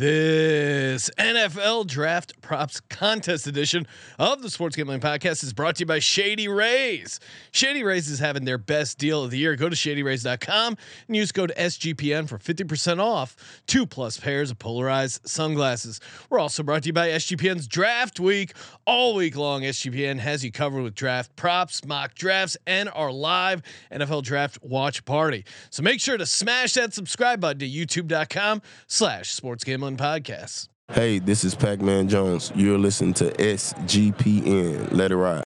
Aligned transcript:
This 0.00 1.10
NFL 1.18 1.86
Draft 1.86 2.40
Props 2.40 2.80
Contest 2.80 3.46
edition 3.46 3.86
of 4.18 4.40
the 4.40 4.48
Sports 4.48 4.74
Gambling 4.74 5.00
Podcast 5.00 5.44
is 5.44 5.52
brought 5.52 5.76
to 5.76 5.80
you 5.80 5.86
by 5.86 5.98
Shady 5.98 6.48
Rays. 6.48 7.20
Shady 7.52 7.84
Rays 7.84 8.08
is 8.08 8.18
having 8.18 8.46
their 8.46 8.56
best 8.56 8.96
deal 8.96 9.22
of 9.22 9.30
the 9.30 9.36
year. 9.36 9.56
Go 9.56 9.68
to 9.68 9.76
shadyrays.com 9.76 10.78
and 11.06 11.16
use 11.16 11.32
code 11.32 11.52
SGPN 11.54 12.30
for 12.30 12.38
50% 12.38 12.98
off 12.98 13.36
two 13.66 13.84
plus 13.84 14.18
pairs 14.18 14.50
of 14.50 14.58
polarized 14.58 15.28
sunglasses. 15.28 16.00
We're 16.30 16.38
also 16.38 16.62
brought 16.62 16.84
to 16.84 16.86
you 16.86 16.92
by 16.94 17.08
SGPN's 17.08 17.66
Draft 17.66 18.18
Week. 18.18 18.54
All 18.86 19.14
week 19.14 19.36
long, 19.36 19.64
SGPN 19.64 20.18
has 20.20 20.42
you 20.42 20.50
covered 20.50 20.82
with 20.82 20.94
draft 20.94 21.36
props, 21.36 21.84
mock 21.84 22.14
drafts, 22.14 22.56
and 22.66 22.88
our 22.94 23.12
live 23.12 23.60
NFL 23.92 24.22
Draft 24.22 24.62
Watch 24.62 25.04
Party. 25.04 25.44
So 25.68 25.82
make 25.82 26.00
sure 26.00 26.16
to 26.16 26.24
smash 26.24 26.72
that 26.72 26.94
subscribe 26.94 27.42
button 27.42 27.58
to 27.58 27.68
youtube.com 27.68 28.62
slash 28.86 29.32
sports 29.32 29.62
gambling 29.62 29.89
podcasts. 29.96 30.68
Hey, 30.92 31.20
this 31.20 31.44
is 31.44 31.54
Pac 31.54 31.80
Man 31.80 32.08
Jones. 32.08 32.52
You're 32.54 32.78
listening 32.78 33.14
to 33.14 33.30
SGPN. 33.32 34.92
Let 34.92 35.12
it 35.12 35.16
ride. 35.16 35.44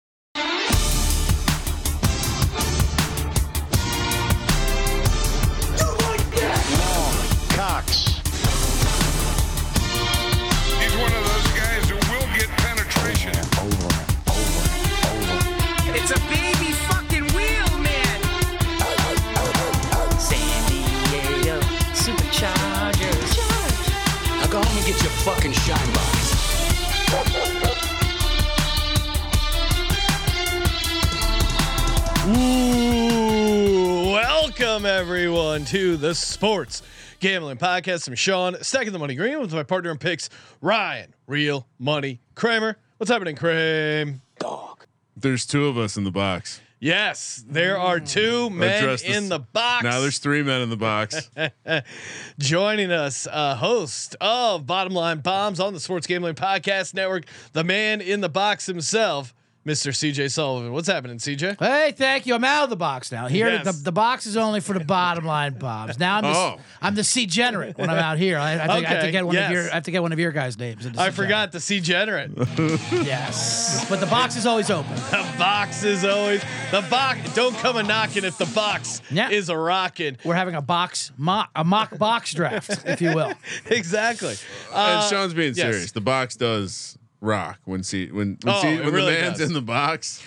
To 35.77 35.99
the 35.99 36.15
Sports 36.15 36.83
Gambling 37.21 37.59
Podcast. 37.59 38.09
I'm 38.09 38.15
Sean, 38.15 38.57
stacking 38.63 38.95
the 38.95 38.99
money 38.99 39.15
green 39.15 39.39
with 39.43 39.53
my 39.53 39.63
partner 39.63 39.91
in 39.91 39.99
picks, 39.99 40.31
Ryan, 40.63 41.13
Real 41.27 41.67
Money 41.79 42.23
Kramer. 42.35 42.79
What's 42.97 43.11
happening, 43.11 43.37
Kramer? 43.37 44.15
Dog. 44.39 44.87
There's 45.19 45.45
two 45.45 45.67
of 45.67 45.77
us 45.77 45.99
in 45.99 46.05
the 46.05 46.11
box. 46.11 46.63
Yes, 46.81 47.45
there 47.47 47.77
are 47.77 48.01
two 48.01 48.49
men 48.49 48.85
Address 48.85 49.03
this- 49.03 49.17
in 49.19 49.29
the 49.29 49.41
box. 49.41 49.85
Now 49.85 50.01
there's 50.01 50.19
three 50.19 50.43
men 50.43 50.63
in 50.63 50.71
the 50.71 50.79
box. 50.79 51.31
Joining 52.39 52.91
us, 52.91 53.29
uh, 53.31 53.57
host 53.57 54.17
of 54.19 54.67
Bottom 54.67 54.95
Line 54.95 55.19
Bombs 55.21 55.61
on 55.61 55.75
the 55.75 55.81
Sports 55.81 56.07
Gambling 56.07 56.37
Podcast 56.37 56.95
Network, 56.95 57.27
the 57.53 57.65
man 57.65 58.01
in 58.01 58.23
the 58.23 58.31
box 58.31 58.65
himself, 58.65 59.35
Mr. 59.67 59.91
CJ 59.91 60.31
Sullivan. 60.31 60.73
What's 60.73 60.87
happening, 60.87 61.19
CJ? 61.19 61.59
Hey, 61.59 61.91
thank 61.91 62.25
you. 62.25 62.37
I'm 62.37 62.45
out 62.45 62.65
of 62.65 62.71
the 62.71 62.77
box 62.77 63.11
now. 63.11 63.27
Here, 63.27 63.49
Yes. 63.49 63.65
the, 63.65 63.73
the 63.73 63.93
box 63.93 64.25
is 64.25 64.37
only 64.37 64.61
for 64.61 64.75
the 64.79 64.85
bottom 64.85 65.25
line 65.25 65.55
bombs. 65.55 65.99
Now 65.99 66.19
I'm 66.19 66.23
the, 66.23 66.29
Oh. 66.29 66.61
I'm 66.81 66.95
the 66.95 67.03
C 67.03 67.27
generate 67.27 67.77
when 67.77 67.91
I'm 67.91 67.99
out 67.99 68.17
here. 68.17 68.39
I, 68.39 68.55
I, 68.55 68.67
think, 68.69 68.87
I 68.87 68.91
have 68.91 69.03
to 69.05 69.11
get 69.11 69.27
one 69.27 69.35
yes. 69.35 69.47
of 69.47 69.53
your 69.53 69.71
I 69.71 69.75
have 69.75 69.83
to 69.85 69.91
get 69.91 70.03
one 70.03 70.13
of 70.13 70.21
your 70.21 70.31
guys' 70.31 70.57
names. 70.57 70.87
into 70.87 71.01
I 71.01 71.11
C 71.11 71.17
forgot 71.17 71.51
the 71.51 71.59
C 71.61 71.81
generate. 71.81 72.33
generate. 72.35 72.81
Yes, 73.07 73.85
but 73.89 73.99
the 74.01 74.07
box 74.07 74.37
is 74.37 74.47
always 74.47 74.71
open. 74.71 74.95
The 74.95 75.35
box 75.39 75.83
is 75.83 76.05
always 76.05 76.43
the 76.71 76.83
box. 76.89 77.35
Don't 77.35 77.57
come 77.57 77.77
a 77.77 77.83
knocking 77.83 78.25
if 78.25 78.39
the 78.39 78.47
box 78.47 79.03
Yeah. 79.11 79.31
is 79.31 79.49
a 79.49 79.57
rocking. 79.57 80.17
We're 80.25 80.35
having 80.35 80.55
a 80.55 80.63
box 80.63 81.11
mock 81.17 81.51
a 81.57 81.65
mock 81.65 81.99
box 81.99 82.33
draft, 82.35 82.85
if 82.87 83.01
you 83.03 83.15
will. 83.15 83.33
exactly. 83.67 84.35
Uh, 84.73 85.01
and 85.03 85.11
Sean's 85.11 85.35
being 85.35 85.55
yes. 85.55 85.73
serious. 85.73 85.93
The 85.93 86.01
box 86.01 86.37
does 86.37 86.97
rock 87.21 87.59
when 87.65 87.83
see 87.83 88.11
when 88.11 88.39
when, 88.43 88.55
Oh, 88.55 88.63
see, 88.63 88.79
when 88.79 88.93
really 88.93 89.15
the 89.15 89.21
man's 89.21 89.39
does. 89.39 89.49
in 89.49 89.55
the 89.55 89.63
box. 89.63 90.23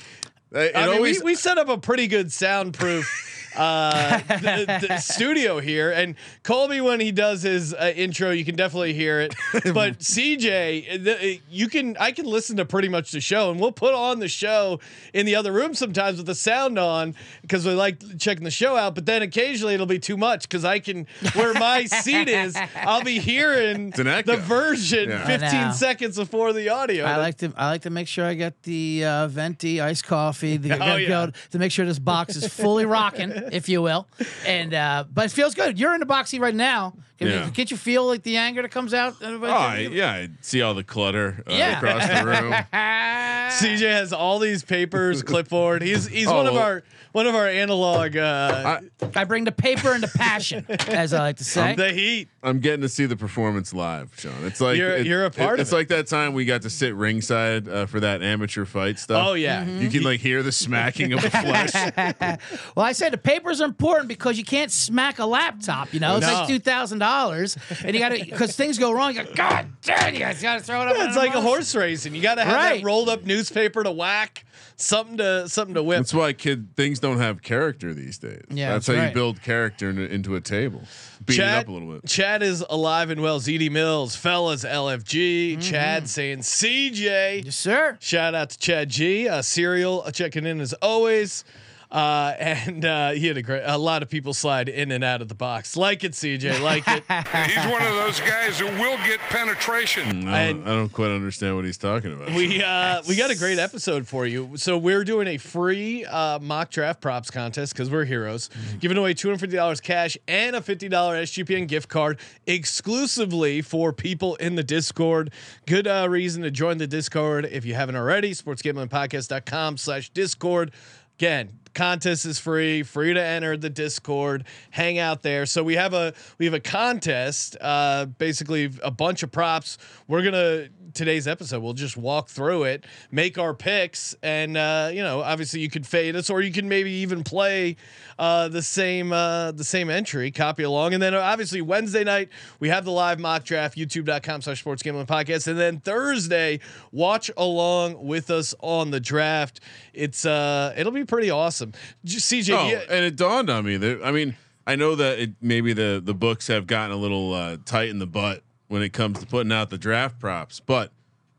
It, 0.52 0.76
I 0.76 0.88
mean, 0.88 0.96
always 0.96 1.20
we, 1.20 1.32
we 1.32 1.36
set 1.36 1.58
up 1.60 1.70
a 1.70 1.78
pretty 1.78 2.08
good 2.08 2.32
soundproof 2.32 3.29
uh, 3.56 4.20
th- 4.20 4.82
th- 4.88 5.00
studio 5.00 5.60
here, 5.60 5.92
and 5.92 6.16
Colby 6.44 6.82
when 6.82 7.00
he 7.00 7.12
does 7.12 7.42
his 7.42 7.74
uh, 7.74 7.92
intro, 7.96 8.32
you 8.32 8.46
can 8.46 8.56
definitely 8.56 8.94
hear 8.94 9.20
it. 9.20 9.34
But 9.74 10.00
CJ, 10.00 11.04
the, 11.04 11.40
you 11.50 11.68
can 11.68 11.96
I 12.00 12.12
can 12.12 12.26
listen 12.26 12.58
to 12.58 12.66
pretty 12.66 12.90
much 12.90 13.12
the 13.12 13.22
show, 13.22 13.52
and 13.52 13.60
we'll 13.60 13.72
put 13.72 13.94
on 13.94 14.20
the 14.20 14.28
show 14.28 14.80
in 15.14 15.26
the 15.26 15.36
other 15.36 15.52
room 15.52 15.74
sometimes 15.74 16.18
with 16.18 16.26
the 16.26 16.36
sound 16.36 16.78
on 16.80 17.16
because 17.42 17.66
we 17.66 17.74
like 17.74 18.18
checking 18.20 18.44
the 18.44 18.52
show 18.52 18.76
out. 18.76 18.96
But 18.96 19.06
then 19.06 19.22
occasionally 19.22 19.74
it'll 19.74 19.86
be 19.86 20.00
too 20.00 20.18
much 20.18 20.44
because 20.44 20.66
I 20.66 20.80
can 20.80 21.08
where 21.34 21.54
my 21.54 21.86
seat 21.86 22.28
is, 22.30 22.58
I'll 22.76 23.04
be 23.04 23.20
hearing 23.20 23.94
an 23.98 24.08
echo. 24.08 24.36
the 24.36 24.38
version 24.42 25.10
Yeah. 25.10 25.26
15 25.26 25.74
seconds 25.74 26.18
before 26.18 26.54
the 26.54 26.70
audio. 26.70 27.06
I 27.06 27.18
like 27.18 27.38
to 27.40 27.54
I 27.58 27.70
like 27.70 27.82
to 27.84 27.90
make 27.90 28.08
sure 28.08 28.26
I 28.26 28.34
get 28.34 28.64
the 28.64 29.06
uh, 29.06 29.28
venti 29.28 29.82
iced 29.82 30.06
coffee 30.06 30.58
the, 30.58 30.74
Oh, 30.84 30.96
yeah. 30.98 31.28
to 31.52 31.60
make 31.60 31.72
sure 31.72 31.86
this 31.86 32.00
box 32.00 32.36
is 32.36 32.48
fully 32.48 32.86
rocking, 32.86 33.32
if 33.52 33.70
you 33.70 33.82
will. 33.82 34.08
And 34.46 34.74
uh, 34.74 35.06
but 35.14 35.26
it 35.26 35.32
feels 35.32 35.56
good. 35.56 35.80
You're 35.80 35.94
in 35.94 36.00
the 36.00 36.06
box 36.06 36.30
seat 36.32 36.40
right 36.42 36.56
now. 36.56 36.94
Can 37.18 37.28
Yeah. 37.28 37.46
you, 37.48 37.52
can't 37.52 37.70
you 37.70 37.76
feel 37.78 38.06
like 38.08 38.24
the 38.24 38.38
anger 38.38 38.62
that 38.62 38.70
comes 38.72 38.94
out? 38.94 39.16
oh 39.22 39.44
I, 39.46 39.90
yeah, 39.92 40.12
I 40.12 40.30
see 40.42 40.62
all 40.62 40.74
the 40.74 40.86
clutter 40.86 41.44
uh, 41.48 41.54
Yeah. 41.54 41.78
across 41.78 42.08
the 42.08 42.26
room. 42.26 42.54
CJ 42.74 43.92
has 43.92 44.14
all 44.14 44.40
these 44.40 44.64
papers, 44.64 45.22
clipboard. 45.24 45.82
He's 45.82 46.08
he's 46.08 46.28
Oh, 46.28 46.36
one 46.38 46.48
of 46.48 46.54
well- 46.54 46.64
our 46.64 46.84
one 47.12 47.26
of 47.28 47.36
our 47.36 47.48
analog 47.48 48.16
uh, 48.16 48.80
I 49.16 49.24
bring 49.24 49.44
the 49.44 49.52
paper 49.52 49.92
and 49.94 50.04
the 50.04 50.08
passion, 50.08 50.66
as 50.70 51.14
I 51.14 51.20
like 51.20 51.38
to 51.38 51.44
say. 51.44 51.76
the 51.76 51.92
heat. 51.92 52.28
I'm 52.42 52.60
getting 52.60 52.82
to 52.82 52.90
see 52.90 53.06
the 53.06 53.18
performance 53.18 53.74
live, 53.74 54.12
Sean. 54.18 54.32
It's 54.44 54.62
like 54.62 54.78
You're- 54.78 55.02
it- 55.02 55.06
you're 55.08 55.26
a 55.26 55.32
part 55.32 55.56
of 55.56 55.60
It's 55.62 55.72
it. 55.72 55.76
like 55.76 55.88
that 55.90 56.08
time 56.08 56.34
we 56.34 56.46
got 56.46 56.62
to 56.62 56.70
sit 56.70 56.96
ringside 56.96 57.68
uh, 57.68 57.86
for 57.86 58.00
that 58.00 58.22
amateur 58.24 58.64
fight 58.66 58.98
stuff. 59.00 59.28
Oh 59.28 59.34
yeah. 59.34 59.66
You 59.66 59.90
can 59.90 60.04
like 60.04 60.20
hear 60.22 60.42
the 60.44 60.52
smacking 60.52 61.12
of 61.14 61.22
the 61.22 61.30
flesh. 61.30 61.74
Well, 62.76 62.86
I 62.86 62.92
say 62.94 63.10
the 63.10 63.18
papers 63.18 63.60
are 63.62 63.66
important 63.66 64.08
because 64.08 64.38
you 64.38 64.46
can't 64.46 64.72
smack 64.72 65.20
a 65.20 65.26
laptop. 65.26 65.94
You 65.94 66.00
know, 66.00 66.18
it's 66.18 66.26
No. 66.28 66.34
like 66.34 66.48
two 66.48 66.60
thousand 66.60 67.00
dollars, 67.00 67.58
and 67.84 67.94
you 67.94 68.00
got 68.00 68.10
to 68.10 68.24
because 68.24 68.56
things 68.56 68.78
go 68.78 68.92
wrong. 68.92 69.16
You 69.16 69.24
go, 69.24 69.34
God 69.34 69.68
damn, 69.82 70.14
you 70.14 70.20
guys 70.20 70.42
got 70.42 70.60
to 70.60 70.64
throw 70.64 70.82
it 70.84 70.88
up. 70.88 70.98
on 70.98 71.08
It's 71.08 71.18
like 71.18 71.32
a 71.32 71.36
motion." 71.36 71.48
horse 71.48 71.76
racing. 71.76 72.16
You 72.16 72.22
got 72.22 72.36
to 72.36 72.46
have 72.46 72.56
Right. 72.56 72.78
that 72.82 72.86
rolled 72.86 73.10
up 73.10 73.24
newspaper 73.26 73.84
to 73.84 73.92
whack, 73.92 74.46
something 74.82 75.18
to 75.18 75.48
something 75.50 75.76
to 75.76 75.84
whip. 75.84 76.00
That's 76.00 76.14
why 76.14 76.34
kid 76.34 76.76
things 76.76 77.00
don't 77.00 77.20
have 77.20 77.42
character 77.42 77.94
these 77.94 78.18
days. 78.18 78.44
Yeah, 78.50 78.72
that's, 78.72 78.86
that's 78.86 78.98
how 78.98 79.04
right. 79.04 79.10
you 79.10 79.14
build 79.14 79.42
character 79.42 79.90
into, 79.90 80.12
into 80.12 80.36
a 80.36 80.42
table. 80.42 80.82
Beat 81.26 81.38
Chad, 81.38 81.58
it 81.58 81.62
up 81.62 81.68
a 81.68 81.72
little 81.72 81.94
bit. 81.94 82.06
Chad 82.06 82.44
is 82.44 82.64
alive 82.70 83.10
and 83.10 83.22
well. 83.22 83.40
ZD 83.40 83.72
Mills, 83.72 84.16
fellas, 84.16 84.64
LFG. 84.64 85.62
Chad 85.62 86.08
saying 86.08 86.40
CJ. 86.40 87.46
Yes, 87.46 87.56
sir. 87.56 87.98
Shout 88.00 88.36
out 88.36 88.52
to 88.52 88.58
Chad 88.58 88.90
G. 88.90 89.28
Uh, 89.28 89.42
Serial 89.42 90.04
uh, 90.06 90.12
checking 90.12 90.46
in 90.46 90.60
as 90.62 90.74
always. 90.74 91.44
Uh, 91.92 92.36
and 92.38 92.86
uh, 92.86 93.12
he 93.12 93.26
had 93.26 93.38
a 93.38 93.42
great. 93.42 93.64
A 93.66 93.78
lot 93.78 94.04
of 94.04 94.10
people 94.10 94.36
slide 94.36 94.70
in 94.70 94.92
and 94.92 95.04
out 95.04 95.24
of 95.24 95.28
the 95.28 95.34
box. 95.36 95.76
Like 95.76 96.04
it, 96.04 96.12
CJ. 96.12 96.62
Like 96.62 96.84
it. 96.88 97.04
He's 97.50 97.72
one 97.72 97.82
of 97.82 97.96
those 97.96 98.20
guys 98.20 98.60
who 98.60 98.68
will 98.68 98.98
get 98.98 99.20
penetration. 99.22 100.28
I 100.28 100.54
don't, 100.54 100.68
I 100.68 100.76
don't 100.76 100.90
quite 100.90 101.10
understand 101.10 101.56
what 101.56 101.66
he's 101.66 101.80
talking 101.80 102.14
about. 102.14 102.30
We 102.30 102.62
uh, 102.64 103.02
we 103.08 103.16
got 103.16 103.32
a 103.32 103.36
great 103.36 103.58
episode 103.58 104.08
for 104.08 104.28
you. 104.28 104.56
So 104.56 104.78
we're 104.78 105.04
doing 105.04 105.28
a 105.28 105.38
free 105.38 106.06
uh, 106.06 106.38
mock 106.38 106.70
draft 106.70 107.02
props 107.02 107.32
contest 107.32 107.74
because 107.74 107.90
we're 107.90 108.06
heroes, 108.06 108.52
giving 108.80 108.98
away 108.98 109.16
two 109.16 109.30
hundred 109.30 109.40
fifty 109.40 109.56
dollars 109.56 109.82
cash 109.82 110.16
and 110.28 110.56
a 110.56 110.62
fifty 110.62 110.90
dollar 110.90 111.16
SGPN 111.16 111.68
gift 111.68 111.90
card 111.90 112.20
exclusively 112.46 113.64
for 113.64 113.92
people 113.94 114.36
in 114.36 114.54
the 114.54 114.64
Discord. 114.64 115.32
Good 115.66 115.88
uh, 115.88 116.06
reason 116.08 116.44
to 116.44 116.52
join 116.52 116.78
the 116.78 116.88
Discord 116.88 117.46
if 117.46 117.66
you 117.66 117.74
haven't 117.74 117.96
already. 117.96 118.32
SportsGamblingPodcast.com 118.34 119.78
slash 119.78 120.10
Discord. 120.12 120.72
Again, 121.18 121.59
contest 121.74 122.26
is 122.26 122.40
free, 122.40 122.84
free 122.84 123.14
to 123.14 123.24
enter 123.24 123.58
the 123.58 123.70
Discord, 123.70 124.46
hang 124.72 124.98
out 125.00 125.22
there. 125.22 125.46
So 125.46 125.64
we 125.64 125.76
have 125.76 125.94
a 125.94 126.14
we 126.38 126.46
have 126.46 126.54
a 126.54 126.60
contest, 126.60 127.58
uh, 127.62 128.06
basically 128.06 128.72
a 128.84 128.92
bunch 128.92 129.24
of 129.24 129.32
props. 129.32 129.78
We're 130.08 130.24
gonna 130.24 130.70
today's 130.94 131.28
episode. 131.28 131.62
We'll 131.62 131.74
just 131.74 131.98
walk 131.98 132.30
through 132.30 132.64
it, 132.64 132.86
make 133.12 133.38
our 133.38 133.54
picks, 133.54 134.16
and 134.24 134.58
uh, 134.58 134.90
you 134.94 135.02
know, 135.02 135.22
obviously 135.22 135.60
you 135.60 135.70
could 135.70 135.86
fade 135.86 136.16
us, 136.16 136.30
or 136.30 136.42
you 136.42 136.52
can 136.52 136.68
maybe 136.68 136.92
even 136.92 137.24
play 137.24 137.76
uh, 138.18 138.48
the 138.48 138.62
same 138.62 139.12
uh, 139.12 139.52
the 139.52 139.64
same 139.64 139.90
entry, 139.90 140.32
copy 140.32 140.64
along, 140.64 140.94
and 140.94 141.02
then 141.02 141.14
obviously 141.14 141.62
Wednesday 141.62 142.04
night 142.04 142.30
we 142.60 142.70
have 142.70 142.86
the 142.86 142.92
live 142.92 143.20
mock 143.20 143.44
draft, 143.44 143.78
YouTube.com/slash 143.78 144.60
Sports 144.60 144.84
Gambling 144.84 145.06
Podcast, 145.06 145.48
and 145.48 145.60
then 145.60 145.80
Thursday 145.80 146.60
watch 146.92 147.32
along 147.38 148.06
with 148.06 148.30
us 148.30 148.54
on 148.60 148.92
the 148.92 149.00
draft. 149.00 149.60
It's 149.94 150.26
uh, 150.26 150.74
it'll 150.78 150.92
be 150.92 151.06
pretty 151.06 151.30
awesome. 151.30 151.59
Just, 152.06 152.32
CJ, 152.32 152.56
Oh, 152.58 152.70
yeah, 152.70 152.82
and 152.90 153.06
it 153.06 153.16
dawned 153.16 153.50
on 153.50 153.66
me 153.66 153.78
that 153.78 154.02
I 154.04 154.12
mean, 154.12 154.36
I 154.68 154.76
know 154.76 154.96
that 154.96 155.20
it, 155.20 155.32
maybe 155.42 155.74
the 155.74 156.02
the 156.04 156.14
books 156.14 156.48
have 156.48 156.68
gotten 156.68 156.92
a 156.92 157.00
little 157.00 157.34
uh, 157.34 157.58
tight 157.66 157.90
in 157.90 158.00
the 158.00 158.08
butt 158.08 158.44
when 158.68 158.82
it 158.84 158.94
comes 158.94 159.20
to 159.20 159.26
putting 159.26 159.52
out 159.52 159.70
the 159.70 159.78
draft 159.78 160.20
props, 160.20 160.60
but 160.60 160.92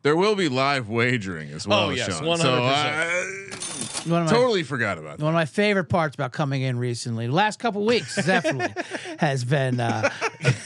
there 0.03 0.17
will 0.17 0.35
be 0.35 0.49
live 0.49 0.89
wagering 0.89 1.51
as 1.51 1.67
well. 1.69 1.87
Oh, 1.87 1.91
yes, 1.91 2.21
100%. 2.21 2.39
So 2.39 2.63
uh, 2.65 3.70
One 4.07 4.23
of 4.23 4.27
my 4.27 4.33
Totally 4.33 4.63
forgot 4.63 4.99
about 4.99 5.19
that. 5.19 5.25
One 5.25 5.35
of 5.35 5.37
my 5.37 5.45
favorite 5.45 5.85
parts 5.85 6.15
about 6.15 6.33
coming 6.33 6.63
in 6.63 6.79
recently, 6.79 7.27
the 7.27 7.33
last 7.33 7.59
couple 7.59 7.85
weeks, 7.85 8.15
definitely, 8.27 8.83
has 9.19 9.45
been 9.45 9.81
uh, 9.81 10.11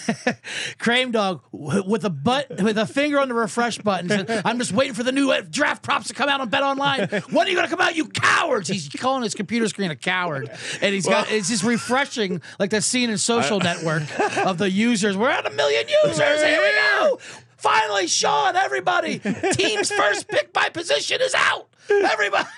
Crame 0.79 1.11
Dog 1.11 1.43
with 1.53 2.05
a 2.05 2.11
butt 2.11 2.63
with 2.63 2.79
a 2.79 2.87
finger 2.87 3.19
on 3.21 3.29
the 3.29 3.35
refresh 3.35 3.79
button. 3.79 4.09
said, 4.09 4.43
I'm 4.45 4.59
just 4.59 4.73
waiting 4.73 4.95
for 4.95 5.03
the 5.03 5.13
new 5.13 5.31
uh, 5.31 5.43
draft 5.49 5.83
props 5.83 6.09
to 6.09 6.15
come 6.15 6.29
out 6.29 6.41
on 6.41 6.49
Bet 6.49 6.63
Online. 6.63 7.09
When 7.31 7.47
are 7.47 7.51
you 7.51 7.57
going 7.57 7.69
to 7.69 7.75
come 7.75 7.81
out, 7.81 7.97
you 7.97 8.09
cowards? 8.09 8.69
He's 8.69 8.89
calling 8.89 9.23
his 9.23 9.35
computer 9.35 9.69
screen 9.69 9.91
a 9.91 9.97
coward, 9.97 10.51
and 10.81 10.95
he's 10.95 11.07
got 11.07 11.31
it's 11.31 11.49
just 11.49 11.65
refreshing, 11.65 12.41
like 12.59 12.71
that 12.71 12.85
scene 12.85 13.11
in 13.11 13.19
Social 13.19 13.59
Network 13.65 14.03
of 14.47 14.59
the 14.59 14.71
users. 14.71 15.17
We're 15.17 15.31
at 15.31 15.47
a 15.47 15.51
million 15.51 15.87
users. 16.05 16.19
Here 16.43 16.61
we 16.61 16.73
go. 16.73 17.19
Finally, 17.57 18.07
Sean, 18.09 18.57
everybody, 18.57 19.21
team's 19.53 19.91
first 19.91 20.29
pick 20.29 20.53
by 20.53 20.69
position 20.69 21.19
is 21.23 21.35
out. 21.35 21.67
Everybody. 21.91 22.49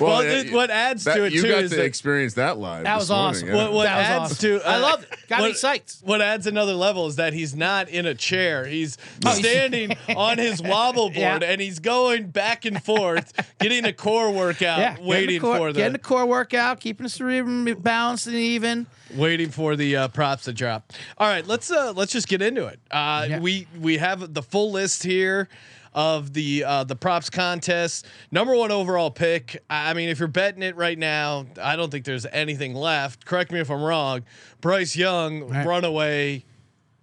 Well, 0.00 0.22
yeah, 0.24 0.42
th- 0.42 0.52
what 0.52 0.70
adds 0.70 1.04
that- 1.04 1.16
to 1.16 1.24
it 1.24 1.32
you 1.32 1.42
too 1.42 1.48
got 1.48 1.62
is 1.64 1.70
to 1.70 1.76
that- 1.78 1.84
experience 1.84 2.34
that 2.34 2.58
live. 2.58 2.84
That 2.84 2.94
this 3.00 3.08
was 3.08 3.10
morning, 3.10 3.26
awesome. 3.30 3.48
yeah. 3.48 3.54
What, 3.56 3.72
what 3.72 3.84
That 3.84 3.96
was 3.96 4.06
adds 4.06 4.32
awesome. 4.32 4.60
to 4.60 4.68
I 4.68 4.76
loved 4.76 5.02
it. 5.04 5.18
Got 5.28 5.42
me 5.42 5.52
psyched. 5.52 6.04
What 6.04 6.20
adds 6.22 6.46
another 6.46 6.74
level 6.74 7.06
is 7.08 7.16
that 7.16 7.32
he's 7.32 7.54
not 7.56 7.88
in 7.88 8.06
a 8.06 8.14
chair. 8.14 8.64
He's 8.66 8.96
standing 9.32 9.96
on 10.16 10.38
his 10.38 10.62
wobble 10.62 11.06
board 11.10 11.16
Yeah. 11.16 11.38
and 11.42 11.60
he's 11.60 11.80
going 11.80 12.28
back 12.28 12.64
and 12.64 12.82
forth, 12.82 13.32
getting 13.58 13.84
a 13.84 13.92
core 13.92 14.30
workout, 14.30 14.78
Yeah, 14.78 14.90
getting 14.90 15.04
the 15.04 15.08
waiting 15.10 15.40
core, 15.40 15.56
for 15.56 15.72
getting 15.72 15.92
the 15.92 15.98
the 15.98 16.04
core 16.04 16.26
workout, 16.26 16.78
keeping 16.80 17.04
the 17.04 17.10
cerebrum 17.10 17.64
balanced 17.80 18.26
and 18.28 18.36
even. 18.36 18.86
waiting 19.16 19.50
for 19.50 19.74
the 19.74 19.96
uh, 19.96 20.08
props 20.08 20.44
to 20.44 20.52
drop. 20.52 20.92
All 21.18 21.26
right, 21.28 21.46
let's 21.46 21.70
uh, 21.72 21.92
let's 21.96 22.12
just 22.12 22.28
get 22.28 22.40
into 22.40 22.66
it. 22.66 22.78
Uh, 22.90 23.26
Yeah. 23.28 23.40
We 23.40 23.66
we 23.80 23.98
have 23.98 24.32
the 24.32 24.42
full 24.42 24.70
list 24.70 25.02
here 25.02 25.48
of 25.92 26.32
the 26.32 26.64
uh, 26.64 26.84
the 26.84 26.96
props 26.96 27.30
contest. 27.30 28.06
Number 28.30 28.54
one 28.54 28.70
overall 28.70 29.10
pick. 29.10 29.62
I 29.68 29.90
I 29.90 29.94
mean, 29.94 30.08
if 30.08 30.18
you're 30.18 30.28
betting 30.28 30.62
it 30.62 30.76
right 30.76 30.98
now, 30.98 31.46
I 31.60 31.76
don't 31.76 31.90
think 31.90 32.04
there's 32.04 32.26
anything 32.26 32.74
left. 32.74 33.24
Correct 33.24 33.50
me 33.52 33.60
if 33.60 33.70
I'm 33.70 33.82
wrong. 33.82 34.22
Bryce 34.60 34.94
Young, 34.96 35.48
Right. 35.48 35.66
runaway. 35.66 36.44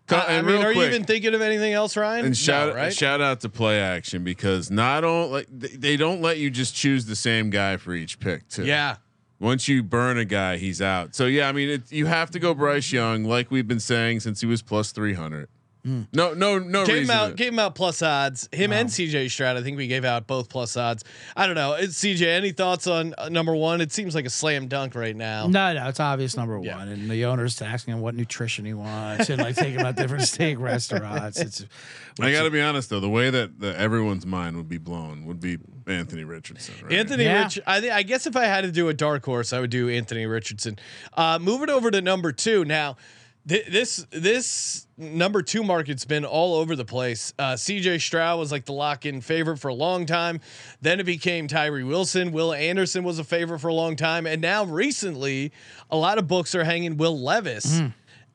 Co- 0.07 0.15
I, 0.15 0.37
I 0.37 0.41
mean, 0.41 0.53
real 0.55 0.63
are 0.63 0.71
you 0.71 0.83
even 0.83 1.03
thinking 1.03 1.33
of 1.33 1.41
anything 1.41 1.73
else, 1.73 1.97
Ryan? 1.97 2.25
And 2.27 2.37
shout 2.37 2.69
no, 2.69 2.75
right? 2.75 2.93
shout 2.95 3.19
out 3.19 3.41
to 3.41 3.49
play 3.49 3.81
action 3.81 4.23
because 4.23 4.71
not 4.71 5.03
only 5.03 5.29
like 5.31 5.47
they, 5.51 5.67
they 5.67 5.97
don't 5.97 6.21
let 6.21 6.37
you 6.37 6.49
just 6.49 6.73
choose 6.73 7.05
the 7.07 7.15
same 7.17 7.49
guy 7.49 7.75
for 7.75 7.93
each 7.93 8.19
pick 8.19 8.47
too. 8.47 8.65
yeah. 8.65 8.95
Once 9.39 9.67
you 9.67 9.83
burn 9.83 10.17
a 10.17 10.25
guy, 10.25 10.57
he's 10.57 10.81
out. 10.81 11.13
So 11.13 11.25
yeah, 11.27 11.47
I 11.47 11.51
mean, 11.51 11.69
it, 11.69 11.91
you 11.91 12.07
have 12.07 12.31
to 12.31 12.39
go 12.39 12.55
Bryce 12.55 12.91
Young, 12.91 13.23
like 13.25 13.51
we've 13.51 13.67
been 13.67 13.79
saying 13.81 14.21
since 14.21 14.39
he 14.41 14.47
was 14.47 14.61
plus 14.63 14.91
three 14.93 15.13
hundred. 15.13 15.49
No, 16.13 16.33
no, 16.33 16.59
no 16.59 16.85
Gave 16.85 17.03
him 17.03 17.09
out, 17.09 17.27
to- 17.29 17.33
gave 17.35 17.53
him 17.53 17.59
out 17.59 17.75
plus 17.75 18.01
odds. 18.01 18.49
Him 18.51 18.73
and 18.73 18.89
CJ 18.89 19.29
Stroud, 19.31 19.57
I 19.57 19.61
think 19.63 19.77
we 19.77 19.87
gave 19.87 20.03
out 20.05 20.27
both 20.27 20.49
plus 20.49 20.75
odds. 20.75 21.03
I 21.35 21.45
don't 21.45 21.55
know. 21.55 21.73
It's 21.73 21.97
CJ. 22.01 22.23
Any 22.27 22.51
thoughts 22.51 22.87
on 22.87 23.13
uh, 23.17 23.29
number 23.29 23.55
one? 23.55 23.81
It 23.81 23.91
seems 23.91 24.13
like 24.15 24.25
a 24.25 24.29
slam 24.29 24.67
dunk 24.67 24.95
right 24.95 25.15
now. 25.15 25.47
No, 25.47 25.73
no, 25.73 25.87
it's 25.87 25.99
obvious 25.99 26.35
number 26.35 26.59
Yeah. 26.61 26.77
one. 26.77 26.87
And 26.89 27.09
the 27.09 27.25
owner's 27.25 27.61
asking 27.61 27.93
him 27.95 28.01
what 28.01 28.15
nutrition 28.15 28.65
he 28.65 28.73
wants 28.73 29.29
and 29.29 29.41
like 29.41 29.55
taking 29.55 29.79
him 29.79 29.85
out 29.85 29.95
different 29.95 30.23
steak 30.27 30.59
restaurants. 30.59 31.39
It's 31.39 31.65
I 32.19 32.31
got 32.31 32.43
to 32.43 32.49
be 32.51 32.61
honest 32.61 32.89
though, 32.89 32.99
the 32.99 33.09
way 33.09 33.29
that 33.29 33.59
the, 33.59 33.77
everyone's 33.79 34.25
mind 34.25 34.57
would 34.57 34.67
be 34.67 34.79
blown 34.79 35.25
would 35.27 35.39
be 35.39 35.57
Anthony 35.85 36.23
Richardson. 36.23 36.73
Right? 36.83 36.93
Anthony 36.93 37.23
Yeah. 37.25 37.43
Rich. 37.43 37.59
I, 37.67 37.79
thi- 37.79 37.91
I 37.91 38.03
guess 38.03 38.25
if 38.27 38.35
I 38.35 38.45
had 38.45 38.61
to 38.61 38.71
do 38.71 38.89
a 38.89 38.93
dark 38.93 39.23
horse, 39.23 39.53
I 39.53 39.59
would 39.59 39.69
do 39.69 39.87
Anthony 39.89 40.25
Richardson. 40.25 40.79
Uh, 41.13 41.37
moving 41.39 41.69
over 41.69 41.91
to 41.91 42.01
number 42.01 42.31
two 42.31 42.65
now. 42.65 42.97
Thi- 43.47 43.63
This 43.69 44.05
this 44.11 44.87
number 44.97 45.41
two 45.41 45.63
market's 45.63 46.05
been 46.05 46.25
all 46.25 46.55
over 46.55 46.75
the 46.75 46.85
place. 46.85 47.33
Uh, 47.37 47.55
C.J. 47.55 47.99
Stroud 47.99 48.39
was 48.39 48.51
like 48.51 48.65
the 48.65 48.73
lock-in 48.73 49.21
favorite 49.21 49.57
for 49.57 49.67
a 49.69 49.73
long 49.73 50.05
time. 50.05 50.39
Then 50.81 50.99
it 50.99 51.05
became 51.05 51.47
Tyree 51.47 51.83
Wilson. 51.83 52.31
Will 52.31 52.53
Anderson 52.53 53.03
was 53.03 53.19
a 53.19 53.23
favorite 53.23 53.59
for 53.59 53.67
a 53.67 53.73
long 53.73 53.95
time, 53.95 54.25
and 54.27 54.41
now 54.41 54.65
recently, 54.65 55.51
a 55.89 55.97
lot 55.97 56.17
of 56.17 56.27
books 56.27 56.55
are 56.55 56.63
hanging 56.63 56.97
Will 56.97 57.17
Levis 57.19 57.81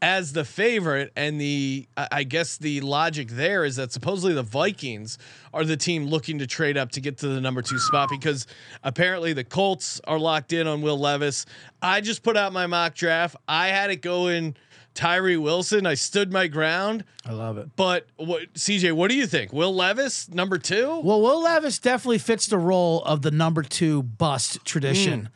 as 0.00 0.32
the 0.32 0.44
favorite. 0.44 1.12
And 1.16 1.40
the 1.40 1.86
I 1.96 2.08
I 2.12 2.22
guess 2.24 2.56
the 2.58 2.80
logic 2.80 3.28
there 3.30 3.64
is 3.64 3.76
that 3.76 3.92
supposedly 3.92 4.34
the 4.34 4.42
Vikings 4.42 5.18
are 5.52 5.64
the 5.64 5.76
team 5.76 6.06
looking 6.06 6.38
to 6.38 6.46
trade 6.46 6.76
up 6.76 6.90
to 6.92 7.00
get 7.00 7.18
to 7.18 7.28
the 7.28 7.40
number 7.40 7.60
two 7.62 7.78
spot 7.78 8.08
because 8.08 8.46
apparently 8.84 9.32
the 9.32 9.44
Colts 9.44 10.00
are 10.04 10.18
locked 10.18 10.52
in 10.52 10.66
on 10.66 10.80
Will 10.82 10.98
Levis. 10.98 11.44
I 11.82 12.00
just 12.00 12.22
put 12.22 12.36
out 12.36 12.52
my 12.52 12.66
mock 12.66 12.94
draft. 12.94 13.36
I 13.48 13.68
had 13.68 13.90
it 13.90 13.96
going 14.02 14.54
Tyree 14.94 15.36
Wilson. 15.36 15.86
I 15.86 15.94
stood 15.94 16.32
my 16.32 16.46
ground. 16.46 17.04
I 17.24 17.32
love 17.32 17.58
it. 17.58 17.70
But 17.76 18.06
what 18.16 18.52
CJ, 18.54 18.92
what 18.92 19.10
do 19.10 19.16
you 19.16 19.26
think? 19.26 19.52
Will 19.52 19.74
Levis, 19.74 20.28
number 20.28 20.58
two? 20.58 21.00
Well, 21.02 21.20
Will 21.20 21.42
Levis 21.42 21.78
definitely 21.78 22.18
fits 22.18 22.46
the 22.46 22.58
role 22.58 23.02
of 23.04 23.22
the 23.22 23.30
number 23.30 23.62
two 23.62 24.02
bust 24.02 24.64
tradition. 24.64 25.20
Hmm. 25.20 25.26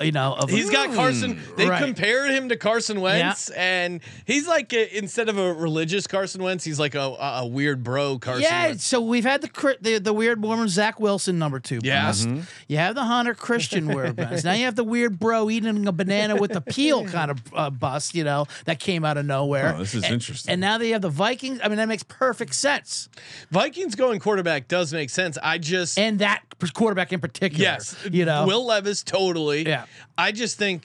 You 0.00 0.12
know, 0.12 0.34
of 0.34 0.50
He's 0.50 0.70
got 0.70 0.90
hmm. 0.90 0.94
Carson. 0.94 1.40
They 1.56 1.68
Right. 1.68 1.82
compared 1.82 2.30
him 2.30 2.48
to 2.50 2.56
Carson 2.56 3.00
Wentz, 3.00 3.48
and 3.50 4.00
he's 4.26 4.46
like 4.46 4.72
a, 4.72 4.96
instead 4.96 5.28
of 5.28 5.38
a 5.38 5.52
religious 5.54 6.06
Carson 6.06 6.42
Wentz, 6.42 6.64
he's 6.64 6.78
like 6.78 6.94
a, 6.94 7.00
a, 7.00 7.40
a 7.42 7.46
weird 7.46 7.82
bro 7.82 8.18
Carson. 8.18 8.42
Yeah, 8.42 8.66
Wentz. 8.68 8.84
so 8.84 9.00
we've 9.00 9.24
had 9.24 9.40
the 9.42 9.76
the, 9.80 9.98
the 9.98 10.12
weird 10.12 10.40
Mormon 10.40 10.68
Zach 10.68 11.00
Wilson 11.00 11.38
number 11.38 11.60
two 11.60 11.80
Yeah. 11.82 12.06
bust. 12.06 12.28
Mm-hmm. 12.28 12.40
You 12.68 12.76
have 12.76 12.94
the 12.94 13.04
Hunter 13.04 13.34
Christian 13.34 13.86
weird 13.94 14.16
bust. 14.16 14.44
Now 14.44 14.52
you 14.52 14.64
have 14.66 14.76
the 14.76 14.84
weird 14.84 15.18
bro 15.18 15.48
eating 15.50 15.86
a 15.86 15.92
banana 15.92 16.36
with 16.36 16.52
the 16.52 16.60
peel 16.60 17.04
kind 17.06 17.30
of 17.30 17.40
uh, 17.54 17.70
bust. 17.70 18.14
You 18.14 18.24
know 18.24 18.46
that 18.66 18.78
came 18.78 19.04
out 19.04 19.16
of 19.16 19.24
nowhere. 19.26 19.74
Oh, 19.74 19.78
this 19.78 19.94
is 19.94 20.04
And- 20.04 20.12
interesting. 20.14 20.52
And 20.52 20.60
now 20.60 20.78
they 20.78 20.90
have 20.90 21.02
the 21.02 21.08
Vikings. 21.10 21.60
I 21.64 21.68
mean, 21.68 21.78
that 21.78 21.88
makes 21.88 22.02
perfect 22.02 22.54
sense. 22.54 23.08
Vikings 23.50 23.94
going 23.94 24.20
quarterback 24.20 24.68
does 24.68 24.92
make 24.92 25.10
sense. 25.10 25.38
I 25.42 25.58
just 25.58 25.98
And 25.98 26.18
that 26.18 26.42
quarterback 26.74 27.12
in 27.12 27.20
particular. 27.20 27.62
yes, 27.62 27.96
you 28.10 28.24
know, 28.24 28.46
Will 28.46 28.64
Levis 28.66 29.02
totally. 29.02 29.66
Yeah. 29.66 29.85
I 30.18 30.32
just 30.32 30.58
think 30.58 30.84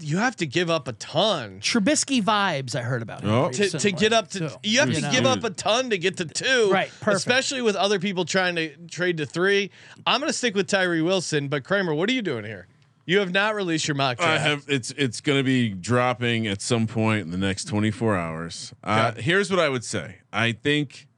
you 0.00 0.16
have 0.16 0.36
to 0.36 0.46
give 0.46 0.70
up 0.70 0.88
a 0.88 0.92
ton. 0.94 1.60
Trubisky 1.60 2.22
vibes. 2.22 2.74
I 2.74 2.80
heard 2.82 3.02
about 3.02 3.22
him 3.22 3.30
Oh. 3.30 3.50
To, 3.50 3.68
to 3.78 3.92
get 3.92 4.12
up 4.14 4.28
to, 4.28 4.48
too. 4.48 4.54
you 4.62 4.80
have 4.80 4.88
You 4.88 4.94
to 4.96 5.00
know? 5.02 5.10
give 5.12 5.26
up 5.26 5.44
a 5.44 5.50
ton 5.50 5.90
to 5.90 5.98
get 5.98 6.16
to 6.16 6.24
two, 6.24 6.70
Right, 6.72 6.90
perfect. 7.00 7.16
Especially 7.18 7.60
with 7.60 7.76
other 7.76 7.98
people 7.98 8.24
trying 8.24 8.56
to 8.56 8.74
trade 8.88 9.18
to 9.18 9.26
three. 9.26 9.70
I'm 10.06 10.18
going 10.20 10.30
to 10.30 10.36
stick 10.36 10.54
with 10.54 10.66
Tyree 10.66 11.02
Wilson, 11.02 11.48
but 11.48 11.62
Kramer, 11.64 11.92
what 11.94 12.08
are 12.08 12.12
you 12.14 12.22
doing 12.22 12.44
here? 12.44 12.68
You 13.04 13.18
have 13.18 13.32
not 13.32 13.54
released 13.54 13.86
your 13.88 13.96
mock 13.96 14.20
I 14.20 14.38
have 14.38 14.64
it's 14.68 14.92
it's 14.92 15.20
going 15.20 15.38
to 15.40 15.42
be 15.44 15.68
dropping 15.70 16.46
at 16.46 16.62
some 16.62 16.86
point 16.86 17.22
in 17.26 17.30
the 17.32 17.36
next 17.36 17.64
24 17.64 18.16
hours. 18.16 18.72
Uh, 18.82 19.10
Okay. 19.12 19.22
Here's 19.22 19.50
what 19.50 19.58
I 19.60 19.68
would 19.68 19.84
say. 19.84 20.18
I 20.32 20.52
think 20.52 21.08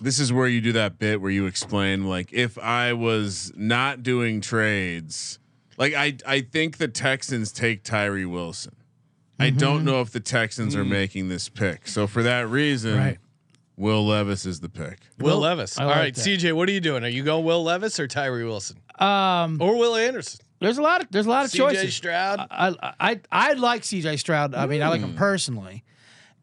this 0.00 0.18
is 0.18 0.32
where 0.32 0.48
you 0.48 0.60
do 0.60 0.72
that 0.72 0.98
bit 0.98 1.20
where 1.20 1.30
you 1.30 1.46
explain 1.46 2.04
like 2.04 2.32
if 2.32 2.58
I 2.58 2.92
was 2.94 3.52
not 3.56 4.02
doing 4.02 4.40
trades, 4.40 5.38
like 5.78 5.94
I 5.94 6.16
I 6.26 6.40
think 6.42 6.76
the 6.76 6.88
Texans 6.88 7.52
take 7.52 7.82
Tyree 7.84 8.26
Wilson. 8.26 8.74
I 9.40 9.50
Mm-hmm. 9.50 9.58
don't 9.58 9.84
know 9.84 10.00
if 10.00 10.10
the 10.10 10.20
Texans 10.20 10.74
are 10.76 10.84
making 10.84 11.28
this 11.28 11.48
pick. 11.48 11.86
So 11.88 12.06
for 12.08 12.22
that 12.24 12.48
reason, 12.48 12.96
Right. 12.98 13.18
Will 13.76 14.04
Levis 14.04 14.44
is 14.44 14.58
the 14.58 14.68
pick. 14.68 14.98
Will, 15.20 15.36
Will- 15.36 15.38
Levis. 15.42 15.78
I 15.78 15.82
All 15.84 15.88
like 15.90 15.96
right, 15.98 16.14
that. 16.14 16.20
CJ, 16.20 16.52
what 16.52 16.68
are 16.68 16.72
you 16.72 16.80
doing? 16.80 17.04
Are 17.04 17.08
you 17.08 17.22
going 17.22 17.44
Will 17.44 17.62
Levis 17.62 18.00
or 18.00 18.08
Tyree 18.08 18.42
Wilson 18.44 18.78
Um, 18.98 19.58
or 19.62 19.78
Will 19.78 19.94
Anderson? 19.94 20.40
there's 20.60 20.78
a 20.78 20.82
lot 20.82 21.00
of 21.02 21.06
there's 21.12 21.26
a 21.26 21.30
lot 21.30 21.44
of 21.44 21.52
CJ 21.52 21.56
choices. 21.58 21.94
Stroud. 21.94 22.44
I, 22.50 22.74
I 22.98 23.20
I 23.30 23.52
like 23.52 23.82
CJ 23.82 24.18
Stroud. 24.18 24.56
I 24.56 24.66
mean, 24.66 24.82
I 24.82 24.88
like 24.88 25.00
him 25.00 25.14
personally. 25.14 25.84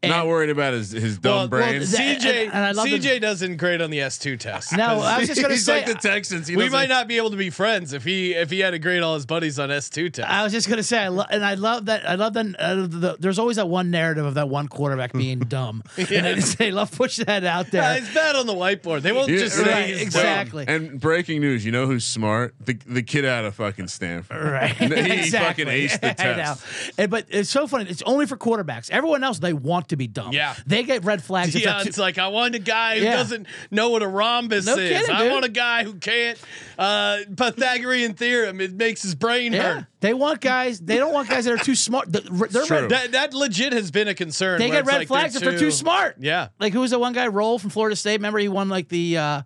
And- 0.02 0.10
Not 0.10 0.26
worried 0.26 0.50
about 0.50 0.74
his 0.74 0.90
his 0.92 1.18
dumb 1.18 1.32
well, 1.32 1.38
well, 1.40 1.48
brain. 1.48 1.80
th- 1.80 1.86
CJ 1.88 2.26
and- 2.44 2.52
and 2.52 2.64
I 2.64 2.72
love 2.72 2.86
CJ 2.86 3.14
the- 3.14 3.20
doesn't 3.20 3.56
grade 3.56 3.80
on 3.80 3.90
the 3.90 3.98
S2 4.00 4.38
test. 4.38 4.76
No, 4.76 5.00
I 5.00 5.18
was 5.18 5.26
just 5.28 5.40
gonna 5.40 5.54
He's 5.54 5.64
say. 5.64 5.76
like 5.76 5.86
the 5.86 5.94
Texans. 5.94 6.46
He 6.46 6.54
we 6.54 6.64
doesn't- 6.64 6.72
might 6.78 6.88
not 6.90 7.08
be 7.08 7.16
able 7.16 7.30
to 7.30 7.36
be 7.36 7.48
friends 7.50 7.92
if 7.94 8.04
he 8.04 8.34
if 8.34 8.50
he 8.50 8.60
had 8.60 8.72
to 8.72 8.78
grade 8.78 9.02
all 9.02 9.14
his 9.14 9.24
buddies 9.26 9.58
on 9.58 9.70
S2 9.70 10.10
test. 10.12 10.28
I 10.28 10.44
was 10.44 10.52
just 10.52 10.68
gonna 10.68 10.82
say, 10.82 10.98
I 10.98 11.08
lo- 11.08 11.24
and 11.30 11.42
I 11.44 11.54
love 11.54 11.86
that. 11.86 12.08
I 12.08 12.14
love 12.16 12.34
that. 12.34 12.46
Uh, 12.58 12.74
the, 12.86 13.16
there's 13.18 13.38
always 13.38 13.56
that 13.56 13.68
one 13.68 13.90
narrative 13.90 14.26
of 14.26 14.34
that 14.34 14.48
one 14.50 14.68
quarterback 14.68 15.12
being 15.14 15.38
dumb, 15.48 15.82
and 15.96 16.06
they, 16.06 16.34
just, 16.34 16.58
they 16.58 16.70
love 16.70 16.92
pushing 16.92 17.24
that 17.24 17.44
out 17.44 17.66
Yeah, 17.72 17.94
there. 17.94 18.00
he's 18.00 18.14
bad 18.14 18.36
on 18.36 18.46
the 18.46 18.54
whiteboard. 18.54 19.00
They 19.02 19.12
won't 19.12 19.30
Yeah, 19.30 19.38
just 19.38 19.56
say 19.56 19.62
right, 19.64 19.86
he's 19.86 20.02
exactly. 20.02 20.66
And 20.68 21.00
breaking 21.00 21.40
news, 21.40 21.64
you 21.64 21.72
know 21.72 21.86
who's 21.86 22.04
smart? 22.04 22.54
The 22.64 22.74
the 22.86 23.02
kid 23.02 23.24
out 23.24 23.44
of 23.46 23.54
fucking 23.54 23.88
Stanford. 23.88 24.42
Right, 24.52 24.70
He 24.76 24.84
exactly. 24.84 25.64
fucking 25.64 25.66
aced 25.88 26.00
the 26.00 26.14
test. 26.22 26.64
And- 26.98 27.10
but 27.10 27.24
it's 27.30 27.48
so 27.50 27.66
funny. 27.66 27.88
It's 27.88 28.02
only 28.02 28.26
for 28.26 28.36
quarterbacks. 28.36 28.90
Everyone 28.90 29.24
else, 29.24 29.38
they 29.38 29.52
want 29.54 29.85
to 29.88 29.96
be 29.96 30.06
dumb. 30.06 30.32
Yeah. 30.32 30.54
they 30.66 30.82
get 30.82 31.04
red 31.04 31.22
flags. 31.22 31.54
if 31.54 31.62
Yeah, 31.62 31.80
too- 31.82 31.88
it's 31.88 31.98
like 31.98 32.18
I 32.18 32.28
want 32.28 32.54
a 32.54 32.58
guy 32.58 32.98
who 32.98 33.04
Yeah. 33.04 33.16
doesn't 33.16 33.46
know 33.70 33.90
what 33.90 34.02
a 34.02 34.08
rhombus 34.08 34.66
No 34.66 34.76
is. 34.76 34.90
kidding, 35.00 35.14
I 35.14 35.30
want 35.30 35.44
a 35.44 35.48
guy 35.48 35.84
who 35.84 35.94
can't 35.94 36.38
uh, 36.78 37.18
Pythagorean 37.36 38.14
theorem. 38.14 38.60
It 38.60 38.72
makes 38.74 39.02
his 39.02 39.14
brain 39.14 39.52
yeah, 39.52 39.74
hurt. 39.74 39.86
they 40.00 40.14
want 40.14 40.40
guys. 40.40 40.80
They 40.80 40.96
don't 40.96 41.12
want 41.12 41.28
guys 41.28 41.44
that 41.46 41.54
are 41.54 41.64
too 41.64 41.74
smart. 41.74 42.12
They're, 42.12 42.22
they're 42.48 42.64
red, 42.66 42.90
That 42.90 43.12
that 43.12 43.34
legit 43.34 43.72
has 43.72 43.90
been 43.90 44.08
a 44.08 44.14
concern. 44.14 44.58
they 44.58 44.70
get 44.70 44.84
red 44.86 44.98
like 44.98 45.08
flags 45.08 45.36
if 45.36 45.42
they're 45.42 45.58
too 45.58 45.70
smart. 45.70 46.16
Yeah. 46.20 46.48
Like 46.60 46.72
who 46.72 46.80
was 46.80 46.90
the 46.90 46.98
one 46.98 47.12
guy? 47.12 47.26
Rolle 47.28 47.58
from 47.58 47.70
Florida 47.70 47.96
State. 47.96 48.18
Remember 48.18 48.38
he 48.38 48.48
won 48.48 48.68
like 48.68 48.88
the. 48.88 49.18
uh 49.18 49.42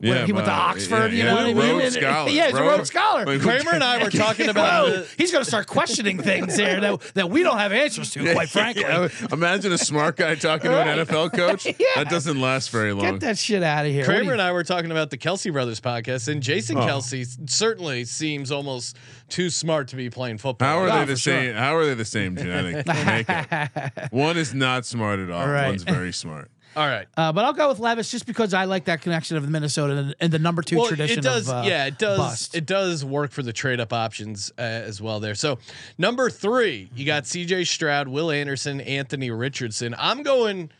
Yeah, 0.00 0.26
he 0.26 0.32
went 0.32 0.46
to 0.46 0.52
Oxford. 0.52 0.96
yeah, 0.96 1.06
you 1.12 1.16
yeah, 1.18 1.24
know 1.24 1.34
what 1.34 1.44
I 1.44 1.54
mean? 1.54 1.56
Rhodes 1.78 1.94
Scholar. 1.94 2.30
Yeah, 2.30 2.46
he's 2.46 2.54
a 2.54 2.60
Rhodes- 2.60 2.76
Rhodes 2.78 2.88
Scholar. 2.90 3.24
Like, 3.26 3.40
Kramer 3.40 3.70
and 3.72 3.84
I 3.84 4.02
were 4.02 4.10
talking 4.24 4.48
about 4.48 4.88
Whoa, 4.88 5.04
he's 5.16 5.30
going 5.32 5.42
to 5.44 5.48
start 5.48 5.66
questioning 5.66 6.18
things 6.20 6.56
here 6.56 6.80
that, 6.80 7.00
that 7.14 7.30
we 7.30 7.42
don't 7.42 7.56
have 7.58 7.72
answers 7.72 8.10
to, 8.10 8.32
quite 8.34 8.50
frankly. 8.50 8.82
Yeah, 8.82 9.08
imagine 9.32 9.72
a 9.72 9.78
smart 9.78 10.16
guy 10.16 10.34
talking 10.34 10.70
to 10.70 10.76
an 10.78 11.06
NFL 11.06 11.32
coach. 11.32 11.66
Yeah. 11.78 11.86
That 11.96 12.10
doesn't 12.10 12.40
last 12.40 12.70
very 12.70 12.92
long. 12.92 13.12
Get 13.12 13.20
that 13.20 13.38
shit 13.38 13.62
out 13.62 13.86
of 13.86 13.92
here. 13.92 14.04
Kramer 14.04 14.22
you- 14.24 14.32
and 14.32 14.42
I 14.42 14.52
were 14.52 14.64
talking 14.64 14.90
about 14.90 15.10
the 15.10 15.18
Kelce 15.18 15.50
Brothers 15.52 15.80
podcast, 15.80 16.28
and 16.28 16.42
Jason 16.42 16.76
oh. 16.76 16.80
Kelce 16.80 17.48
certainly 17.50 18.04
seems 18.04 18.50
almost 18.52 18.96
too 19.28 19.48
smart 19.50 19.88
to 19.88 19.96
be 19.96 20.10
playing 20.10 20.38
football. 20.38 20.68
How 20.68 20.78
are 20.78 20.88
Oh, 20.90 20.98
they 21.00 21.04
the 21.06 21.12
for 21.14 21.18
sure. 21.18 21.34
same? 21.34 21.54
How 21.54 21.76
are 21.76 21.86
they 21.86 21.94
the 21.94 22.04
same 22.04 22.36
genetic 22.36 22.86
makeup? 22.86 24.12
One 24.12 24.36
is 24.36 24.52
not 24.54 24.84
smart 24.86 25.18
at 25.20 25.30
all. 25.30 25.46
Right. 25.46 25.68
One's 25.68 25.82
very 25.82 26.12
smart. 26.12 26.50
All 26.76 26.86
right. 26.86 27.06
Uh, 27.16 27.32
but 27.32 27.44
I'll 27.44 27.52
go 27.52 27.68
with 27.68 27.78
Levis 27.78 28.10
just 28.10 28.26
because 28.26 28.54
I 28.54 28.64
like 28.64 28.84
that 28.86 29.02
connection 29.02 29.36
of 29.36 29.48
Minnesota 29.48 29.96
and, 29.96 30.14
and 30.20 30.32
the 30.32 30.38
number 30.38 30.62
two 30.62 30.78
well, 30.78 30.86
tradition. 30.86 31.20
it 31.20 31.22
does. 31.22 31.48
of, 31.48 31.54
uh, 31.54 31.62
yeah, 31.66 31.86
it 31.86 31.98
does. 31.98 32.18
bust. 32.18 32.54
It 32.54 32.66
does 32.66 33.04
work 33.04 33.30
for 33.30 33.42
the 33.42 33.52
trade 33.52 33.80
up 33.80 33.92
options 33.92 34.52
uh, 34.58 34.62
as 34.62 35.00
well 35.00 35.20
there. 35.20 35.34
So 35.34 35.58
number 35.98 36.30
three, 36.30 36.90
you 36.94 37.04
got 37.06 37.26
C.J. 37.26 37.64
Stroud, 37.64 38.08
Will 38.08 38.30
Anderson, 38.30 38.80
Anthony 38.80 39.30
Richardson. 39.30 39.94
I'm 39.98 40.22
going. 40.22 40.70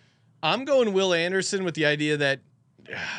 I'm 0.42 0.66
going 0.66 0.92
Will 0.92 1.14
Anderson 1.14 1.64
with 1.64 1.74
the 1.74 1.86
idea 1.86 2.18
that 2.18 2.40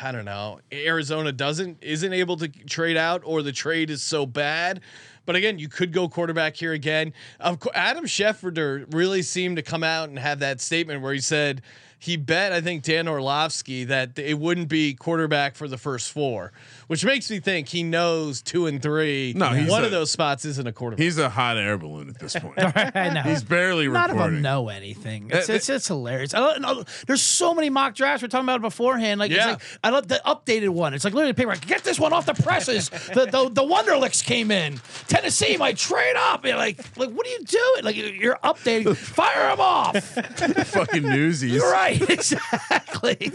I 0.02 0.12
don't 0.12 0.24
know 0.24 0.60
Arizona 0.72 1.32
doesn't 1.32 1.82
isn't 1.82 2.12
able 2.12 2.36
to 2.36 2.48
trade 2.48 2.96
out 2.96 3.22
or 3.24 3.42
the 3.42 3.52
trade 3.52 3.90
is 3.90 4.02
so 4.02 4.26
bad. 4.26 4.80
But 5.26 5.36
again, 5.36 5.58
you 5.58 5.68
could 5.68 5.92
go 5.92 6.08
quarterback 6.08 6.56
here 6.56 6.72
again. 6.72 7.12
Of 7.40 7.60
course, 7.60 7.74
Adam 7.76 8.04
Schefter 8.06 8.86
really 8.94 9.22
seemed 9.22 9.56
to 9.56 9.62
come 9.62 9.82
out 9.84 10.08
and 10.08 10.18
have 10.18 10.38
that 10.38 10.60
statement 10.60 11.02
where 11.02 11.12
he 11.12 11.20
said 11.20 11.62
he 11.98 12.18
bet 12.18 12.52
I 12.52 12.60
think 12.60 12.82
Dan 12.82 13.08
Orlovsky 13.08 13.84
that 13.84 14.18
it 14.18 14.38
wouldn't 14.38 14.68
be 14.68 14.92
quarterback 14.92 15.56
for 15.56 15.66
the 15.66 15.78
first 15.78 16.12
four, 16.12 16.52
which 16.88 17.06
makes 17.06 17.30
me 17.30 17.40
think 17.40 17.68
he 17.68 17.82
knows 17.82 18.42
two 18.42 18.66
and 18.66 18.82
three. 18.82 19.32
No, 19.34 19.48
he's 19.48 19.70
one 19.70 19.82
a- 19.82 19.86
of 19.86 19.90
those 19.92 20.10
spots 20.10 20.44
isn't 20.44 20.66
a 20.68 20.72
quarterback. 20.72 21.02
He's 21.02 21.16
a 21.16 21.30
hot 21.30 21.56
air 21.56 21.78
balloon 21.78 22.10
at 22.10 22.18
this 22.18 22.34
point. 22.38 22.52
I 22.58 23.08
know. 23.14 23.22
He's 23.22 23.42
barely 23.42 23.88
None 23.88 24.04
of 24.04 24.08
them 24.10 24.16
reporting. 24.18 24.42
know 24.42 24.68
anything. 24.68 25.30
It's, 25.32 25.48
Uh, 25.48 25.54
it's, 25.54 25.70
it's 25.70 25.88
hilarious. 25.88 26.34
I 26.34 26.58
don't. 26.58 26.86
There's 27.06 27.22
so 27.22 27.54
many 27.54 27.70
mock 27.70 27.94
drafts. 27.94 28.20
We're 28.22 28.28
talking 28.28 28.44
about 28.44 28.60
beforehand. 28.60 29.18
Like, 29.18 29.30
Yeah. 29.30 29.54
it's 29.54 29.62
like 29.72 29.80
I 29.82 29.88
love 29.88 30.06
the 30.06 30.20
updated 30.26 30.68
one. 30.68 30.92
It's 30.92 31.04
like 31.04 31.14
literally 31.14 31.32
paper. 31.32 31.48
Like, 31.48 31.66
Get 31.66 31.82
this 31.82 31.98
one 31.98 32.12
off 32.12 32.26
the 32.26 32.34
presses. 32.34 32.90
the, 32.90 33.24
the 33.32 33.48
the 33.50 33.62
Wonderlics 33.62 34.22
came 34.22 34.50
in. 34.50 34.78
Tennessee 35.16 35.56
might 35.56 35.76
trade 35.78 36.14
up. 36.16 36.44
You're 36.44 36.56
like, 36.56 36.78
like 36.98 37.10
what 37.10 37.26
are 37.26 37.30
you 37.30 37.40
doing? 37.44 37.84
Like 37.84 37.96
you're 37.96 38.38
updating. 38.44 38.94
Fire 38.96 39.48
them 39.48 39.60
off. 39.60 39.96
Fucking 40.68 41.02
newsies. 41.02 41.52
You're 41.54 41.70
right. 41.72 41.96
Exactly. 42.16 43.16
Wait 43.20 43.30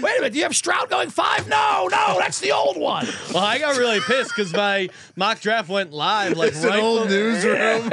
minute. 0.00 0.32
Do 0.32 0.38
you 0.38 0.44
have 0.44 0.56
Stroud 0.56 0.88
going 0.90 1.10
five? 1.10 1.48
No, 1.48 1.88
no. 1.90 2.16
That's 2.18 2.40
the 2.40 2.52
old 2.52 2.76
one. 2.78 3.06
well, 3.32 3.42
I 3.44 3.58
got 3.58 3.76
really 3.76 4.00
pissed 4.00 4.32
because 4.34 4.52
my 4.52 4.88
mock 5.16 5.40
draft 5.40 5.68
went 5.68 5.92
live 5.92 6.36
like 6.36 6.50
It's 6.52 6.64
right 6.64 6.78
an 6.78 6.84
old 6.84 7.08
be- 7.08 7.14
newsroom. 7.14 7.90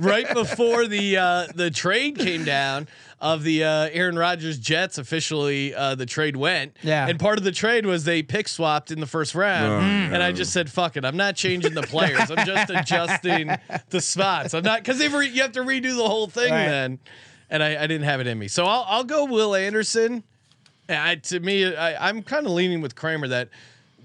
right 0.00 0.32
before 0.32 0.86
the 0.86 1.16
uh, 1.16 1.46
the 1.54 1.70
trade 1.70 2.18
came 2.18 2.44
down 2.44 2.88
of 3.20 3.42
the 3.42 3.64
uh, 3.64 3.88
Aaron 3.92 4.18
Rodgers 4.18 4.58
Jets 4.58 4.98
officially 4.98 5.74
uh, 5.74 5.94
the 5.94 6.06
trade 6.06 6.36
went. 6.36 6.76
Yeah. 6.82 7.06
And 7.08 7.18
part 7.18 7.38
of 7.38 7.44
the 7.44 7.52
trade 7.52 7.86
was 7.86 8.04
they 8.04 8.22
pick 8.22 8.48
swapped 8.48 8.90
in 8.90 9.00
the 9.00 9.06
first 9.06 9.34
round. 9.34 9.72
Oh, 9.72 10.14
and 10.14 10.22
I 10.22 10.32
just 10.32 10.52
said, 10.52 10.70
fuck 10.70 10.96
it. 10.96 11.04
I'm 11.04 11.16
not 11.16 11.36
changing 11.36 11.74
the 11.74 11.82
players. 11.82 12.30
I'm 12.30 12.44
just 12.46 12.70
adjusting 12.74 13.50
the 13.90 14.00
spots. 14.00 14.52
I'm 14.54 14.64
not 14.64 14.80
because 14.82 14.98
re- 15.12 15.28
you 15.28 15.42
have 15.42 15.52
to 15.52 15.60
redo 15.60 15.96
the 15.96 16.06
whole 16.08 16.26
thing 16.26 16.52
Right. 16.52 16.66
then. 16.66 16.98
And 17.50 17.62
I, 17.62 17.82
I 17.84 17.86
didn't 17.86 18.04
have 18.04 18.20
it 18.20 18.26
in 18.26 18.38
me. 18.38 18.48
So 18.48 18.64
I'll 18.66 18.84
I'll 18.88 19.04
go 19.04 19.24
Will 19.26 19.54
Anderson. 19.54 20.24
I, 20.88 21.14
to 21.14 21.40
me, 21.40 21.74
I, 21.74 22.08
I'm 22.08 22.22
kind 22.22 22.44
of 22.46 22.52
leaning 22.52 22.80
with 22.82 22.94
Kramer 22.94 23.28
that 23.28 23.48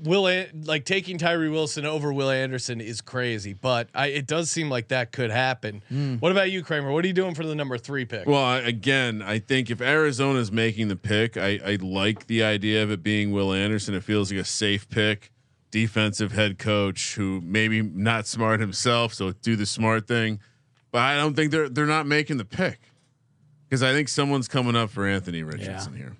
Will 0.04 0.28
An- 0.28 0.64
like 0.66 0.86
taking 0.86 1.18
Tyree 1.18 1.50
Wilson 1.50 1.86
over 1.86 2.12
Will 2.14 2.30
Anderson 2.30 2.82
is 2.82 3.02
crazy, 3.02 3.54
but 3.54 3.90
I, 3.94 4.08
it 4.08 4.28
does 4.28 4.50
seem 4.52 4.70
like 4.70 4.90
that 4.90 5.12
could 5.12 5.32
happen. 5.32 5.84
Hmm. 5.90 6.16
What 6.16 6.32
about 6.32 6.52
you, 6.52 6.64
Kramer? 6.64 6.92
What 6.92 7.04
are 7.04 7.08
you 7.08 7.14
doing 7.14 7.36
for 7.36 7.46
the 7.46 7.56
number 7.56 7.78
three 7.78 8.06
pick? 8.06 8.28
Well, 8.28 8.44
I, 8.44 8.60
again, 8.60 9.22
I 9.22 9.40
think 9.40 9.70
if 9.70 9.82
Arizona 9.82 10.40
is 10.40 10.52
making 10.52 10.88
the 10.88 10.96
pick, 10.96 11.38
I, 11.38 11.60
I 11.66 11.78
like 11.82 12.28
the 12.28 12.44
idea 12.44 12.84
of 12.84 12.92
it 12.92 13.04
being 13.04 13.32
Will 13.32 13.54
Anderson. 13.54 13.94
It 13.94 14.04
feels 14.04 14.32
like 14.32 14.42
a 14.42 14.46
safe 14.46 14.90
pick, 14.90 15.32
defensive 15.72 16.32
head 16.32 16.58
coach 16.60 17.16
who 17.16 17.42
maybe 17.44 17.82
not 17.82 18.28
smart 18.28 18.60
himself, 18.60 19.14
so 19.14 19.32
do 19.32 19.56
the 19.56 19.66
smart 19.66 20.08
thing. 20.08 20.40
But 20.92 21.00
I 21.00 21.16
don't 21.18 21.36
think 21.36 21.52
they're 21.52 21.70
they're 21.70 21.86
not 21.86 22.08
making 22.08 22.38
the 22.38 22.46
pick 22.46 22.80
because 23.68 23.84
I 23.84 23.94
think 23.94 24.10
someone's 24.10 24.48
coming 24.48 24.76
up 24.76 24.90
for 24.90 25.06
Anthony 25.06 25.44
Richardson 25.44 25.96
here. 25.96 26.16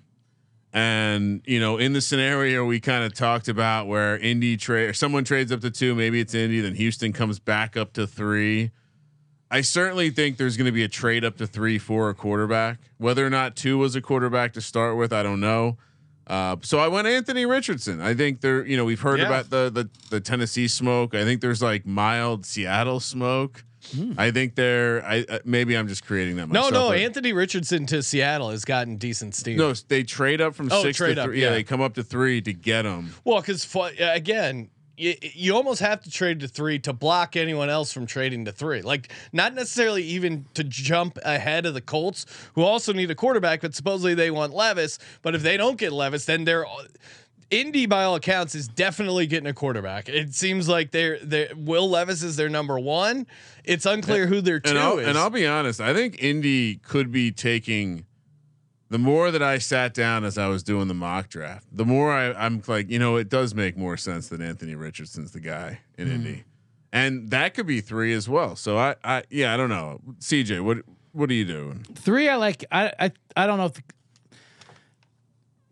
And 0.72 1.42
you 1.46 1.58
know, 1.58 1.78
in 1.78 1.92
the 1.94 2.00
scenario 2.00 2.64
we 2.64 2.78
kind 2.80 3.02
of 3.04 3.12
talked 3.14 3.48
about 3.48 3.86
where 3.88 4.16
Indy 4.18 4.56
trade 4.56 4.88
or 4.90 4.92
someone 4.92 5.24
trades 5.24 5.50
up 5.50 5.60
to 5.62 5.70
two, 5.70 5.94
maybe 5.94 6.20
it's 6.20 6.34
Indy, 6.34 6.60
then 6.60 6.74
Houston 6.76 7.12
comes 7.12 7.38
back 7.40 7.76
up 7.76 7.92
to 7.94 8.06
three. 8.06 8.70
I 9.50 9.62
certainly 9.62 10.10
think 10.10 10.36
there's 10.36 10.56
going 10.56 10.66
to 10.66 10.72
be 10.72 10.84
a 10.84 10.88
trade 10.88 11.24
up 11.24 11.36
to 11.38 11.46
three 11.46 11.76
for 11.78 12.08
a 12.08 12.14
quarterback. 12.14 12.78
Whether 12.98 13.26
or 13.26 13.30
not 13.30 13.56
two 13.56 13.78
was 13.78 13.96
a 13.96 14.00
quarterback 14.00 14.52
to 14.52 14.60
start 14.60 14.96
with, 14.96 15.12
I 15.12 15.24
don't 15.24 15.40
know. 15.40 15.76
Uh, 16.28 16.54
so 16.62 16.78
I 16.78 16.86
went 16.86 17.08
Anthony 17.08 17.44
Richardson. 17.46 18.00
I 18.00 18.14
think 18.14 18.40
there, 18.42 18.64
you 18.64 18.76
know, 18.76 18.84
we've 18.84 19.00
heard 19.00 19.18
Yeah. 19.18 19.26
about 19.26 19.50
the, 19.50 19.68
the 19.74 19.90
the 20.10 20.20
Tennessee 20.20 20.68
smoke. 20.68 21.16
I 21.16 21.24
think 21.24 21.40
there's 21.40 21.60
like 21.60 21.84
mild 21.84 22.46
Seattle 22.46 23.00
smoke. 23.00 23.64
I 24.18 24.30
think 24.30 24.54
there. 24.54 25.04
I 25.04 25.24
uh, 25.28 25.38
maybe 25.44 25.76
I'm 25.76 25.88
just 25.88 26.04
creating 26.04 26.36
that. 26.36 26.48
no, 26.48 26.64
Myself, 26.70 26.72
no. 26.72 26.92
Anthony 26.92 27.32
Richardson 27.32 27.86
to 27.86 28.02
Seattle 28.02 28.50
has 28.50 28.64
gotten 28.64 28.96
decent 28.96 29.34
steam. 29.34 29.56
no, 29.58 29.72
they 29.72 30.02
trade 30.02 30.40
up 30.40 30.54
from 30.54 30.68
Oh, 30.70 30.82
six 30.82 30.98
to 30.98 31.18
up, 31.18 31.26
three. 31.26 31.40
Yeah. 31.40 31.48
yeah. 31.48 31.52
they 31.54 31.62
come 31.64 31.80
up 31.80 31.94
to 31.94 32.02
three 32.02 32.40
to 32.42 32.52
get 32.52 32.84
him. 32.84 33.14
Well, 33.24 33.40
because 33.40 33.66
again, 34.00 34.70
you, 34.96 35.14
you 35.22 35.56
almost 35.56 35.80
have 35.80 36.02
to 36.02 36.10
trade 36.10 36.40
to 36.40 36.48
three 36.48 36.78
to 36.80 36.92
block 36.92 37.34
anyone 37.34 37.70
else 37.70 37.90
from 37.90 38.04
trading 38.06 38.44
to 38.44 38.52
three. 38.52 38.82
Like, 38.82 39.10
not 39.32 39.54
necessarily 39.54 40.02
even 40.02 40.44
to 40.54 40.62
jump 40.62 41.18
ahead 41.24 41.64
of 41.64 41.72
the 41.72 41.80
Colts, 41.80 42.26
who 42.54 42.62
also 42.62 42.92
need 42.92 43.10
a 43.10 43.14
quarterback, 43.14 43.62
but 43.62 43.74
supposedly 43.74 44.12
they 44.14 44.30
want 44.30 44.52
Levis. 44.52 44.98
But 45.22 45.34
if 45.34 45.42
they 45.42 45.56
don't 45.56 45.78
get 45.78 45.92
Levis, 45.92 46.26
then 46.26 46.44
they're. 46.44 46.66
Indy, 47.50 47.86
by 47.86 48.04
all 48.04 48.14
accounts, 48.14 48.54
is 48.54 48.68
definitely 48.68 49.26
getting 49.26 49.48
a 49.48 49.52
quarterback. 49.54 50.08
It 50.08 50.34
seems 50.34 50.68
like 50.68 50.90
they're, 50.92 51.18
they're 51.20 51.48
Will 51.56 51.88
Levis 51.90 52.22
is 52.22 52.36
their 52.36 52.48
number 52.48 52.78
one. 52.78 53.26
It's 53.64 53.86
unclear 53.86 54.26
who 54.26 54.40
their 54.40 54.60
two 54.60 54.70
And 54.70 54.78
I'll, 54.78 54.98
is. 54.98 55.08
and 55.08 55.18
I'll 55.18 55.30
be 55.30 55.46
honest. 55.46 55.80
I 55.80 55.92
think 55.94 56.22
Indy 56.22 56.76
could 56.76 57.10
be 57.10 57.32
taking. 57.32 58.06
The 58.88 58.98
more 58.98 59.30
that 59.30 59.42
I 59.42 59.58
sat 59.58 59.94
down 59.94 60.24
as 60.24 60.36
I 60.36 60.48
was 60.48 60.64
doing 60.64 60.88
the 60.88 60.94
mock 60.94 61.28
draft, 61.28 61.66
the 61.70 61.84
more 61.84 62.12
I, 62.12 62.32
I'm 62.32 62.60
like, 62.66 62.90
you 62.90 62.98
know, 62.98 63.16
it 63.16 63.28
does 63.28 63.54
make 63.54 63.76
more 63.76 63.96
sense 63.96 64.28
that 64.30 64.40
Anthony 64.40 64.74
Richardson's 64.74 65.30
the 65.30 65.38
guy 65.40 65.78
in 65.96 66.08
Hmm. 66.08 66.12
Indy, 66.14 66.44
and 66.92 67.30
that 67.30 67.54
could 67.54 67.68
be 67.68 67.80
three 67.80 68.12
as 68.12 68.28
well. 68.28 68.56
So 68.56 68.78
I, 68.78 68.96
I, 69.04 69.22
yeah, 69.30 69.54
I 69.54 69.56
don't 69.56 69.68
know. 69.68 70.00
CJ, 70.18 70.60
what, 70.64 70.78
what 71.12 71.30
are 71.30 71.34
you 71.34 71.44
doing? 71.44 71.84
Three, 71.94 72.28
I 72.28 72.34
like. 72.34 72.64
I 72.72 72.92
I, 72.98 73.12
I 73.36 73.46
don't 73.46 73.58
know 73.58 73.66
if 73.66 73.80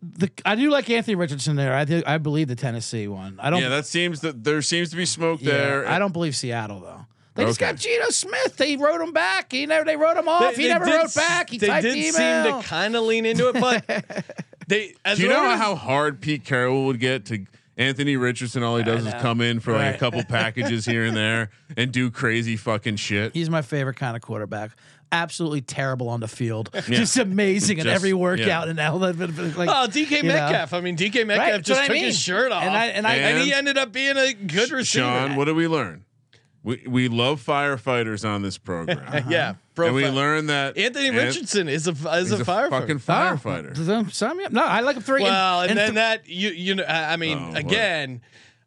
the, 0.01 0.27
the 0.27 0.31
I 0.45 0.55
do 0.55 0.69
like 0.69 0.89
Anthony 0.89 1.15
Richardson 1.15 1.55
there. 1.55 1.73
I 1.73 1.85
do, 1.85 2.01
I 2.05 2.17
believe 2.17 2.47
the 2.47 2.55
Tennessee 2.55 3.07
one. 3.07 3.39
I 3.39 3.49
don't. 3.49 3.61
Yeah, 3.61 3.69
that 3.69 3.85
seems 3.85 4.21
that 4.21 4.43
there 4.43 4.61
seems 4.61 4.89
to 4.91 4.95
be 4.95 5.05
smoke 5.05 5.41
yeah, 5.41 5.51
there. 5.51 5.87
I 5.87 5.99
don't 5.99 6.13
believe 6.13 6.35
Seattle 6.35 6.79
though. 6.79 7.05
They 7.35 7.45
just 7.45 7.59
got 7.59 7.77
Geno 7.77 8.09
Smith. 8.09 8.57
They 8.57 8.75
wrote 8.75 8.99
him 9.01 9.13
back. 9.13 9.51
He 9.51 9.65
never. 9.65 9.85
They 9.85 9.95
wrote 9.95 10.17
him 10.17 10.27
off. 10.27 10.55
he 10.55 10.67
never 10.67 10.85
did 10.85 10.93
wrote 10.95 11.15
back. 11.15 11.49
He 11.49 11.57
they 11.57 11.67
typed 11.67 11.83
did 11.83 11.95
the 11.95 12.11
seem 12.11 12.43
to 12.43 12.61
kind 12.63 12.95
of 12.95 13.03
lean 13.03 13.25
into 13.25 13.49
it, 13.49 13.53
but 13.53 14.25
they. 14.67 14.95
As 15.05 15.17
Do 15.17 15.23
you 15.23 15.29
know 15.29 15.35
long 15.35 15.53
as- 15.53 15.59
how 15.59 15.75
hard 15.75 16.21
Pete 16.21 16.43
Carroll 16.43 16.85
would 16.87 16.99
get 16.99 17.25
to 17.27 17.45
Anthony 17.77 18.17
Richardson? 18.17 18.63
All 18.63 18.77
he 18.77 18.83
does 18.83 19.05
is 19.05 19.13
come 19.15 19.39
in 19.41 19.59
for 19.59 19.73
like 19.73 19.95
a 19.95 19.97
couple 19.97 20.23
packages 20.27 20.85
here 20.85 21.05
and 21.05 21.15
there 21.15 21.51
and 21.77 21.91
do 21.91 22.11
crazy 22.11 22.57
fucking 22.57 22.97
shit. 22.97 23.33
He's 23.33 23.49
my 23.49 23.61
favorite 23.61 23.95
kind 23.95 24.15
of 24.17 24.21
quarterback. 24.21 24.71
Absolutely 25.11 25.61
terrible 25.61 26.07
on 26.09 26.19
the 26.19 26.27
field. 26.27 26.69
Just 26.85 27.17
amazing 27.17 27.79
in 27.79 27.87
every 27.87 28.13
workout 28.13 28.45
yeah. 28.47 28.63
and 28.65 28.79
all 28.79 28.99
that. 28.99 29.17
Like, 29.57 29.69
Oh, 29.69 29.87
DK 29.89 30.11
you 30.17 30.23
know. 30.23 30.33
Metcalf. 30.35 30.73
I 30.73 30.81
mean, 30.81 30.95
DK 30.95 31.25
Metcalf 31.25 31.47
that's 31.51 31.67
just 31.67 31.79
what 31.79 31.83
I 31.85 31.87
took 31.87 31.93
mean. 31.95 32.03
his 32.05 32.19
shirt 32.19 32.51
off, 32.51 32.63
And 32.63 32.75
I- 32.75 32.85
and 32.87 33.07
I- 33.07 33.15
and 33.15 33.41
he 33.41 33.51
ended 33.53 33.77
up 33.77 33.91
being 33.91 34.17
a 34.17 34.33
good 34.33 34.71
receiver. 34.71 34.83
Sean, 35.05 35.35
what 35.35 35.45
did 35.45 35.55
we 35.55 35.67
learn? 35.67 36.05
We 36.61 36.83
we 36.87 37.07
love 37.07 37.41
firefighters 37.43 38.27
on 38.27 38.41
this 38.41 38.57
program. 38.57 39.25
yeah, 39.29 39.55
bro. 39.75 39.87
and 39.87 39.95
we 39.95 40.05
learned 40.09 40.49
that 40.49 40.77
Anthony 40.77 41.07
Ant- 41.07 41.15
Richardson 41.17 41.69
is 41.69 41.87
a 41.87 41.91
is 41.91 42.29
he's 42.31 42.39
a, 42.41 42.43
firefighter. 42.43 42.69
fucking 42.69 42.95
Oh, 42.97 42.99
firefighter. 43.11 43.75
then 43.77 44.11
sign 44.11 44.35
me 44.37 44.43
up. 44.43 44.51
No, 44.51 44.65
I 44.65 44.81
like 44.81 44.97
him 44.97 45.01
three. 45.01 45.23
well, 45.23 45.61
and, 45.61 45.77
then 45.77 45.93
th- 45.93 45.95
that 45.95 46.27
you 46.29 46.49
you 46.49 46.75
know 46.75 46.83
I 46.85 47.15
mean 47.15 47.37
Oh, 47.39 47.51
what? 47.53 47.65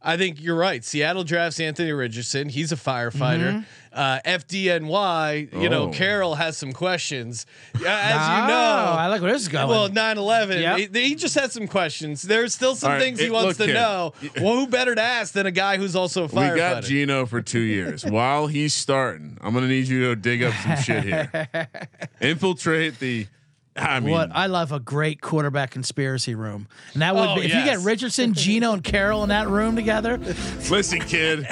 Again, 0.02 0.12
I 0.12 0.16
think 0.16 0.40
you're 0.42 0.56
right. 0.56 0.84
Seattle 0.84 1.24
drafts 1.24 1.60
Anthony 1.60 1.92
Richardson. 1.92 2.48
He's 2.48 2.72
a 2.72 2.76
firefighter. 2.76 3.64
Uh, 3.92 4.20
FDNY, 4.24 5.52
you 5.60 5.68
know, 5.68 5.82
Oh. 5.84 5.90
Carroll 5.90 6.34
has 6.36 6.56
some 6.56 6.72
questions. 6.72 7.44
As 7.74 7.80
Oh, 7.82 7.84
you 7.84 8.48
know, 8.48 8.94
I 8.98 9.08
like 9.08 9.20
where 9.20 9.32
this 9.32 9.42
is 9.42 9.48
going. 9.48 9.68
Well, 9.68 9.90
9/11. 9.90 10.60
Yep. 10.62 10.94
He, 10.94 11.08
he 11.10 11.14
just 11.14 11.34
had 11.34 11.52
some 11.52 11.68
questions. 11.68 12.22
There's 12.22 12.54
still 12.54 12.74
some 12.74 12.90
All 12.90 12.96
right, 12.96 13.02
things 13.02 13.18
he 13.20 13.26
it- 13.26 13.32
wants 13.32 13.58
to 13.58 13.66
kid. 13.66 13.74
know. 13.74 14.14
Well, 14.40 14.60
who 14.60 14.66
better 14.66 14.94
to 14.94 15.02
ask 15.02 15.34
than 15.34 15.44
a 15.46 15.50
guy 15.50 15.76
who's 15.76 15.94
also 15.94 16.24
a 16.24 16.28
firefighter? 16.28 16.52
we 16.54 16.58
got 16.58 16.82
Geno 16.84 17.26
for 17.26 17.42
two 17.42 17.60
years. 17.60 18.02
While 18.06 18.46
he's 18.46 18.72
starting, 18.72 19.36
I'm 19.42 19.52
gonna 19.52 19.68
need 19.68 19.88
you 19.88 20.08
to 20.08 20.16
dig 20.16 20.42
up 20.42 20.54
some 20.62 20.76
shit 20.76 21.04
here. 21.04 21.48
Infiltrate 22.20 22.98
the 22.98 23.26
I 23.74 24.00
mean, 24.00 24.10
what 24.10 24.30
I 24.32 24.46
love 24.46 24.70
a 24.70 24.78
great 24.78 25.20
quarterback 25.22 25.70
conspiracy 25.70 26.34
room, 26.34 26.68
and 26.92 27.00
that 27.02 27.14
would 27.14 27.28
Oh, 27.28 27.34
be 27.36 27.42
if 27.42 27.54
you 27.54 27.64
get. 27.64 27.78
Richardson, 27.78 28.34
Geno, 28.34 28.72
and 28.74 28.84
Carroll 28.84 29.22
in 29.22 29.30
that 29.30 29.48
room 29.48 29.76
together. 29.76 30.18
listen, 30.70 31.00
kid, 31.00 31.46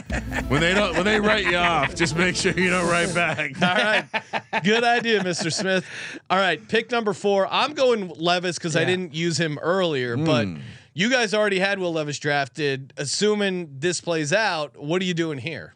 when 0.49 0.61
they 0.61 0.75
don't 0.75 0.95
when 0.95 1.05
they 1.05 1.19
write 1.19 1.47
you 1.47 1.57
off, 1.57 1.95
just 1.95 2.17
make 2.17 2.37
sure 2.37 2.53
you 2.53 2.69
don't 2.69 2.89
write 2.91 3.15
back. 3.15 3.63
All 3.63 3.75
right. 3.75 4.63
Good 4.63 4.85
idea, 4.85 5.21
Mr. 5.21 5.51
Smith. 5.53 5.87
All 6.29 6.39
right. 6.39 6.67
Pick 6.69 6.91
number 6.91 7.15
four. 7.15 7.49
I'm 7.51 7.73
going 7.73 8.09
Levis 8.09 8.59
because 8.59 8.77
I 8.77 8.85
didn't 8.85 9.15
use 9.15 9.39
him 9.41 9.59
earlier, 9.63 10.17
but 10.17 10.45
hmm. 10.45 10.59
you 10.93 11.09
guys 11.11 11.33
already 11.33 11.59
had 11.59 11.79
Will 11.79 11.93
Levis 11.93 12.19
drafted. 12.19 12.93
Assuming 12.99 13.77
this 13.79 14.01
plays 14.03 14.33
out, 14.33 14.77
what 14.77 15.01
are 15.01 15.07
you 15.07 15.15
doing 15.15 15.39
here? 15.39 15.75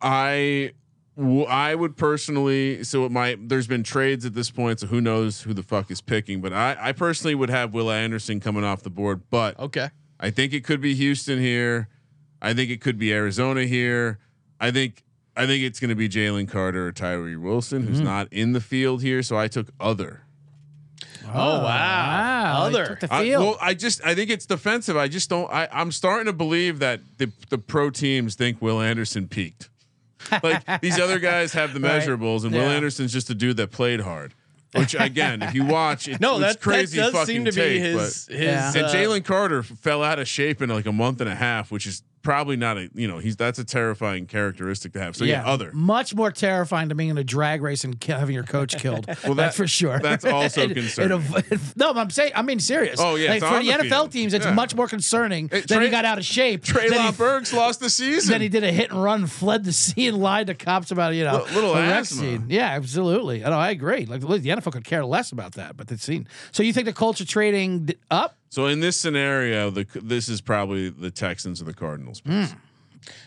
I 0.00 0.72
w- 0.72 0.72
I 1.16 1.74
would 1.74 1.96
personally 1.96 2.82
so 2.82 3.04
it 3.04 3.12
might 3.12 3.48
there's 3.48 3.68
been 3.68 3.84
trades 3.84 4.24
at 4.24 4.34
this 4.34 4.50
point 4.50 4.80
so 4.80 4.88
who 4.88 5.00
knows 5.00 5.42
who 5.42 5.54
the 5.54 5.62
fuck 5.62 5.90
is 5.90 6.00
picking 6.00 6.40
but 6.40 6.52
I 6.52 6.76
I 6.78 6.92
personally 6.92 7.34
would 7.34 7.50
have 7.50 7.72
Will 7.72 7.90
Anderson 7.90 8.40
coming 8.40 8.64
off 8.64 8.82
the 8.82 8.90
board 8.90 9.22
but 9.30 9.58
Okay. 9.58 9.90
I 10.18 10.30
think 10.30 10.52
it 10.52 10.64
could 10.64 10.80
be 10.80 10.94
Houston 10.94 11.38
here 11.38 11.88
I 12.42 12.52
think 12.52 12.70
it 12.70 12.80
could 12.80 12.98
be 12.98 13.12
Arizona 13.12 13.64
here 13.64 14.18
I 14.60 14.70
think 14.72 15.04
I 15.36 15.46
think 15.46 15.62
it's 15.64 15.80
going 15.80 15.90
to 15.90 15.96
be 15.96 16.08
Jalen 16.08 16.48
Carter 16.48 16.86
or 16.86 16.92
Tyree 16.92 17.36
Wilson 17.36 17.86
who's 17.86 17.98
mm-hmm. 17.98 18.06
not 18.06 18.32
in 18.32 18.52
the 18.52 18.60
field 18.60 19.02
here 19.02 19.22
so 19.22 19.38
I 19.38 19.46
took 19.48 19.68
other 19.78 20.22
Oh, 21.26 21.30
wow. 21.32 21.56
Oh, 21.58 21.64
wow, 21.64 22.54
oh, 22.58 22.66
Other. 22.66 22.86
took 22.86 23.00
the 23.00 23.12
I, 23.12 23.30
well, 23.30 23.56
I 23.60 23.72
just 23.72 24.04
I 24.04 24.14
think 24.14 24.30
it's 24.30 24.44
defensive. 24.44 24.96
I 24.96 25.08
just 25.08 25.30
don't. 25.30 25.50
I, 25.50 25.66
I'm 25.72 25.90
starting 25.90 26.26
to 26.26 26.34
believe 26.34 26.80
that 26.80 27.00
the 27.16 27.32
the 27.48 27.56
pro 27.56 27.88
teams 27.88 28.34
think 28.34 28.60
Will 28.60 28.80
Anderson 28.80 29.26
peaked. 29.26 29.70
Like 30.42 30.80
these 30.80 30.98
other 30.98 31.18
guys 31.18 31.52
have 31.52 31.74
the 31.74 31.80
Right. 31.84 32.00
measurables, 32.02 32.44
and 32.44 32.52
Will 32.52 32.62
Anderson's 32.62 33.12
just 33.12 33.30
a 33.30 33.34
dude 33.34 33.56
that 33.58 33.70
played 33.70 34.00
hard. 34.00 34.34
Which 34.74 34.94
again, 34.98 35.40
if 35.42 35.54
you 35.54 35.64
watch, 35.64 36.08
it's, 36.08 36.20
No, 36.20 36.40
it's 36.40 36.54
that, 36.54 36.60
crazy. 36.60 36.96
that 36.96 37.04
does 37.04 37.12
fucking 37.12 37.26
seem 37.26 37.44
to 37.44 37.52
take, 37.52 37.74
be 37.74 37.78
his. 37.78 38.26
his 38.26 38.40
Yeah. 38.40 38.72
and 38.74 38.86
uh, 38.86 38.92
Jalen 38.92 39.24
Carter 39.24 39.62
fell 39.62 40.02
out 40.02 40.18
of 40.18 40.26
shape 40.26 40.60
in 40.60 40.68
like 40.68 40.86
a 40.86 40.92
month 40.92 41.20
and 41.20 41.30
a 41.30 41.34
half, 41.36 41.70
which 41.70 41.86
is 41.86 42.02
probably 42.24 42.56
not 42.56 42.76
a 42.76 42.90
you 42.94 43.06
know 43.06 43.18
he's 43.18 43.36
that's 43.36 43.60
a 43.60 43.64
terrifying 43.64 44.26
characteristic 44.26 44.92
to 44.94 45.00
have. 45.00 45.14
So 45.14 45.24
yeah, 45.24 45.46
other. 45.46 45.70
much 45.72 46.12
more 46.14 46.32
terrifying 46.32 46.88
to 46.88 46.96
being 46.96 47.10
in 47.10 47.18
a 47.18 47.22
drag 47.22 47.62
race 47.62 47.84
and 47.84 48.02
having 48.02 48.34
your 48.34 48.42
coach 48.42 48.76
killed. 48.78 49.06
well, 49.24 49.34
that- 49.34 49.36
that's 49.36 49.56
for 49.56 49.68
sure. 49.68 50.00
that's 50.00 50.24
also 50.24 50.62
It- 50.64 50.72
it 50.72 50.74
concerning. 50.74 51.22
no, 51.76 51.92
I'm 51.92 52.10
saying, 52.10 52.32
I 52.34 52.42
mean, 52.42 52.58
serious. 52.58 52.98
Oh, 52.98 53.14
yeah, 53.14 53.30
like, 53.30 53.42
for 53.42 53.60
the, 53.60 53.66
the 53.66 53.72
NFL 53.84 53.88
field. 53.90 54.12
teams, 54.12 54.34
it's 54.34 54.46
Yeah. 54.46 54.54
much 54.54 54.74
more 54.74 54.88
concerning 54.88 55.48
Hey, 55.48 55.60
that 55.60 55.82
he 55.82 55.90
got 55.90 56.04
out 56.04 56.18
of 56.18 56.24
shape. 56.24 56.64
Treylon 56.64 57.10
he, 57.10 57.16
Burks 57.16 57.52
lost 57.52 57.80
the 57.80 57.90
season. 57.90 58.32
then 58.32 58.40
he 58.40 58.48
did 58.48 58.64
a 58.64 58.72
hit 58.72 58.90
and 58.90 59.02
run, 59.02 59.26
fled 59.26 59.64
the 59.64 59.72
scene, 59.72 60.18
lied 60.18 60.46
to 60.48 60.54
cops 60.54 60.90
about 60.90 61.14
you 61.14 61.24
know 61.24 61.44
Li- 61.46 61.54
little 61.54 61.76
asthma. 61.76 62.20
scene. 62.20 62.46
Yeah, 62.48 62.68
absolutely. 62.70 63.44
I 63.44 63.50
know, 63.50 63.58
I 63.58 63.70
agree. 63.70 64.06
Like 64.06 64.22
the 64.22 64.26
NFL 64.48 64.72
could 64.72 64.84
care 64.84 65.04
less 65.04 65.30
about 65.30 65.52
that, 65.52 65.76
but 65.76 65.88
the 65.88 65.98
scene. 65.98 66.26
So 66.52 66.62
you 66.62 66.72
think 66.72 66.86
the 66.86 66.92
culture 66.94 67.26
trading 67.26 67.90
up? 68.10 68.36
So 68.54 68.66
in 68.66 68.78
this 68.78 68.96
scenario, 68.96 69.68
the 69.70 69.84
this 70.00 70.28
is 70.28 70.40
probably 70.40 70.88
the 70.88 71.10
Texans 71.10 71.60
or 71.60 71.64
the 71.64 71.74
Cardinals. 71.74 72.22
Hmm. 72.24 72.44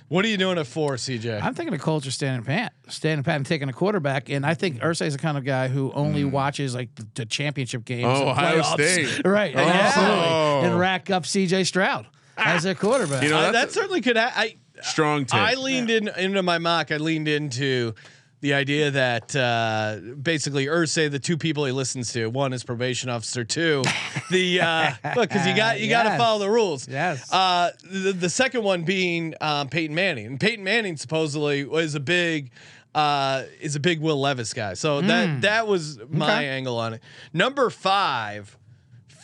what 0.07 0.23
are 0.23 0.29
you 0.29 0.37
doing 0.37 0.57
at 0.57 0.67
four, 0.67 0.93
CJ? 0.93 1.43
I'm 1.43 1.53
thinking 1.53 1.73
the 1.73 1.83
culture 1.83 2.11
standing 2.11 2.45
pat, 2.45 2.71
standing 2.87 3.25
pat, 3.25 3.35
and 3.35 3.45
taking 3.45 3.67
a 3.67 3.73
quarterback. 3.73 4.29
And 4.29 4.45
I 4.45 4.53
think 4.53 4.79
Irsay 4.79 5.07
is 5.07 5.13
the 5.15 5.19
kind 5.19 5.37
of 5.37 5.43
guy 5.43 5.67
who 5.67 5.91
only 5.91 6.23
watches 6.23 6.73
like 6.73 6.95
the, 6.95 7.05
the 7.15 7.25
championship 7.25 7.83
games. 7.83 8.05
Hmm. 8.05 8.23
Oh, 8.23 8.29
Ohio 8.29 8.61
playoffs. 8.61 9.05
State. 9.09 9.21
right? 9.27 9.53
Oh. 9.53 9.59
Absolutely, 9.59 10.69
and 10.69 10.79
rack 10.79 11.09
up 11.09 11.25
C.J. 11.25 11.65
Stroud 11.65 12.07
as 12.37 12.63
a 12.63 12.73
quarterback. 12.73 13.21
You 13.21 13.31
know, 13.31 13.51
that's 13.51 13.53
that 13.53 13.71
certainly 13.73 13.99
could. 13.99 14.15
Ha- 14.15 14.31
I 14.33 14.55
strong 14.81 15.25
take. 15.25 15.41
I 15.41 15.55
leaned 15.55 15.89
in 15.89 16.07
into 16.07 16.41
my 16.41 16.57
mock. 16.57 16.89
I 16.89 16.97
leaned 16.97 17.27
into 17.27 17.95
the 18.41 18.53
idea 18.53 18.91
that 18.91 19.35
uh, 19.35 19.97
basically 20.21 20.67
Irsay, 20.67 21.09
the 21.09 21.17
two 21.19 21.37
people 21.37 21.65
he 21.65 21.71
listens 21.71 22.13
to, 22.13 22.27
one 22.29 22.53
is 22.53 22.63
probation 22.63 23.09
officer, 23.09 23.43
two, 23.43 23.83
the 24.31 24.61
uh, 24.61 24.91
look 25.15 25.29
because 25.29 25.47
you 25.47 25.55
got 25.55 25.79
you 25.79 25.89
got 25.89 26.03
to 26.03 26.09
Yes. 26.09 26.19
follow 26.19 26.39
the 26.39 26.49
rules. 26.49 26.87
Yes. 26.87 27.31
Uh, 27.33 27.71
the, 27.83 28.13
the 28.13 28.29
second 28.29 28.63
one 28.63 28.83
being 28.83 29.33
um, 29.41 29.69
Peyton 29.69 29.95
Manning, 29.95 30.25
and 30.27 30.39
Peyton 30.39 30.63
Manning 30.63 30.97
supposedly 30.97 31.65
was 31.65 31.95
a 31.95 31.99
big. 31.99 32.51
Uh, 32.95 33.43
is 33.61 33.75
a 33.75 33.79
big 33.79 33.99
Will 33.99 34.19
Levis 34.19 34.53
guy, 34.55 34.73
so 34.73 35.01
that 35.01 35.41
that 35.41 35.67
was 35.67 35.99
my 36.09 36.37
Okay. 36.37 36.47
angle 36.49 36.79
on 36.79 36.95
it. 36.95 37.01
Number 37.31 37.69
five, 37.69 38.57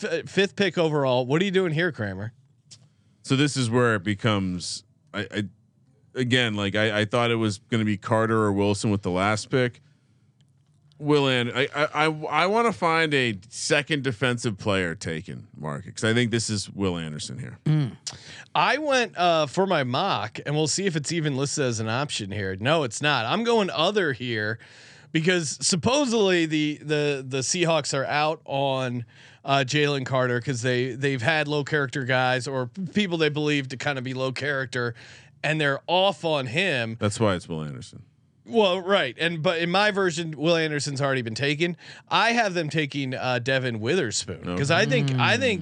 f- 0.04 0.30
fifth 0.30 0.56
pick 0.56 0.78
overall. 0.78 1.26
What 1.26 1.42
are 1.42 1.46
you 1.46 1.50
doing 1.52 1.72
here, 1.74 1.92
Kramer? 1.92 2.34
so 3.24 3.36
this 3.36 3.58
is 3.58 3.72
where 3.72 3.96
it 3.96 4.04
becomes. 4.04 4.84
I, 5.12 5.28
I 5.32 5.44
again, 6.16 6.56
like 6.56 6.76
I, 6.76 7.02
I 7.02 7.06
thought 7.06 7.32
it 7.32 7.36
was 7.36 7.60
going 7.70 7.80
to 7.80 7.86
be 7.86 7.98
Carter 7.98 8.38
or 8.44 8.52
Wilson 8.52 8.90
with 8.92 9.02
the 9.02 9.12
last 9.12 9.50
pick. 9.50 9.82
Will 11.00 11.28
and 11.28 11.52
I 11.54 11.68
I 11.76 11.88
I, 11.94 12.06
I 12.06 12.46
want 12.48 12.68
to 12.68 12.72
find 12.72 13.14
a 13.14 13.38
second 13.50 14.04
defensive 14.04 14.58
player 14.58 14.96
taken, 14.96 15.48
Mark, 15.58 15.86
because 15.86 16.04
I 16.04 16.14
think 16.14 16.32
this 16.32 16.50
is 16.50 16.70
Will 16.70 16.98
Anderson 16.98 17.40
here. 17.40 17.58
I 18.56 18.78
went 18.78 19.18
uh, 19.18 19.48
for 19.48 19.66
my 19.66 19.84
mock, 19.84 20.40
and 20.46 20.56
we'll 20.56 20.68
see 20.68 20.86
if 20.86 20.96
it's 20.96 21.12
even 21.12 21.36
listed 21.36 21.66
as 21.66 21.80
an 21.80 21.90
option 21.90 22.32
here. 22.32 22.56
No, 22.60 22.84
it's 22.84 23.02
not. 23.02 23.26
I'm 23.26 23.44
going 23.44 23.70
other 23.72 24.14
here 24.14 24.60
because 25.12 25.58
supposedly 25.62 26.46
the 26.46 26.80
the 26.82 27.26
the 27.28 27.40
Seahawks 27.40 27.98
are 27.98 28.06
out 28.06 28.42
on 28.46 29.06
uh, 29.46 29.64
Jalen 29.66 30.06
Carter 30.06 30.40
because 30.40 30.62
they 30.62 30.94
they've 30.94 31.22
had 31.22 31.48
low 31.48 31.64
character 31.64 32.04
guys 32.04 32.48
or 32.48 32.68
people 32.94 33.18
they 33.18 33.30
believe 33.30 33.70
to 33.70 33.78
kind 33.78 33.98
of 33.98 34.04
be 34.04 34.14
low 34.14 34.32
character, 34.32 34.96
and 35.44 35.60
they're 35.60 35.82
off 35.88 36.24
on 36.26 36.48
him. 36.48 36.98
That's 37.00 37.20
why 37.20 37.36
it's 37.36 37.48
Will 37.48 37.62
Anderson. 37.64 38.04
Well, 38.46 38.82
right, 38.82 39.16
and 39.20 39.42
but 39.42 39.60
in 39.60 39.70
my 39.72 39.92
version, 39.92 40.36
Will 40.38 40.56
Anderson's 40.58 41.02
already 41.02 41.22
been 41.22 41.36
taken. 41.36 41.78
I 42.10 42.32
have 42.34 42.54
them 42.54 42.70
taking 42.70 43.14
uh, 43.16 43.40
Devon 43.40 43.80
Witherspoon 43.80 44.42
because 44.42 44.70
I 44.70 44.86
think 44.86 45.14
I 45.18 45.38
think 45.38 45.62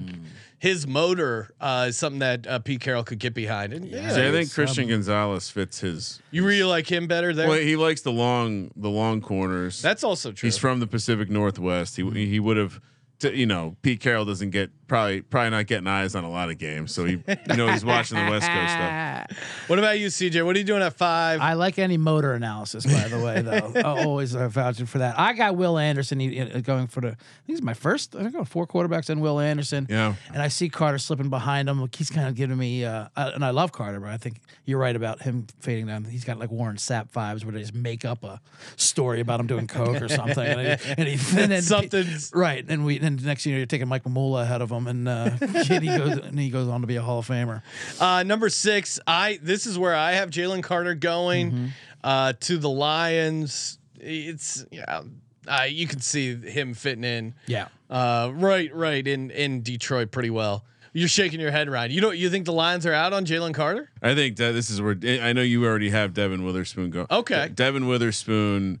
his 0.58 0.84
motor 0.86 1.50
uh, 1.60 1.86
is 1.88 1.96
something 1.96 2.18
that 2.20 2.44
uh, 2.46 2.58
Pete 2.58 2.80
Carroll 2.80 3.04
could 3.04 3.20
get 3.20 3.34
behind. 3.34 3.72
And 3.72 3.84
yeah, 3.84 4.12
See, 4.12 4.26
I 4.26 4.32
think 4.32 4.52
Christian 4.52 4.88
Gonzalez 4.88 5.48
fits 5.48 5.78
his. 5.80 6.20
you 6.32 6.44
really 6.44 6.64
like 6.64 6.90
him 6.90 7.06
better 7.06 7.32
there. 7.32 7.48
Well, 7.48 7.58
he 7.60 7.76
likes 7.76 8.00
the 8.02 8.12
long 8.12 8.72
the 8.74 8.90
long 8.90 9.20
corners. 9.20 9.80
That's 9.80 10.02
also 10.02 10.32
true. 10.32 10.48
He's 10.48 10.58
from 10.58 10.80
the 10.80 10.88
Pacific 10.88 11.30
Northwest. 11.30 11.96
He 11.96 12.08
he 12.26 12.40
would 12.40 12.56
have, 12.56 12.80
you 13.22 13.46
know, 13.46 13.76
Pete 13.82 14.00
Carroll 14.00 14.24
doesn't 14.24 14.50
get 14.50 14.70
probably 14.92 15.22
probably 15.22 15.48
not 15.48 15.66
getting 15.66 15.86
eyes 15.86 16.14
on 16.14 16.22
a 16.22 16.30
lot 16.30 16.50
of 16.50 16.58
games, 16.58 16.92
so 16.92 17.06
he 17.06 17.12
you 17.12 17.56
know 17.56 17.66
he's 17.68 17.82
watching 17.82 18.18
the 18.22 18.30
West 18.30 18.46
Coast 18.46 18.72
stuff. 18.72 19.38
what 19.68 19.78
about 19.78 19.98
you, 19.98 20.08
CJ? 20.08 20.44
What 20.44 20.54
are 20.54 20.58
you 20.58 20.66
doing 20.66 20.82
at 20.82 20.92
five? 20.92 21.40
I 21.40 21.54
like 21.54 21.78
any 21.78 21.96
motor 21.96 22.34
analysis, 22.34 22.84
by 22.84 23.08
the 23.08 23.18
way, 23.18 23.40
though. 23.40 23.72
I 23.80 24.04
always 24.04 24.36
uh, 24.36 24.48
vouching 24.48 24.84
for 24.84 24.98
that. 24.98 25.18
I 25.18 25.32
got 25.32 25.56
Will 25.56 25.78
Anderson 25.78 26.20
he, 26.20 26.38
uh, 26.38 26.60
going 26.60 26.88
for 26.88 27.00
the. 27.00 27.08
I 27.08 27.14
think 27.14 27.46
he's 27.46 27.62
my 27.62 27.72
first. 27.72 28.14
I 28.14 28.28
got 28.28 28.46
four 28.48 28.66
quarterbacks 28.66 29.08
and 29.08 29.22
Will 29.22 29.40
Anderson. 29.40 29.86
Yeah. 29.88 30.14
And 30.30 30.42
I 30.42 30.48
see 30.48 30.68
Carter 30.68 30.98
slipping 30.98 31.30
behind 31.30 31.70
him. 31.70 31.88
He's 31.96 32.10
kind 32.10 32.28
of 32.28 32.34
giving 32.34 32.58
me, 32.58 32.84
uh, 32.84 33.08
uh, 33.16 33.30
and 33.34 33.46
I 33.46 33.50
love 33.50 33.72
Carter, 33.72 33.98
but 33.98 34.10
I 34.10 34.18
think 34.18 34.42
you're 34.66 34.78
right 34.78 34.94
about 34.94 35.22
him 35.22 35.46
fading 35.60 35.86
down. 35.86 36.04
He's 36.04 36.24
got 36.24 36.38
like 36.38 36.50
Warren 36.50 36.76
Sapp 36.76 37.10
vibes 37.12 37.46
where 37.46 37.52
they 37.52 37.60
just 37.60 37.74
make 37.74 38.04
up 38.04 38.24
a 38.24 38.42
story 38.76 39.20
about 39.20 39.40
him 39.40 39.46
doing 39.46 39.66
coke 39.66 40.02
or 40.02 40.10
something, 40.10 40.46
and 40.46 40.80
he, 40.80 40.90
and, 40.98 41.08
he, 41.08 41.40
and 41.40 41.50
then 41.50 41.62
Something's- 41.62 42.30
right. 42.34 42.62
And 42.68 42.84
we, 42.84 43.00
and 43.00 43.24
next 43.24 43.44
thing 43.44 43.52
you 43.52 43.56
know, 43.56 43.60
you're 43.60 43.66
taking 43.66 43.88
Mike 43.88 44.04
Mamula 44.04 44.42
ahead 44.42 44.60
of 44.60 44.70
him, 44.70 44.81
and 44.86 45.08
uh, 45.08 45.30
and 45.40 45.82
he 45.82 45.96
goes, 45.96 46.18
and 46.18 46.38
he 46.38 46.50
goes 46.50 46.68
on 46.68 46.80
to 46.80 46.86
be 46.86 46.96
a 46.96 47.02
Hall 47.02 47.18
of 47.20 47.28
Famer. 47.28 47.62
Uh, 48.00 48.22
number 48.22 48.48
six, 48.48 48.98
I 49.06 49.38
this 49.42 49.66
is 49.66 49.78
where 49.78 49.94
I 49.94 50.12
have 50.12 50.30
Jalen 50.30 50.62
Carter 50.62 50.94
going 50.94 51.72
uh, 52.04 52.34
to 52.40 52.58
the 52.58 52.70
Lions. 52.70 53.78
It's 53.98 54.64
yeah, 54.70 55.02
uh, 55.46 55.66
you 55.68 55.86
can 55.86 56.00
see 56.00 56.34
him 56.34 56.74
fitting 56.74 57.04
in. 57.04 57.34
Yeah. 57.46 57.68
Uh, 57.90 58.32
right, 58.34 58.74
right 58.74 59.06
in 59.06 59.30
in 59.30 59.62
Detroit 59.62 60.10
pretty 60.10 60.30
well. 60.30 60.64
You're 60.94 61.08
shaking 61.08 61.40
your 61.40 61.50
head, 61.50 61.70
Ryan. 61.70 61.90
You 61.90 62.00
don't 62.02 62.18
you 62.18 62.28
think 62.28 62.44
the 62.44 62.52
Lions 62.52 62.84
are 62.84 62.92
out 62.92 63.12
on 63.12 63.24
Jalen 63.24 63.54
Carter? 63.54 63.90
I 64.02 64.14
think 64.14 64.36
that 64.36 64.52
this 64.52 64.68
is 64.68 64.80
where 64.80 64.96
I 65.22 65.32
know 65.32 65.42
you 65.42 65.64
already 65.64 65.90
have 65.90 66.12
Devon 66.12 66.44
Witherspoon 66.44 66.90
go. 66.90 67.06
Okay. 67.10 67.48
Devon 67.54 67.86
Witherspoon. 67.86 68.80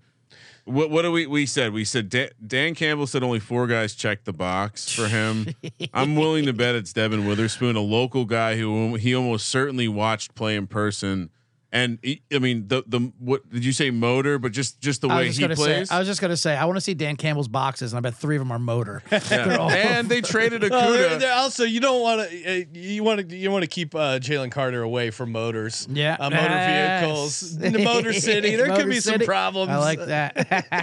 What 0.64 0.90
what 0.90 1.02
do 1.02 1.10
we 1.10 1.26
we 1.26 1.46
said? 1.46 1.72
We 1.72 1.84
said 1.84 2.08
Dan, 2.08 2.28
Dan 2.46 2.74
Campbell 2.74 3.06
said 3.06 3.22
only 3.22 3.40
four 3.40 3.66
guys 3.66 3.94
checked 3.94 4.26
the 4.26 4.32
box 4.32 4.92
for 4.92 5.08
him. 5.08 5.48
I'm 5.94 6.14
willing 6.14 6.46
to 6.46 6.52
bet 6.52 6.74
it's 6.76 6.92
Devon 6.92 7.26
Witherspoon, 7.26 7.74
a 7.74 7.80
local 7.80 8.24
guy 8.24 8.56
who 8.56 8.94
he 8.94 9.14
almost 9.14 9.48
certainly 9.48 9.88
watched 9.88 10.34
play 10.34 10.54
in 10.54 10.68
person. 10.68 11.30
And 11.74 11.98
he, 12.02 12.20
I 12.30 12.38
mean 12.38 12.68
the 12.68 12.84
the 12.86 13.00
what 13.18 13.48
did 13.50 13.64
you 13.64 13.72
say 13.72 13.90
motor? 13.90 14.38
But 14.38 14.52
just 14.52 14.80
just 14.82 15.00
the 15.00 15.08
way 15.08 15.28
just 15.28 15.38
he 15.40 15.46
plays. 15.48 15.88
say. 15.88 15.94
I 15.94 15.98
was 15.98 16.06
just 16.06 16.20
gonna 16.20 16.36
say. 16.36 16.54
I 16.54 16.66
want 16.66 16.76
to 16.76 16.82
see 16.82 16.92
Dan 16.92 17.16
Campbell's 17.16 17.48
boxes, 17.48 17.92
and 17.94 17.98
I 17.98 18.00
bet 18.02 18.14
three 18.14 18.36
of 18.36 18.40
them 18.40 18.52
are 18.52 18.58
motor. 18.58 19.02
They're 19.08 19.58
all- 19.58 19.70
and 19.70 20.06
they 20.06 20.20
traded 20.20 20.60
Okudah. 20.62 20.70
Well, 20.70 20.92
they're, 20.92 21.18
they're 21.18 21.32
also, 21.32 21.64
you 21.64 21.80
don't 21.80 22.02
want 22.02 22.28
to. 22.28 22.62
Uh, 22.62 22.64
you 22.74 23.02
want 23.02 23.26
to. 23.26 23.34
You 23.36 23.50
want 23.50 23.62
to 23.62 23.68
keep 23.68 23.94
uh, 23.94 24.18
Jalen 24.18 24.50
Carter 24.52 24.82
away 24.82 25.08
from 25.10 25.32
motors. 25.32 25.88
Yeah. 25.90 26.18
uh, 26.20 26.28
motor 26.28 26.42
Yes. 26.42 27.00
vehicles. 27.00 27.58
The 27.72 27.84
Motor 27.84 28.12
City. 28.12 28.54
There 28.56 28.66
Motor 28.68 28.82
could 28.82 28.90
be 28.90 29.00
some 29.00 29.20
problems. 29.20 29.70
I 29.70 29.76
like 29.78 29.98
that. 30.00 30.34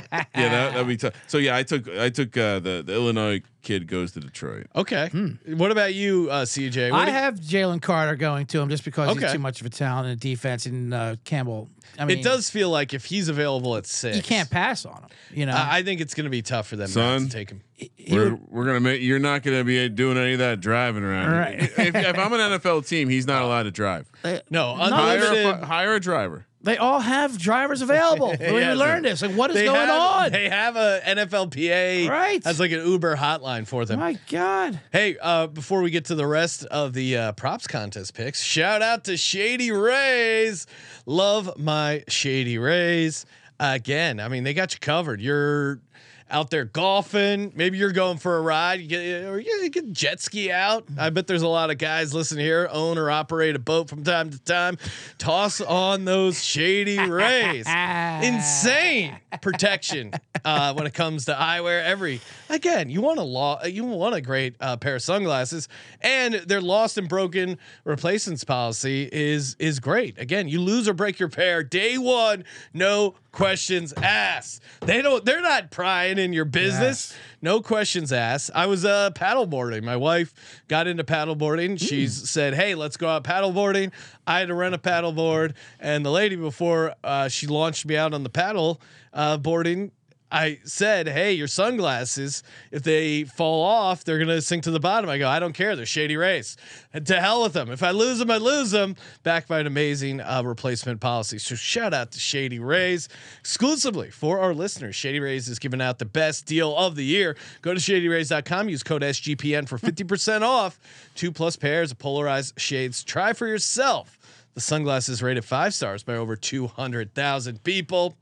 yeah, 0.03 0.23
that 0.33 0.73
that'd 0.73 0.87
be 0.87 0.97
tough. 0.97 1.13
So 1.27 1.37
yeah, 1.37 1.55
I 1.55 1.61
took 1.63 1.87
I 1.87 2.09
took 2.09 2.35
uh, 2.35 2.57
the 2.59 2.81
the 2.83 2.93
Illinois 2.95 3.41
kid 3.61 3.87
goes 3.87 4.13
to 4.13 4.21
Detroit. 4.21 4.67
Okay. 4.75 5.09
What 5.45 5.69
about 5.71 5.93
you, 5.93 6.29
uh, 6.31 6.45
CJ? 6.45 6.91
What 6.91 7.01
I 7.01 7.05
do 7.05 7.11
you- 7.11 7.17
have 7.17 7.35
Jalen 7.39 7.81
Carter 7.81 8.15
going 8.15 8.45
to 8.47 8.59
him 8.61 8.69
just 8.69 8.85
because 8.85 9.09
Okay. 9.09 9.25
he's 9.25 9.33
too 9.33 9.39
much 9.39 9.59
of 9.59 9.67
a 9.67 9.69
talent 9.69 10.07
and 10.07 10.13
a 10.13 10.19
defense, 10.19 10.65
and 10.65 10.78
and 10.79 10.93
uh, 10.93 11.15
Campbell. 11.23 11.69
I 11.97 12.05
mean, 12.05 12.19
it 12.19 12.23
does 12.23 12.49
feel 12.49 12.69
like 12.69 12.93
if 12.93 13.05
he's 13.05 13.29
available 13.29 13.75
at 13.75 13.85
six, 13.85 14.15
You 14.17 14.23
can't 14.23 14.49
pass 14.49 14.85
on 14.85 15.01
him. 15.03 15.09
You 15.33 15.45
know, 15.45 15.53
I 15.53 15.77
I 15.79 15.83
think 15.83 16.01
it's 16.01 16.13
going 16.13 16.25
to 16.25 16.29
be 16.29 16.41
tough 16.41 16.67
for 16.67 16.75
them 16.75 16.87
Son. 16.87 17.23
to 17.25 17.29
take 17.29 17.49
him. 17.49 17.61
He 17.75 17.91
We're, 18.11 18.31
would- 18.31 18.47
we're 18.49 18.65
gonna 18.65 18.79
make. 18.79 19.01
You're 19.01 19.19
not 19.19 19.43
gonna 19.43 19.63
be 19.63 19.87
doing 19.89 20.17
any 20.17 20.33
of 20.33 20.39
that 20.39 20.59
driving 20.59 21.03
around. 21.03 21.31
here. 21.31 21.39
Right. 21.39 21.59
If, 21.61 21.95
if 21.95 22.17
I'm 22.19 22.33
an 22.33 22.39
NFL 22.59 22.87
team, 22.87 23.09
he's 23.09 23.25
not 23.27 23.41
allowed 23.41 23.63
to 23.63 23.71
drive. 23.71 24.09
No, 24.49 24.75
Hire 24.75 25.19
a, 25.51 25.65
hire 25.65 25.95
a 25.95 25.99
driver. 25.99 26.45
They 26.61 26.77
all 26.77 26.99
have 26.99 27.37
drivers 27.37 27.81
available. 27.81 28.35
Yeah, 28.39 28.53
we 28.53 28.63
learned 28.73 29.05
this, 29.05 29.21
like, 29.21 29.31
what 29.31 29.51
is 29.51 29.61
going 29.61 29.75
have, 29.75 29.89
on? 30.25 30.31
They 30.31 30.49
have 30.49 30.75
a 30.75 31.01
NFLPA 31.05 32.09
Right. 32.09 32.45
as 32.45 32.59
like 32.59 32.71
an 32.71 32.85
Uber 32.85 33.15
hotline 33.15 33.67
for 33.67 33.85
them. 33.85 33.99
My 33.99 34.17
God. 34.29 34.79
Hey, 34.91 35.17
uh, 35.21 35.47
before 35.47 35.81
we 35.81 35.89
get 35.91 36.05
to 36.05 36.15
the 36.15 36.27
rest 36.27 36.65
of 36.65 36.93
the 36.93 37.17
uh, 37.17 37.31
props 37.33 37.67
contest 37.67 38.13
picks, 38.13 38.41
shout 38.41 38.81
out 38.81 39.05
to 39.05 39.17
Shady 39.17 39.71
Rays. 39.71 40.67
Love 41.05 41.57
my 41.57 42.03
Shady 42.07 42.57
Rays. 42.57 43.25
Again, 43.59 44.19
I 44.19 44.29
mean, 44.29 44.43
they 44.43 44.53
got 44.53 44.73
you 44.73 44.79
covered. 44.79 45.19
You're 45.21 45.79
out 46.29 46.49
there 46.49 46.65
golfing. 46.65 47.51
Maybe 47.55 47.77
you're 47.77 47.91
going 47.91 48.17
for 48.17 48.37
a 48.37 48.41
ride. 48.41 48.79
You 48.81 48.87
get, 48.87 49.25
or 49.25 49.39
you 49.39 49.69
get 49.69 49.91
jet 49.91 50.21
ski 50.21 50.51
out. 50.51 50.85
I 50.97 51.09
bet 51.09 51.27
there's 51.27 51.41
a 51.41 51.47
lot 51.47 51.69
of 51.69 51.77
guys 51.77 52.13
listening 52.13 52.45
here, 52.45 52.67
own 52.71 52.97
or 52.97 53.09
operate 53.09 53.55
a 53.55 53.59
boat 53.59 53.89
from 53.89 54.03
time 54.03 54.29
to 54.29 54.39
time. 54.39 54.77
Toss 55.17 55.61
on 55.61 56.05
those 56.05 56.43
Shady 56.43 56.99
Rays. 56.99 57.67
Insane 58.23 59.19
protection 59.41 60.11
uh, 60.43 60.73
when 60.73 60.87
it 60.87 60.93
comes 60.93 61.25
to 61.25 61.33
eyewear. 61.33 61.83
Every 61.83 62.21
again, 62.49 62.89
you 62.89 63.01
want 63.01 63.19
a 63.19 63.23
law, 63.23 63.63
you 63.65 63.83
want 63.83 64.15
a 64.15 64.21
great 64.21 64.55
uh, 64.59 64.77
pair 64.77 64.95
of 64.95 65.01
sunglasses, 65.01 65.67
and 66.01 66.35
their 66.35 66.61
lost 66.61 66.97
and 66.97 67.07
broken 67.07 67.57
replacements 67.83 68.43
policy 68.43 69.09
is 69.11 69.55
is 69.59 69.79
great. 69.79 70.17
Again, 70.17 70.47
you 70.47 70.61
lose 70.61 70.87
or 70.87 70.93
break 70.93 71.19
your 71.19 71.29
pair 71.29 71.63
day 71.63 71.97
one, 71.97 72.43
no 72.73 73.15
questions 73.39 73.93
asked. 73.93 74.61
They 74.81 75.01
don't. 75.01 75.23
They're 75.23 75.41
not 75.41 75.71
prying 75.71 76.17
in 76.17 76.33
your 76.33 76.43
business. 76.45 77.15
No 77.41 77.61
questions 77.61 78.11
asked. 78.11 78.51
I 78.53 78.65
was 78.65 78.83
uh, 78.83 79.11
paddleboarding. 79.11 79.83
My 79.83 79.95
wife 79.95 80.33
got 80.67 80.87
into 80.87 81.05
paddleboarding. 81.05 81.79
She's 81.79 82.29
said, 82.29 82.53
"Hey, 82.53 82.75
let's 82.75 82.97
go 82.97 83.07
out 83.07 83.23
paddleboarding." 83.23 83.91
I 84.27 84.39
had 84.39 84.49
to 84.49 84.53
rent 84.53 84.75
a 84.75 84.77
paddleboard, 84.77 85.55
and 85.79 86.05
the 86.05 86.11
lady 86.11 86.35
before 86.35 86.95
uh, 87.03 87.29
she 87.29 87.47
launched 87.47 87.85
me 87.85 87.95
out 87.95 88.13
on 88.13 88.23
the 88.23 88.29
paddle 88.29 88.81
uh, 89.13 89.37
boarding. 89.37 89.91
I 90.31 90.59
said, 90.63 91.07
"Hey, 91.07 91.33
your 91.33 91.47
sunglasses, 91.47 92.43
if 92.71 92.83
they 92.83 93.23
fall 93.23 93.63
off, 93.63 94.03
they're 94.03 94.19
gonna 94.19 94.41
sink 94.41 94.63
to 94.65 94.71
the 94.71 94.79
bottom." 94.79 95.09
I 95.09 95.17
go, 95.17 95.27
"I 95.27 95.39
don't 95.39 95.53
care. 95.53 95.75
They're 95.75 95.87
Shady 95.87 96.17
Rays. 96.17 96.55
And 96.93 97.05
to 97.07 97.19
hell 97.19 97.41
with 97.41 97.53
them. 97.53 97.71
If 97.71 97.81
I 97.81 97.91
lose 97.91 98.19
them, 98.19 98.29
I 98.29 98.37
lose 98.37 98.69
them." 98.71 98.95
Backed 99.23 99.47
by 99.47 99.59
an 99.59 99.65
amazing 99.67 100.21
uh, 100.21 100.43
replacement 100.45 100.99
policy. 101.01 101.39
So 101.39 101.55
shout 101.55 101.93
out 101.93 102.11
to 102.11 102.19
Shady 102.19 102.59
Rays 102.59 103.09
exclusively 103.39 104.11
for 104.11 104.39
our 104.39 104.53
listeners. 104.53 104.95
Shady 104.95 105.19
Rays 105.19 105.49
is 105.49 105.57
giving 105.57 105.81
out 105.81 105.97
the 105.97 106.05
best 106.05 106.45
deal 106.45 106.77
of 106.77 106.95
the 106.95 107.05
year. 107.05 107.35
Go 107.63 107.73
to 107.73 107.79
shadyrays.com. 107.79 108.69
Use 108.69 108.83
code 108.83 109.01
SGPN 109.01 109.67
for 109.67 109.79
fifty 109.79 110.03
percent 110.03 110.43
off. 110.43 110.79
Two 111.15 111.31
plus 111.31 111.55
pairs 111.55 111.91
of 111.91 111.97
polarized 111.97 112.59
shades. 112.59 113.03
Try 113.03 113.33
for 113.33 113.47
yourself. 113.47 114.19
The 114.53 114.61
sunglasses 114.61 115.23
rated 115.23 115.45
five 115.45 115.73
stars 115.73 116.03
by 116.03 116.15
over 116.15 116.35
two 116.35 116.67
hundred 116.67 117.15
thousand 117.15 117.63
people. 117.63 118.15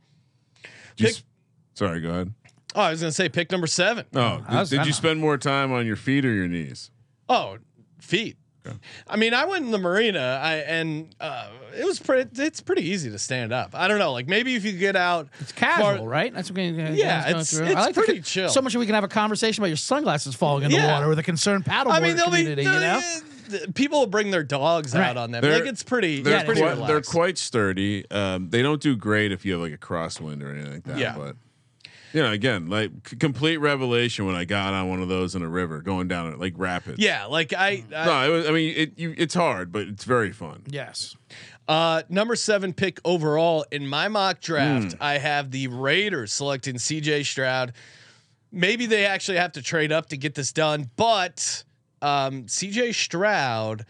Pick- 0.98 1.24
sorry, 1.78 2.02
go 2.02 2.10
ahead. 2.10 2.34
Oh, 2.76 2.82
I 2.82 2.92
was 2.92 3.00
gonna 3.02 3.12
say 3.12 3.30
pick 3.30 3.52
number 3.52 3.68
seven. 3.68 4.06
Oh, 4.14 4.44
I 4.48 4.60
was- 4.60 4.70
did, 4.70 4.78
did 4.80 4.88
you 4.88 4.94
spend 4.94 5.20
more 5.20 5.38
time 5.38 5.72
on 5.72 5.86
your 5.86 5.96
feet 5.96 6.26
or 6.26 6.34
your 6.34 6.48
knees? 6.48 6.92
Oh, 7.30 7.58
feet. 8.00 8.38
I 9.08 9.16
mean, 9.16 9.34
I 9.34 9.46
went 9.46 9.64
in 9.64 9.72
the 9.72 9.78
marina, 9.78 10.42
I 10.44 10.56
and 10.56 11.16
uh, 11.22 11.48
it 11.74 11.86
was 11.86 12.00
pretty. 12.00 12.30
It's 12.44 12.60
pretty 12.60 12.82
easy 12.90 13.10
to 13.10 13.18
stand 13.18 13.54
up. 13.54 13.70
I 13.74 13.88
don't 13.88 13.98
know, 13.98 14.12
like 14.12 14.28
maybe 14.28 14.56
if 14.56 14.66
you 14.66 14.74
get 14.74 14.98
out, 14.98 15.30
It's 15.40 15.54
casual, 15.54 16.00
far- 16.00 16.06
right? 16.06 16.34
That's 16.34 16.50
what 16.50 16.58
we, 16.58 16.68
uh, 16.68 16.92
Yeah, 16.92 17.22
going 17.22 17.30
it's- 17.30 17.52
through. 17.56 17.68
it's 17.68 17.76
I 17.78 17.80
like 17.86 17.96
the 17.96 18.02
pretty 18.02 18.14
con- 18.16 18.24
chill. 18.24 18.50
So 18.50 18.62
much 18.62 18.74
that 18.74 18.80
we 18.80 18.86
can 18.86 18.96
have 18.96 19.06
a 19.06 19.08
conversation 19.08 19.62
about 19.64 19.70
your 19.70 19.78
sunglasses 19.78 20.36
falling 20.36 20.66
in 20.66 20.72
the 20.72 20.86
water 20.86 21.08
with 21.08 21.18
a 21.18 21.24
concerned 21.24 21.64
paddleboard 21.64 21.92
I 21.92 22.00
mean, 22.02 22.18
they'll 22.18 22.26
be 22.30 22.40
community. 22.44 22.64
you 22.64 22.70
know, 22.72 23.02
uh, 23.54 23.58
people 23.74 24.00
will 24.02 24.08
bring 24.08 24.32
their 24.32 24.44
dogs 24.44 24.94
Right. 24.94 25.06
out 25.12 25.16
on 25.16 25.32
them. 25.32 25.44
They're- 25.44 25.54
like 25.60 25.66
it's 25.66 25.84
pretty. 25.84 26.22
They're, 26.22 26.36
it's 26.36 26.44
pretty 26.44 26.60
quite, 26.60 26.88
they're 26.88 27.02
quite 27.02 27.38
sturdy. 27.38 28.04
Um, 28.12 28.50
they 28.50 28.62
don't 28.62 28.82
do 28.82 28.98
great 28.98 29.32
if 29.32 29.46
you 29.46 29.54
have 29.54 29.62
like 29.62 29.72
a 29.74 29.78
crosswind 29.78 30.44
or 30.44 30.52
anything 30.54 30.74
like 30.74 30.84
that. 30.84 30.98
Yeah. 30.98 31.16
But 31.18 31.38
you 32.14 32.22
know, 32.22 32.32
again, 32.32 32.68
like 32.70 32.92
c- 33.08 33.16
complete 33.16 33.58
revelation 33.58 34.26
when 34.26 34.36
I 34.36 34.46
got 34.46 34.74
on 34.74 34.90
one 34.90 35.02
of 35.02 35.10
those 35.10 35.36
in 35.36 35.42
a 35.42 35.48
river 35.50 35.82
going 35.82 36.08
down 36.08 36.32
it 36.34 36.40
like 36.40 36.54
rapids. 36.58 37.00
Yeah, 37.00 37.26
like 37.26 37.54
I. 37.54 37.84
I 37.96 38.06
No, 38.06 38.26
it 38.26 38.36
was, 38.38 38.48
I 38.48 38.52
mean, 38.52 38.74
it, 38.76 39.00
you, 39.00 39.14
it's 39.18 39.34
hard, 39.34 39.72
but 39.72 39.88
it's 39.88 40.04
very 40.04 40.32
fun. 40.32 40.64
yes. 40.68 41.16
Uh, 41.68 42.02
number 42.08 42.36
seven 42.38 42.72
pick 42.74 42.98
overall 43.04 43.66
in 43.72 43.86
my 43.86 44.08
mock 44.08 44.40
draft, 44.40 44.94
Hmm. 44.94 44.98
I 45.04 45.18
have 45.18 45.52
the 45.52 45.68
Raiders 45.68 46.32
selecting 46.32 46.78
C.J. 46.80 47.24
Stroud. 47.24 47.74
Maybe 48.54 48.86
they 48.86 49.06
actually 49.06 49.38
have 49.38 49.52
to 49.54 49.62
trade 49.62 49.92
up 49.92 50.08
to 50.10 50.18
get 50.18 50.34
this 50.34 50.54
done, 50.54 50.90
but 50.96 51.66
um, 52.02 52.48
C.J. 52.48 52.94
Stroud, 52.94 53.86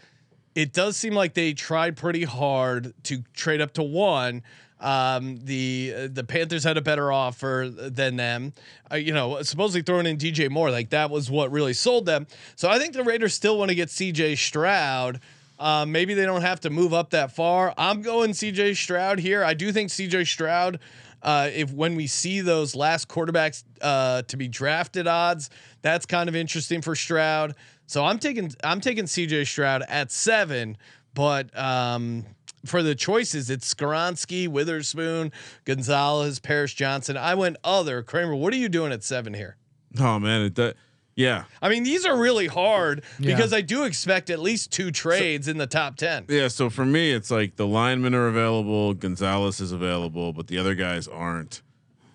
it 0.56 0.72
does 0.72 0.96
seem 0.96 1.14
like 1.14 1.34
they 1.34 1.52
tried 1.52 1.96
pretty 1.96 2.24
hard 2.24 2.94
to 3.04 3.22
trade 3.34 3.60
up 3.60 3.74
to 3.74 3.82
one. 3.84 4.42
Um, 4.80 5.40
the 5.44 5.92
uh, 5.96 6.08
the 6.10 6.24
Panthers 6.24 6.62
had 6.62 6.76
a 6.76 6.80
better 6.80 7.10
offer 7.10 7.68
than 7.72 8.16
them. 8.16 8.52
Uh, 8.90 8.96
you 8.96 9.12
know, 9.12 9.42
supposedly 9.42 9.82
throwing 9.82 10.06
in 10.06 10.16
DJ 10.16 10.50
Moore, 10.50 10.70
like 10.70 10.90
that 10.90 11.10
was 11.10 11.30
what 11.30 11.50
really 11.50 11.72
sold 11.72 12.06
them. 12.06 12.26
So 12.54 12.68
I 12.68 12.78
think 12.78 12.94
the 12.94 13.02
Raiders 13.02 13.34
still 13.34 13.58
want 13.58 13.70
to 13.70 13.74
get 13.74 13.90
C.J. 13.90 14.36
Stroud. 14.36 15.20
Uh, 15.58 15.84
maybe 15.86 16.14
they 16.14 16.24
don't 16.24 16.42
have 16.42 16.60
to 16.60 16.70
move 16.70 16.94
up 16.94 17.10
that 17.10 17.32
far. 17.32 17.74
I'm 17.76 18.02
going 18.02 18.30
CJ 18.30 18.76
Stroud 18.76 19.18
here. 19.18 19.42
I 19.42 19.54
do 19.54 19.72
think 19.72 19.90
CJ 19.90 20.26
Stroud, 20.26 20.78
uh, 21.22 21.50
if 21.52 21.72
when 21.72 21.96
we 21.96 22.06
see 22.06 22.40
those 22.40 22.76
last 22.76 23.08
quarterbacks 23.08 23.64
uh, 23.82 24.22
to 24.22 24.36
be 24.36 24.46
drafted 24.46 25.06
odds, 25.06 25.50
that's 25.82 26.06
kind 26.06 26.28
of 26.28 26.36
interesting 26.36 26.80
for 26.80 26.94
Stroud. 26.94 27.56
So 27.86 28.04
I'm 28.04 28.18
taking 28.18 28.52
I'm 28.62 28.80
taking 28.80 29.04
CJ 29.04 29.46
Stroud 29.46 29.82
at 29.88 30.12
seven, 30.12 30.76
but 31.14 31.56
um, 31.58 32.24
for 32.64 32.82
the 32.82 32.94
choices, 32.94 33.50
it's 33.50 33.72
Skoronski, 33.72 34.48
Witherspoon, 34.48 35.32
Gonzalez, 35.64 36.38
Paris 36.40 36.74
Johnson. 36.74 37.16
I 37.16 37.34
went 37.34 37.56
other 37.64 38.02
Kramer. 38.02 38.34
What 38.34 38.52
are 38.52 38.56
you 38.58 38.68
doing 38.68 38.92
at 38.92 39.02
seven 39.04 39.34
here? 39.34 39.56
Oh 39.98 40.18
man, 40.18 40.42
it 40.42 40.54
that 40.56 40.76
yeah. 41.14 41.44
I 41.60 41.68
mean, 41.68 41.82
these 41.82 42.06
are 42.06 42.16
really 42.16 42.46
hard 42.46 43.02
Yeah. 43.18 43.34
because 43.34 43.52
I 43.52 43.60
do 43.60 43.82
expect 43.84 44.30
at 44.30 44.38
least 44.38 44.70
two 44.70 44.90
trades 44.92 45.48
in 45.48 45.58
the 45.58 45.66
top 45.66 45.96
ten. 45.96 46.24
Yeah, 46.28 46.46
so 46.48 46.70
for 46.70 46.84
me, 46.84 47.10
it's 47.12 47.30
like 47.30 47.56
the 47.56 47.66
linemen 47.66 48.14
are 48.14 48.28
available, 48.28 48.94
Gonzalez 48.94 49.60
is 49.60 49.72
available, 49.72 50.32
but 50.32 50.46
the 50.46 50.58
other 50.58 50.74
guys 50.76 51.08
aren't. 51.08 51.62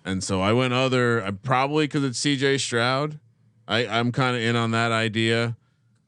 And 0.06 0.22
so 0.24 0.40
I 0.40 0.52
went 0.52 0.72
other. 0.74 1.22
I 1.24 1.30
probably 1.32 1.84
because 1.84 2.04
it's 2.04 2.18
C.J. 2.18 2.58
Stroud. 2.58 3.18
I 3.68 3.86
I'm 3.86 4.12
kind 4.12 4.36
of 4.36 4.42
in 4.42 4.56
on 4.56 4.70
that 4.72 4.92
idea. 4.92 5.56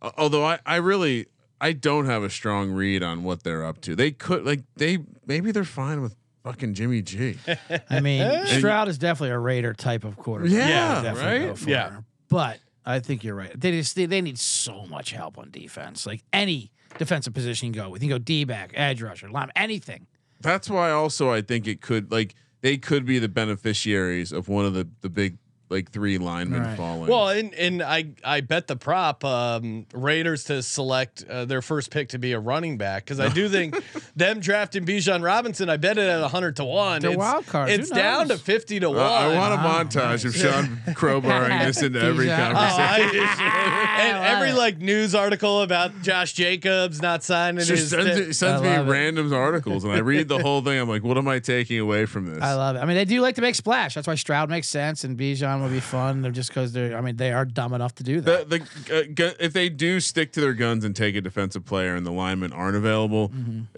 Uh, 0.02 0.10
although 0.18 0.44
I 0.44 0.58
I 0.66 0.76
really 0.76 1.26
I 1.60 1.72
don't 1.72 2.06
have 2.06 2.22
a 2.22 2.30
strong 2.30 2.70
read 2.70 3.02
on 3.02 3.22
what 3.22 3.42
they're 3.42 3.64
up 3.64 3.80
to. 3.82 3.96
They 3.96 4.10
could 4.10 4.44
like 4.44 4.62
they 4.76 4.98
maybe 5.26 5.52
they're 5.52 5.64
fine 5.64 6.02
with 6.02 6.14
fucking 6.44 6.74
Jimmy 6.74 7.02
G. 7.02 7.38
I 7.90 8.00
mean, 8.00 8.46
Stroud 8.46 8.88
is 8.88 8.98
definitely 8.98 9.30
a 9.30 9.38
Raider 9.38 9.72
type 9.72 10.04
of 10.04 10.16
quarterback. 10.16 10.52
Yeah, 10.52 11.02
Definitely 11.02 11.48
right? 11.48 11.66
Yeah. 11.66 11.98
it. 11.98 12.04
But 12.28 12.58
I 12.84 13.00
think 13.00 13.24
you're 13.24 13.34
right. 13.34 13.58
They 13.58 13.72
just 13.72 13.96
they, 13.96 14.06
they 14.06 14.20
need 14.20 14.38
so 14.38 14.86
much 14.86 15.12
help 15.12 15.38
on 15.38 15.50
defense. 15.50 16.06
Like 16.06 16.22
any 16.32 16.70
defensive 16.98 17.34
position 17.34 17.68
you 17.68 17.74
go 17.74 17.88
with, 17.90 18.02
you 18.02 18.08
can 18.08 18.18
go 18.18 18.22
D 18.22 18.44
back, 18.44 18.72
edge 18.74 19.02
rusher, 19.02 19.30
line, 19.30 19.50
anything. 19.56 20.06
That's 20.40 20.68
why 20.68 20.90
also 20.90 21.30
I 21.30 21.40
think 21.40 21.66
it 21.66 21.80
could 21.80 22.12
like 22.12 22.34
they 22.60 22.76
could 22.76 23.06
be 23.06 23.18
the 23.18 23.28
beneficiaries 23.28 24.30
of 24.32 24.48
one 24.48 24.66
of 24.66 24.74
the 24.74 24.88
the 25.00 25.08
big 25.08 25.38
like 25.68 25.90
three 25.90 26.18
linemen 26.18 26.62
Right. 26.62 26.76
falling. 26.76 27.10
Well, 27.10 27.28
and 27.28 27.52
and 27.54 27.82
I 27.82 28.10
I 28.24 28.40
bet 28.40 28.66
the 28.68 28.76
prop 28.76 29.24
um, 29.24 29.86
Raiders 29.92 30.44
to 30.44 30.62
select 30.62 31.24
uh, 31.28 31.44
their 31.44 31.60
first 31.62 31.90
pick 31.90 32.10
to 32.10 32.18
be 32.18 32.32
a 32.32 32.38
running 32.38 32.78
back 32.78 33.04
because 33.04 33.18
I 33.20 33.28
do 33.28 33.48
think 33.56 33.74
them 34.14 34.40
drafting 34.40 34.86
Bijan 34.86 35.22
Robinson. 35.24 35.68
I 35.68 35.76
bet 35.76 35.98
it 35.98 36.08
at 36.08 36.30
hundred 36.30 36.56
to 36.56 36.64
one. 36.64 37.02
They're 37.02 37.10
it's, 37.10 37.18
wild 37.18 37.46
cards. 37.46 37.72
Who 37.72 37.80
It's 37.80 37.90
down 37.90 38.28
to 38.28 38.38
fifty 38.38 38.78
to 38.80 38.88
Uh, 38.88 38.92
one. 38.92 39.00
I 39.00 39.34
want 39.36 39.54
a 39.54 39.56
Wow, 39.56 39.82
montage 39.82 40.24
of 40.24 40.34
Sean 40.36 40.78
crowbarring 40.94 41.66
this 41.66 41.82
into 41.82 42.00
every 42.00 42.26
Bijan. 42.26 42.50
Oh, 42.50 42.54
conversation. 42.54 43.20
I- 43.26 43.96
and 44.06 44.24
every 44.24 44.52
like 44.52 44.78
news 44.78 45.14
article 45.14 45.62
about 45.62 46.02
Josh 46.02 46.32
Jacobs 46.34 47.00
not 47.02 47.22
signing 47.24 47.58
Just 47.64 47.70
his. 47.70 47.90
sends, 47.90 48.16
it 48.18 48.34
sends 48.34 48.62
me 48.62 48.68
love 48.68 48.86
it. 48.86 48.90
random 48.90 49.32
articles 49.32 49.84
and 49.84 49.92
I 49.92 49.98
read 49.98 50.28
the 50.28 50.38
whole 50.38 50.62
thing. 50.62 50.78
I'm 50.78 50.88
like, 50.88 51.02
what 51.02 51.16
am 51.18 51.26
I 51.28 51.38
taking 51.38 51.78
away 51.80 52.06
from 52.06 52.26
this? 52.26 52.42
I 52.42 52.54
love 52.54 52.76
it. 52.76 52.80
I 52.80 52.84
mean, 52.84 52.96
they 52.96 53.04
do 53.04 53.20
like 53.20 53.34
to 53.36 53.40
make 53.40 53.54
splash. 53.54 53.94
That's 53.94 54.06
why 54.06 54.14
Stroud 54.14 54.50
makes 54.50 54.68
sense 54.68 55.02
and 55.04 55.18
Bijan 55.18 55.55
will 55.62 55.68
be 55.68 55.80
fun. 55.80 56.22
They're 56.22 56.30
just 56.32 56.50
because 56.50 56.72
they're. 56.72 56.96
I 56.96 57.00
mean, 57.00 57.16
they 57.16 57.32
are 57.32 57.44
dumb 57.44 57.72
enough 57.74 57.94
to 57.96 58.02
do 58.02 58.20
that. 58.22 58.48
the, 58.50 58.58
the, 58.58 58.98
uh, 58.98 59.02
gu- 59.14 59.36
if 59.40 59.52
they 59.52 59.68
do 59.68 60.00
stick 60.00 60.32
to 60.32 60.40
their 60.40 60.52
guns 60.54 60.84
and 60.84 60.94
take 60.94 61.16
a 61.16 61.20
defensive 61.20 61.64
player 61.64 61.94
and 61.94 62.06
the 62.06 62.10
linemen 62.12 62.52
aren't 62.52 62.76
available, 62.76 63.30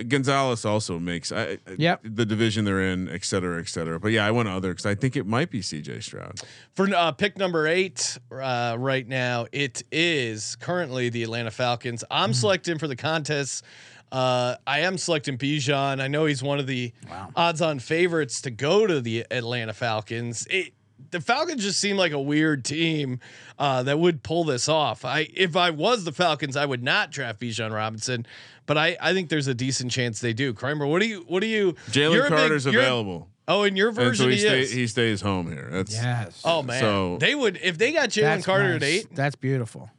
Gonzalez 0.06 0.64
also 0.64 0.98
makes 0.98 1.32
I, 1.32 1.42
I- 1.42 1.46
Mm-hmm. 1.68 1.80
Yep. 1.82 2.00
the 2.04 2.26
division 2.26 2.64
they're 2.64 2.80
in, 2.82 3.08
et 3.08 3.24
cetera, 3.24 3.60
et 3.60 3.68
cetera. 3.68 3.98
But 4.00 4.08
yeah, 4.12 4.26
I 4.26 4.30
went 4.30 4.48
other 4.48 4.70
because 4.70 4.86
I 4.86 4.94
think 4.94 5.16
it 5.16 5.26
might 5.26 5.50
be 5.50 5.60
CJ 5.60 6.02
Stroud. 6.02 6.40
For 6.74 6.88
uh, 6.94 7.12
pick 7.12 7.36
number 7.36 7.66
eight 7.66 8.18
uh, 8.32 8.76
right 8.78 9.06
now, 9.06 9.46
it 9.52 9.82
is 9.92 10.56
currently 10.56 11.08
the 11.08 11.22
Atlanta 11.22 11.50
Falcons. 11.50 12.04
I'm 12.10 12.32
selecting 12.34 12.78
for 12.78 12.88
the 12.88 12.96
contest 12.96 13.64
Uh, 14.10 14.56
I 14.66 14.80
am 14.80 14.96
selecting 14.96 15.36
Bijan. 15.36 16.00
I 16.00 16.08
know 16.08 16.24
he's 16.24 16.42
one 16.42 16.58
of 16.58 16.66
the 16.66 16.92
Wow. 17.10 17.28
odds-on 17.36 17.78
favorites 17.78 18.40
to 18.40 18.50
go 18.50 18.86
to 18.86 19.02
the 19.02 19.26
Atlanta 19.30 19.74
Falcons. 19.74 20.46
It, 20.48 20.72
the 21.10 21.20
Falcons 21.20 21.62
just 21.62 21.80
seem 21.80 21.96
like 21.96 22.12
a 22.12 22.20
weird 22.20 22.64
team 22.64 23.20
uh, 23.58 23.82
that 23.84 23.98
would 23.98 24.22
pull 24.22 24.44
this 24.44 24.68
off. 24.68 25.04
I, 25.04 25.28
if 25.34 25.56
I 25.56 25.70
was 25.70 26.04
the 26.04 26.12
Falcons, 26.12 26.56
I 26.56 26.66
would 26.66 26.82
not 26.82 27.10
draft 27.10 27.40
Bijan 27.40 27.72
Robinson, 27.72 28.26
but 28.66 28.76
I, 28.78 28.96
I 29.00 29.12
think 29.14 29.28
there's 29.28 29.46
a 29.46 29.54
decent 29.54 29.90
chance 29.90 30.20
they 30.20 30.32
do. 30.32 30.52
Kramer, 30.52 30.86
what 30.86 31.00
do 31.00 31.08
you, 31.08 31.24
what 31.28 31.40
do 31.40 31.46
you? 31.46 31.72
Jalen 31.90 32.18
a 32.18 32.22
big- 32.22 32.28
Carter's 32.38 32.66
available, 32.66 33.28
Oh, 33.50 33.62
in 33.62 33.76
your 33.76 33.88
and 33.88 33.96
so 33.96 34.04
version, 34.04 34.26
he, 34.30 34.34
he, 34.36 34.40
stay, 34.40 34.60
is. 34.60 34.70
he 34.72 34.86
stays 34.86 35.20
home 35.22 35.50
here. 35.50 35.68
That's 35.72 35.94
Yes. 35.94 36.42
oh 36.44 36.62
man, 36.62 36.80
So- 36.80 37.16
they 37.18 37.34
would 37.34 37.58
if 37.62 37.78
they 37.78 37.92
got 37.92 38.10
Jalen 38.10 38.22
That's 38.22 38.44
Carter 38.46 38.72
at 38.74 38.82
eight. 38.82 39.14
That's 39.14 39.36
beautiful. 39.36 39.90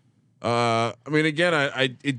Uh, 0.41 0.93
I 1.05 1.09
mean, 1.09 1.25
again, 1.25 1.53
I, 1.53 1.67
I, 1.69 1.95
it, 2.03 2.17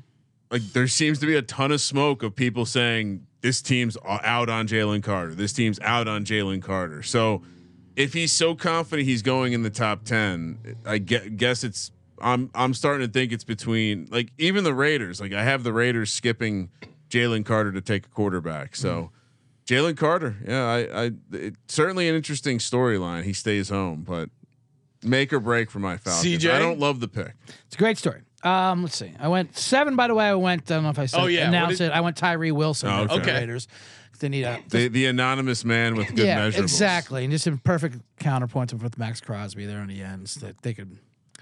like, 0.50 0.62
there 0.72 0.88
seems 0.88 1.20
to 1.20 1.26
be 1.26 1.36
a 1.36 1.42
ton 1.42 1.70
of 1.72 1.80
smoke 1.80 2.22
of 2.22 2.34
people 2.34 2.66
saying 2.66 3.26
this 3.40 3.62
team's 3.62 3.96
out 4.04 4.50
on 4.50 4.66
Jalen 4.66 5.02
Carter. 5.02 5.34
This 5.34 5.52
team's 5.52 5.78
out 5.80 6.06
on 6.08 6.24
Jalen 6.24 6.60
Carter. 6.60 7.02
So, 7.02 7.42
if 8.02 8.12
he's 8.12 8.32
so 8.32 8.54
confident 8.54 9.06
he's 9.06 9.22
going 9.22 9.52
in 9.52 9.62
the 9.62 9.70
top 9.70 10.04
ten, 10.04 10.76
I 10.84 10.98
get, 10.98 11.36
guess 11.36 11.64
it's. 11.64 11.92
I'm, 12.22 12.50
I'm 12.54 12.74
starting 12.74 13.06
to 13.06 13.12
think 13.12 13.32
it's 13.32 13.44
between 13.44 14.08
like 14.10 14.30
even 14.36 14.64
the 14.64 14.74
Raiders. 14.74 15.20
Like 15.20 15.32
I 15.32 15.42
have 15.42 15.62
the 15.62 15.72
Raiders 15.72 16.12
skipping 16.12 16.70
Jalen 17.08 17.46
Carter 17.46 17.72
to 17.72 17.80
take 17.80 18.06
a 18.06 18.08
quarterback. 18.10 18.76
So. 18.76 18.94
Mm-hmm. 18.94 19.14
Jalen 19.66 19.96
Carter, 19.96 20.36
yeah, 20.48 20.64
I, 20.64 21.04
I 21.04 21.10
it, 21.30 21.54
certainly 21.68 22.08
an 22.08 22.16
interesting 22.16 22.58
storyline. 22.58 23.22
He 23.22 23.32
stays 23.32 23.68
home, 23.68 24.02
but 24.02 24.28
make 25.04 25.32
or 25.32 25.38
break 25.38 25.70
for 25.70 25.78
my 25.78 25.96
Falcons. 25.96 26.24
CJ? 26.24 26.50
I 26.50 26.58
don't 26.58 26.80
love 26.80 26.98
the 26.98 27.06
pick. 27.06 27.34
It's 27.66 27.76
a 27.76 27.78
great 27.78 27.96
story. 27.96 28.22
Um, 28.42 28.82
let's 28.82 28.96
see. 28.96 29.12
I 29.18 29.28
went 29.28 29.56
seven. 29.56 29.96
By 29.96 30.06
the 30.08 30.14
way, 30.14 30.26
I 30.26 30.34
went. 30.34 30.70
I 30.70 30.74
don't 30.74 30.84
know 30.84 30.90
if 30.90 30.98
I 30.98 31.06
said. 31.06 31.20
Oh, 31.20 31.26
yeah. 31.26 31.48
Announced 31.48 31.78
did- 31.78 31.88
it. 31.88 31.92
I 31.92 32.00
went 32.00 32.16
Tyree 32.16 32.52
Wilson. 32.52 32.88
Oh, 32.88 33.02
for 33.02 33.14
the 33.16 33.20
okay. 33.20 33.40
Raiders. 33.40 33.68
They 34.20 34.28
need 34.28 34.44
a. 34.44 34.62
the 34.68 34.88
the 34.88 35.06
anonymous 35.06 35.64
man 35.64 35.96
with 35.96 36.08
good 36.08 36.26
yeah, 36.26 36.40
measurables. 36.40 36.58
exactly, 36.60 37.24
and 37.24 37.32
just 37.32 37.46
a 37.46 37.56
perfect 37.56 37.98
counterpoint 38.18 38.72
with 38.74 38.98
Maxx 38.98 39.20
Crosby 39.20 39.64
there 39.64 39.78
on 39.80 39.88
the 39.88 40.02
ends 40.02 40.34
that 40.36 40.60
they 40.62 40.74
could. 40.74 40.98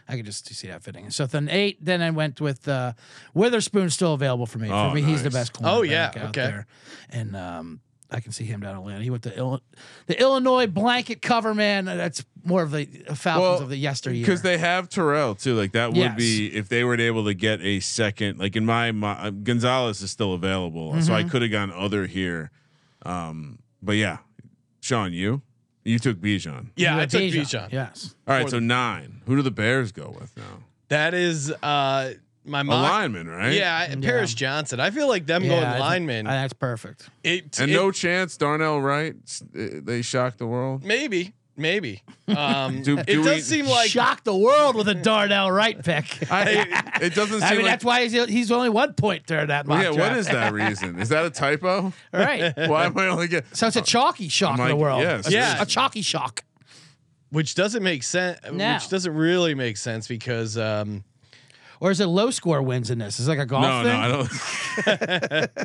I 0.09 0.17
could 0.17 0.25
just 0.25 0.47
see 0.55 0.69
that 0.69 0.83
fitting. 0.83 1.11
So 1.11 1.27
then 1.27 1.49
eight. 1.51 1.85
Then 1.85 2.03
I 2.03 2.11
went 2.11 2.41
with 2.41 2.69
uh, 2.69 2.93
Witherspoon 3.35 3.91
still 3.91 4.15
available 4.15 4.47
for 4.47 4.59
me. 4.59 4.71
Oh, 4.71 4.91
for 4.91 4.95
me, 4.95 5.03
he's 5.03 5.25
the 5.25 5.31
nice. 5.31 5.51
best. 5.51 5.59
Oh, 5.63 5.83
yeah, 5.83 6.07
out 6.07 6.17
okay. 6.17 6.31
there, 6.47 6.67
and 7.11 7.37
um, 7.37 7.81
I 8.11 8.21
can 8.21 8.33
see 8.33 8.45
him 8.45 8.61
down 8.61 8.73
in 8.73 8.79
Atlanta. 8.79 9.03
He 9.05 9.11
went 9.11 9.23
to 9.25 9.37
Ill- 9.39 9.61
the 10.07 10.19
Illinois 10.21 10.67
blanket 10.67 11.21
cover 11.21 11.55
man. 11.55 11.85
That's 11.85 12.25
more 12.43 12.63
of 12.63 12.71
the 12.71 12.87
Falcons 13.15 13.61
of 13.61 13.69
the 13.69 13.77
yesteryear. 13.77 14.25
because 14.25 14.41
they 14.43 14.57
have 14.57 14.89
Terrell 14.89 15.35
too. 15.35 15.55
Like 15.55 15.73
that 15.73 15.89
would 15.89 15.97
Yes. 15.97 16.17
be 16.17 16.47
if 16.55 16.69
they 16.71 16.85
were 16.85 16.99
able 16.99 17.27
to 17.27 17.35
get 17.35 17.61
a 17.61 17.81
second. 17.81 18.39
Like 18.39 18.57
in 18.57 18.65
my, 18.65 18.93
my 18.93 19.31
Gonzalez 19.31 20.01
is 20.01 20.11
still 20.11 20.33
available, 20.33 20.93
so 21.03 21.13
Mm-hmm. 21.13 21.13
I 21.13 21.23
could 21.29 21.43
have 21.43 21.51
gone 21.51 21.71
other 21.71 22.07
here. 22.07 22.51
Um, 23.05 23.59
but 23.83 23.97
yeah, 23.97 24.19
Sean, 24.81 25.13
you 25.13 25.43
you 25.85 25.99
took 25.99 26.17
Bijan. 26.19 26.69
Yeah, 26.77 26.97
I 26.99 27.07
took 27.07 27.21
Bijan. 27.21 27.43
Bijan. 27.45 27.73
Yes. 27.73 28.15
All 28.27 28.35
right, 28.35 28.49
so 28.49 28.59
nine. 28.59 29.21
Who 29.27 29.37
do 29.37 29.43
the 29.43 29.51
Bears 29.51 29.93
go 29.93 30.15
with 30.19 30.35
now? 30.37 30.65
That 30.89 31.13
is 31.15 31.53
uh 31.63 32.15
my 32.49 32.61
A 32.61 32.65
lineman, 32.65 33.29
right? 33.29 33.53
Yeah, 33.53 33.89
I- 33.91 33.95
Paris 33.97 34.35
Johnson. 34.35 34.81
I 34.81 34.91
feel 34.91 35.09
like 35.09 35.27
them 35.27 35.43
Yeah, 35.45 35.49
going 35.51 35.67
think- 35.69 35.81
lineman. 35.81 36.27
uh, 36.27 36.31
that's 36.31 36.53
perfect. 36.55 37.09
it, 37.23 37.59
And 37.61 37.71
it- 37.71 37.75
no 37.75 37.91
chance 37.91 38.37
Darnell 38.37 38.81
Wright. 38.81 39.15
s- 39.25 39.43
uh, 39.57 39.81
They 39.83 40.03
shocked 40.03 40.39
the 40.39 40.47
world. 40.47 40.85
maybe, 40.85 41.35
maybe. 41.57 42.03
Um, 42.29 42.83
Do- 42.85 42.99
it 42.99 43.07
do 43.07 43.23
does 43.25 43.35
we- 43.37 43.41
seem 43.41 43.67
like 43.67 43.91
Shock 43.91 44.25
the 44.25 44.35
world 44.37 44.77
with 44.77 44.89
a 44.89 44.95
Darnell 44.95 45.51
Wright 45.51 45.83
pick. 45.83 46.19
I, 46.31 46.67
it 47.01 47.15
doesn't 47.15 47.41
seem 47.41 47.49
I 47.49 47.51
mean, 47.53 47.63
like. 47.63 47.73
that's 47.73 47.85
why 47.85 48.03
he's, 48.07 48.13
he's 48.29 48.51
only 48.53 48.69
one 48.71 48.93
point 48.95 49.27
there 49.27 49.41
in 49.41 49.49
that 49.49 49.67
mock 49.67 49.83
yeah, 49.83 49.91
what 49.91 49.97
draft. 49.97 50.17
is 50.19 50.27
that 50.29 50.53
reason? 50.63 50.99
Is 51.01 51.09
that 51.11 51.25
a 51.25 51.31
typo? 51.31 51.85
All 51.85 51.93
right. 52.13 52.53
Why 52.69 52.85
am 52.87 52.97
I 52.99 53.07
only 53.09 53.29
get? 53.29 53.45
So 53.57 53.67
it's 53.67 53.77
a 53.77 53.83
chalky 53.83 54.29
shock 54.29 54.59
I'm 54.59 54.61
in 54.61 54.69
the 54.69 54.75
like, 54.75 54.81
world. 54.83 55.01
yes, 55.03 55.29
a, 55.29 55.31
Yeah. 55.33 55.63
a 55.63 55.67
chalky 55.67 56.03
shock. 56.03 56.45
which 57.31 57.55
doesn't 57.55 57.83
make 57.83 58.03
sense. 58.03 58.39
No. 58.51 58.75
Which 58.75 58.89
doesn't 58.89 59.15
really 59.15 59.55
make 59.55 59.77
sense 59.77 60.07
because 60.09 60.57
um, 60.57 61.05
Or 61.81 61.91
is 61.91 62.01
it 62.01 62.07
low 62.07 62.31
score 62.31 62.61
wins 62.63 62.91
in 62.91 62.99
this? 62.99 63.21
Is 63.21 63.29
it 63.29 63.31
like 63.31 63.39
a 63.39 63.47
golf 63.47 63.63
No, 63.63 63.83
thing? 63.85 64.01
no, 64.01 64.27
I 65.37 65.47
don't. 65.47 65.59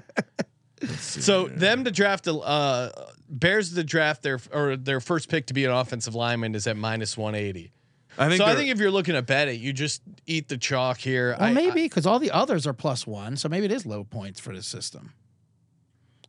so 0.99 1.47
them 1.47 1.83
to 1.85 1.91
draft 1.91 2.27
a 2.27 2.35
uh, 2.37 2.89
Bears 3.29 3.73
to 3.73 3.83
draft 3.83 4.21
their 4.21 4.39
or 4.51 4.75
their 4.77 4.99
first 4.99 5.29
pick 5.29 5.47
to 5.47 5.53
be 5.53 5.65
an 5.65 5.71
offensive 5.71 6.13
lineman 6.13 6.53
is 6.55 6.67
at 6.67 6.77
minus 6.77 7.17
one 7.17 7.33
eighty. 7.35 7.71
I 8.17 8.27
think. 8.27 8.37
So 8.37 8.45
I 8.45 8.53
think 8.55 8.69
if 8.69 8.77
you're 8.79 8.91
looking 8.91 9.15
to 9.15 9.23
bet 9.23 9.47
it, 9.47 9.53
you 9.59 9.73
just 9.73 10.03
eat 10.27 10.49
the 10.49 10.57
chalk 10.57 10.99
here. 10.99 11.35
Well, 11.39 11.49
I- 11.49 11.53
maybe 11.53 11.83
because 11.83 12.05
all 12.05 12.19
the 12.19 12.29
others 12.31 12.67
are 12.67 12.73
plus 12.73 13.07
one, 13.07 13.37
so 13.37 13.49
maybe 13.49 13.65
it 13.65 13.71
is 13.71 13.85
low 13.87 14.03
points 14.03 14.39
for 14.39 14.55
the 14.55 14.61
system. 14.61 15.13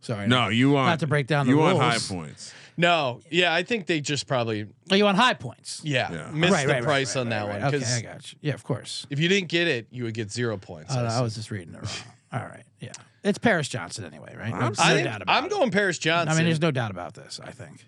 Sorry, 0.01 0.27
no, 0.29 0.49
you 0.49 0.70
want 0.70 0.88
Not 0.88 1.01
to 1.01 1.07
break 1.07 1.27
down 1.27 1.47
the 1.47 1.53
You 1.53 1.59
want 1.59 1.79
high 1.79 1.99
points. 1.99 2.55
No, 2.77 3.21
yeah, 3.31 3.55
I 3.55 3.63
think 3.63 3.87
they 3.87 4.01
just 4.01 4.27
probably 4.27 4.67
Oh, 4.91 4.95
you 4.95 5.05
want 5.05 5.17
high 5.17 5.35
points? 5.35 5.81
yeah, 5.85 6.11
Yeah. 6.13 6.31
missed 6.33 6.53
Right, 6.53 6.67
the 6.67 6.73
right, 6.73 6.75
right, 6.77 6.83
price 6.85 7.15
right, 7.17 7.21
on 7.23 7.27
right, 7.29 7.31
that 7.31 7.43
right. 7.47 7.53
one 7.61 7.63
Okay, 7.69 7.79
because 7.79 7.95
I 7.97 8.01
got 8.03 8.33
you. 8.33 8.39
Yeah, 8.43 8.55
of 8.55 8.65
course. 8.65 9.07
if 9.11 9.19
you 9.21 9.29
didn't 9.29 9.49
get 9.49 9.69
it, 9.69 9.87
you 9.91 10.05
would 10.05 10.15
get 10.15 10.31
zero 10.33 10.57
points. 10.57 10.93
Oh, 10.95 11.03
no, 11.03 11.09
I 11.09 11.21
was 11.21 11.35
just 11.35 11.51
reading 11.51 11.75
it 11.75 11.79
wrong. 11.83 12.41
All 12.43 12.49
right, 12.49 12.65
yeah, 12.81 12.93
it's 13.23 13.39
Paris 13.39 13.69
Johnson 13.69 14.05
anyway, 14.05 14.35
right? 14.37 14.53
There's 14.59 14.79
I 14.81 14.89
no 14.91 14.95
think 14.97 15.07
doubt 15.07 15.23
about 15.23 15.37
I'm 15.37 15.45
it. 15.45 15.51
going 15.51 15.71
Paris 15.71 15.99
Johnson. 15.99 16.33
I 16.33 16.37
mean, 16.37 16.47
there's 16.47 16.61
no 16.61 16.71
doubt 16.73 16.91
about 16.91 17.15
this. 17.15 17.41
I 17.43 17.51
think. 17.53 17.87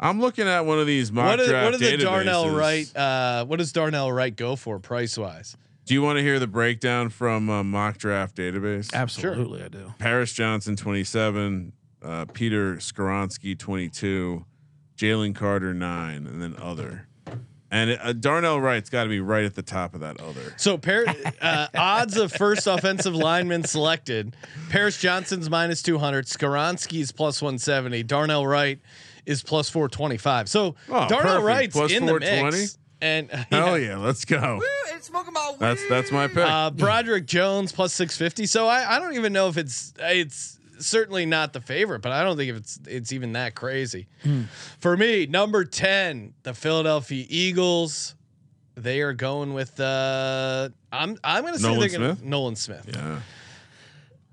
I'm 0.00 0.20
looking 0.20 0.48
at 0.48 0.66
one 0.66 0.78
of 0.80 0.86
these 0.86 1.12
mock 1.12 1.26
what, 1.26 1.40
is, 1.40 1.48
draft 1.48 1.64
what 1.66 1.74
are 1.74 1.78
the 1.96 1.96
Darnell 2.02 2.46
databases. 2.46 2.56
Wright? 2.58 2.96
Uh, 2.96 3.44
what 3.44 3.58
does 3.58 3.72
Darnell 3.72 4.10
Wright 4.10 4.34
go 4.34 4.56
for 4.56 4.78
price 4.80 5.16
wise? 5.16 5.56
Do 5.86 5.94
you 5.94 6.02
want 6.02 6.16
to 6.16 6.22
hear 6.22 6.38
the 6.40 6.46
breakdown 6.46 7.10
from 7.10 7.48
uh, 7.50 7.62
mock 7.62 7.98
draft 7.98 8.34
database? 8.36 8.92
Absolutely, 8.92 9.62
I 9.62 9.68
do. 9.68 9.92
Paris 9.98 10.32
Johnson 10.32 10.76
27, 10.76 11.72
uh, 12.04 12.26
Peter 12.32 12.76
Skoronski 12.76 13.58
22, 13.58 14.44
Jalen 14.96 15.34
Carter 15.34 15.72
9, 15.74 16.26
and 16.26 16.42
then 16.42 16.54
other. 16.60 17.08
And 17.70 17.98
uh, 18.00 18.12
Darnell 18.12 18.60
Wright's 18.60 18.88
got 18.88 19.02
to 19.04 19.08
be 19.10 19.18
right 19.18 19.44
at 19.44 19.56
the 19.56 19.62
top 19.62 19.94
of 19.94 20.00
that 20.00 20.20
other. 20.20 20.54
So 20.56 20.78
Par- 20.78 21.06
uh, 21.40 21.66
odds 21.74 22.16
of 22.16 22.30
first 22.32 22.68
offensive 22.68 23.16
lineman 23.16 23.64
selected: 23.64 24.36
Paris 24.70 24.96
Johnson's 25.00 25.50
minus 25.50 25.82
two 25.82 25.98
hundred, 25.98 26.26
Skoronski's 26.26 27.10
plus 27.10 27.42
one 27.42 27.58
seventy, 27.58 28.04
Darnell 28.04 28.46
Wright 28.46 28.78
is 29.26 29.42
plus 29.42 29.68
four 29.70 29.88
twenty 29.88 30.18
five. 30.18 30.48
So 30.48 30.76
Oh, 30.88 31.08
Darnell 31.08 31.18
perfect. 31.40 31.44
Wright's 31.44 31.72
Plus 31.74 31.90
in 31.90 32.06
the 32.06 32.12
420? 32.12 32.56
mix. 32.58 32.78
And 33.00 33.30
Hell 33.50 33.76
yeah, 33.76 33.96
let's 33.96 34.24
go. 34.24 34.60
It's 34.94 35.10
my 35.10 35.24
That's 35.58 35.88
that's 35.88 36.12
my 36.12 36.28
pick. 36.28 36.38
uh, 36.38 36.70
Broderick 36.70 37.26
Jones 37.26 37.72
plus 37.72 37.92
six 37.92 38.16
fifty. 38.16 38.46
So 38.46 38.68
I, 38.68 38.94
I 38.96 38.98
don't 39.00 39.14
even 39.14 39.32
know 39.32 39.48
if 39.48 39.56
it's 39.58 39.92
it's 39.98 40.60
certainly 40.78 41.26
not 41.26 41.52
the 41.52 41.60
favorite, 41.60 42.00
but 42.00 42.12
I 42.12 42.22
don't 42.24 42.36
think 42.36 42.56
it's 42.56 42.78
it's 42.86 43.12
even 43.12 43.32
that 43.32 43.54
crazy. 43.54 44.06
For 44.80 44.96
me, 44.96 45.26
number 45.26 45.64
ten, 45.64 46.34
the 46.42 46.54
Philadelphia 46.54 47.24
Eagles. 47.28 48.14
They 48.76 49.02
are 49.02 49.12
going 49.12 49.54
with 49.54 49.78
uh 49.78 50.68
I'm 50.90 51.16
I'm 51.22 51.44
gonna 51.44 51.58
say 51.58 51.68
Nolan 51.68 51.80
they're 51.80 51.98
gonna 51.98 52.16
Smith? 52.16 52.24
Nolan 52.28 52.56
Smith. 52.56 52.90
yeah. 52.92 53.20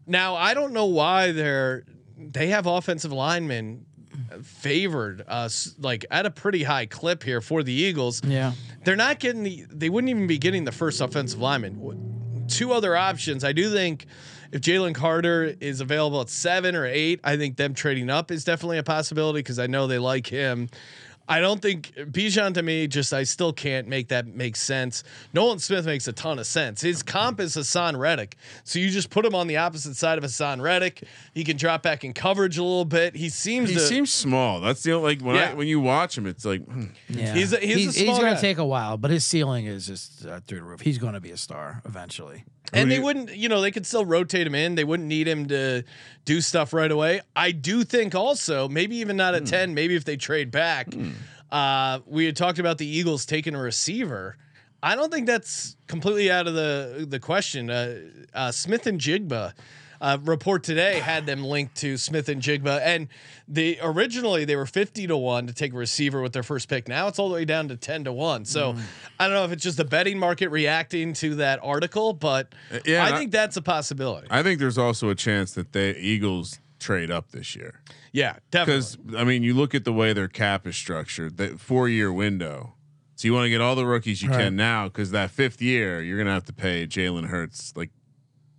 Now 0.07 0.35
I 0.35 0.55
don't 0.55 0.73
know 0.73 0.87
why 0.87 1.31
they're 1.31 1.83
they 2.17 2.47
have 2.47 2.65
offensive 2.65 3.11
linemen 3.11 3.85
favored 4.43 5.23
us 5.27 5.75
like 5.79 6.05
at 6.09 6.25
a 6.25 6.31
pretty 6.31 6.63
high 6.63 6.85
clip 6.85 7.21
here 7.23 7.41
for 7.41 7.63
the 7.63 7.71
Eagles. 7.71 8.23
Yeah. 8.25 8.53
They're 8.83 8.95
not 8.95 9.19
getting 9.19 9.43
the 9.43 9.65
they 9.69 9.89
wouldn't 9.89 10.09
even 10.09 10.25
be 10.27 10.37
getting 10.39 10.63
the 10.65 10.71
first 10.71 11.01
offensive 11.01 11.39
lineman. 11.39 12.45
Two 12.47 12.73
other 12.73 12.95
options. 12.97 13.43
I 13.43 13.53
do 13.53 13.71
think 13.71 14.07
if 14.51 14.61
Jalen 14.61 14.93
Carter 14.95 15.55
is 15.59 15.81
available 15.81 16.21
at 16.21 16.29
seven 16.29 16.75
or 16.75 16.85
eight, 16.85 17.19
I 17.23 17.37
think 17.37 17.57
them 17.57 17.73
trading 17.73 18.09
up 18.09 18.31
is 18.31 18.43
definitely 18.43 18.77
a 18.77 18.83
possibility 18.83 19.39
because 19.39 19.59
I 19.59 19.67
know 19.67 19.87
they 19.87 19.99
like 19.99 20.27
him. 20.27 20.69
I 21.29 21.39
don't 21.39 21.61
think 21.61 21.93
Bijan 21.95 22.55
to 22.55 22.63
me 22.63 22.87
just 22.87 23.13
I 23.13 23.23
still 23.23 23.53
can't 23.53 23.87
make 23.87 24.09
that 24.09 24.27
make 24.27 24.57
sense. 24.57 25.03
Nolan 25.33 25.59
Smith 25.59 25.85
makes 25.85 26.05
a 26.09 26.11
ton 26.11 26.39
of 26.39 26.47
sense. 26.47 26.81
His 26.81 27.03
comp 27.03 27.39
is 27.39 27.55
Haason 27.55 27.97
Reddick, 27.97 28.35
so 28.65 28.79
you 28.79 28.89
just 28.89 29.09
put 29.09 29.23
him 29.23 29.33
on 29.33 29.47
the 29.47 29.55
opposite 29.57 29.95
side 29.95 30.17
of 30.17 30.25
Haason 30.25 30.61
Reddick. 30.61 31.03
He 31.33 31.45
can 31.45 31.55
drop 31.55 31.83
back 31.83 32.03
in 32.03 32.13
coverage 32.13 32.57
a 32.57 32.63
little 32.63 32.83
bit. 32.83 33.15
He 33.15 33.29
seems 33.29 33.69
He 33.69 33.75
to 33.75 33.81
seems 33.81 34.11
small. 34.11 34.59
That's 34.59 34.83
the 34.83 34.91
only, 34.93 35.15
like 35.15 35.23
when 35.23 35.35
Yeah. 35.37 35.51
I 35.51 35.53
when 35.53 35.67
you 35.67 35.79
watch 35.79 36.17
him, 36.17 36.25
it's 36.25 36.43
like 36.43 36.65
hmm. 36.65 36.85
Yeah. 37.07 37.33
He's 37.33 37.53
a- 37.53 37.59
he's 37.59 37.87
a 37.95 38.03
small 38.03 38.17
going 38.19 38.31
guy. 38.33 38.35
to 38.35 38.41
take 38.41 38.57
a 38.57 38.65
while, 38.65 38.97
but 38.97 39.09
his 39.11 39.23
ceiling 39.25 39.67
is 39.67 39.87
just 39.87 40.25
uh, 40.25 40.41
through 40.41 40.57
the 40.57 40.65
roof. 40.65 40.81
He's 40.81 40.97
going 40.97 41.13
to 41.13 41.21
be 41.21 41.31
a 41.31 41.37
star 41.37 41.81
eventually. 41.85 42.43
And 42.73 42.89
they 42.91 42.95
you- 42.97 43.01
wouldn't, 43.03 43.35
you 43.35 43.49
know, 43.49 43.61
they 43.61 43.71
could 43.71 43.85
still 43.85 44.05
rotate 44.05 44.47
him 44.47 44.55
in. 44.55 44.75
They 44.75 44.83
wouldn't 44.83 45.07
need 45.09 45.27
him 45.27 45.47
to 45.47 45.83
do 46.25 46.39
stuff 46.41 46.73
right 46.73 46.91
away. 46.91 47.21
I 47.35 47.51
do 47.51 47.83
think 47.83 48.15
also, 48.15 48.69
maybe 48.69 48.97
even 48.97 49.17
not 49.17 49.35
at 49.35 49.45
10, 49.45 49.73
maybe 49.73 49.95
if 49.95 50.05
they 50.05 50.15
trade 50.17 50.51
back. 50.51 50.87
Uh, 51.51 51.99
we 52.05 52.25
had 52.25 52.35
talked 52.37 52.59
about 52.59 52.77
the 52.77 52.87
Eagles 52.87 53.25
taking 53.25 53.55
a 53.55 53.61
receiver. 53.61 54.37
I 54.81 54.95
don't 54.95 55.11
think 55.11 55.27
that's 55.27 55.75
completely 55.87 56.31
out 56.31 56.47
of 56.47 56.53
the 56.55 57.05
the 57.07 57.19
question. 57.19 57.69
Uh, 57.69 57.99
uh, 58.33 58.51
Smith-Njigba. 58.51 59.53
Uh, 60.01 60.17
report 60.23 60.63
today 60.63 60.99
had 60.99 61.27
them 61.27 61.43
linked 61.43 61.75
to 61.75 61.95
Smith-Njigba, 61.95 62.81
and 62.83 63.07
the 63.47 63.77
originally 63.83 64.45
they 64.45 64.55
were 64.55 64.65
fifty 64.65 65.05
to 65.05 65.15
one 65.15 65.45
to 65.45 65.53
take 65.53 65.73
a 65.73 65.77
receiver 65.77 66.21
with 66.23 66.33
their 66.33 66.41
first 66.41 66.67
pick. 66.67 66.87
Now 66.87 67.07
it's 67.07 67.19
all 67.19 67.29
the 67.29 67.35
way 67.35 67.45
down 67.45 67.67
to 67.67 67.77
ten 67.77 68.03
to 68.05 68.11
one. 68.11 68.43
So 68.45 68.73
Mm. 68.73 68.81
I 69.19 69.27
don't 69.27 69.35
know 69.35 69.45
if 69.45 69.51
it's 69.51 69.61
just 69.63 69.77
the 69.77 69.85
betting 69.85 70.17
market 70.17 70.49
reacting 70.49 71.13
to 71.13 71.35
that 71.35 71.59
article, 71.61 72.13
but 72.13 72.53
yeah, 72.83 73.03
I 73.03 73.07
and 73.07 73.15
I- 73.15 73.17
think 73.19 73.31
that's 73.31 73.57
a 73.57 73.61
possibility. 73.61 74.27
I 74.31 74.41
think 74.41 74.59
there's 74.59 74.77
also 74.79 75.09
a 75.09 75.15
chance 75.15 75.51
that 75.53 75.71
the 75.71 75.95
Eagles 75.99 76.59
trade 76.79 77.11
up 77.11 77.29
this 77.31 77.55
year. 77.55 77.79
yeah, 78.11 78.37
definitely. 78.49 78.97
Because 79.05 79.21
I 79.21 79.23
mean, 79.23 79.43
you 79.43 79.53
look 79.53 79.75
at 79.75 79.85
the 79.85 79.93
way 79.93 80.13
their 80.13 80.27
cap 80.27 80.65
is 80.65 80.75
structured, 80.75 81.37
that 81.37 81.59
four 81.59 81.87
year 81.87 82.11
window. 82.11 82.73
So 83.17 83.27
you 83.27 83.35
want 83.35 83.45
to 83.45 83.49
get 83.51 83.61
all 83.61 83.75
the 83.75 83.85
rookies 83.85 84.23
you 84.23 84.29
Right. 84.31 84.45
can 84.45 84.55
now, 84.55 84.85
because 84.87 85.11
that 85.11 85.29
fifth 85.29 85.61
year 85.61 86.01
you're 86.01 86.17
gonna 86.17 86.33
have 86.33 86.45
to 86.45 86.53
pay 86.53 86.87
Jalen 86.87 87.27
Hurts 87.27 87.71
like 87.75 87.91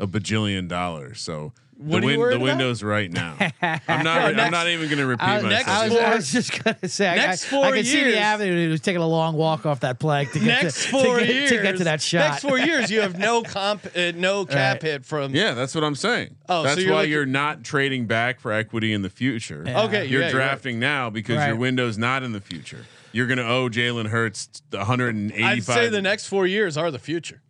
a 0.02 0.06
bajillion 0.06 0.66
dollars. 0.68 1.20
So 1.20 1.52
What 1.76 2.00
the, 2.02 2.08
are 2.08 2.10
you 2.10 2.18
worried 2.18 2.34
the 2.40 2.40
window's 2.40 2.82
right 2.82 3.10
now. 3.10 3.36
I'm 3.62 4.02
not. 4.04 4.34
I'm 4.38 4.50
not 4.50 4.66
even 4.68 4.90
gonna 4.90 5.06
repeat 5.06 5.22
I, 5.24 5.40
myself. 5.42 5.68
I 5.68 5.84
was, 5.88 5.92
four- 5.94 6.02
I 6.04 6.14
was 6.16 6.32
just 6.32 6.64
gonna 6.64 6.88
say, 6.88 7.08
I- 7.08 7.14
next 7.14 7.46
I, 7.46 7.48
four 7.48 7.64
I 7.64 7.70
can 7.72 7.84
see 7.84 7.98
years- 7.98 8.14
the 8.14 8.18
avenue. 8.20 8.64
He 8.64 8.68
was 8.68 8.80
taking 8.80 9.00
a 9.00 9.06
long 9.06 9.36
walk 9.36 9.64
off 9.64 9.80
that 9.80 9.98
plank 10.00 10.32
to 10.32 10.38
get 10.40 10.62
next 10.64 10.82
to, 10.84 10.88
four 10.90 11.18
to 11.20 11.24
get, 11.26 11.34
years, 11.34 11.50
to 11.50 11.62
get 11.62 11.76
to 11.78 11.84
that 11.84 12.02
shot. 12.02 12.30
Next 12.32 12.42
four 12.42 12.58
years, 12.70 12.90
you 12.90 13.00
have 13.00 13.16
no 13.18 13.42
comp, 13.42 13.86
uh, 13.96 14.12
no 14.16 14.44
cap 14.44 14.82
Right. 14.82 14.90
hit 14.90 15.04
from. 15.04 15.34
yeah, 15.34 15.54
that's 15.54 15.74
what 15.74 15.84
I'm 15.84 15.94
saying. 15.94 16.34
Oh, 16.48 16.62
so 16.62 16.68
that's 16.68 16.80
you're 16.82 16.90
why 16.92 16.98
looking- 17.02 17.12
you're 17.12 17.26
not 17.26 17.62
trading 17.64 18.06
back 18.06 18.40
for 18.40 18.50
equity 18.52 18.92
in 18.92 19.02
the 19.02 19.10
future. 19.10 19.62
Yeah. 19.66 19.82
Okay, 19.84 20.06
You're 20.06 20.20
yeah, 20.20 20.26
right. 20.26 20.32
drafting 20.32 20.78
now 20.80 21.10
because 21.10 21.46
your 21.46 21.56
window's 21.56 21.96
not 21.96 22.22
in 22.24 22.32
the 22.32 22.40
future. 22.40 22.84
You're 23.14 23.26
gonna 23.26 23.42
owe 23.42 23.68
Jalen 23.68 24.06
Hurts 24.08 24.62
185. 24.70 25.44
I'd 25.44 25.62
say 25.64 25.88
the 25.90 26.00
next 26.00 26.28
four 26.28 26.46
years 26.46 26.78
are 26.78 26.90
the 26.90 26.98
future. 26.98 27.41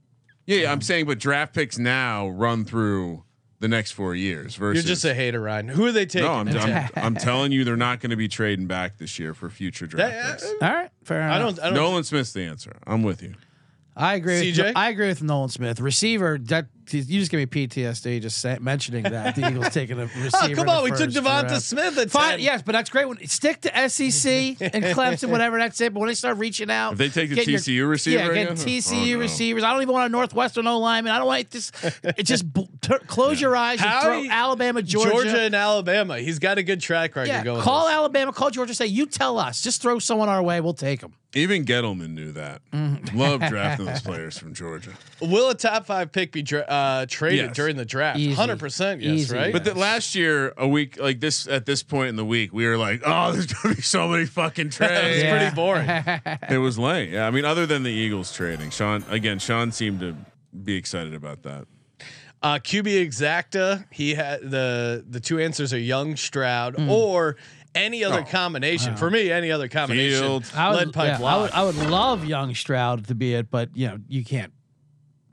Yeah, 0.46 0.58
yeah, 0.62 0.72
I'm 0.72 0.80
saying, 0.80 1.06
but 1.06 1.18
draft 1.18 1.54
picks 1.54 1.78
now 1.78 2.28
run 2.28 2.64
through 2.64 3.22
the 3.60 3.68
next 3.68 3.92
four 3.92 4.14
years. 4.14 4.56
Versus 4.56 4.84
You're 4.84 4.88
just 4.94 5.04
a 5.04 5.14
hater, 5.14 5.40
Ryan. 5.40 5.68
Who 5.68 5.86
are 5.86 5.92
they 5.92 6.04
taking? 6.06 6.26
no. 6.26 6.32
I'm, 6.32 6.48
I'm, 6.48 6.88
I'm 6.96 7.14
telling 7.16 7.52
you, 7.52 7.62
they're 7.64 7.76
not 7.76 8.00
going 8.00 8.10
to 8.10 8.16
be 8.16 8.26
trading 8.28 8.66
back 8.66 8.98
this 8.98 9.18
year 9.20 9.34
for 9.34 9.48
future 9.48 9.86
draft 9.86 10.12
That- 10.12 10.30
picks. 10.40 10.44
Uh, 10.44 10.66
All 10.66 10.72
right, 10.74 10.90
fair 11.04 11.20
enough. 11.20 11.34
I 11.34 11.38
don't. 11.38 11.60
I 11.60 11.64
don't. 11.66 11.74
Nolan 11.74 12.02
Smith's 12.04 12.32
the 12.32 12.42
answer. 12.42 12.72
I'm 12.86 13.02
with 13.04 13.22
you. 13.22 13.34
I 13.96 14.14
agree. 14.14 14.52
CJ? 14.52 14.64
With, 14.64 14.76
I 14.76 14.88
agree 14.88 15.08
with 15.08 15.22
Nolan 15.22 15.50
Smith. 15.50 15.78
Receiver, 15.78 16.38
that 16.44 16.66
you 16.90 17.20
just 17.20 17.30
give 17.30 17.38
me 17.38 17.46
PTSD 17.46 18.20
just 18.22 18.38
say, 18.38 18.58
mentioning 18.60 19.04
that 19.04 19.34
the 19.36 19.48
Eagles 19.48 19.68
taking 19.72 19.98
a 19.98 20.06
receiver. 20.06 20.30
Oh, 20.34 20.46
in 20.46 20.54
come 20.56 20.66
the 20.66 20.72
on. 20.72 20.84
We 20.84 20.90
took 20.90 21.10
Devonta 21.10 21.48
round. 21.50 21.62
Smith 21.62 21.98
at 21.98 22.10
Fine, 22.10 22.30
10. 22.32 22.40
yes, 22.40 22.62
but 22.62 22.72
that's 22.72 22.90
great. 22.90 23.08
When 23.08 23.24
stick 23.26 23.60
to 23.62 23.88
SEC 23.88 24.30
and 24.60 24.84
Clemson, 24.84 25.28
whatever. 25.30 25.58
That's 25.58 25.80
it. 25.80 25.92
But 25.94 26.00
when 26.00 26.08
they 26.08 26.14
start 26.14 26.38
reaching 26.38 26.70
out, 26.70 26.92
If 26.92 26.98
they 26.98 27.08
take 27.08 27.28
the 27.30 27.36
getting 27.36 27.54
TCU 27.54 27.88
receiver 27.88 28.18
yeah, 28.18 28.26
getting 28.34 28.52
again? 28.52 28.56
TCU 28.56 29.12
Oh, 29.12 29.14
no. 29.14 29.18
receivers. 29.20 29.62
I 29.64 29.72
don't 29.72 29.82
even 29.82 29.92
want 29.94 30.06
a 30.06 30.12
Northwestern 30.12 30.66
O 30.66 30.78
lineman. 30.78 31.12
I 31.12 31.18
don't 31.18 31.26
want 31.26 31.50
this. 31.50 31.70
It 32.02 32.24
just 32.24 32.44
t- 32.80 32.94
close 33.06 33.40
your 33.40 33.56
eyes 33.56 33.80
and 33.82 34.02
throw 34.02 34.22
he- 34.22 34.28
Alabama, 34.28 34.82
Georgia. 34.82 35.10
Georgia. 35.10 35.40
and 35.42 35.54
Alabama. 35.54 36.18
He's 36.18 36.38
got 36.38 36.58
a 36.58 36.62
good 36.62 36.80
track 36.80 37.14
record 37.16 37.28
yeah, 37.28 37.44
going. 37.44 37.62
call 37.62 37.88
Alabama, 37.88 38.32
call 38.32 38.50
Georgia. 38.50 38.74
Say 38.74 38.86
you 38.86 39.06
tell 39.06 39.38
us. 39.38 39.62
Just 39.62 39.82
throw 39.82 39.98
someone 39.98 40.28
our 40.28 40.42
way. 40.42 40.60
We'll 40.60 40.74
take 40.74 41.00
them. 41.00 41.14
Even 41.34 41.64
Gettleman 41.64 42.10
knew 42.10 42.32
that. 42.32 42.60
Mm. 42.74 43.14
Love 43.14 43.40
drafting 43.48 43.86
those 43.86 44.02
players 44.02 44.36
from 44.36 44.52
Georgia. 44.52 44.90
Will 45.22 45.48
a 45.48 45.54
top 45.54 45.86
five 45.86 46.12
pick 46.12 46.30
be 46.30 46.42
dra- 46.42 46.66
uh, 46.72 47.06
traded 47.08 47.46
Yes. 47.46 47.56
during 47.56 47.76
the 47.76 47.84
draft? 47.84 48.18
Hundred 48.34 48.58
percent, 48.58 49.00
yes, 49.02 49.12
Easy. 49.12 49.34
right? 49.36 49.52
But 49.52 49.64
the, 49.64 49.74
last 49.74 50.14
year, 50.14 50.52
a 50.56 50.66
week 50.66 50.98
like 50.98 51.20
this, 51.20 51.46
at 51.46 51.66
this 51.66 51.82
point 51.82 52.08
in 52.08 52.16
the 52.16 52.24
week, 52.24 52.52
we 52.52 52.66
were 52.66 52.78
like, 52.78 53.02
"Oh, 53.04 53.32
there's 53.32 53.46
gonna 53.46 53.74
be 53.74 53.82
so 53.82 54.08
many 54.08 54.24
fucking 54.26 54.68
it's 54.68 54.76
trades." 54.76 55.22
Yeah. 55.22 55.38
pretty 55.38 55.54
boring. 55.54 55.88
It 56.50 56.58
was 56.58 56.78
lame. 56.78 57.12
Yeah, 57.12 57.26
I 57.26 57.30
mean, 57.30 57.44
other 57.44 57.66
than 57.66 57.82
the 57.82 57.90
Eagles 57.90 58.32
trading, 58.34 58.70
Sean 58.70 59.04
again. 59.10 59.38
Sean 59.38 59.72
seemed 59.72 60.00
to 60.00 60.16
be 60.64 60.76
excited 60.76 61.14
about 61.14 61.42
that. 61.42 61.66
Uh, 62.42 62.58
QB 62.58 63.06
exacta. 63.06 63.84
He 63.92 64.14
had 64.14 64.40
the 64.50 65.04
the 65.08 65.20
two 65.20 65.38
answers 65.38 65.72
are 65.72 65.78
Young 65.78 66.16
Stroud 66.16 66.74
Hmm. 66.76 66.90
or 66.90 67.36
any 67.74 68.04
other 68.04 68.20
Oh, 68.20 68.30
combination. 68.30 68.96
For 68.96 69.10
me, 69.10 69.30
any 69.30 69.50
other 69.50 69.68
combination. 69.68 70.20
Fields. 70.20 70.52
I 70.54 70.70
Lead 70.74 70.86
would, 70.86 70.94
pipe 70.94 71.20
yeah, 71.20 71.26
I 71.26 71.36
would. 71.40 71.50
I 71.52 71.64
would 71.64 71.76
love 71.90 72.24
young 72.24 72.54
Stroud 72.54 73.06
to 73.08 73.14
be 73.14 73.34
it, 73.34 73.50
but 73.50 73.70
you 73.74 73.86
know 73.88 73.98
you 74.08 74.24
can't 74.24 74.52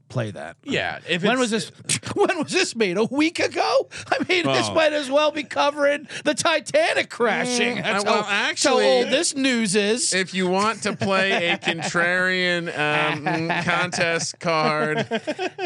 play 0.10 0.32
that. 0.32 0.58
Yeah. 0.64 1.00
If 1.08 1.24
When 1.24 1.40
was 1.40 1.52
this? 1.52 1.72
When 2.16 2.38
was 2.40 2.52
this 2.52 2.76
made? 2.76 2.98
A 2.98 3.04
week 3.06 3.40
ago? 3.40 3.88
I 4.12 4.18
mean, 4.28 4.46
this 4.46 4.68
Oh. 4.70 4.74
might 4.74 4.94
as 4.94 5.10
well 5.12 5.32
be 5.32 5.44
covering 5.44 6.08
the 6.26 6.34
Titanic 6.34 7.10
crashing. 7.10 7.76
That's, 7.82 8.04
uh, 8.04 8.08
well, 8.12 8.24
how, 8.24 8.32
actually- 8.50 8.84
how 8.84 8.90
old 9.04 9.08
this 9.10 9.36
news 9.36 9.76
is. 9.76 10.12
If 10.14 10.34
you 10.34 10.48
want 10.50 10.84
to 10.84 10.96
play 10.96 11.50
a 11.50 11.58
contrarian 12.04 12.68
um, 12.68 13.26
mm, 13.26 13.64
contest 13.64 14.40
card, 14.40 15.06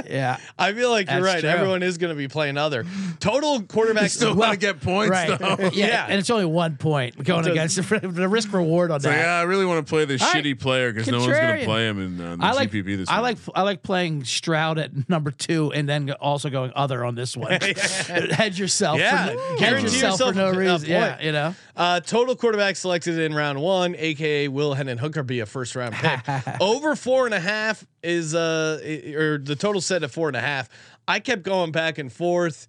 yeah, 0.10 0.38
I 0.60 0.74
feel 0.74 0.90
like 0.90 1.10
you're 1.10 1.22
right. 1.24 1.40
true. 1.40 1.50
Everyone 1.50 1.82
is 1.84 1.98
going 1.98 2.10
to 2.14 2.18
be 2.18 2.28
playing 2.28 2.58
other 2.58 2.86
total 3.20 3.62
quarterbacks. 3.62 4.10
still 4.12 4.36
want 4.36 4.52
to 4.52 4.58
get 4.58 4.82
points 4.82 5.12
right. 5.12 5.40
though. 5.40 5.56
Yeah, 5.74 5.88
Yeah. 5.88 6.06
and 6.10 6.20
it's 6.20 6.30
only 6.30 6.46
one 6.46 6.78
point 6.78 7.22
going 7.24 7.44
Does- 7.44 7.52
against 7.52 7.76
the, 7.78 8.00
the 8.08 8.28
risk 8.28 8.52
reward 8.54 8.92
on 8.92 9.00
So 9.00 9.10
that. 9.10 9.18
yeah, 9.18 9.34
I 9.40 9.44
really 9.44 9.66
want 9.66 9.86
to 9.86 9.90
play 9.90 10.06
this 10.06 10.22
All 10.22 10.32
right. 10.34 10.44
shitty 10.44 10.60
player 10.60 10.92
because 10.92 11.08
no 11.08 11.20
one's 11.20 11.32
going 11.32 11.60
to 11.60 11.66
play 11.66 11.88
him 11.88 12.00
in 12.02 12.22
uh, 12.22 12.36
the 12.36 12.44
I 12.44 12.52
like 12.52 12.72
GPP 12.72 12.98
this 12.98 13.10
I 13.10 13.18
week. 13.22 13.38
like 13.46 13.56
I 13.56 13.62
like 13.62 13.84
playing 13.84 14.24
Stroud 14.34 14.78
at 14.80 14.92
number 15.10 15.32
two 15.32 15.72
and 15.74 15.88
then 15.88 16.12
also 16.14 16.50
going 16.50 16.72
other 16.76 17.04
on 17.06 17.16
this 17.16 17.36
one. 17.38 17.52
Hedge 17.52 18.60
yourself. 18.60 19.00
Yeah, 19.00 19.28
for, 19.28 19.34
no- 19.36 19.56
guarantee 19.58 19.84
hedge 19.92 20.02
yourself 20.02 20.20
for 20.20 20.36
no 20.36 20.48
yourself 20.48 20.54
a- 20.54 20.56
a 20.56 20.74
reason. 20.74 20.90
Yeah, 20.90 21.22
you 21.22 21.32
know. 21.32 21.56
Uh, 21.76 22.00
total 22.00 22.36
quarterback 22.36 22.76
selected 22.76 23.18
in 23.20 23.34
round 23.34 23.62
one, 23.62 23.96
aka 23.98 24.48
Will 24.48 24.74
Hendon 24.74 24.98
Hooker, 24.98 25.24
be 25.24 25.40
a 25.40 25.46
first 25.46 25.76
round 25.76 25.96
pick. 25.96 26.20
Over 26.62 26.96
four 26.96 27.26
and 27.26 27.34
a 27.34 27.40
half 27.40 27.86
is 28.02 28.36
uh, 28.36 28.80
or 29.16 29.38
the 29.38 29.56
total 29.56 29.82
set 29.82 30.04
at 30.04 30.12
four 30.12 30.28
and 30.28 30.38
a 30.38 30.42
half. 30.42 30.70
I 31.08 31.20
kept 31.20 31.44
going 31.44 31.72
back 31.72 31.98
and 31.98 32.12
forth. 32.12 32.68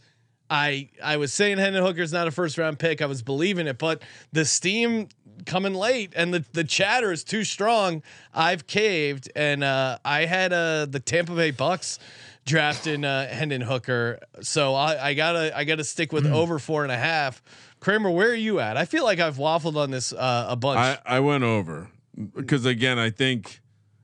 I 0.50 0.90
I 1.02 1.16
was 1.16 1.32
saying 1.32 1.58
Hendon 1.58 1.82
Hooker's 1.82 2.12
not 2.12 2.28
a 2.28 2.30
first 2.30 2.58
round 2.58 2.78
pick. 2.78 3.00
I 3.00 3.06
was 3.06 3.22
believing 3.22 3.66
it, 3.66 3.78
but 3.78 4.02
the 4.32 4.44
steam 4.44 5.08
coming 5.46 5.74
late 5.74 6.12
and 6.16 6.32
the, 6.32 6.44
the 6.52 6.64
chatter 6.64 7.12
is 7.12 7.24
too 7.24 7.44
strong. 7.44 8.02
I've 8.32 8.66
caved 8.66 9.30
and 9.34 9.64
uh, 9.64 9.98
I 10.04 10.26
had 10.26 10.52
uh, 10.52 10.86
the 10.86 11.00
Tampa 11.00 11.34
Bay 11.34 11.50
Bucks 11.50 11.98
drafting 12.44 13.04
uh, 13.04 13.28
Hendon 13.28 13.62
Hooker, 13.62 14.20
so 14.42 14.74
I, 14.74 15.08
I 15.08 15.14
gotta 15.14 15.56
I 15.56 15.64
gotta 15.64 15.84
stick 15.84 16.12
with 16.12 16.26
over 16.26 16.58
four 16.58 16.82
and 16.82 16.92
a 16.92 16.96
half. 16.96 17.42
Kramer, 17.80 18.10
where 18.10 18.30
are 18.30 18.34
you 18.34 18.60
at? 18.60 18.76
I 18.76 18.84
feel 18.84 19.04
like 19.04 19.20
I've 19.20 19.36
waffled 19.36 19.76
on 19.76 19.90
this 19.90 20.12
uh, 20.12 20.46
a 20.48 20.56
bunch. 20.56 20.78
I, 20.78 20.98
I 21.16 21.20
went 21.20 21.44
over 21.44 21.90
because 22.34 22.64
again, 22.64 22.98
I 22.98 23.10
think 23.10 23.60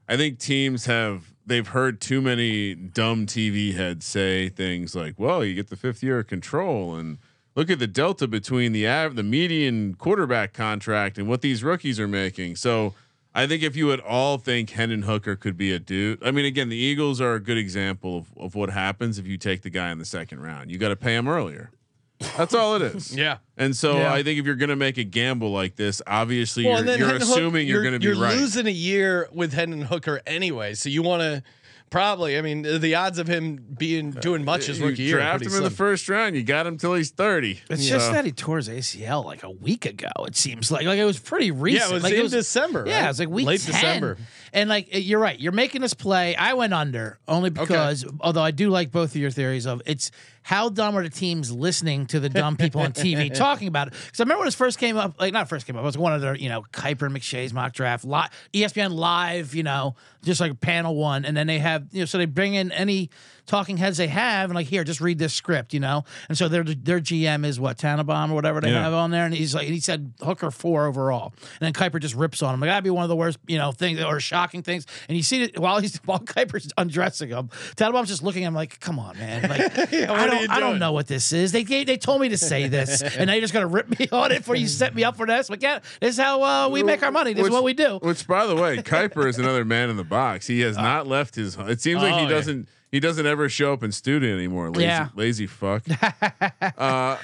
I 0.08 0.16
think 0.16 0.38
teams 0.38 0.86
have 0.86 1.32
they've 1.46 1.68
heard 1.68 2.00
too 2.00 2.20
many 2.20 2.74
dumb 2.74 3.26
TV 3.26 3.74
heads 3.74 4.06
say 4.06 4.48
things 4.48 4.94
like, 4.94 5.14
"Well, 5.18 5.44
you 5.44 5.54
get 5.54 5.68
the 5.68 5.76
fifth 5.76 6.02
year 6.02 6.18
of 6.20 6.26
control," 6.26 6.94
and 6.94 7.18
look 7.54 7.70
at 7.70 7.78
the 7.78 7.86
delta 7.86 8.26
between 8.28 8.72
the 8.72 8.86
av- 8.88 9.16
the 9.16 9.22
median 9.22 9.94
quarterback 9.94 10.52
contract 10.52 11.18
and 11.18 11.28
what 11.28 11.40
these 11.42 11.62
rookies 11.64 11.98
are 12.00 12.08
making. 12.08 12.56
So. 12.56 12.94
I 13.32 13.46
think 13.46 13.62
if 13.62 13.76
you 13.76 13.92
at 13.92 14.00
all 14.00 14.38
think 14.38 14.70
Hendon 14.70 15.02
Hooker 15.02 15.36
could 15.36 15.56
be 15.56 15.72
a 15.72 15.78
dude, 15.78 16.20
I 16.26 16.32
mean, 16.32 16.44
again, 16.46 16.68
the 16.68 16.76
Eagles 16.76 17.20
are 17.20 17.34
a 17.34 17.40
good 17.40 17.58
example 17.58 18.18
of, 18.18 18.26
of 18.36 18.54
what 18.56 18.70
happens 18.70 19.20
if 19.20 19.26
you 19.28 19.36
take 19.38 19.62
the 19.62 19.70
guy 19.70 19.92
in 19.92 19.98
the 20.00 20.04
second 20.04 20.40
round. 20.40 20.68
You 20.68 20.78
got 20.78 20.88
to 20.88 20.96
pay 20.96 21.14
him 21.14 21.28
earlier. 21.28 21.70
That's 22.36 22.54
all 22.54 22.74
it 22.74 22.82
is. 22.82 23.14
yeah. 23.16 23.36
And 23.56 23.76
so 23.76 23.98
Yeah. 23.98 24.12
I 24.12 24.24
think 24.24 24.40
if 24.40 24.46
you're 24.46 24.56
going 24.56 24.70
to 24.70 24.74
make 24.74 24.98
a 24.98 25.04
gamble 25.04 25.52
like 25.52 25.76
this, 25.76 26.02
obviously 26.08 26.64
Well, 26.66 26.84
you're, 26.84 26.96
you're 26.96 27.06
Hendon 27.06 27.20
Hook- 27.20 27.36
assuming 27.36 27.68
you're, 27.68 27.82
going 27.82 27.92
to 27.94 28.00
be 28.00 28.06
you're 28.06 28.16
right. 28.20 28.36
losing 28.36 28.66
a 28.66 28.70
year 28.70 29.28
with 29.32 29.52
Hendon 29.52 29.82
Hooker 29.82 30.20
anyway, 30.26 30.74
so 30.74 30.88
you 30.88 31.02
want 31.04 31.22
to 31.22 31.44
probably. 31.90 32.38
I 32.38 32.40
mean, 32.40 32.62
the 32.62 32.94
odds 32.94 33.18
of 33.18 33.26
him 33.26 33.64
being 33.78 34.16
uh, 34.16 34.20
doing 34.20 34.44
much 34.44 34.66
his 34.66 34.78
you 34.78 34.86
rookie 34.86 35.02
year. 35.02 35.16
are 35.16 35.20
draft 35.20 35.38
pretty 35.42 35.52
him 35.52 35.58
in 35.58 35.64
the 35.64 35.70
first 35.76 36.08
round. 36.08 36.36
You 36.36 36.42
got 36.42 36.66
him 36.66 36.78
till 36.78 36.94
he's 36.94 37.10
30. 37.10 37.60
It's 37.68 37.82
So- 37.84 37.88
just 37.90 38.12
that 38.12 38.24
he 38.24 38.32
tore 38.32 38.56
his 38.58 38.68
ACL 38.68 39.24
like 39.24 39.42
a 39.42 39.50
week 39.50 39.84
ago. 39.84 40.08
It 40.26 40.36
seems 40.36 40.70
like 40.70 40.86
like 40.86 40.98
it 40.98 41.04
was 41.04 41.18
pretty 41.18 41.50
recent. 41.50 41.82
Yeah, 41.82 41.90
it 41.90 41.94
was 41.94 42.02
like 42.04 42.14
in 42.14 42.30
December. 42.30 42.84
Yeah, 42.86 43.00
right? 43.00 43.04
it 43.04 43.08
was 43.08 43.18
like 43.18 43.28
week 43.28 43.46
late 43.46 43.60
10. 43.60 43.72
December. 43.74 44.16
And 44.52 44.68
like 44.70 44.88
uh, 44.94 44.98
you're 44.98 45.20
right, 45.20 45.38
you're 45.38 45.52
making 45.52 45.80
this 45.80 45.94
play. 45.94 46.34
I 46.36 46.54
went 46.54 46.72
under 46.72 47.18
only 47.28 47.50
because, 47.50 48.04
although 48.20 48.42
I 48.42 48.50
do 48.50 48.70
like 48.70 48.90
both 48.90 49.10
of 49.10 49.16
your 49.20 49.30
theories 49.30 49.66
of 49.66 49.82
it's 49.86 50.10
how 50.42 50.68
dumb 50.68 50.96
are 50.96 51.02
the 51.02 51.10
teams 51.10 51.52
listening 51.52 52.06
to 52.06 52.20
the 52.20 52.28
dumb 52.28 52.56
people 52.56 52.80
on 52.80 52.92
TV 52.92 53.32
talking 53.34 53.68
about 53.68 53.88
it. 53.88 53.94
Because 54.06 54.20
I 54.20 54.22
remember 54.24 54.40
when 54.40 54.48
it 54.48 54.54
first 54.54 54.78
came 54.78 54.96
up, 54.96 55.20
like 55.20 55.32
not 55.32 55.48
first 55.48 55.66
came 55.66 55.76
up, 55.76 55.82
it 55.82 55.84
was 55.84 55.98
one 55.98 56.12
of 56.12 56.20
their 56.20 56.34
you 56.34 56.48
know 56.48 56.62
Kiper 56.72 57.06
and 57.06 57.14
McShay's 57.14 57.52
mock 57.52 57.72
draft, 57.72 58.04
li- 58.04 58.28
ESPN 58.54 58.92
live, 58.92 59.54
you 59.54 59.62
know, 59.62 59.94
just 60.22 60.40
like 60.40 60.60
panel 60.60 60.96
one, 60.96 61.24
and 61.24 61.36
then 61.36 61.46
they 61.46 61.58
have 61.58 61.86
you 61.92 62.00
know 62.00 62.06
so 62.06 62.18
they 62.18 62.26
bring 62.26 62.54
in 62.54 62.72
any 62.72 63.10
talking 63.46 63.76
heads 63.76 63.96
they 63.96 64.06
have 64.08 64.50
and 64.50 64.54
like 64.54 64.66
here 64.66 64.84
just 64.84 65.00
read 65.00 65.18
this 65.18 65.32
script 65.34 65.72
you 65.74 65.80
know? 65.80 66.04
And 66.28 66.36
so 66.38 66.48
their 66.48 66.64
their 66.64 67.00
GM 67.00 67.44
is 67.44 67.58
what 67.60 67.78
Tannenbaum 67.78 68.30
or 68.30 68.34
whatever 68.34 68.60
they 68.60 68.70
Yeah. 68.70 68.82
have 68.84 68.92
on 68.94 69.10
there 69.10 69.24
and 69.26 69.34
he's 69.34 69.54
like 69.54 69.68
he 69.68 69.80
said 69.80 70.12
Hooker 70.22 70.50
four 70.50 70.86
overall. 70.86 71.32
And 71.60 71.60
then 71.60 71.72
Kiper 71.72 72.00
just 72.00 72.14
rips 72.14 72.42
on 72.42 72.54
him. 72.54 72.60
Like 72.60 72.68
that'd 72.70 72.84
be 72.84 72.90
one 72.90 73.02
of 73.04 73.08
the 73.08 73.16
worst 73.16 73.38
you 73.46 73.58
know 73.58 73.72
things 73.72 74.00
or 74.02 74.20
shocking 74.20 74.62
things. 74.62 74.86
And 75.08 75.16
you 75.16 75.22
see 75.22 75.42
it 75.44 75.58
while 75.58 75.80
he's 75.80 75.96
while 76.04 76.18
Kiper's 76.20 76.70
undressing 76.76 77.30
him 77.30 77.50
Tannenbaum's 77.76 78.08
just 78.08 78.22
looking 78.22 78.44
at 78.44 78.48
him 78.48 78.54
like 78.54 78.80
come 78.80 78.98
on 78.98 79.18
man. 79.18 79.48
Like 79.48 79.60
I 79.92 80.26
don't 80.26 80.50
I 80.50 80.60
don't 80.60 80.78
know 80.78 80.92
what 80.92 81.06
this 81.06 81.32
is. 81.32 81.52
They 81.52 81.64
they 81.64 81.96
told 81.96 82.20
me 82.20 82.28
to 82.30 82.38
say 82.38 82.68
this 82.68 83.02
and 83.16 83.26
now 83.26 83.32
you're 83.34 83.42
just 83.42 83.52
gonna 83.54 83.66
rip 83.66 83.98
me 83.98 84.08
on 84.12 84.32
it 84.32 84.44
for 84.44 84.54
you 84.54 84.66
set 84.68 84.94
me 84.94 85.04
up 85.04 85.16
for 85.16 85.26
this. 85.26 85.50
Like 85.50 85.62
yeah 85.62 85.80
this 86.00 86.14
is 86.14 86.18
how 86.20 86.42
uh, 86.42 86.68
we 86.68 86.82
make 86.82 87.02
our 87.02 87.10
money. 87.10 87.32
This 87.32 87.46
is 87.46 87.50
what 87.50 87.64
we 87.64 87.74
do. 87.74 87.98
Which, 88.02 88.26
by 88.26 88.46
the 88.46 88.56
way, 88.56 88.78
Kuiper 88.78 89.26
is 89.26 89.38
another 89.38 89.64
man 89.64 89.90
in 89.90 89.96
the 89.96 90.04
box. 90.04 90.46
He 90.46 90.60
has 90.60 90.76
not 90.76 91.06
left 91.06 91.34
his 91.34 91.56
It 91.56 91.80
seems 91.80 92.02
like 92.02 92.12
Oh, 92.14 92.16
he 92.16 92.22
yeah. 92.24 92.62
He 92.92 93.00
doesn't 93.00 93.26
ever 93.26 93.48
show 93.48 93.72
up 93.72 93.82
in 93.82 93.92
studio 93.92 94.34
anymore. 94.34 94.70
Lazy, 94.70 94.84
Yeah. 94.84 95.08
lazy 95.14 95.46
fuck. 95.46 95.82
uh, 96.78 97.16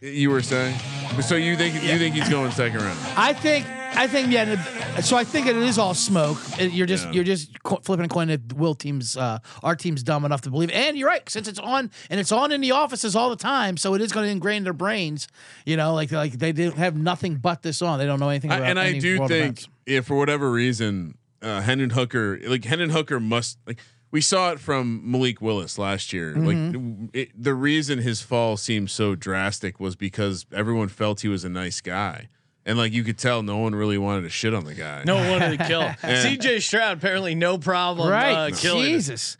you 0.00 0.30
were 0.30 0.42
saying, 0.42 0.78
so 1.22 1.34
you 1.34 1.56
think 1.56 1.74
you 1.82 1.98
think 1.98 2.14
he's 2.14 2.28
going 2.28 2.52
second 2.52 2.80
round? 2.80 2.98
I 3.16 3.32
think 3.32 3.66
I 3.96 4.06
think 4.06 4.30
yeah. 4.30 5.00
So 5.00 5.16
I 5.16 5.24
think 5.24 5.46
it 5.46 5.56
is 5.56 5.76
all 5.76 5.94
smoke. 5.94 6.38
You're 6.60 6.86
just 6.86 7.06
Yeah. 7.06 7.12
you're 7.12 7.24
just 7.24 7.50
flipping 7.82 8.04
a 8.04 8.08
coin 8.08 8.28
that 8.28 8.52
Will 8.52 8.76
team's 8.76 9.16
uh, 9.16 9.38
our 9.64 9.74
team's 9.74 10.04
dumb 10.04 10.24
enough 10.24 10.42
to 10.42 10.50
believe. 10.50 10.70
And 10.70 10.96
you're 10.96 11.08
right, 11.08 11.28
since 11.28 11.48
it's 11.48 11.58
on 11.58 11.90
and 12.10 12.20
it's 12.20 12.30
on 12.30 12.52
in 12.52 12.60
the 12.60 12.70
offices 12.72 13.16
all 13.16 13.30
the 13.30 13.36
time, 13.36 13.76
so 13.76 13.94
it 13.94 14.00
is 14.00 14.12
going 14.12 14.26
to 14.26 14.30
ingrain 14.30 14.62
their 14.62 14.72
brains. 14.72 15.26
You 15.66 15.76
know, 15.76 15.94
like 15.94 16.12
like 16.12 16.32
they 16.34 16.52
didn't 16.52 16.76
have 16.76 16.96
nothing 16.96 17.36
but 17.36 17.62
this 17.62 17.82
on. 17.82 17.98
They 17.98 18.06
don't 18.06 18.20
know 18.20 18.28
anything 18.28 18.52
I, 18.52 18.58
about. 18.58 18.68
and 18.70 18.78
I 18.78 18.98
do 19.00 19.18
think 19.18 19.30
events. 19.30 19.68
if 19.86 20.06
for 20.06 20.16
whatever 20.16 20.48
reason, 20.52 21.18
uh, 21.42 21.60
Hendon 21.62 21.90
Hooker, 21.90 22.38
like 22.46 22.64
Hendon 22.64 22.90
Hooker 22.90 23.18
must 23.18 23.58
like 23.66 23.80
we 24.10 24.20
saw 24.20 24.52
it 24.52 24.60
from 24.60 25.02
Malik 25.04 25.40
Willis 25.40 25.78
last 25.78 26.12
year. 26.12 26.34
Mm-hmm. 26.34 27.02
Like 27.04 27.10
it, 27.12 27.42
the 27.42 27.54
reason 27.54 27.98
his 27.98 28.22
fall 28.22 28.56
seemed 28.56 28.90
so 28.90 29.14
drastic 29.14 29.78
was 29.78 29.96
because 29.96 30.46
everyone 30.52 30.88
felt 30.88 31.20
he 31.20 31.28
was 31.28 31.44
a 31.44 31.48
nice 31.48 31.80
guy. 31.80 32.28
And 32.64 32.76
like 32.76 32.92
you 32.92 33.02
could 33.02 33.18
tell, 33.18 33.42
no 33.42 33.58
one 33.58 33.74
really 33.74 33.96
wanted 33.96 34.22
to 34.22 34.28
shit 34.28 34.52
on 34.54 34.64
the 34.64 34.74
guy. 34.74 35.02
No 35.04 35.16
one 35.16 35.30
wanted 35.30 35.58
to 35.58 35.66
kill. 35.66 35.82
him. 35.88 35.96
CJ 35.98 36.62
Stroud 36.62 36.98
apparently 36.98 37.34
no 37.34 37.56
problem 37.56 38.10
right, 38.10 38.32
uh, 38.32 38.50
killing. 38.54 38.84
him. 38.84 38.92
Jesus. 38.92 39.38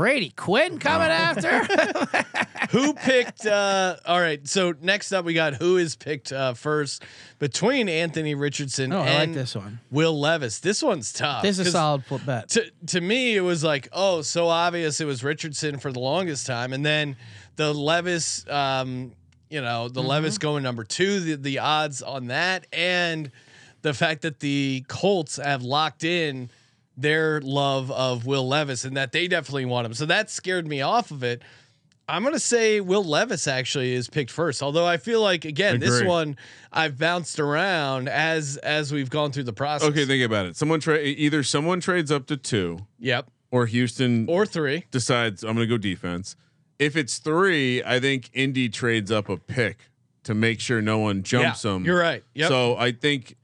Brady 0.00 0.30
Quinn 0.30 0.78
coming 0.78 1.08
after. 1.08 1.62
Who 2.70 2.94
picked? 2.94 3.44
Uh, 3.44 3.96
all 4.06 4.18
right. 4.18 4.48
So 4.48 4.72
next 4.80 5.12
up, 5.12 5.26
we 5.26 5.34
got 5.34 5.52
who 5.56 5.76
is 5.76 5.94
picked 5.94 6.32
uh, 6.32 6.54
first 6.54 7.02
between 7.38 7.86
Anthony 7.86 8.34
Richardson 8.34 8.94
Oh, 8.94 9.00
I 9.02 9.18
like 9.18 9.34
this 9.34 9.54
one. 9.54 9.78
Will 9.90 10.18
Levis. 10.18 10.60
This 10.60 10.82
one's 10.82 11.12
tough. 11.12 11.42
This 11.42 11.58
is 11.58 11.66
a 11.66 11.70
solid 11.72 12.04
bet. 12.24 12.48
To 12.50 12.64
to 12.86 13.02
me, 13.02 13.36
it 13.36 13.42
was 13.42 13.62
like, 13.62 13.88
oh, 13.92 14.22
so 14.22 14.48
obvious. 14.48 15.02
It 15.02 15.04
was 15.04 15.22
Richardson 15.22 15.78
for 15.78 15.92
the 15.92 16.00
longest 16.00 16.46
time, 16.46 16.72
and 16.72 16.86
then 16.86 17.16
the 17.56 17.74
Levis. 17.74 18.48
Um, 18.48 19.12
you 19.50 19.60
know, 19.60 19.90
the 19.90 20.02
Levis 20.02 20.38
going 20.38 20.62
number 20.62 20.84
two. 20.84 21.20
The 21.20 21.34
the 21.34 21.58
odds 21.58 22.00
on 22.00 22.28
that, 22.28 22.66
and 22.72 23.30
the 23.82 23.92
fact 23.92 24.22
that 24.22 24.40
the 24.40 24.82
Colts 24.88 25.36
have 25.36 25.62
locked 25.62 26.04
in 26.04 26.48
their 27.00 27.40
love 27.40 27.90
of 27.90 28.26
Will 28.26 28.46
Levis 28.46 28.84
and 28.84 28.96
that 28.96 29.12
they 29.12 29.28
definitely 29.28 29.64
want 29.64 29.86
him. 29.86 29.94
So 29.94 30.06
that 30.06 30.30
scared 30.30 30.66
me 30.66 30.80
off 30.82 31.10
of 31.10 31.22
it. 31.22 31.42
I'm 32.08 32.24
gonna 32.24 32.40
say 32.40 32.80
Will 32.80 33.04
Levis 33.04 33.46
actually 33.46 33.92
is 33.92 34.08
picked 34.08 34.32
first. 34.32 34.62
Although 34.64 34.84
I 34.86 34.96
feel 34.96 35.20
like 35.22 35.44
again, 35.44 35.78
this 35.78 36.02
one 36.02 36.36
I've 36.72 36.98
bounced 36.98 37.38
around 37.38 38.08
as 38.08 38.56
as 38.58 38.92
we've 38.92 39.10
gone 39.10 39.30
through 39.30 39.44
the 39.44 39.52
process. 39.52 39.88
Okay, 39.90 40.04
think 40.06 40.24
about 40.24 40.46
it. 40.46 40.56
Someone 40.56 40.80
trade 40.80 41.16
either 41.18 41.44
someone 41.44 41.78
trades 41.80 42.10
up 42.10 42.26
to 42.26 42.36
two, 42.36 42.80
Yep. 42.98 43.30
or 43.52 43.66
Houston 43.66 44.26
Or 44.28 44.44
three. 44.44 44.86
decides 44.90 45.44
I'm 45.44 45.54
going 45.54 45.68
to 45.68 45.72
go 45.72 45.78
defense. 45.78 46.34
If 46.80 46.96
it's 46.96 47.18
three, 47.18 47.80
I 47.84 48.00
think 48.00 48.28
Indy 48.32 48.68
trades 48.68 49.12
up 49.12 49.28
a 49.28 49.36
pick 49.36 49.78
to 50.24 50.34
make 50.34 50.58
sure 50.60 50.82
no 50.82 50.98
one 50.98 51.22
jumps 51.22 51.64
Yeah, 51.64 51.72
them. 51.72 51.84
you're 51.84 51.98
right. 52.00 52.24
Yep. 52.34 52.48
So 52.48 52.76
I 52.76 52.90
think 52.90 53.36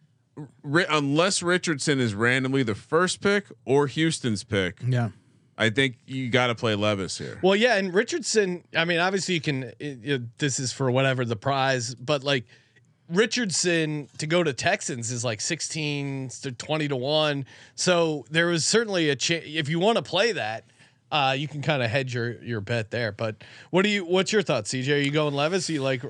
unless 0.64 1.43
Richardson 1.43 2.01
is 2.01 2.14
randomly 2.14 2.62
the 2.62 2.74
first 2.74 3.20
pick 3.20 3.47
or 3.64 3.87
Houston's 3.87 4.45
pick, 4.45 4.78
yeah. 4.87 5.11
I 5.59 5.70
think 5.70 5.97
you 6.07 6.28
got 6.28 6.49
to 6.49 6.55
play 6.55 6.74
Levis 6.74 7.16
here. 7.16 7.39
Well, 7.43 7.57
yeah, 7.57 7.76
and 7.76 7.95
Richardson. 7.95 8.64
I 8.76 8.84
mean, 8.84 8.99
obviously, 8.99 9.34
you 9.34 9.41
can. 9.41 9.62
It, 9.78 9.99
it- 10.05 10.39
this 10.39 10.59
is 10.59 10.72
for 10.72 10.91
whatever 10.91 11.24
the 11.24 11.37
prize, 11.37 11.95
but 11.95 12.22
like 12.22 12.45
Richardson 13.09 14.09
to 14.18 14.26
go 14.26 14.43
to 14.43 14.53
Texans 14.53 15.11
is 15.11 15.24
like 15.24 15.41
sixteen 15.41 16.28
to 16.43 16.53
twenty 16.53 16.89
to 16.89 16.97
one. 16.97 17.47
So 17.74 18.24
there 18.30 18.49
was 18.49 18.66
certainly 18.66 19.11
a 19.11 19.16
chance 19.16 19.45
if 19.47 19.68
you 19.68 19.78
want 19.78 19.97
to 19.97 20.03
play 20.03 20.32
that. 20.32 20.64
Uh, 21.11 21.34
you 21.39 21.47
can 21.47 21.62
kind 21.62 21.82
of 21.82 21.91
hedge 21.91 22.14
your 22.14 22.43
your 22.43 22.61
bet 22.61 22.91
there, 22.91 23.12
but 23.12 23.37
what 23.70 23.82
do 23.82 23.89
you? 23.89 24.05
What's 24.05 24.32
your 24.32 24.43
thoughts, 24.43 24.72
CJ? 24.72 24.93
Are 24.93 24.99
you 24.99 25.12
going 25.12 25.34
Levis? 25.34 25.70
Are 25.70 25.72
you 25.72 25.82
like? 25.82 26.03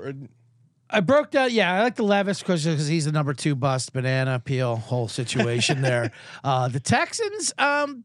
I 0.89 1.01
broke 1.01 1.31
down. 1.31 1.51
Yeah, 1.51 1.73
I 1.73 1.83
like 1.83 1.95
the 1.95 2.03
Levis 2.03 2.39
because 2.39 2.63
he's 2.63 3.05
the 3.05 3.11
number 3.11 3.33
two 3.33 3.55
bust 3.55 3.93
banana 3.93 4.39
peel 4.43 4.75
whole 4.77 5.07
situation 5.07 5.81
there. 5.81 6.11
Uh, 6.43 6.67
the 6.67 6.79
Texans, 6.79 7.51
um, 7.57 8.03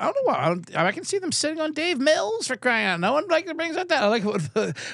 I 0.00 0.04
don't 0.04 0.14
know 0.16 0.32
why. 0.32 0.38
I, 0.38 0.48
don't, 0.48 0.76
I 0.76 0.92
can 0.92 1.04
see 1.04 1.18
them 1.18 1.32
sitting 1.32 1.60
on 1.60 1.72
Davis 1.72 2.02
Mills 2.02 2.46
for 2.46 2.56
crying 2.56 2.86
out. 2.86 3.00
No 3.00 3.12
one 3.14 3.26
like 3.28 3.54
brings 3.56 3.76
up 3.76 3.88
that. 3.88 4.02
I 4.02 4.06
like 4.08 4.24
when, 4.24 4.40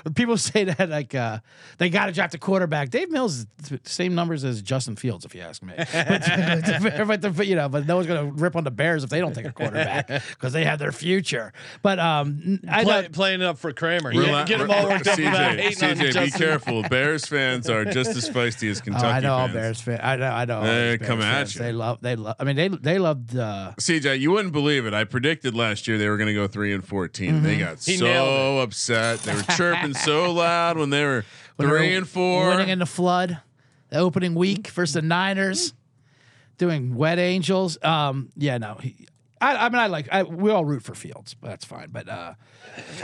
when 0.03 0.15
people 0.15 0.37
say 0.39 0.65
that 0.65 0.89
like 0.89 1.15
uh, 1.15 1.39
they 1.79 1.91
got 1.91 2.07
to 2.07 2.13
draft 2.13 2.35
a 2.35 2.39
quarterback. 2.39 2.91
Davis 2.91 3.11
Mills 3.13 3.35
is 3.37 3.47
the 3.69 3.81
same 3.85 4.15
numbers 4.15 4.45
as 4.45 4.63
Justin 4.63 4.97
Fields, 4.97 5.25
if 5.25 5.35
you 5.35 5.43
ask 5.43 5.63
me. 5.63 5.75
but, 5.79 7.07
but, 7.07 7.23
the- 7.23 7.45
you 7.47 7.55
know, 7.55 7.69
but 7.69 7.87
no 7.87 7.97
one's 7.97 8.07
gonna 8.07 8.25
rip 8.33 8.57
on 8.57 8.65
the 8.65 8.71
Bears 8.71 9.05
if 9.05 9.11
they 9.11 9.21
don't 9.21 9.35
take 9.35 9.47
a 9.47 9.53
quarterback 9.53 10.07
because 10.31 10.53
they 10.53 10.65
have 10.65 10.79
their 10.79 10.93
future. 10.93 11.53
But 11.83 11.99
um, 11.99 12.61
I 12.69 12.85
Play, 12.85 13.09
playing 13.09 13.41
it 13.43 13.47
up 13.47 13.59
for 13.59 13.73
Kramer. 13.73 14.13
Rela- 14.13 14.27
Yeah, 14.27 14.45
get 14.47 14.59
them 14.59 14.71
all 14.71 14.89
worked 14.89 15.07
up 15.07 15.19
CJ, 15.19 15.59
CJ, 15.75 15.99
be 15.99 16.11
Justin. 16.13 16.39
careful. 16.41 16.83
Bears 16.85 17.27
fans 17.27 17.69
are 17.69 17.85
just 17.85 18.11
as 18.17 18.29
feisty 18.31 18.71
as 18.71 18.83
Oh, 18.87 19.07
I 19.07 19.21
know 19.21 19.35
all 19.35 19.47
fans. 19.49 19.55
Bears 19.55 19.81
fans. 19.81 20.01
I 20.03 20.17
know. 20.17 20.31
I 20.31 20.45
know. 20.45 20.63
They 20.63 20.91
these 20.91 20.99
Bears 20.99 21.09
come 21.09 21.21
at 21.23 21.35
fans. 21.35 21.55
you. 21.57 21.63
They 21.63 21.73
love. 21.73 21.99
They 22.01 22.17
love. 22.17 22.37
I 22.39 22.45
mean, 22.45 22.57
they 22.57 22.69
they 22.69 22.99
loved. 22.99 23.37
Uh, 23.37 23.73
CJ, 23.81 24.21
you 24.21 24.31
wouldn't 24.31 24.53
believe 24.53 24.87
it. 24.87 24.94
I 24.95 25.05
predicted 25.05 25.55
last 25.55 25.89
year 25.89 25.99
they 25.99 26.09
were 26.09 26.17
going 26.17 26.29
to 26.29 26.35
go 26.35 26.47
three 26.47 26.73
and 26.73 26.85
14 26.85 27.43
They 27.43 27.59
got 27.59 27.83
He 27.83 27.97
so 27.97 28.61
upset. 28.61 29.21
They 29.21 29.35
were 29.35 29.43
chirping 29.43 29.95
so 29.95 30.33
loud 30.33 30.79
when 30.79 30.91
they 30.91 31.05
were 31.05 31.25
when 31.57 31.69
three 31.69 31.91
were 31.93 31.99
and 31.99 32.09
four. 32.09 32.49
winning 32.49 32.69
in 32.69 32.79
the 32.79 32.87
flood, 32.87 33.39
the 33.91 33.99
opening 33.99 34.35
week 34.35 34.69
versus 34.69 34.95
the 34.95 35.03
Niners, 35.03 35.75
doing 36.59 36.95
wet 36.95 37.19
angels. 37.19 37.79
Um, 37.83 38.31
yeah, 38.37 38.59
no. 38.59 38.75
He, 38.75 39.07
I, 39.41 39.67
I 39.67 39.69
mean, 39.69 39.79
I 39.79 39.89
like. 39.89 40.09
I, 40.11 40.23
we 40.23 40.51
all 40.51 40.65
root 40.65 40.83
for 40.83 40.95
Fields, 40.95 41.35
but 41.35 41.49
that's 41.49 41.65
fine. 41.67 41.91
But 41.91 42.09
uh, 42.09 42.35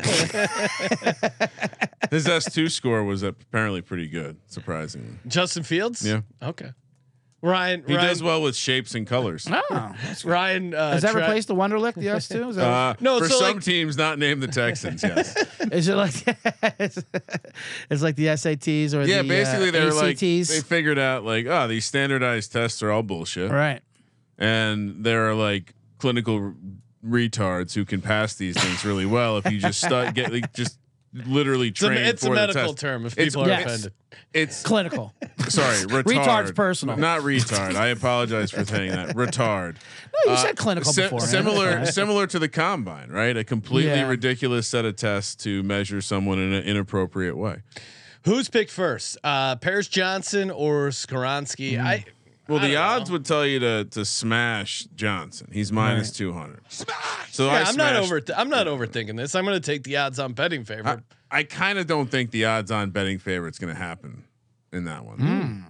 His 2.11 2.27
S 2.27 2.53
two 2.53 2.69
score 2.69 3.05
was 3.05 3.23
apparently 3.23 3.83
pretty 3.83 4.09
good, 4.09 4.39
surprisingly. 4.47 5.17
Justin 5.27 5.65
Fields. 5.65 6.07
Yeah. 6.07 6.23
Okay. 6.43 6.71
Ryan. 7.43 7.85
He 7.87 7.95
Ryan, 7.95 8.09
does 8.09 8.23
well 8.23 8.43
with 8.43 8.55
shapes 8.55 8.95
and 8.95 9.07
colors. 9.07 9.49
no, 9.49 9.63
that's- 9.71 10.25
Ryan. 10.25 10.75
Uh, 10.75 10.93
has 10.93 11.03
that 11.03 11.13
tri- 11.13 11.21
replaced 11.23 11.49
the 11.49 11.55
Wonderlic? 11.55 11.95
The 11.95 12.09
S 12.09 12.29
two? 12.29 12.51
Is, 12.51 12.57
that- 12.57 12.67
Uh, 12.67 12.95
No, 13.01 13.19
for 13.19 13.29
so, 13.29 13.39
some 13.39 13.55
like- 13.57 13.65
teams 13.65 13.97
not 13.97 14.19
named 14.19 14.43
the 14.43 14.49
Texans. 14.49 15.03
Yes. 15.03 15.35
is 15.73 15.89
it 15.89 15.95
like 15.95 16.13
it's, 16.79 17.03
it's 17.91 18.03
like 18.03 18.17
the 18.17 18.27
SATs 18.27 18.95
or 18.95 19.03
yeah, 19.05 19.23
the 19.23 19.29
basically 19.29 19.69
uh, 19.69 19.73
they 19.73 19.85
were 19.85 19.93
like 19.95 20.19
they 20.19 20.45
figured 20.45 20.99
out 20.99 21.25
like 21.25 21.47
oh 21.47 21.67
these 21.69 21.85
standardized 21.85 22.53
tests 22.53 22.83
are 22.83 22.91
all 22.91 23.03
bullshit, 23.03 23.51
right. 23.51 23.81
and 24.39 25.05
there 25.05 25.29
are 25.29 25.35
like 25.35 25.75
clinical 25.99 26.35
r- 26.37 26.55
retards 27.07 27.75
who 27.75 27.85
can 27.85 28.01
pass 28.03 28.35
these 28.35 28.61
things 28.63 28.85
really 28.85 29.07
well 29.07 29.39
if 29.39 29.51
you 29.51 29.59
just 29.59 29.81
start 29.81 30.15
get 30.15 30.31
like, 30.33 30.53
just 30.53 30.79
literally 31.13 31.69
It's 31.69 31.83
a, 31.83 32.09
it's 32.09 32.23
for 32.25 32.29
a 32.33 32.35
the 32.35 32.37
medical 32.37 32.63
test. 32.75 32.79
term 32.79 33.07
if 33.07 33.13
It's- 33.15 33.29
people 33.35 33.45
are 33.45 33.49
yes. 33.49 33.65
offended. 33.67 33.93
It's 34.33 34.63
Clinical. 34.63 35.13
sorry, 35.49 35.77
retard. 35.87 36.05
Retard's 36.05 36.53
personal. 36.53 36.97
not 36.97 37.21
retard. 37.23 37.75
I 37.75 37.89
apologize 37.89 38.51
for 38.53 38.65
saying 38.65 38.93
that. 38.93 39.17
Retard. 39.17 39.77
No, 40.27 40.33
you 40.33 40.39
said 40.39 40.57
clinical 40.57 40.93
Si- 40.93 41.03
before. 41.03 41.21
similar, 41.21 41.87
similar 41.87 42.27
to 42.27 42.39
the 42.39 42.49
combine, 42.49 43.09
right? 43.11 43.35
A 43.37 43.43
completely 43.45 43.91
Yeah. 43.93 44.07
ridiculous 44.09 44.69
set 44.69 44.85
of 44.85 44.97
tests 44.97 45.35
to 45.45 45.63
measure 45.63 46.01
someone 46.03 46.39
in 46.39 46.53
an 46.53 46.63
inappropriate 46.65 47.37
way. 47.39 47.63
Who's 48.27 48.51
picked 48.51 48.71
first? 48.71 49.17
Uh, 49.25 49.57
Paris 49.57 49.89
Johnson 49.89 50.51
or 50.51 50.89
Skoronski? 50.89 51.77
Hmm. 51.81 51.87
I. 51.87 52.05
Well, 52.51 52.59
the 52.61 52.77
odds 52.77 53.09
know. 53.09 53.15
would 53.15 53.25
tell 53.25 53.47
you 53.47 53.59
to 53.61 53.85
to 53.85 54.05
smash 54.05 54.85
Johnson. 54.95 55.49
He's 55.53 55.71
minus 55.73 56.11
two 56.11 56.33
hundred. 56.33 56.61
So 56.69 57.47
Yeah, 57.47 57.53
I 57.53 57.59
I'm 57.63 57.77
not 57.77 57.93
smashed- 57.95 58.03
over. 58.03 58.21
I'm 58.37 58.49
not 58.49 58.67
overthinking 58.67 59.17
this. 59.17 59.35
I'm 59.35 59.45
going 59.45 59.61
to 59.61 59.65
take 59.65 59.85
the 59.85 59.97
odds 59.99 60.19
on 60.19 60.33
betting 60.33 60.63
I, 60.63 60.65
favorite. 60.65 61.01
I 61.31 61.43
kind 61.45 61.79
of 61.79 61.87
don't 61.87 62.11
think 62.11 62.31
the 62.33 62.45
odds 62.47 62.71
on 62.71 62.91
betting 62.91 63.19
favorite's 63.19 63.59
going 63.59 63.73
to 63.73 63.81
happen 63.81 64.25
in 64.73 64.85
that 64.85 65.05
one. 65.05 65.19
Hmm. 65.19 65.61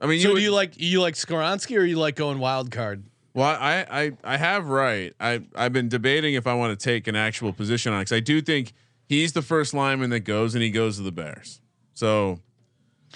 I 0.00 0.06
mean, 0.06 0.20
so 0.20 0.22
you 0.22 0.28
do 0.28 0.32
would- 0.34 0.42
you 0.42 0.52
like 0.52 0.72
you 0.80 1.00
like 1.00 1.14
Skoronski 1.14 1.78
or 1.78 1.84
you 1.84 1.96
like 1.98 2.16
going 2.16 2.38
wild 2.38 2.70
card? 2.70 3.04
Well, 3.34 3.46
I, 3.60 3.84
I 3.90 4.12
I 4.22 4.36
have 4.36 4.68
right. 4.68 5.12
I 5.20 5.42
I've 5.54 5.72
been 5.72 5.88
debating 5.88 6.34
if 6.34 6.46
I 6.46 6.54
want 6.54 6.78
to 6.78 6.82
take 6.82 7.06
an 7.08 7.16
actual 7.16 7.52
position 7.52 7.92
on 7.92 8.00
because 8.00 8.12
I 8.12 8.20
do 8.20 8.40
think 8.40 8.72
he's 9.06 9.32
the 9.32 9.42
first 9.42 9.74
lineman 9.74 10.10
that 10.10 10.20
goes 10.20 10.54
and 10.54 10.62
he 10.62 10.70
goes 10.70 10.96
to 10.98 11.02
the 11.02 11.12
Bears. 11.12 11.60
So, 11.94 12.40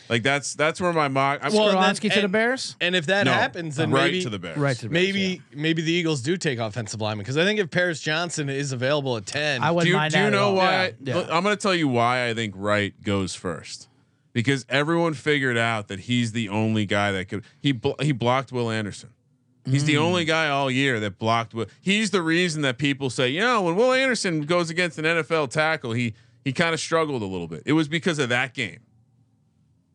like 0.08 0.22
that's 0.22 0.54
that's 0.54 0.80
where 0.80 0.92
my 0.92 1.08
mock. 1.08 1.40
I'm, 1.42 1.52
Well, 1.52 1.68
and 1.68 1.78
then- 1.78 1.94
Skoronski 1.94 2.12
to 2.14 2.20
the 2.20 2.28
Bears. 2.28 2.76
And 2.80 2.96
if 2.96 3.06
that 3.06 3.24
no, 3.24 3.32
happens, 3.32 3.76
then 3.76 3.90
right 3.90 4.04
maybe 4.04 4.22
to 4.22 4.30
the 4.30 4.38
Bears. 4.38 4.58
Right 4.58 4.76
to 4.76 4.82
the 4.82 4.88
Bears, 4.88 5.06
maybe 5.06 5.42
maybe 5.54 5.82
the 5.82 5.92
Eagles 5.92 6.20
do 6.22 6.36
take 6.36 6.58
offensive 6.58 7.00
lineman 7.00 7.22
because 7.22 7.36
I 7.36 7.44
think 7.44 7.60
if 7.60 7.70
Paris 7.70 8.00
Johnson 8.00 8.48
is 8.48 8.72
available 8.72 9.16
at 9.16 9.26
ten, 9.26 9.62
I 9.62 9.68
I 9.68 9.70
wouldn't 9.70 9.84
do 9.84 9.90
you, 9.90 9.96
mind 9.96 10.12
do 10.12 10.18
you 10.18 10.24
that 10.24 10.30
know 10.30 10.52
why? 10.52 10.94
Yeah. 11.02 11.20
I'm 11.30 11.42
going 11.42 11.56
to 11.56 11.56
tell 11.56 11.74
you 11.74 11.88
why 11.88 12.28
I 12.28 12.34
think 12.34 12.54
Wright 12.56 12.94
goes 13.02 13.34
first. 13.34 13.88
Because 14.32 14.64
everyone 14.68 15.14
figured 15.14 15.56
out 15.56 15.88
that 15.88 16.00
he's 16.00 16.32
the 16.32 16.48
only 16.48 16.86
guy 16.86 17.12
that 17.12 17.28
could. 17.28 17.44
He 17.58 17.72
blo- 17.72 17.96
he 18.00 18.12
blocked 18.12 18.52
Will 18.52 18.70
Anderson. 18.70 19.10
He's 19.64 19.84
the 19.84 19.94
mm. 19.94 20.00
only 20.00 20.24
guy 20.24 20.48
all 20.48 20.70
year 20.70 20.98
that 21.00 21.18
blocked 21.18 21.54
Will. 21.54 21.66
He's 21.80 22.10
the 22.10 22.22
reason 22.22 22.62
that 22.62 22.78
people 22.78 23.10
say, 23.10 23.28
you 23.28 23.40
know, 23.40 23.62
when 23.62 23.76
Will 23.76 23.92
Anderson 23.92 24.42
goes 24.42 24.70
against 24.70 24.98
an 24.98 25.04
NFL 25.04 25.50
tackle, 25.50 25.92
he 25.92 26.14
he 26.44 26.52
kind 26.52 26.72
of 26.72 26.80
struggled 26.80 27.22
a 27.22 27.26
little 27.26 27.48
bit. 27.48 27.62
It 27.66 27.72
was 27.72 27.88
because 27.88 28.18
of 28.18 28.28
that 28.30 28.54
game. 28.54 28.80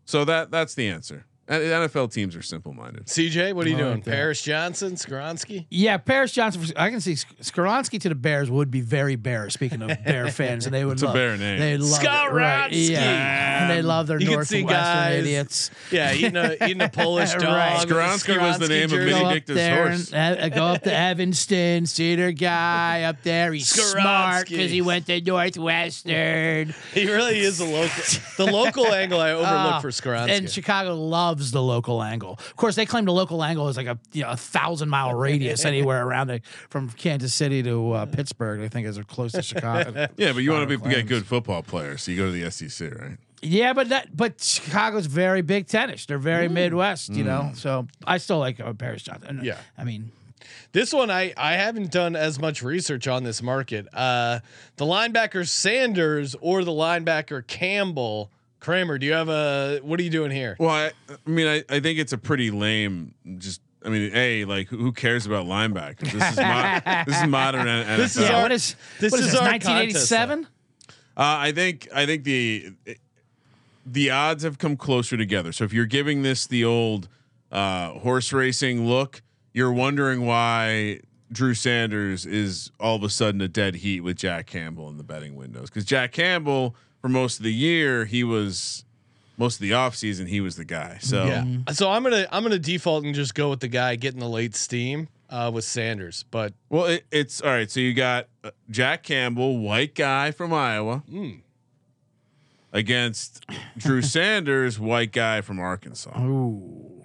So 0.05 0.25
that 0.25 0.51
that's 0.51 0.75
the 0.75 0.87
answer. 0.87 1.25
And 1.45 1.61
NFL 1.61 2.13
teams 2.13 2.37
are 2.37 2.41
simple 2.41 2.73
minded. 2.73 3.07
CJ, 3.07 3.51
what 3.53 3.65
are 3.65 3.69
you 3.69 3.75
I 3.75 3.79
doing? 3.79 3.93
like. 3.95 4.05
Paris 4.05 4.41
Johnson, 4.41 4.93
Skoronski? 4.93 5.65
Yeah, 5.69 5.97
Paris 5.97 6.31
Johnson. 6.31 6.63
I 6.77 6.89
can 6.89 7.01
see 7.01 7.15
Sk- 7.15 7.35
Skoronski 7.41 7.99
to 7.99 8.07
the 8.09 8.15
Bears 8.15 8.49
would 8.49 8.71
be 8.71 8.79
very 8.79 9.17
bear. 9.17 9.49
Speaking 9.49 9.81
of 9.81 9.89
Bear 10.05 10.29
fans, 10.31 10.65
and 10.65 10.73
they 10.73 10.85
would 10.85 10.93
It's 10.93 11.03
a 11.03 11.11
Bear 11.11 11.35
name. 11.35 11.59
They 11.59 11.75
love 11.77 12.01
it, 12.01 12.31
right? 12.31 12.71
Yeah, 12.71 13.61
and 13.63 13.69
they 13.71 13.81
love 13.81 14.07
their 14.07 14.19
You 14.21 14.27
can 14.27 14.33
Northwestern 14.35 14.59
see 14.59 14.73
guys- 14.73 15.19
idiots. 15.19 15.71
Yeah, 15.91 16.13
eating 16.13 16.37
a 16.37 16.53
eating 16.65 16.81
a 16.81 16.87
Polish 16.87 17.33
dog. 17.33 17.43
Right. 17.43 17.81
with 17.85 17.91
a 17.91 17.93
Skoronski 17.93 18.39
was 18.39 18.59
the 18.59 18.69
name 18.69 18.83
of 18.85 18.89
jersey. 18.91 19.09
Go 19.09 19.15
up 19.17 19.23
Benedictus 19.23 19.55
there 19.55 19.87
horse. 19.89 20.13
and 20.13 20.39
uh, 20.39 20.49
go 20.49 20.63
up 20.67 20.83
to 20.83 20.93
Evanston, 20.93 21.85
see 21.87 22.15
their 22.15 22.31
guy 22.31 23.03
up 23.03 23.21
there. 23.23 23.51
He's 23.51 23.67
smart 23.69 24.47
because 24.47 24.71
he 24.71 24.81
went 24.81 25.07
to 25.07 25.19
Northwestern. 25.21 26.73
He 26.93 27.07
really 27.11 27.39
is 27.39 27.59
a 27.59 27.65
local. 27.65 28.03
The 28.37 28.45
local 28.51 28.87
angle 28.93 29.19
I 29.19 29.31
overlook 29.31 29.47
Ah, 29.49 29.79
for 29.81 29.89
Skoronski. 29.89 30.29
And 30.37 30.49
Chicago 30.49 30.95
loves 30.95 31.32
the 31.51 31.61
local 31.61 32.01
angle. 32.03 32.33
Of 32.33 32.55
course, 32.55 32.75
they 32.75 32.85
claim 32.85 33.05
the 33.05 33.13
local 33.13 33.43
angle 33.43 33.67
is 33.69 33.77
like 33.77 33.87
a 33.87 33.97
you 34.11 34.23
know 34.23 34.31
a 34.31 34.37
thousand 34.37 34.89
mile 34.89 35.13
radius 35.27 35.65
anywhere 35.65 36.05
around 36.05 36.29
it 36.29 36.45
from 36.69 36.89
Kansas 36.89 37.33
City 37.33 37.63
to 37.63 37.91
uh, 37.93 38.05
Pittsburgh. 38.05 38.61
I 38.61 38.67
think 38.67 38.87
is 38.87 38.99
close 39.07 39.31
to 39.33 39.41
Chicago. 39.41 40.07
Yeah, 40.17 40.33
but 40.33 40.39
you 40.43 40.51
want 40.51 40.67
to 40.69 40.75
Chicago 40.75 40.89
get 40.95 41.07
good 41.07 41.25
football 41.25 41.63
players, 41.63 42.03
so 42.03 42.11
you 42.11 42.17
go 42.17 42.25
to 42.25 42.31
the 42.31 42.49
SEC, 42.51 42.93
right? 42.99 43.17
Yeah, 43.41 43.73
but 43.73 43.89
that 43.89 44.15
but 44.15 44.39
Chicago's 44.41 45.05
very 45.05 45.41
Big 45.41 45.67
tennis. 45.67 46.05
They're 46.05 46.17
very 46.17 46.47
Mm. 46.47 46.53
Midwest, 46.53 47.09
you 47.13 47.23
know. 47.23 47.51
So 47.55 47.87
I 48.05 48.17
still 48.17 48.39
like 48.39 48.59
uh, 48.59 48.71
Paris 48.73 49.03
Johnson. 49.03 49.41
Yeah. 49.43 49.57
I 49.77 49.83
mean, 49.83 50.11
This 50.71 50.93
one, 50.93 51.11
I, 51.11 51.33
I 51.37 51.53
haven't 51.53 51.91
done 51.91 52.15
as 52.15 52.39
much 52.39 52.63
research 52.63 53.07
on 53.07 53.23
this 53.23 53.41
market. 53.41 53.87
Uh, 53.93 54.39
the 54.77 54.85
linebacker 54.85 55.47
Sanders 55.47 56.35
or 56.41 56.63
the 56.63 56.71
linebacker 56.71 57.45
Campbell. 57.45 58.31
Kramer, 58.63 58.97
do 58.97 59.05
you 59.05 59.11
have 59.11 59.27
a? 59.27 59.81
What 59.83 59.99
are 59.99 60.03
you 60.03 60.09
doing 60.09 60.31
here? 60.31 60.55
Well, 60.57 60.69
I, 60.69 60.91
I 61.09 61.29
mean, 61.29 61.47
I, 61.47 61.63
I 61.69 61.81
think 61.81 61.99
it's 61.99 62.13
a 62.13 62.17
pretty 62.17 62.49
lame. 62.49 63.13
Just, 63.37 63.59
I 63.83 63.89
mean, 63.89 64.09
a 64.15 64.45
like 64.45 64.69
who 64.69 64.77
who 64.77 64.93
cares 64.93 65.25
about 65.25 65.47
linebackers? 65.47 66.11
This 66.11 66.31
is 66.31 66.37
mo- 66.37 67.03
this 67.05 67.21
is 67.21 67.27
modern 67.27 67.65
NFL. 67.65 67.97
This 67.97 68.15
is 68.15 68.23
yeah. 68.23 68.35
our- 68.37 68.41
what 68.43 68.51
is 68.53 68.77
this 69.01 69.11
what 69.11 69.19
is, 69.19 69.27
is 69.27 69.33
1987? 69.33 70.45
Uh, 70.45 70.47
I 71.17 71.51
think 71.51 71.89
I 71.93 72.05
think 72.05 72.23
the 72.23 72.71
the 73.85 74.09
odds 74.11 74.43
have 74.43 74.57
come 74.59 74.77
closer 74.77 75.17
together. 75.17 75.51
So 75.51 75.65
if 75.65 75.73
you're 75.73 75.85
giving 75.85 76.23
this 76.23 76.47
the 76.47 76.63
old 76.63 77.09
uh, 77.51 77.89
horse 77.99 78.31
racing 78.31 78.87
look, 78.87 79.21
you're 79.51 79.73
wondering 79.73 80.25
why 80.25 81.01
Drew 81.33 81.53
Sanders 81.53 82.25
is 82.25 82.71
all 82.79 82.95
of 82.95 83.03
a 83.03 83.09
sudden 83.09 83.41
a 83.41 83.49
dead 83.49 83.75
heat 83.75 83.99
with 83.99 84.15
Jack 84.15 84.45
Campbell 84.47 84.87
in 84.87 84.95
the 84.95 85.03
betting 85.03 85.35
windows 85.35 85.69
because 85.69 85.83
Jack 85.83 86.13
Campbell 86.13 86.77
for 87.03 87.09
most 87.09 87.37
of 87.37 87.43
the 87.43 87.53
year 87.53 88.05
he 88.05 88.23
was 88.23 88.85
most 89.37 89.55
of 89.55 89.59
the 89.61 89.71
offseason 89.71 90.25
he 90.29 90.39
was 90.39 90.55
the 90.55 90.63
guy. 90.63 90.97
So 91.01 91.25
Yeah. 91.25 91.43
So 91.73 91.91
I'm 91.91 92.01
gonna 92.01 92.25
I'm 92.31 92.43
gonna 92.43 92.57
default 92.57 93.03
and 93.03 93.13
just 93.13 93.35
go 93.35 93.49
with 93.49 93.59
the 93.59 93.67
guy 93.67 93.97
getting 93.97 94.21
the 94.21 94.29
late 94.29 94.55
steam 94.55 95.09
uh, 95.29 95.51
with 95.53 95.65
Sanders. 95.65 96.23
But 96.31 96.53
well 96.69 96.85
it, 96.85 97.05
it's 97.11 97.41
all 97.41 97.49
right. 97.49 97.69
So 97.69 97.81
you 97.81 97.93
got 97.93 98.29
uh, 98.41 98.51
Jack 98.69 99.03
Campbell, 99.03 99.57
white 99.59 99.95
guy 99.95 100.31
from 100.31 100.53
Iowa. 100.53 101.03
Against 102.71 103.45
Drew 103.77 104.01
Sanders, 104.15 104.79
white 104.79 105.11
guy 105.11 105.41
from 105.41 105.59
Arkansas. 105.59 106.17
Ooh. 106.19 107.03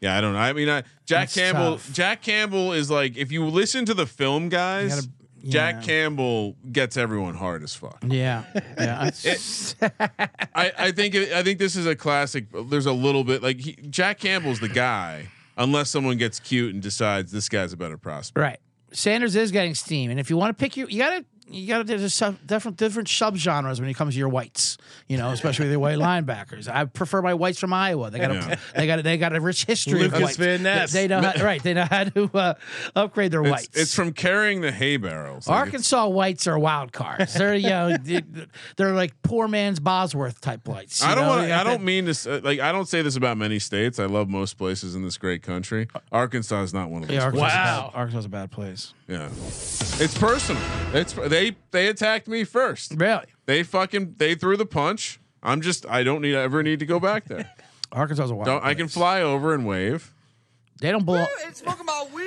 Yeah, 0.00 0.16
I 0.16 0.20
don't 0.20 0.32
know. 0.32 0.38
I 0.38 0.52
mean, 0.52 0.68
I, 0.68 0.80
Jack 1.04 1.28
That's 1.28 1.34
Campbell. 1.34 1.72
tough. 1.72 1.92
Jack 1.92 2.22
Campbell 2.22 2.72
is 2.72 2.90
like 2.90 3.16
if 3.18 3.30
you 3.32 3.44
listen 3.44 3.84
to 3.84 3.92
the 3.94 4.06
film 4.06 4.48
guys, 4.48 4.94
gotta- 4.94 5.08
Jack 5.46 5.76
yeah. 5.76 5.82
Campbell 5.82 6.56
gets 6.72 6.96
everyone 6.96 7.34
hard 7.34 7.62
as 7.62 7.74
fuck. 7.74 7.98
Yeah. 8.06 8.44
Yeah. 8.78 9.06
It's- 9.08 9.74
I, 10.54 10.72
I 10.78 10.92
think 10.92 11.14
it, 11.14 11.32
I 11.32 11.42
think 11.42 11.58
this 11.58 11.76
is 11.76 11.86
a 11.86 11.94
classic. 11.94 12.46
There's 12.68 12.86
a 12.86 12.92
little 12.92 13.24
bit 13.24 13.42
like 13.42 13.60
he, 13.60 13.72
Jack 13.90 14.18
Campbell's 14.18 14.60
the 14.60 14.68
guy, 14.68 15.28
unless 15.56 15.90
someone 15.90 16.16
gets 16.16 16.40
cute 16.40 16.74
and 16.74 16.82
decides 16.82 17.30
this 17.32 17.48
guy's 17.48 17.72
a 17.72 17.76
better 17.76 17.96
prospect. 17.98 18.38
right. 18.42 18.58
Sanders 18.90 19.36
is 19.36 19.50
getting 19.52 19.74
steam, 19.74 20.10
and 20.10 20.18
if 20.18 20.30
you 20.30 20.38
want 20.38 20.56
to 20.56 20.60
pick 20.60 20.74
your, 20.76 20.88
you 20.88 20.98
gotta. 20.98 21.24
You 21.50 21.66
got 21.66 21.78
to 21.78 21.84
there's 21.84 22.14
sub, 22.14 22.36
different 22.46 22.76
different 22.76 23.08
subgenres 23.08 23.80
when 23.80 23.88
it 23.88 23.94
comes 23.94 24.14
to 24.14 24.18
your 24.18 24.28
whites, 24.28 24.76
you 25.08 25.16
know, 25.16 25.30
especially 25.30 25.68
the 25.68 25.78
white 25.78 25.98
linebackers. 25.98 26.68
I 26.68 26.84
prefer 26.84 27.22
my 27.22 27.34
whites 27.34 27.58
from 27.58 27.72
Iowa. 27.72 28.10
They 28.10 28.18
got 28.18 28.30
a, 28.30 28.34
Yeah. 28.34 28.56
they 28.76 28.86
got 28.86 28.98
a, 28.98 29.02
they 29.02 29.16
got 29.18 29.34
a 29.34 29.40
rich 29.40 29.64
history. 29.64 29.94
of 30.04 30.12
Lucas 30.12 30.20
whites. 30.20 30.36
Van 30.36 30.62
Ness. 30.62 30.92
They, 30.92 31.06
they 31.06 31.20
know 31.20 31.28
how, 31.28 31.44
right. 31.44 31.62
They 31.62 31.74
know 31.74 31.84
how 31.90 32.04
to 32.04 32.30
uh, 32.34 32.54
upgrade 32.94 33.30
their 33.32 33.42
It's, 33.42 33.50
whites. 33.50 33.68
it's 33.76 33.94
from 33.94 34.12
carrying 34.12 34.60
the 34.60 34.72
hay 34.72 34.96
barrels. 34.98 35.48
Like, 35.48 35.58
Arkansas 35.58 36.08
whites 36.08 36.46
are 36.46 36.58
wild 36.58 36.92
cards. 36.92 37.34
They're 37.34 37.54
you 37.54 37.70
know 37.70 37.96
they- 37.96 38.22
they're 38.76 38.92
like 38.92 39.14
poor 39.22 39.48
man's 39.48 39.80
Bosworth 39.80 40.40
type 40.40 40.66
whites. 40.68 41.00
you 41.02 41.08
I 41.08 41.14
don't 41.14 41.24
know? 41.24 41.28
want. 41.36 41.50
I 41.52 41.64
don't 41.64 41.82
mean 41.84 42.04
this. 42.04 42.26
Uh, 42.26 42.40
like 42.42 42.60
I 42.60 42.72
don't 42.72 42.86
say 42.88 43.02
this 43.02 43.16
about 43.16 43.36
many 43.38 43.58
states. 43.58 43.98
I 43.98 44.04
love 44.06 44.28
most 44.28 44.58
places 44.58 44.94
in 44.94 45.02
this 45.02 45.16
great 45.16 45.42
country. 45.42 45.88
Arkansas 46.12 46.62
is 46.62 46.74
not 46.74 46.90
one 46.90 47.02
of 47.02 47.08
those. 47.08 47.16
Yeah, 47.16 47.24
Arkansas 47.24 47.46
Wow. 47.46 47.90
Arkansas 47.94 48.18
is 48.20 48.24
a 48.26 48.28
bad 48.28 48.50
place. 48.50 48.92
Yeah, 49.08 49.28
it's 50.00 50.16
personal. 50.18 50.60
It's 50.92 51.12
they 51.14 51.37
they 51.38 51.56
they 51.70 51.88
attacked 51.88 52.28
me 52.28 52.44
first. 52.44 52.92
Really, 52.96 53.26
They 53.46 53.62
fucking 53.62 54.14
they 54.18 54.34
threw 54.34 54.56
the 54.56 54.66
punch. 54.66 55.20
I'm 55.42 55.60
just 55.60 55.86
I 55.88 56.02
don't 56.02 56.20
need 56.22 56.34
ever 56.34 56.62
need 56.62 56.78
to 56.80 56.86
go 56.86 56.98
back 57.00 57.24
there. 57.26 57.50
Arkansas 57.92 58.24
is 58.24 58.30
a 58.30 58.34
wild. 58.34 58.46
don't 58.46 58.64
I 58.64 58.74
can 58.74 58.86
place. 58.86 58.94
fly 58.94 59.22
over 59.22 59.54
and 59.54 59.66
wave. 59.66 60.12
They 60.80 60.90
don't 60.92 61.04
belong. 61.04 61.26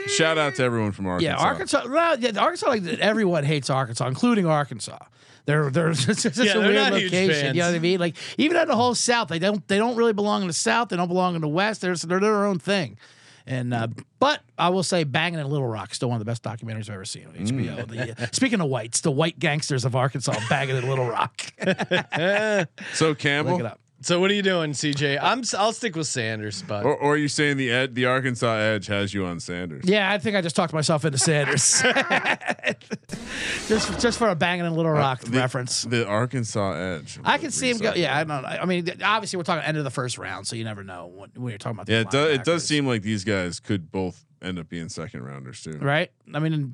Shout 0.08 0.38
out 0.38 0.56
to 0.56 0.64
everyone 0.64 0.92
from 0.92 1.08
Arkansas. 1.08 1.30
Yeah, 1.38 1.42
Arkansas. 1.42 1.84
Well, 1.88 2.20
yeah, 2.20 2.40
Arkansas. 2.40 2.68
Like 2.68 2.84
everyone 3.00 3.44
hates 3.44 3.70
Arkansas, 3.70 4.08
including 4.08 4.46
Arkansas. 4.46 4.98
They're 5.46 5.70
they're 5.70 5.90
it's 5.92 6.06
just 6.06 6.38
Yeah, 6.38 6.44
a 6.44 6.60
they're 6.60 6.62
weird 6.62 6.76
not 6.76 6.94
huge 6.94 7.12
location. 7.12 7.34
fans. 7.44 7.56
You 7.56 7.62
know 7.62 7.70
what 7.70 7.76
I 7.76 7.80
mean? 7.80 8.00
Like 8.00 8.16
even 8.38 8.58
in 8.58 8.68
the 8.68 8.76
whole 8.76 8.96
South, 8.96 9.28
they 9.30 9.40
don't 9.40 9.66
they 9.68 9.78
don't 9.78 9.96
really 9.96 10.14
belong 10.14 10.42
in 10.42 10.48
the 10.48 10.54
South. 10.54 10.90
They 10.90 10.98
don't 10.98 11.08
belong 11.08 11.36
in 11.36 11.42
the 11.42 11.48
West. 11.48 11.82
They're 11.82 11.96
they're 11.96 12.20
their 12.20 12.46
own 12.46 12.60
thing. 12.60 12.98
And 13.46 13.74
uh, 13.74 13.88
but 14.20 14.42
I 14.58 14.70
will 14.70 14.84
say, 14.84 15.04
Banging 15.04 15.40
in 15.40 15.48
Little 15.50 15.68
Rock, 15.68 15.92
is 15.92 15.98
still 15.98 16.10
one 16.10 16.16
of 16.16 16.26
the 16.26 16.30
best 16.30 16.44
documentaries 16.44 16.82
I've 16.90 16.92
ever 16.92 17.06
seen 17.06 17.26
on 17.28 17.34
HBO. 17.34 17.88
The, 17.88 18.24
uh, 18.24 18.28
speaking 18.32 18.62
of 18.62 18.68
whites, 18.68 19.02
the 19.02 19.12
white 19.12 19.38
gangsters 19.40 19.84
of 19.84 19.96
Arkansas, 19.96 20.36
Banging 20.50 20.78
in 20.78 20.88
Little 20.88 21.08
Rock. 21.10 21.42
So 22.94 23.14
Campbell, 23.16 23.54
Look 23.54 23.60
it 23.62 23.66
up. 23.66 23.80
So 24.02 24.20
what 24.20 24.32
are 24.32 24.34
you 24.34 24.42
doing, 24.42 24.72
CJ? 24.72 25.20
I'm 25.22 25.40
s- 25.40 25.54
I'll 25.54 25.74
stick 25.74 25.96
with 25.96 26.08
Sanders, 26.08 26.62
but 26.68 26.84
or, 26.86 26.96
or 26.96 27.14
are 27.14 27.18
you 27.18 27.28
saying 27.28 27.58
the 27.58 27.72
ed, 27.72 27.96
the 27.96 28.06
Arkansas 28.06 28.56
Edge 28.56 28.88
has 28.88 29.14
you 29.14 29.26
on 29.26 29.40
Sanders? 29.40 29.84
Yeah, 29.86 30.12
I 30.12 30.18
think 30.18 30.36
I 30.36 30.42
just 30.42 30.56
talked 30.56 30.74
myself 30.74 31.06
into 31.06 31.18
Sanders. 31.18 31.82
just 33.68 34.00
just 34.00 34.18
for 34.18 34.30
a 34.30 34.36
Banging 34.36 34.66
in 34.66 34.74
Little 34.74 34.92
uh, 34.92 34.96
Rock 34.96 35.22
The- 35.22 35.38
reference. 35.38 35.84
The 35.84 36.08
Arkansas 36.08 36.74
Edge. 36.74 37.20
I 37.24 37.38
can 37.38 37.52
see 37.52 37.70
him 37.70 37.78
go. 37.78 37.94
Yeah, 37.94 38.18
I 38.18 38.24
don't. 38.24 38.46
I 38.46 38.66
mean, 38.66 38.90
obviously, 39.04 39.38
we're 39.38 39.44
talking 39.44 39.64
end 39.66 39.78
of 39.78 39.84
the 39.84 39.90
first 39.92 40.18
round, 40.18 40.48
so 40.48 40.56
you 40.56 40.64
never 40.64 40.84
know 40.84 41.08
when, 41.08 41.30
when 41.36 41.50
you're 41.52 41.58
talking 41.58 41.78
about. 41.80 41.90
Yeah, 41.90 42.02
it 42.02 42.10
does, 42.12 42.30
it 42.34 42.44
does 42.44 42.64
seem 42.66 42.88
like 42.88 43.02
these 43.02 43.24
guys 43.24 43.60
could 43.60 43.92
both 43.92 44.26
end 44.42 44.58
up 44.60 44.70
being 44.70 44.90
second 44.90 45.24
rounders 45.24 45.62
too. 45.62 45.78
right. 45.80 46.12
I 46.34 46.40
mean, 46.40 46.74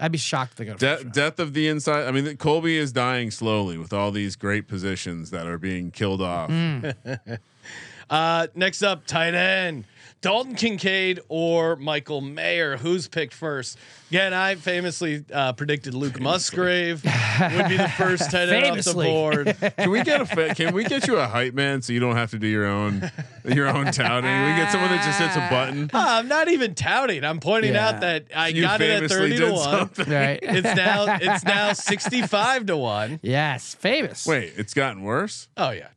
I'd 0.00 0.12
be 0.12 0.18
shocked 0.18 0.52
if 0.52 0.56
they 0.58 0.64
go. 0.64 0.74
to 0.74 0.78
De- 0.78 1.10
death 1.10 1.38
of 1.38 1.52
the 1.52 1.68
inside. 1.68 2.06
I 2.06 2.10
mean, 2.10 2.36
Colby 2.36 2.76
is 2.76 2.92
dying 2.92 3.30
slowly 3.30 3.76
with 3.78 3.92
all 3.92 4.10
these 4.10 4.36
great 4.36 4.66
positions 4.66 5.30
that 5.30 5.46
are 5.46 5.58
being 5.58 5.90
killed 5.90 6.22
off. 6.22 6.50
Mm. 6.50 7.38
uh, 8.10 8.46
next 8.54 8.82
up, 8.82 9.06
tight 9.06 9.34
end. 9.34 9.84
Dalton 10.22 10.54
Kincaid 10.54 11.20
or 11.28 11.76
Michael 11.76 12.20
Mayer? 12.20 12.76
Who's 12.76 13.08
picked 13.08 13.32
first? 13.32 13.78
Again, 14.10 14.34
I 14.34 14.56
famously 14.56 15.24
uh, 15.32 15.54
predicted 15.54 15.94
Luke 15.94 16.20
Musgrave 16.20 17.02
would 17.04 17.68
be 17.68 17.76
the 17.78 17.88
first 17.96 18.30
tight 18.30 18.48
end 18.50 18.78
off 18.78 18.84
the 18.84 18.92
board. 18.92 19.56
Can 19.78 19.90
we 19.90 20.02
get 20.02 20.20
a 20.20 20.26
fa- 20.26 20.54
can 20.54 20.74
we 20.74 20.84
get 20.84 21.06
you 21.06 21.16
a 21.16 21.26
hype 21.26 21.54
man 21.54 21.80
so 21.80 21.92
you 21.94 22.00
don't 22.00 22.16
have 22.16 22.32
to 22.32 22.38
do 22.38 22.46
your 22.48 22.66
own 22.66 23.10
your 23.46 23.68
own 23.68 23.86
touting? 23.92 24.24
We 24.30 24.56
get 24.60 24.70
someone 24.72 24.90
that 24.90 25.04
just 25.06 25.18
hits 25.20 25.36
a 25.36 25.48
button. 25.48 25.84
Uh, 25.94 26.04
I'm 26.18 26.28
not 26.28 26.48
even 26.48 26.74
touting. 26.74 27.24
I'm 27.24 27.40
pointing 27.40 27.72
Yeah. 27.74 27.88
out 27.88 28.00
that 28.02 28.26
I 28.36 28.48
You 28.48 28.62
got 28.62 28.80
it 28.82 29.02
at 29.04 29.08
30 29.10 29.36
to 29.38 29.52
1. 29.52 29.58
something. 29.62 30.10
right. 30.12 30.38
It's 30.42 30.76
now 30.76 31.16
it's 31.20 31.44
now 31.44 31.72
65 31.74 32.66
to 32.66 32.76
1. 32.76 33.20
yes, 33.22 33.74
famous. 33.74 34.26
Wait, 34.26 34.52
it's 34.56 34.74
gotten 34.74 35.02
worse. 35.02 35.48
Oh 35.56 35.70
yeah. 35.70 35.88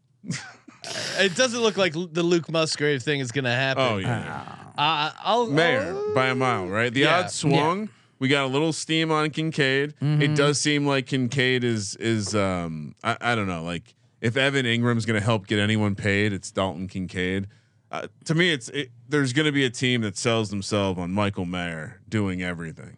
It 1.19 1.35
doesn't 1.35 1.61
look 1.61 1.77
like 1.77 1.93
the 1.93 2.23
Luke 2.23 2.51
Musgrave 2.51 3.01
thing 3.03 3.19
is 3.19 3.31
going 3.31 3.45
to 3.45 3.51
happen. 3.51 3.83
Oh 3.83 3.97
yeah, 3.97 4.41
Uh, 4.77 5.11
I'll 5.23 5.47
Mayer 5.47 5.93
I'll- 5.93 6.13
by 6.15 6.27
a 6.27 6.35
mile, 6.35 6.67
right? 6.67 6.93
The 6.93 7.01
Yeah. 7.01 7.19
odds 7.19 7.33
swung. 7.35 7.89
We 8.19 8.27
got 8.29 8.45
a 8.45 8.47
little 8.47 8.71
steam 8.73 9.11
on 9.11 9.29
Kincaid. 9.31 9.95
It 10.01 10.35
does 10.35 10.59
seem 10.59 10.85
like 10.87 11.07
Kincaid 11.07 11.63
is 11.63 11.95
is 11.97 12.33
um 12.35 12.95
I, 13.03 13.17
I 13.19 13.35
don't 13.35 13.47
know 13.47 13.63
like 13.63 13.95
if 14.21 14.37
Evan 14.37 14.65
Engram's 14.65 15.05
going 15.05 15.19
to 15.19 15.23
help 15.25 15.47
get 15.47 15.59
anyone 15.59 15.95
paid, 15.95 16.31
it's 16.31 16.49
Dalton 16.49 16.87
Kincaid. 16.87 17.47
Uh, 17.91 18.07
to 18.25 18.33
me, 18.33 18.51
it's 18.51 18.69
it, 18.69 18.89
there's 19.09 19.33
going 19.33 19.45
to 19.45 19.51
be 19.51 19.65
a 19.65 19.69
team 19.69 20.01
that 20.01 20.17
sells 20.17 20.49
themselves 20.49 20.97
on 20.99 21.11
Michael 21.11 21.45
Mayer 21.45 21.99
doing 22.09 22.41
everything, 22.41 22.97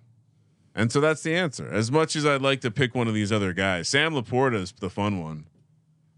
and 0.75 0.91
so 0.91 1.01
that's 1.01 1.23
the 1.23 1.33
answer. 1.35 1.67
As 1.69 1.91
much 1.91 2.15
as 2.15 2.25
I'd 2.25 2.41
like 2.43 2.61
to 2.61 2.69
pick 2.71 2.93
one 2.95 3.07
of 3.07 3.13
these 3.15 3.31
other 3.31 3.51
guys, 3.51 3.89
Sam 3.89 4.13
LaPorta 4.13 4.55
is 4.61 4.73
the 4.79 4.89
fun 4.89 5.19
one. 5.21 5.47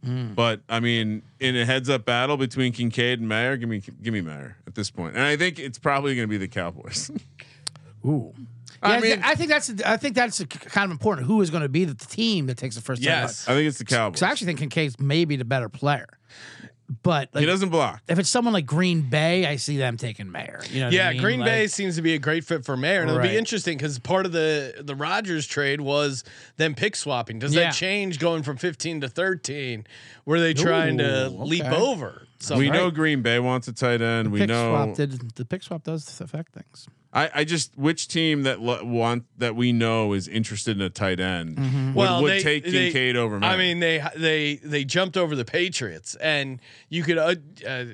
Mm. 0.05 0.35
But 0.35 0.61
I 0.69 0.79
mean, 0.79 1.23
in 1.39 1.55
a 1.55 1.65
heads-up 1.65 2.05
battle 2.05 2.37
between 2.37 2.71
Kincaid 2.71 3.19
and 3.19 3.27
Mayer, 3.27 3.57
give 3.57 3.67
me 3.69 3.81
give 4.01 4.13
me 4.13 4.21
Mayer 4.21 4.55
at 4.67 4.75
this 4.75 4.89
point, 4.91 5.15
and 5.15 5.23
I 5.23 5.35
think 5.37 5.59
it's 5.59 5.79
probably 5.79 6.15
going 6.15 6.27
to 6.27 6.29
be 6.29 6.37
the 6.37 6.47
Cowboys. 6.47 7.09
Ooh. 8.05 8.33
I 8.81 8.95
Yeah, 8.95 8.99
mean- 9.01 9.21
I 9.23 9.33
think 9.33 9.49
that's 9.49 9.73
I 9.83 9.97
think 9.97 10.15
that's 10.15 10.43
kind 10.45 10.85
of 10.85 10.91
important. 10.91 11.25
Who 11.27 11.41
is 11.41 11.49
going 11.49 11.63
to 11.63 11.69
be 11.69 11.83
the 11.85 11.95
team 11.95 12.45
that 12.45 12.57
takes 12.57 12.75
the 12.75 12.81
first? 12.81 13.01
Yes. 13.01 13.47
I 13.49 13.53
think 13.53 13.67
it's 13.67 13.79
the 13.79 13.85
Cowboys. 13.85 14.21
I 14.21 14.29
actually 14.29 14.47
think 14.47 14.59
Kincaid's 14.59 14.99
maybe 14.99 15.35
the 15.35 15.45
better 15.45 15.67
player. 15.67 16.07
But 17.03 17.29
he 17.35 17.45
doesn't 17.45 17.67
block. 17.69 18.01
if 18.07 18.17
it's 18.17 18.29
someone 18.29 18.53
like 18.53 18.65
Green 18.65 19.01
Bay, 19.01 19.45
I 19.45 19.57
see 19.57 19.75
them 19.75 19.97
taking 19.97 20.31
Mayer. 20.31 20.61
You 20.69 20.79
know, 20.79 20.85
what 20.85 20.93
I 20.93 20.95
Yeah, 20.95 21.11
mean? 21.11 21.21
Green 21.21 21.39
Like, 21.41 21.49
Bay 21.49 21.67
seems 21.67 21.97
to 21.97 22.01
be 22.01 22.13
a 22.13 22.17
great 22.19 22.45
fit 22.45 22.63
for 22.63 22.77
Mayer, 22.77 23.01
and 23.01 23.09
it'll 23.09 23.19
Right. 23.19 23.31
be 23.31 23.37
interesting 23.37 23.77
because 23.77 23.99
part 23.99 24.25
of 24.25 24.31
the 24.31 24.73
the 24.79 24.95
Rodgers 24.95 25.45
trade 25.45 25.81
was 25.81 26.23
them 26.55 26.75
pick 26.75 26.95
swapping. 26.95 27.39
Does 27.39 27.53
Yeah. 27.53 27.63
that 27.65 27.73
change 27.73 28.19
going 28.19 28.41
from 28.43 28.55
fifteen 28.55 29.01
to 29.01 29.09
thirteen? 29.09 29.85
Were 30.25 30.39
they 30.39 30.53
trying 30.53 30.97
to 30.99 31.25
Ooh, 31.27 31.43
leap 31.43 31.65
over? 31.65 32.25
So 32.39 32.55
we 32.57 32.69
know 32.69 32.89
Green 32.89 33.21
Bay 33.21 33.39
wants 33.39 33.67
a 33.67 33.73
tight 33.73 34.01
end. 34.01 34.31
We 34.31 34.39
pick 34.39 34.49
know. 34.49 34.71
swap 34.71 34.95
did 34.95 35.35
the 35.35 35.43
pick 35.43 35.63
swap 35.63 35.83
does 35.83 36.21
affect 36.21 36.53
things. 36.53 36.87
I, 37.17 37.31
I 37.35 37.43
just 37.43 37.75
which 37.77 38.07
team 38.07 38.43
that 38.43 38.59
lo- 38.61 38.83
want 38.83 39.25
that 39.37 39.55
we 39.55 39.71
know 39.73 40.13
is 40.13 40.27
interested 40.27 40.77
in 40.77 40.81
a 40.83 40.89
tight 40.89 41.19
end 41.19 41.57
would, 41.57 41.95
Well, 41.95 42.21
would 42.21 42.31
they- 42.33 42.43
take 42.43 42.63
they- 42.65 42.71
Kincaid 42.71 43.15
over. 43.17 43.39
Me? 43.39 43.47
I 43.47 43.57
mean, 43.57 43.79
they 43.79 44.03
they 44.15 44.55
they 44.63 44.83
jumped 44.83 45.17
over 45.17 45.35
the 45.35 45.45
Patriots, 45.45 46.15
and 46.15 46.59
you 46.89 47.03
could. 47.03 47.17
Uh, 47.17 47.35
uh, 47.67 47.85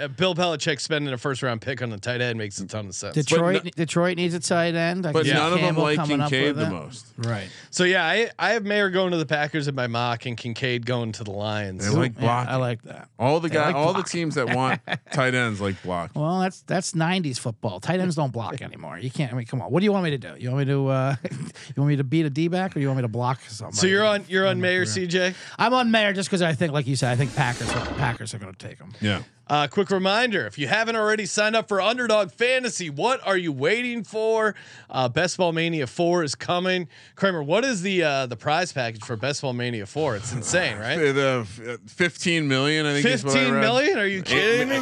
uh, 0.00 0.06
Bill 0.06 0.32
Belichick 0.32 0.80
spending 0.80 1.12
a 1.12 1.18
first 1.18 1.42
round 1.42 1.60
pick 1.60 1.82
on 1.82 1.90
the 1.90 1.98
tight 1.98 2.20
end 2.20 2.38
makes 2.38 2.60
a 2.60 2.66
ton 2.68 2.86
of 2.86 2.94
sense. 2.94 3.16
Detroit, 3.16 3.64
Detroit 3.74 4.16
needs 4.16 4.32
a 4.32 4.38
tight 4.38 4.76
end. 4.76 5.04
I 5.04 5.10
but 5.10 5.24
can 5.24 5.32
see 5.32 5.34
none 5.34 5.46
of 5.46 5.58
them 5.58 5.60
Campbell 5.60 5.82
like 5.82 5.96
coming 5.96 6.20
up 6.20 6.30
Kincaid 6.30 6.56
with 6.56 6.64
the 6.64 6.70
most. 6.70 7.06
Right. 7.18 7.48
So 7.70 7.82
yeah, 7.82 8.04
I, 8.06 8.30
I 8.38 8.50
have 8.52 8.64
Mayer 8.64 8.90
going 8.90 9.10
to 9.10 9.16
the 9.16 9.26
Packers 9.26 9.66
in 9.66 9.74
my 9.74 9.88
mock, 9.88 10.24
and 10.26 10.36
Kincaid 10.36 10.86
going 10.86 11.10
to 11.12 11.24
the 11.24 11.32
Lions. 11.32 11.84
They 11.84 11.90
like 11.96 12.12
Yeah. 12.20 12.46
I 12.48 12.56
like 12.56 12.82
that. 12.82 13.08
all 13.18 13.40
the 13.40 13.48
guys, 13.48 13.66
like 13.66 13.74
all 13.74 13.92
the 13.92 14.04
teams 14.04 14.36
that 14.36 14.54
want 14.54 14.80
tight 15.12 15.34
ends 15.34 15.60
like 15.60 15.82
block. 15.82 16.12
Well, 16.14 16.38
that's 16.40 16.62
that's 16.62 16.92
'90s 16.92 17.40
football. 17.40 17.80
Tight 17.80 17.98
ends 17.98 18.14
don't 18.14 18.32
block 18.32 18.51
anymore. 18.60 18.98
You 18.98 19.10
can't. 19.10 19.32
I 19.32 19.36
mean, 19.36 19.46
come 19.46 19.62
on. 19.62 19.70
What 19.70 19.80
do 19.80 19.84
you 19.84 19.92
want 19.92 20.04
me 20.04 20.10
to 20.10 20.18
do? 20.18 20.34
You 20.38 20.50
want 20.50 20.66
me 20.66 20.72
to? 20.72 20.88
Uh, 20.88 21.16
you 21.30 21.74
want 21.76 21.88
me 21.88 21.96
to 21.96 22.04
beat 22.04 22.26
a 22.26 22.30
D 22.30 22.48
back, 22.48 22.76
or 22.76 22.80
you 22.80 22.88
want 22.88 22.98
me 22.98 23.02
to 23.02 23.08
block 23.08 23.40
somebody? 23.48 23.76
So 23.76 23.86
you're 23.86 24.04
on 24.04 24.24
you're 24.28 24.46
on 24.46 24.60
Mayer 24.60 24.84
CJ. 24.84 25.34
I'm 25.58 25.72
on 25.72 25.90
Mayer 25.90 26.12
just 26.12 26.28
because 26.28 26.42
I 26.42 26.52
think, 26.52 26.72
like 26.72 26.86
you 26.86 26.96
said, 26.96 27.12
I 27.12 27.16
think 27.16 27.34
Packers 27.34 27.72
Packers 27.96 28.34
are 28.34 28.38
going 28.38 28.52
to 28.52 28.68
take 28.68 28.78
him. 28.78 28.92
Yeah. 29.00 29.22
Uh, 29.48 29.66
quick 29.66 29.90
reminder: 29.90 30.46
if 30.46 30.58
you 30.58 30.66
haven't 30.66 30.96
already 30.96 31.26
signed 31.26 31.54
up 31.54 31.68
for 31.68 31.80
Underdog 31.80 32.30
Fantasy, 32.30 32.88
what 32.88 33.26
are 33.26 33.36
you 33.36 33.52
waiting 33.52 34.02
for? 34.02 34.54
Uh, 34.88 35.08
Best 35.08 35.36
Ball 35.36 35.52
Mania 35.52 35.86
Four 35.86 36.22
is 36.24 36.34
coming. 36.34 36.88
Kramer, 37.16 37.42
what 37.42 37.64
is 37.64 37.82
the 37.82 38.02
uh, 38.02 38.26
the 38.26 38.36
prize 38.36 38.72
package 38.72 39.04
for 39.04 39.16
Best 39.16 39.42
Ball 39.42 39.52
Mania 39.52 39.84
Four? 39.86 40.16
It's 40.16 40.32
insane, 40.32 40.78
right? 40.78 40.96
The, 40.96 41.12
the, 41.62 41.72
uh, 41.74 41.76
15 41.86 42.48
million, 42.48 42.86
I 42.86 42.94
think. 42.94 43.06
is 43.06 43.24
what 43.24 43.32
I 43.32 43.34
Fifteen 43.34 43.54
read. 43.54 43.60
million? 43.60 43.98
Are 43.98 44.06
you 44.06 44.22
kidding 44.22 44.68
me? 44.68 44.80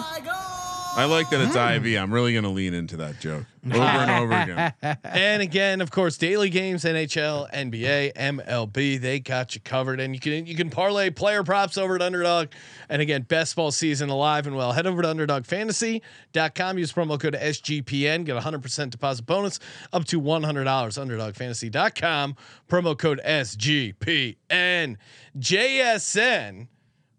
I 0.96 1.04
like 1.04 1.30
that 1.30 1.40
it's 1.40 1.54
hmm. 1.54 1.86
IV. 1.86 1.98
I'm 1.98 2.12
really 2.12 2.32
going 2.32 2.44
to 2.44 2.50
lean 2.50 2.74
into 2.74 2.96
that 2.98 3.20
joke 3.20 3.44
over 3.64 3.76
and 3.78 4.10
over 4.10 4.32
again. 4.32 4.74
and 5.04 5.42
again, 5.42 5.80
of 5.80 5.90
course, 5.90 6.16
daily 6.16 6.50
games, 6.50 6.84
NHL, 6.84 7.50
NBA, 7.52 8.14
MLB, 8.14 9.00
they 9.00 9.20
got 9.20 9.54
you 9.54 9.60
covered. 9.60 10.00
And 10.00 10.14
you 10.14 10.20
can 10.20 10.46
you 10.46 10.56
can 10.56 10.68
parlay 10.68 11.10
player 11.10 11.44
props 11.44 11.78
over 11.78 11.94
at 11.94 12.02
Underdog. 12.02 12.48
And 12.88 13.00
again, 13.00 13.22
best 13.22 13.54
ball 13.56 13.70
season 13.70 14.10
alive 14.10 14.46
and 14.46 14.56
well. 14.56 14.72
Head 14.72 14.86
over 14.86 15.02
to 15.02 15.08
underdogfantasy.com. 15.08 16.78
Use 16.78 16.92
promo 16.92 17.20
code 17.20 17.34
SGPN. 17.34 18.24
Get 18.24 18.42
100% 18.42 18.90
deposit 18.90 19.26
bonus 19.26 19.60
up 19.92 20.04
to 20.06 20.20
$100. 20.20 20.64
Underdogfantasy.com. 20.64 22.36
Promo 22.68 22.98
code 22.98 23.20
SGPN. 23.24 24.96
JSN. 25.38 26.66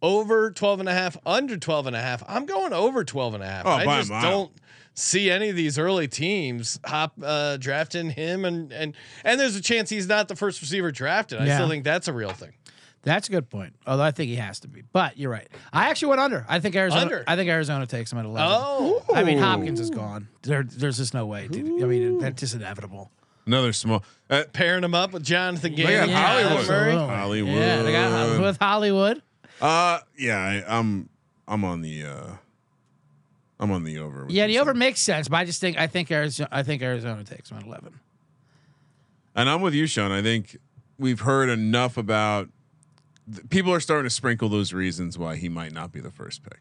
Over 0.01 0.51
12 0.51 0.79
and 0.79 0.89
a 0.89 0.93
half, 0.93 1.15
under 1.25 1.57
12 1.57 1.87
and 1.87 1.95
a 1.95 2.01
half. 2.01 2.23
I'm 2.27 2.45
going 2.45 2.73
over 2.73 3.03
12 3.03 3.35
and 3.35 3.43
a 3.43 3.47
half. 3.47 3.65
Oh, 3.67 3.69
I 3.71 3.85
just 3.85 4.09
mile. 4.09 4.21
don't 4.23 4.51
see 4.95 5.29
any 5.29 5.49
of 5.49 5.55
these 5.55 5.77
early 5.77 6.07
teams 6.07 6.79
hop 6.85 7.13
uh, 7.23 7.57
drafting 7.57 8.09
him 8.09 8.43
and 8.43 8.71
and 8.73 8.93
and 9.23 9.39
there's 9.39 9.55
a 9.55 9.61
chance 9.61 9.89
he's 9.89 10.07
not 10.07 10.27
the 10.27 10.35
first 10.35 10.59
receiver 10.61 10.91
drafted. 10.91 11.39
I 11.39 11.45
Yeah. 11.45 11.55
still 11.57 11.69
think 11.69 11.83
that's 11.83 12.07
a 12.07 12.13
real 12.13 12.31
thing. 12.31 12.53
That's 13.03 13.29
a 13.29 13.31
good 13.31 13.49
point. 13.49 13.73
Although 13.87 14.03
I 14.03 14.11
think 14.11 14.29
he 14.29 14.35
has 14.35 14.59
to 14.59 14.67
be. 14.67 14.83
But 14.91 15.17
you're 15.17 15.31
right. 15.31 15.47
I 15.73 15.89
actually 15.89 16.09
went 16.09 16.21
under. 16.21 16.45
I 16.47 16.59
think 16.59 16.75
Arizona. 16.75 17.01
Under. 17.01 17.23
I 17.27 17.35
think 17.35 17.49
Arizona 17.49 17.87
takes 17.87 18.11
him 18.11 18.19
at 18.19 18.25
11. 18.25 18.51
Oh. 18.53 19.03
I 19.13 19.23
mean 19.23 19.37
Hopkins 19.37 19.79
is 19.79 19.89
gone. 19.91 20.27
There, 20.43 20.63
there's 20.63 20.97
just 20.97 21.13
no 21.13 21.25
way. 21.25 21.47
Dude. 21.47 21.83
I 21.83 21.85
mean 21.87 22.17
that's 22.19 22.39
just 22.39 22.53
inevitable. 22.55 23.11
Another 23.47 23.73
small. 23.73 24.03
Uh, 24.29 24.43
Pairing 24.53 24.83
him 24.83 24.93
up 24.93 25.13
with 25.13 25.23
Jonathan 25.23 25.71
Look 25.71 25.77
Gannon, 25.77 25.95
at 25.95 26.01
and 26.09 26.11
Hollywood. 26.11 26.59
Absolutely. 26.59 27.15
Hollywood. 27.15 27.53
Yeah, 27.53 27.81
they 27.83 27.91
got 27.91 28.39
with 28.39 28.57
Hollywood. 28.59 29.21
Uh, 29.61 29.99
yeah, 30.17 30.37
I, 30.67 30.77
I'm 30.79 31.09
I'm 31.47 31.63
on 31.63 31.81
the 31.81 32.03
uh, 32.05 32.27
I'm 33.59 33.71
on 33.71 33.83
the 33.83 33.99
over. 33.99 34.25
Yeah, 34.29 34.47
the 34.47 34.59
over 34.59 34.73
makes 34.73 34.99
sense, 34.99 35.27
but 35.27 35.37
I 35.37 35.45
just 35.45 35.61
think 35.61 35.77
I 35.77 35.87
think 35.87 36.11
Arizona. 36.11 36.49
I 36.51 36.63
think 36.63 36.81
Arizona 36.81 37.23
takes 37.23 37.51
one 37.51 37.63
eleven. 37.63 37.99
And 39.35 39.49
I'm 39.49 39.61
with 39.61 39.73
you, 39.73 39.87
Sean. 39.87 40.11
I 40.11 40.21
think 40.21 40.57
we've 40.99 41.21
heard 41.21 41.49
enough 41.49 41.95
about. 41.97 42.49
th- 43.33 43.49
People 43.49 43.73
are 43.73 43.79
starting 43.79 44.03
to 44.05 44.09
sprinkle 44.09 44.49
those 44.49 44.73
reasons 44.73 45.17
why 45.17 45.35
he 45.37 45.47
might 45.47 45.71
not 45.71 45.91
be 45.93 46.01
the 46.01 46.11
first 46.11 46.43
pick, 46.43 46.59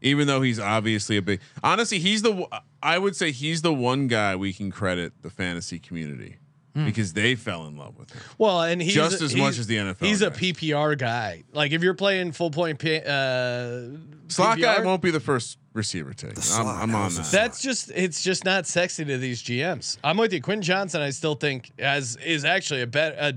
even 0.00 0.26
though 0.26 0.40
he's 0.40 0.58
obviously 0.58 1.16
a 1.18 1.22
big. 1.22 1.40
Honestly, 1.62 1.98
he's 1.98 2.22
the. 2.22 2.46
I 2.82 2.98
would 2.98 3.16
say 3.16 3.32
he's 3.32 3.62
the 3.62 3.72
one 3.74 4.06
guy 4.06 4.34
we 4.36 4.52
can 4.52 4.70
credit 4.70 5.12
the 5.22 5.30
fantasy 5.30 5.78
community 5.78 6.36
because 6.74 7.12
they 7.12 7.34
fell 7.36 7.66
in 7.66 7.76
love 7.76 7.96
with 7.96 8.10
him. 8.12 8.20
Well, 8.36 8.62
and 8.62 8.82
he's 8.82 8.94
Just 8.94 9.22
as 9.22 9.30
he's- 9.32 9.40
much 9.46 9.58
as 9.58 9.66
the 9.68 9.76
NFL 9.76 10.06
He's 10.06 10.22
a. 10.22 10.30
PPR 10.30 10.98
guy. 10.98 11.44
Like 11.52 11.70
if 11.72 11.82
you're 11.82 11.94
playing 11.94 12.32
full 12.32 12.50
point 12.50 12.78
P- 12.80 13.00
uh, 13.06 13.82
Slot 14.28 14.58
guy 14.60 14.80
won't 14.80 15.00
be 15.02 15.10
the 15.12 15.20
first 15.20 15.58
receiver 15.72 16.12
take. 16.12 16.32
I'm, 16.52 16.66
I'm 16.66 16.94
on 16.94 17.14
that. 17.14 17.26
That's 17.30 17.60
just 17.62 17.90
it's 17.94 18.22
just 18.22 18.44
not 18.44 18.66
sexy 18.66 19.04
to 19.04 19.18
these 19.18 19.42
GMs. 19.42 19.98
I'm 20.02 20.16
with 20.16 20.32
you. 20.32 20.40
Quentin 20.42 20.62
Johnston, 20.62 21.00
I 21.00 21.10
still 21.10 21.34
think 21.36 21.70
as 21.78 22.16
is 22.16 22.44
actually 22.44 22.82
a 22.82 22.86
bet 22.88 23.12
a, 23.18 23.36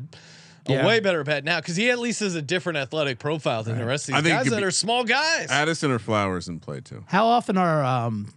a 0.67 0.73
Yeah. 0.73 0.85
way 0.87 0.99
better 0.99 1.23
bet 1.23 1.43
now 1.43 1.59
because 1.59 1.75
he 1.75 1.89
at 1.91 1.99
least 1.99 2.21
has 2.21 2.33
a 2.35 2.41
different 2.41 2.77
athletic 2.77 3.19
profile 3.19 3.61
than 3.63 3.77
the 3.77 3.85
rest 3.85 4.09
of 4.09 4.15
I 4.15 4.21
these 4.21 4.31
think 4.31 4.43
guys 4.45 4.51
that 4.51 4.63
are 4.63 4.71
small 4.71 5.03
guys. 5.03 5.51
Addison 5.51 5.91
or 5.91 5.99
Flowers 5.99 6.47
in 6.47 6.59
play 6.59 6.79
too. 6.81 7.03
How 7.07 7.27
often 7.27 7.57
are 7.57 7.83
um, 7.83 8.33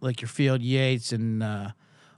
like 0.00 0.20
your 0.20 0.28
Field 0.28 0.62
Yates 0.62 1.12
and 1.12 1.42
uh, 1.42 1.68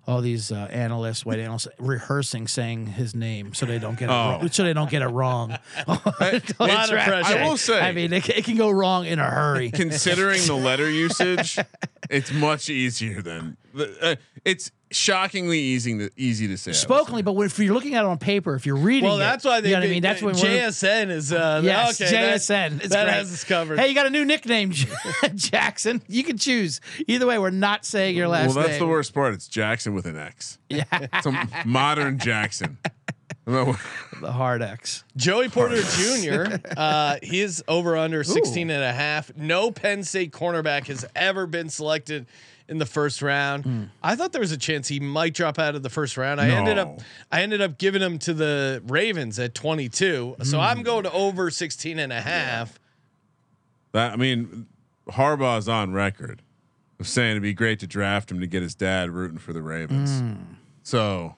all 0.08 0.22
these 0.22 0.50
uh, 0.50 0.66
analysts, 0.72 1.26
white 1.26 1.38
analysts, 1.38 1.68
rehearsing 1.78 2.48
saying 2.48 2.86
his 2.86 3.14
name 3.14 3.52
so 3.52 3.66
they 3.66 3.78
don't 3.78 3.98
get 3.98 4.06
it 4.08 4.12
Oh. 4.12 4.38
wrong? 4.38 4.48
So 4.48 4.64
they 4.64 4.72
don't 4.72 4.90
get 4.90 5.02
it 5.02 5.06
wrong. 5.08 5.50
a 5.86 5.92
lot 5.92 6.12
of 6.12 6.50
pressure. 6.58 7.12
I 7.38 7.46
will 7.46 7.58
say, 7.58 7.78
I 7.78 7.92
mean, 7.92 8.12
it, 8.14 8.24
can- 8.24 8.36
it 8.36 8.44
can 8.46 8.56
go 8.56 8.70
wrong 8.70 9.04
in 9.04 9.18
a 9.18 9.30
hurry. 9.30 9.70
considering 9.70 10.40
the 10.46 10.54
letter 10.54 10.90
usage, 11.06 11.58
it's 12.08 12.32
much 12.32 12.70
easier 12.70 13.20
than 13.20 13.58
uh, 13.80 14.16
it's 14.44 14.70
shockingly 14.90 15.58
easy 15.58 15.98
to 15.98 16.10
easy 16.16 16.48
to 16.48 16.56
say. 16.56 16.70
Spokenly, 16.70 17.22
but 17.24 17.32
when, 17.34 17.46
if 17.46 17.58
you're 17.58 17.74
looking 17.74 17.94
at 17.94 18.04
it 18.04 18.06
on 18.08 18.18
paper, 18.18 18.54
if 18.54 18.64
you're 18.66 18.76
reading, 18.76 19.04
well, 19.04 19.16
it, 19.16 19.20
that's 19.20 19.44
why 19.44 19.60
they. 19.60 19.68
you 19.68 19.74
know 19.74 19.80
what 19.80 19.86
I 19.86 19.90
mean. 19.90 20.02
That's 20.02 20.22
when 20.22 20.34
we're 20.34 20.40
JSN 20.42 21.10
is. 21.10 21.32
Uh, 21.32 21.60
Yes, 21.64 22.00
okay, 22.00 22.10
that- 22.10 22.36
JSN. 22.40 22.76
It's 22.80 22.88
that 22.88 23.04
great. 23.04 23.14
has 23.14 23.32
us 23.32 23.44
covered. 23.44 23.78
Hey, 23.78 23.88
you 23.88 23.94
got 23.94 24.06
a 24.06 24.10
new 24.10 24.24
nickname, 24.24 24.72
Jackson. 25.34 26.02
You 26.08 26.24
can 26.24 26.38
choose. 26.38 26.80
Either 27.06 27.26
way, 27.26 27.38
we're 27.38 27.50
not 27.50 27.84
saying 27.84 28.16
your 28.16 28.28
last 28.28 28.48
Well, 28.54 28.56
that's 28.64 28.68
name. 28.70 28.78
the 28.80 28.86
worst 28.86 29.12
part. 29.14 29.34
It's 29.34 29.48
Jackson 29.48 29.94
with 29.94 30.06
an 30.06 30.16
X. 30.18 30.58
Yeah, 30.70 30.84
It's 30.92 31.26
a 31.26 31.48
modern 31.66 32.18
Jackson. 32.18 32.78
the 33.46 33.78
hard 34.26 34.60
X. 34.62 35.04
Joey 35.16 35.48
Porter 35.48 35.80
Jr. 35.82 36.56
Uh, 36.76 37.16
his 37.22 37.64
over 37.66 37.96
under 37.96 38.22
16 38.22 38.70
and 38.70 38.82
a 38.84 38.92
half. 38.92 39.34
No 39.36 39.70
Penn 39.70 40.04
State 40.04 40.32
cornerback 40.32 40.86
has 40.88 41.04
ever 41.16 41.46
been 41.46 41.68
selected 41.70 42.26
in 42.68 42.78
the 42.78 42.86
first 42.86 43.22
round. 43.22 43.64
Hmm. 43.64 43.84
I 44.02 44.14
thought 44.14 44.32
there 44.32 44.40
was 44.40 44.52
a 44.52 44.58
chance 44.58 44.88
he 44.88 45.00
might 45.00 45.34
drop 45.34 45.58
out 45.58 45.74
of 45.74 45.82
the 45.82 45.90
first 45.90 46.16
round. 46.16 46.40
I 46.40 46.50
ended 46.50 46.78
up 46.78 47.00
I 47.32 47.42
ended 47.42 47.60
up 47.60 47.78
giving 47.78 48.02
him 48.02 48.18
to 48.20 48.34
the 48.34 48.82
Ravens 48.86 49.38
at 49.38 49.54
22. 49.54 50.34
Hmm. 50.36 50.42
So 50.44 50.60
I'm 50.60 50.82
going 50.82 51.04
to 51.04 51.12
over 51.12 51.50
16 51.50 51.98
and 51.98 52.12
a 52.12 52.20
half. 52.20 52.78
That 53.92 54.12
I 54.12 54.16
mean, 54.16 54.66
Harbaugh's 55.08 55.68
on 55.68 55.92
record 55.92 56.42
of 57.00 57.08
saying 57.08 57.32
it'd 57.32 57.42
be 57.42 57.54
great 57.54 57.80
to 57.80 57.86
draft 57.86 58.30
him 58.30 58.40
to 58.40 58.46
get 58.46 58.62
his 58.62 58.74
dad 58.74 59.10
rooting 59.10 59.38
for 59.38 59.52
the 59.52 59.62
Ravens. 59.62 60.22
So 60.82 61.36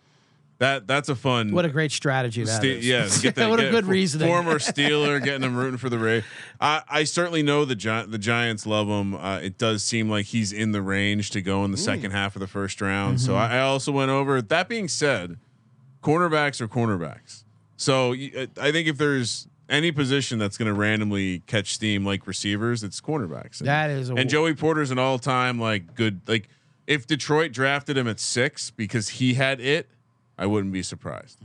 that 0.60 0.86
that's 0.86 1.08
a 1.08 1.14
fun. 1.16 1.50
What 1.52 1.64
a 1.64 1.68
great 1.68 1.90
strategy 1.90 2.44
that 2.44 2.58
Ste- 2.62 2.64
is. 2.64 2.86
yeah, 2.86 3.08
get 3.22 3.34
that, 3.34 3.50
what 3.50 3.58
a 3.60 3.70
good 3.70 3.84
for- 3.84 3.90
reasoning. 3.90 4.28
Former 4.28 4.54
Steeler 4.58 5.22
getting 5.22 5.42
him 5.42 5.56
rooting 5.56 5.78
for 5.78 5.88
the 5.88 5.98
Ray. 5.98 6.22
I, 6.60 6.82
I 6.88 7.04
certainly 7.04 7.42
know 7.42 7.64
the 7.64 7.74
Gi- 7.74 8.06
the 8.06 8.18
Giants 8.18 8.64
love 8.66 8.86
him. 8.86 9.14
Uh, 9.14 9.38
it 9.38 9.58
does 9.58 9.82
seem 9.82 10.08
like 10.08 10.26
he's 10.26 10.52
in 10.52 10.72
the 10.72 10.80
range 10.82 11.30
to 11.32 11.42
go 11.42 11.64
in 11.64 11.72
the 11.72 11.76
second 11.76 12.12
half 12.12 12.36
of 12.36 12.40
the 12.40 12.46
first 12.46 12.80
round. 12.80 13.20
So 13.20 13.32
Mm-hmm. 13.32 13.52
I, 13.52 13.56
I 13.56 13.60
also 13.62 13.90
went 13.90 14.10
over. 14.10 14.40
That 14.40 14.68
being 14.68 14.86
said, 14.88 15.36
cornerbacks 16.02 16.60
are 16.60 16.68
cornerbacks. 16.68 17.44
So 17.76 18.12
uh, 18.14 18.46
I 18.60 18.72
think 18.72 18.88
if 18.88 18.98
there's 18.98 19.48
any 19.68 19.92
position 19.92 20.38
that's 20.38 20.58
going 20.58 20.66
to 20.66 20.74
randomly 20.74 21.40
catch 21.46 21.72
steam 21.74 22.04
like 22.04 22.26
receivers, 22.26 22.82
it's 22.82 23.00
cornerbacks. 23.00 23.60
And, 23.60 23.68
That 23.68 23.90
is 23.90 24.10
a- 24.10 24.14
and 24.14 24.28
Joey 24.28 24.54
Porter's 24.54 24.90
an 24.90 24.98
all 24.98 25.18
time 25.18 25.58
like 25.60 25.94
good 25.94 26.20
like. 26.26 26.48
If 26.86 27.06
Detroit 27.06 27.52
drafted 27.52 27.96
him 27.96 28.08
at 28.08 28.18
six 28.18 28.70
because 28.72 29.08
he 29.10 29.34
had 29.34 29.60
it, 29.60 29.88
I 30.40 30.46
wouldn't 30.46 30.72
be 30.72 30.82
surprised. 30.82 31.38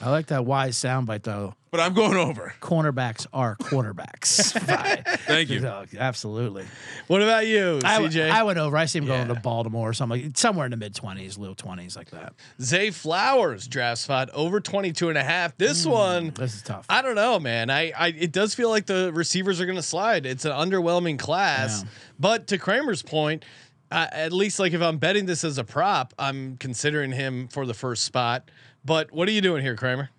I 0.00 0.08
like 0.10 0.28
that 0.28 0.46
wise 0.46 0.76
soundbite 0.76 1.22
though. 1.24 1.54
But 1.70 1.80
I'm 1.80 1.94
going 1.94 2.16
over. 2.16 2.54
Cornerbacks 2.60 3.26
are 3.32 3.56
quarterbacks. 3.56 4.52
Thank 5.26 5.48
you. 5.50 5.60
No, 5.60 5.84
absolutely. 5.98 6.64
What 7.08 7.22
about 7.22 7.46
you, 7.46 7.80
I, 7.82 7.98
CJ? 7.98 8.30
I 8.30 8.42
went 8.42 8.58
over. 8.58 8.76
I 8.76 8.84
see 8.84 8.98
him 8.98 9.06
going 9.06 9.28
Yeah. 9.28 9.34
to 9.34 9.40
Baltimore 9.40 9.88
or 9.90 9.92
something 9.92 10.22
like 10.22 10.36
somewhere 10.38 10.66
in 10.66 10.70
the 10.70 10.76
mid 10.76 10.94
twenties, 10.94 11.36
low 11.38 11.54
twenties, 11.54 11.96
like 11.96 12.10
that. 12.10 12.34
Zay 12.60 12.90
Flowers 12.90 13.66
draft 13.66 14.02
spot 14.02 14.30
over 14.32 14.60
22 14.60 15.08
and 15.08 15.18
a 15.18 15.24
half. 15.24 15.56
This 15.56 15.84
mm, 15.86 15.90
one, 15.92 16.30
This 16.30 16.54
is 16.54 16.62
tough. 16.62 16.86
I 16.88 17.02
don't 17.02 17.14
know, 17.16 17.38
man. 17.40 17.68
I, 17.68 17.92
I 17.98 18.08
it 18.08 18.32
does 18.32 18.54
feel 18.54 18.70
like 18.70 18.86
the 18.86 19.10
receivers 19.12 19.60
are 19.60 19.66
going 19.66 19.76
to 19.76 19.82
slide. 19.82 20.24
It's 20.26 20.44
an 20.44 20.52
underwhelming 20.52 21.18
class. 21.18 21.82
Yeah. 21.82 21.88
But 22.20 22.46
to 22.48 22.58
Kramer's 22.58 23.02
point, 23.02 23.44
uh, 23.92 24.08
at 24.10 24.32
least 24.32 24.58
like 24.58 24.72
if 24.72 24.80
I'm 24.80 24.98
betting 24.98 25.26
this 25.26 25.44
as 25.44 25.58
a 25.58 25.64
prop, 25.64 26.14
I'm 26.18 26.56
considering 26.56 27.12
him 27.12 27.48
for 27.48 27.66
the 27.66 27.74
first 27.74 28.04
spot. 28.04 28.50
But 28.84 29.12
what 29.12 29.28
are 29.28 29.32
you 29.32 29.42
doing 29.42 29.62
here, 29.62 29.76
Kramer? 29.76 30.10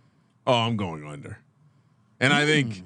Oh, 0.45 0.53
I'm 0.53 0.77
going 0.77 1.05
under. 1.05 1.39
And 2.19 2.31
I 2.31 2.45
think, 2.45 2.83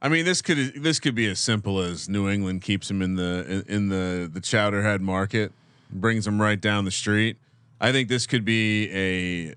I 0.00 0.08
mean, 0.08 0.24
this 0.24 0.42
could 0.42 0.82
this 0.82 0.98
could 0.98 1.14
be 1.14 1.28
as 1.28 1.38
simple 1.38 1.80
as 1.80 2.08
New 2.08 2.28
England 2.28 2.62
keeps 2.62 2.90
him 2.90 3.02
in 3.02 3.16
the 3.16 3.64
in, 3.68 3.74
in 3.74 3.88
the 3.88 4.30
the 4.32 4.40
Chowderhead 4.40 5.00
market, 5.00 5.52
brings 5.90 6.26
him 6.26 6.40
right 6.40 6.60
down 6.60 6.84
the 6.84 6.90
street. 6.90 7.36
I 7.80 7.92
think 7.92 8.08
this 8.08 8.26
could 8.26 8.44
be 8.44 8.90
a 8.90 9.54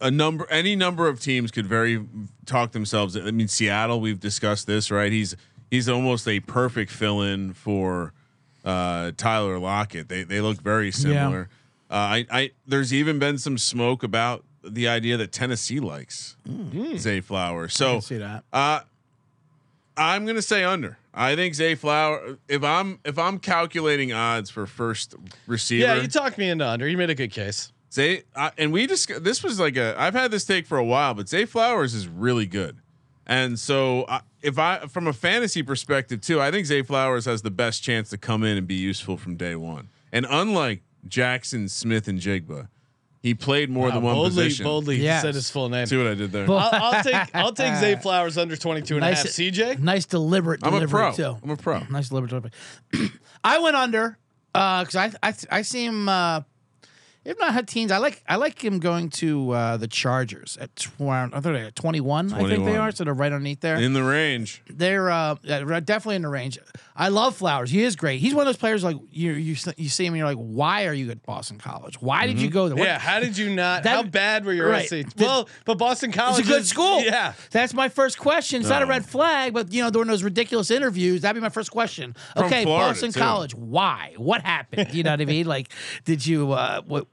a 0.00 0.10
number. 0.10 0.46
Any 0.50 0.76
number 0.76 1.08
of 1.08 1.20
teams 1.20 1.50
could 1.50 1.66
very 1.66 2.06
talk 2.46 2.72
themselves. 2.72 3.16
I 3.16 3.30
mean, 3.32 3.48
Seattle. 3.48 4.00
We've 4.00 4.20
discussed 4.20 4.66
this, 4.66 4.90
right? 4.90 5.10
He's 5.10 5.36
he's 5.70 5.88
almost 5.88 6.28
a 6.28 6.40
perfect 6.40 6.90
fill 6.90 7.20
in 7.20 7.52
for 7.52 8.12
uh, 8.66 9.12
Tyler 9.16 9.58
Lockett. 9.58 10.08
They 10.08 10.24
they 10.24 10.42
look 10.42 10.60
very 10.60 10.90
similar. 10.90 11.48
Uh, 11.90 11.94
I, 11.94 12.26
I 12.30 12.50
there's 12.66 12.92
even 12.92 13.18
been 13.18 13.38
some 13.38 13.56
smoke 13.56 14.02
about 14.02 14.44
the 14.62 14.88
idea 14.88 15.16
that 15.16 15.30
Tennessee 15.32 15.78
likes 15.80 16.36
Zay 16.98 17.20
Flowers. 17.20 17.72
So 17.74 18.00
see 18.00 18.18
that. 18.18 18.42
Uh, 18.52 18.80
I'm 19.96 20.26
gonna 20.26 20.42
say 20.42 20.64
under. 20.64 20.98
I 21.14 21.34
think 21.36 21.54
Zay 21.54 21.74
Flower. 21.76 22.36
If 22.48 22.62
I'm 22.64 22.98
if 23.04 23.18
I'm 23.18 23.38
calculating 23.38 24.12
odds 24.12 24.50
for 24.50 24.66
first 24.66 25.14
receiver, 25.46 25.86
Yeah, 25.86 26.02
you 26.02 26.08
talked 26.08 26.36
me 26.36 26.50
into 26.50 26.66
under. 26.68 26.86
You 26.88 26.98
made 26.98 27.08
a 27.10 27.14
good 27.14 27.30
case. 27.32 27.72
Zay 27.92 28.24
uh, 28.34 28.50
and 28.58 28.72
we 28.72 28.86
just 28.86 29.22
this 29.22 29.42
was 29.42 29.58
like 29.60 29.76
a 29.76 29.94
I've 29.96 30.12
had 30.14 30.30
this 30.32 30.44
take 30.44 30.66
for 30.66 30.76
a 30.76 30.84
while, 30.84 31.14
but 31.14 31.28
Zay 31.28 31.44
Flowers 31.46 31.94
is 31.94 32.08
really 32.08 32.46
good. 32.46 32.78
And 33.26 33.58
so 33.58 34.02
uh, 34.04 34.20
if 34.42 34.58
I 34.58 34.86
from 34.86 35.06
a 35.08 35.12
fantasy 35.12 35.62
perspective 35.62 36.20
too, 36.20 36.40
I 36.40 36.50
think 36.50 36.66
Zay 36.66 36.82
Flowers 36.82 37.24
has 37.24 37.42
the 37.42 37.50
best 37.50 37.82
chance 37.82 38.10
to 38.10 38.18
come 38.18 38.44
in 38.44 38.56
and 38.56 38.66
be 38.66 38.74
useful 38.76 39.16
from 39.16 39.36
day 39.36 39.56
one. 39.56 39.88
And 40.12 40.26
unlike 40.30 40.82
Jaxon 41.08 41.68
Smith-Njigba, 41.68 42.68
he 43.22 43.34
played 43.34 43.68
more 43.70 43.90
than 43.90 44.02
Wow, 44.02 44.06
one 44.10 44.14
boldly, 44.14 44.44
position. 44.44 44.64
boldly 44.64 44.96
Yes. 44.98 45.22
said 45.22 45.34
his 45.34 45.50
full 45.50 45.68
name. 45.68 45.86
See 45.86 45.96
what 45.96 46.06
I 46.06 46.14
did 46.14 46.30
there? 46.30 46.48
I'll, 46.48 46.68
I'll 46.72 47.02
take 47.02 47.34
I'll 47.34 47.52
take 47.52 47.74
Zay 47.76 47.96
Flowers 48.00 48.38
under 48.38 48.56
22 48.56 48.94
and 48.96 49.04
a 49.04 49.08
half. 49.08 49.26
CJ? 49.26 49.80
Nice 49.80 50.06
deliberate 50.06 50.60
I'm 50.62 50.74
a 50.74 50.86
pro. 50.86 51.12
too. 51.12 51.36
I'm 51.42 51.50
a 51.50 51.56
pro. 51.56 51.80
Nice 51.90 52.08
deliberate 52.08 52.28
delivery. 52.30 53.10
I 53.44 53.58
went 53.58 53.74
under 53.74 54.18
because 54.52 54.94
I, 54.94 55.10
I 55.22 55.34
I 55.50 55.62
see 55.62 55.84
him. 55.84 56.08
Uh, 56.08 56.42
if 57.26 57.38
not 57.40 57.52
had 57.52 57.66
teens, 57.68 57.90
I 57.90 57.98
like 57.98 58.22
I 58.28 58.36
like 58.36 58.62
him 58.64 58.78
going 58.78 59.10
to 59.10 59.50
uh, 59.50 59.76
the 59.76 59.88
Chargers 59.88 60.56
at 60.60 60.74
tw- 60.76 61.00
I 61.00 61.28
think 61.28 61.42
they're 61.42 61.56
at 61.66 61.76
21, 61.76 62.32
I 62.32 62.36
think 62.38 62.48
they 62.48 62.56
21. 62.56 62.80
are, 62.80 62.92
so 62.92 63.04
they're 63.04 63.12
right 63.14 63.32
underneath 63.32 63.60
there. 63.60 63.76
In 63.76 63.92
the 63.92 64.02
range. 64.02 64.62
they're 64.68 65.10
uh, 65.10 65.34
definitely 65.44 66.16
in 66.16 66.22
the 66.22 66.28
range. 66.28 66.58
I 66.94 67.08
love 67.08 67.36
Flowers. 67.36 67.70
He 67.70 67.82
is 67.82 67.94
great. 67.96 68.20
He's 68.20 68.32
one 68.34 68.42
of 68.42 68.46
those 68.46 68.56
players 68.56 68.82
like 68.82 68.96
you 69.10 69.32
you 69.32 69.52
s- 69.54 69.68
you 69.76 69.88
see 69.90 70.06
him 70.06 70.14
and 70.14 70.18
you're 70.18 70.28
like, 70.28 70.38
why 70.38 70.86
are 70.86 70.94
you 70.94 71.10
at 71.10 71.22
Boston 71.24 71.58
College? 71.58 72.00
Why 72.00 72.26
did 72.26 72.40
you 72.40 72.48
go 72.48 72.68
there? 72.68 72.76
What- 72.76 72.84
Yeah, 72.86 72.98
how 72.98 73.20
did 73.20 73.36
you 73.36 73.54
not? 73.54 73.82
That- 73.82 73.96
how 73.96 74.02
bad 74.04 74.44
were 74.44 74.52
your 74.54 74.68
right. 74.70 74.88
SAT? 74.88 75.14
Well, 75.18 75.48
but 75.64 75.76
Boston 75.78 76.12
College 76.12 76.40
It's 76.40 76.48
a 76.48 76.52
good 76.52 76.60
is- 76.62 76.68
school. 76.68 77.02
Yeah. 77.02 77.34
That's 77.50 77.74
my 77.74 77.88
first 77.88 78.18
question. 78.18 78.60
It's 78.60 78.70
not 78.70 78.82
a 78.82 78.86
red 78.86 79.04
flag, 79.04 79.52
but 79.52 79.72
you 79.72 79.82
know, 79.82 79.90
during 79.90 80.08
those 80.08 80.22
ridiculous 80.22 80.70
interviews, 80.70 81.20
that'd 81.22 81.34
be 81.34 81.40
my 81.40 81.48
first 81.50 81.70
question. 81.70 82.14
Okay, 82.36 82.62
Florida, 82.64 82.90
Boston 82.92 83.12
too. 83.12 83.20
College, 83.20 83.54
why? 83.54 84.14
What 84.16 84.42
happened? 84.42 84.94
You 84.94 85.02
know 85.02 85.10
what 85.10 85.20
I 85.20 85.24
mean? 85.26 85.46
Like, 85.46 85.68
did 86.04 86.24
you 86.26 86.52
uh 86.52 86.80
what, 86.86 87.06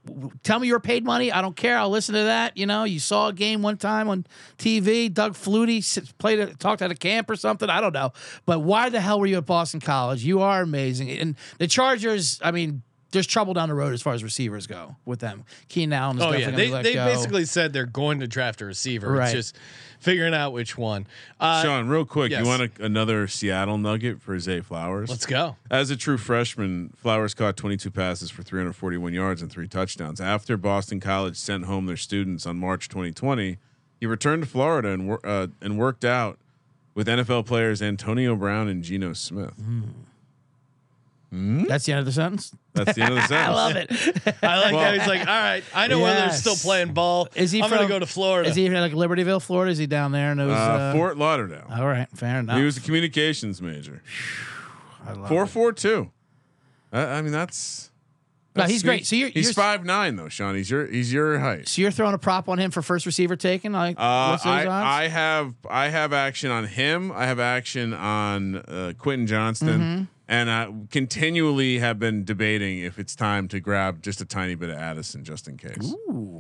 tell 0.44 0.60
me 0.60 0.68
you 0.68 0.74
were 0.74 0.80
paid 0.80 1.04
money? 1.04 1.32
I 1.32 1.42
don't 1.42 1.56
care. 1.56 1.78
I'll 1.78 1.90
listen 1.90 2.16
to 2.16 2.24
that. 2.24 2.58
You 2.58 2.66
know, 2.66 2.84
you 2.84 3.00
saw 3.00 3.30
a 3.30 3.34
game 3.34 3.62
one 3.62 3.78
time 3.78 4.10
on 4.10 4.26
TV, 4.58 5.14
Doug 5.14 5.34
Flutie 5.34 6.12
played 6.18 6.40
it, 6.40 6.60
talked 6.60 6.82
at 6.82 6.92
a 6.92 6.96
camp 6.96 7.30
or 7.30 7.36
something. 7.36 7.70
I 7.70 7.82
don't 7.82 7.94
know. 7.94 8.12
But 8.46 8.60
why 8.60 8.90
the 8.90 9.00
hell 9.02 9.20
were 9.20 9.26
you 9.26 9.38
at 9.38 9.46
Boston 9.46 9.80
College? 9.80 10.24
You 10.24 10.42
are 10.42 10.62
amazing. 10.62 11.10
And 11.12 11.36
the 11.58 11.68
Chargers, 11.68 12.40
I 12.44 12.52
mean, 12.52 12.84
there's 13.14 13.28
trouble 13.28 13.54
down 13.54 13.70
the 13.70 13.76
road 13.76 13.94
as 13.94 14.02
far 14.02 14.14
as 14.14 14.24
receivers 14.24 14.68
go 14.68 14.96
with 15.06 15.20
them. 15.20 15.46
Keenan 15.70 15.94
Allen 15.94 16.18
is 16.18 16.24
Oh 16.24 16.32
yeah, 16.34 16.52
they 16.52 16.70
they 16.70 16.96
go. 16.96 17.06
basically 17.06 17.46
said 17.46 17.72
they're 17.72 17.86
going 17.86 18.20
to 18.20 18.28
draft 18.28 18.60
a 18.62 18.66
receiver. 18.66 19.12
Right. 19.12 19.26
It's 19.26 19.52
just 19.52 19.58
figuring 20.04 20.34
out 20.34 20.52
which 20.52 20.78
one. 20.78 21.08
Uh, 21.40 21.64
Sean, 21.64 21.88
real 21.88 22.06
quick, 22.06 22.32
yes. 22.32 22.42
you 22.42 22.48
want 22.48 22.62
a, 22.62 22.86
another 22.86 23.28
Seattle 23.28 23.78
nugget 23.78 24.22
for 24.22 24.38
Zay 24.38 24.60
Flowers? 24.60 25.10
let's 25.10 25.26
go. 25.26 25.56
As 25.72 25.90
a 25.90 25.96
true 25.96 26.18
freshman, 26.18 26.94
Flowers 26.98 27.34
caught 27.34 27.56
22 27.56 27.90
passes 27.90 28.30
for 28.30 28.44
341 28.44 29.14
yards 29.14 29.42
and 29.42 29.50
three 29.50 29.68
touchdowns. 29.68 30.20
After 30.20 30.58
Boston 30.58 31.00
College 31.00 31.38
sent 31.38 31.66
home 31.66 31.86
their 31.86 31.98
students 31.98 32.46
on 32.46 32.58
March 32.58 32.90
2020, 32.90 33.58
he 34.00 34.06
returned 34.06 34.44
to 34.44 34.50
Florida 34.50 34.90
and 34.90 35.08
wor- 35.08 35.26
uh, 35.26 35.48
and 35.62 35.80
worked 35.80 36.04
out 36.04 36.38
with 36.94 37.08
NFL 37.08 37.46
players 37.46 37.82
Antonio 37.82 38.36
Brown 38.36 38.68
and 38.68 38.84
Geno 38.84 39.14
Smith. 39.14 39.54
That's 41.68 41.86
the 41.86 41.94
end 41.94 42.00
of 42.00 42.06
the 42.06 42.12
sentence. 42.12 42.54
That's 42.74 42.94
the 42.94 43.02
end 43.02 43.12
of 43.12 43.16
the 43.16 43.28
sentence. 43.28 43.48
I 43.48 43.50
love 43.50 43.76
it. 43.76 43.90
I 44.44 44.60
like 44.62 44.74
Well- 44.74 44.84
how 44.86 44.92
he's 44.94 45.08
like, 45.08 45.22
all 45.22 45.26
right, 45.26 45.64
I 45.74 45.88
know 45.88 46.00
where 46.00 46.14
they're 46.14 46.32
still 46.32 46.56
playing 46.56 46.94
ball. 46.94 47.28
Is 47.36 47.52
he 47.52 47.62
I'm 47.62 47.70
gonna 47.70 47.88
go 47.88 47.98
to 48.00 48.06
Florida. 48.06 48.50
Is 48.50 48.56
he 48.56 48.66
even 48.66 48.80
like 48.80 48.92
Libertyville, 48.94 49.42
Florida? 49.42 49.72
Is 49.72 49.78
he 49.80 49.88
down 49.88 50.12
there? 50.12 50.32
And 50.32 50.40
it 50.40 50.46
was, 50.46 50.54
Uh, 50.54 50.58
uh, 50.60 50.94
Fort 50.94 51.18
Lauderdale. 51.18 51.66
all 51.72 51.88
right, 51.88 52.08
fair 52.14 52.40
enough. 52.40 52.58
He 52.58 52.64
was 52.64 52.78
a 52.78 52.82
communications 52.82 53.62
major. 53.62 54.04
I 55.08 55.14
love 55.14 55.28
Four 55.30 55.44
it. 55.44 55.48
four 55.48 55.72
two. 55.74 56.12
I, 56.92 57.02
I 57.04 57.22
mean, 57.22 57.32
that's. 57.32 57.90
No, 58.56 58.60
that's- 58.62 58.72
he's 58.72 58.84
great. 58.84 59.08
So 59.08 59.16
you're- 59.16 59.32
he's 59.32 59.46
you're- 59.46 59.54
five 59.54 59.84
nine 59.84 60.16
though, 60.16 60.30
Sean. 60.30 60.56
He's 60.56 60.70
your 60.70 60.86
he's 60.86 61.12
your 61.12 61.40
height. 61.40 61.68
So 61.68 61.82
you're 61.82 61.90
throwing 61.90 62.14
a 62.14 62.20
prop 62.20 62.48
on 62.48 62.60
him 62.60 62.70
for 62.70 62.84
first 62.84 63.06
receiver 63.08 63.36
taken? 63.36 63.74
Like, 63.74 63.98
Uh, 63.98 64.38
I. 64.46 64.68
I 65.04 65.08
have 65.08 65.56
I 65.68 65.88
have 65.90 66.14
action 66.14 66.52
on 66.52 66.68
him. 66.68 67.12
I 67.12 67.26
have 67.26 67.40
action 67.40 67.94
on 67.96 68.58
uh, 68.58 68.94
Quentin 69.00 69.26
Johnston, 69.26 69.80
Mm-hmm. 69.80 70.04
And 70.28 70.50
I 70.50 70.72
continually 70.90 71.80
have 71.80 72.00
been 72.00 72.24
debating 72.24 72.80
if 72.80 72.98
it's 72.98 73.16
time 73.16 73.48
to 73.50 73.60
grab 73.60 74.02
just 74.02 74.22
a 74.22 74.26
tiny 74.26 74.56
bit 74.56 74.70
of 74.70 74.78
Addison 74.78 75.24
just 75.24 75.48
in 75.48 75.58
case. 75.58 75.94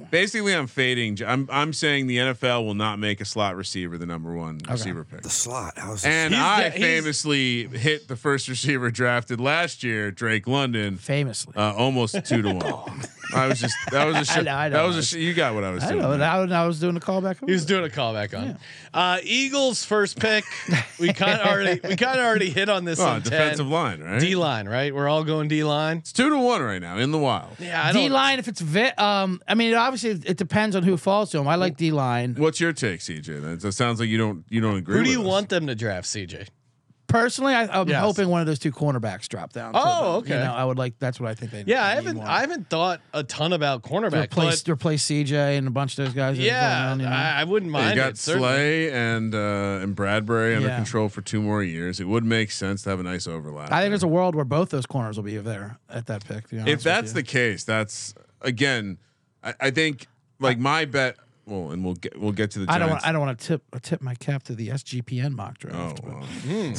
Basically, 0.09 0.53
I'm 0.55 0.67
fading. 0.67 1.17
I'm 1.25 1.49
I'm 1.51 1.73
saying 1.73 2.07
the 2.07 2.17
NFL 2.17 2.65
will 2.65 2.75
not 2.75 2.99
make 2.99 3.19
a 3.19 3.25
slot 3.25 3.55
receiver 3.55 3.97
the 3.97 4.05
number 4.05 4.33
one 4.33 4.59
receiver 4.69 5.03
pick. 5.03 5.21
The 5.21 5.29
slot. 5.29 5.73
How's 5.77 6.05
And 6.05 6.35
I 6.35 6.69
the- 6.69 6.79
famously 6.79 7.67
hit 7.67 8.07
the 8.07 8.15
first 8.15 8.47
receiver 8.47 8.89
drafted 8.91 9.39
last 9.41 9.83
year, 9.83 10.11
Drake 10.11 10.47
London, 10.47 10.97
Famously. 10.97 11.53
uh, 11.55 11.73
almost 11.75 12.25
two 12.25 12.41
to 12.41 12.53
one. 12.53 13.01
I 13.35 13.47
was 13.47 13.59
just 13.59 13.75
that 13.91 14.05
was 14.05 14.15
a 14.17 14.25
sh- 14.25 14.37
I 14.37 14.41
know, 14.41 14.55
I 14.55 14.69
know. 14.69 14.77
that 14.77 14.83
was 14.83 14.97
a 14.97 15.03
sh- 15.03 15.13
you 15.13 15.33
got 15.33 15.55
what 15.55 15.63
I 15.63 15.71
was 15.71 15.83
I 15.83 15.89
doing. 15.89 16.01
know. 16.03 16.09
man. 16.09 16.19
Now, 16.19 16.45
now 16.45 16.63
I 16.63 16.67
was 16.67 16.79
doing 16.79 16.93
the 16.93 16.99
callback. 17.01 17.37
He 17.43 17.51
was 17.51 17.65
doing 17.65 17.83
a 17.83 17.89
callback 17.89 18.37
on. 18.37 18.59
Uh, 18.93 19.17
Eagles 19.23 19.83
first 19.83 20.19
pick. 20.19 20.43
We 20.99 21.11
kind 21.13 21.41
of 21.41 21.47
already 21.47 21.79
we 21.87 21.95
kind 21.95 22.19
of 22.19 22.25
already 22.25 22.51
hit 22.51 22.69
on 22.69 22.85
this 22.85 22.99
Oh, 22.99 23.07
on 23.07 23.21
defensive 23.23 23.65
10. 23.65 23.72
Line, 23.73 23.99
right? 24.01 24.19
D 24.21 24.35
line, 24.35 24.69
right? 24.69 24.93
We're 24.95 25.09
all 25.09 25.23
going 25.23 25.47
D 25.49 25.63
line. 25.63 25.97
It's 25.97 26.13
two 26.13 26.29
to 26.29 26.37
one 26.37 26.61
right 26.61 26.81
now 26.81 26.97
in 26.97 27.11
the 27.11 27.17
wild. 27.19 27.57
Yeah, 27.59 27.91
D 27.91 28.07
line. 28.09 28.39
if 28.39 28.47
it's 28.47 28.61
vi- 28.61 28.93
um, 28.97 29.41
I 29.47 29.55
mean, 29.55 29.71
it 29.71 29.75
obviously 29.75 30.11
it 30.11 30.37
depends 30.37 30.75
on 30.75 30.83
who 30.83 30.95
falls 30.95 31.31
to 31.31 31.39
him. 31.39 31.47
I 31.47 31.55
like 31.55 31.75
D 31.75 31.91
line 31.91 32.35
What's 32.35 32.59
your 32.61 32.71
take, 32.71 33.01
CJ? 33.01 33.41
That, 33.41 33.59
that 33.61 33.71
sounds 33.73 33.99
like 33.99 34.07
you 34.09 34.17
don't 34.17 34.45
you 34.49 34.61
don't 34.61 34.77
agree. 34.77 34.97
Who 34.97 35.03
do 35.03 35.09
with 35.09 35.17
you 35.17 35.21
us. 35.23 35.27
want 35.27 35.49
them 35.49 35.67
to 35.67 35.75
draft, 35.75 36.07
CJ? 36.07 36.47
Personally. 37.13 37.53
I, 37.53 37.67
I'm 37.81 37.87
Yes. 37.87 38.01
hoping 38.03 38.27
one 38.27 38.41
of 38.41 38.47
those 38.47 38.57
two 38.59 38.71
cornerbacks 38.71 39.27
drop 39.27 39.53
down. 39.53 39.73
to 39.73 39.79
Oh, 39.81 40.21
them. 40.21 40.29
You 40.29 40.35
okay. 40.35 40.43
know, 40.45 40.53
I 40.53 40.65
would 40.65 40.77
like. 40.79 40.97
That's 40.99 41.19
what 41.19 41.29
I 41.29 41.35
think 41.35 41.51
they. 41.51 41.63
Yeah, 41.67 41.85
I 41.85 41.91
haven't 41.91 42.15
more. 42.17 42.25
I 42.25 42.41
haven't 42.41 42.69
thought 42.69 43.01
a 43.13 43.23
ton 43.23 43.53
about 43.53 43.83
cornerback. 43.83 44.23
replace 44.23 44.63
but 44.63 44.71
replace 44.71 45.05
CJ 45.05 45.57
and 45.57 45.67
a 45.67 45.71
bunch 45.71 45.97
of 45.97 46.05
those 46.05 46.13
guys. 46.15 46.39
yeah, 46.39 46.87
going 46.87 47.01
you 47.01 47.05
know? 47.05 47.11
I, 47.11 47.41
I 47.41 47.43
wouldn't 47.43 47.71
Yeah, 47.71 47.77
mind 47.79 47.95
you 47.95 48.01
got 48.01 48.09
it. 48.13 48.17
certainly. 48.17 48.47
Slay 48.49 48.91
and 48.91 49.35
uh, 49.35 49.79
and 49.83 49.95
Bradberry 49.95 50.55
under 50.55 50.69
Yeah. 50.69 50.75
control 50.77 51.07
for 51.07 51.21
two 51.21 51.41
more 51.41 51.61
years. 51.63 51.99
It 51.99 52.07
would 52.07 52.23
make 52.25 52.49
sense 52.49 52.81
to 52.83 52.89
have 52.89 52.99
a 52.99 53.03
nice 53.03 53.27
overlap. 53.27 53.71
I 53.71 53.81
think 53.81 53.91
there's 53.91 54.03
a 54.03 54.07
world 54.07 54.33
where 54.33 54.45
both 54.45 54.69
those 54.69 54.85
corners 54.87 55.15
will 55.15 55.23
be 55.23 55.37
there 55.37 55.77
at 55.89 56.07
that 56.07 56.25
pick. 56.25 56.47
to 56.49 56.63
be 56.63 56.71
if 56.71 56.81
that's 56.83 57.13
the 57.13 57.23
case, 57.23 57.63
that's 57.63 58.15
again, 58.41 58.97
I, 59.43 59.53
I 59.61 59.69
think 59.71 60.07
like 60.39 60.57
my 60.57 60.85
bet. 60.85 61.17
Well, 61.45 61.71
and 61.71 61.83
we'll 61.83 61.95
get 61.95 62.17
we'll 62.19 62.31
get 62.31 62.51
to 62.51 62.59
the. 62.59 62.71
I 62.71 62.77
don't. 62.79 62.89
Want, 62.89 63.05
I 63.05 63.11
don't 63.11 63.19
want 63.21 63.37
to 63.37 63.45
tip 63.47 63.63
uh, 63.73 63.79
tip 63.81 64.01
my 64.01 64.15
cap 64.15 64.43
to 64.43 64.55
the 64.55 64.69
SGPN 64.69 65.33
mock 65.33 65.57
Oh, 65.65 65.69
draft. 65.69 66.01
but- 66.01 66.13
well. 66.13 66.23
Hmm. 66.23 66.73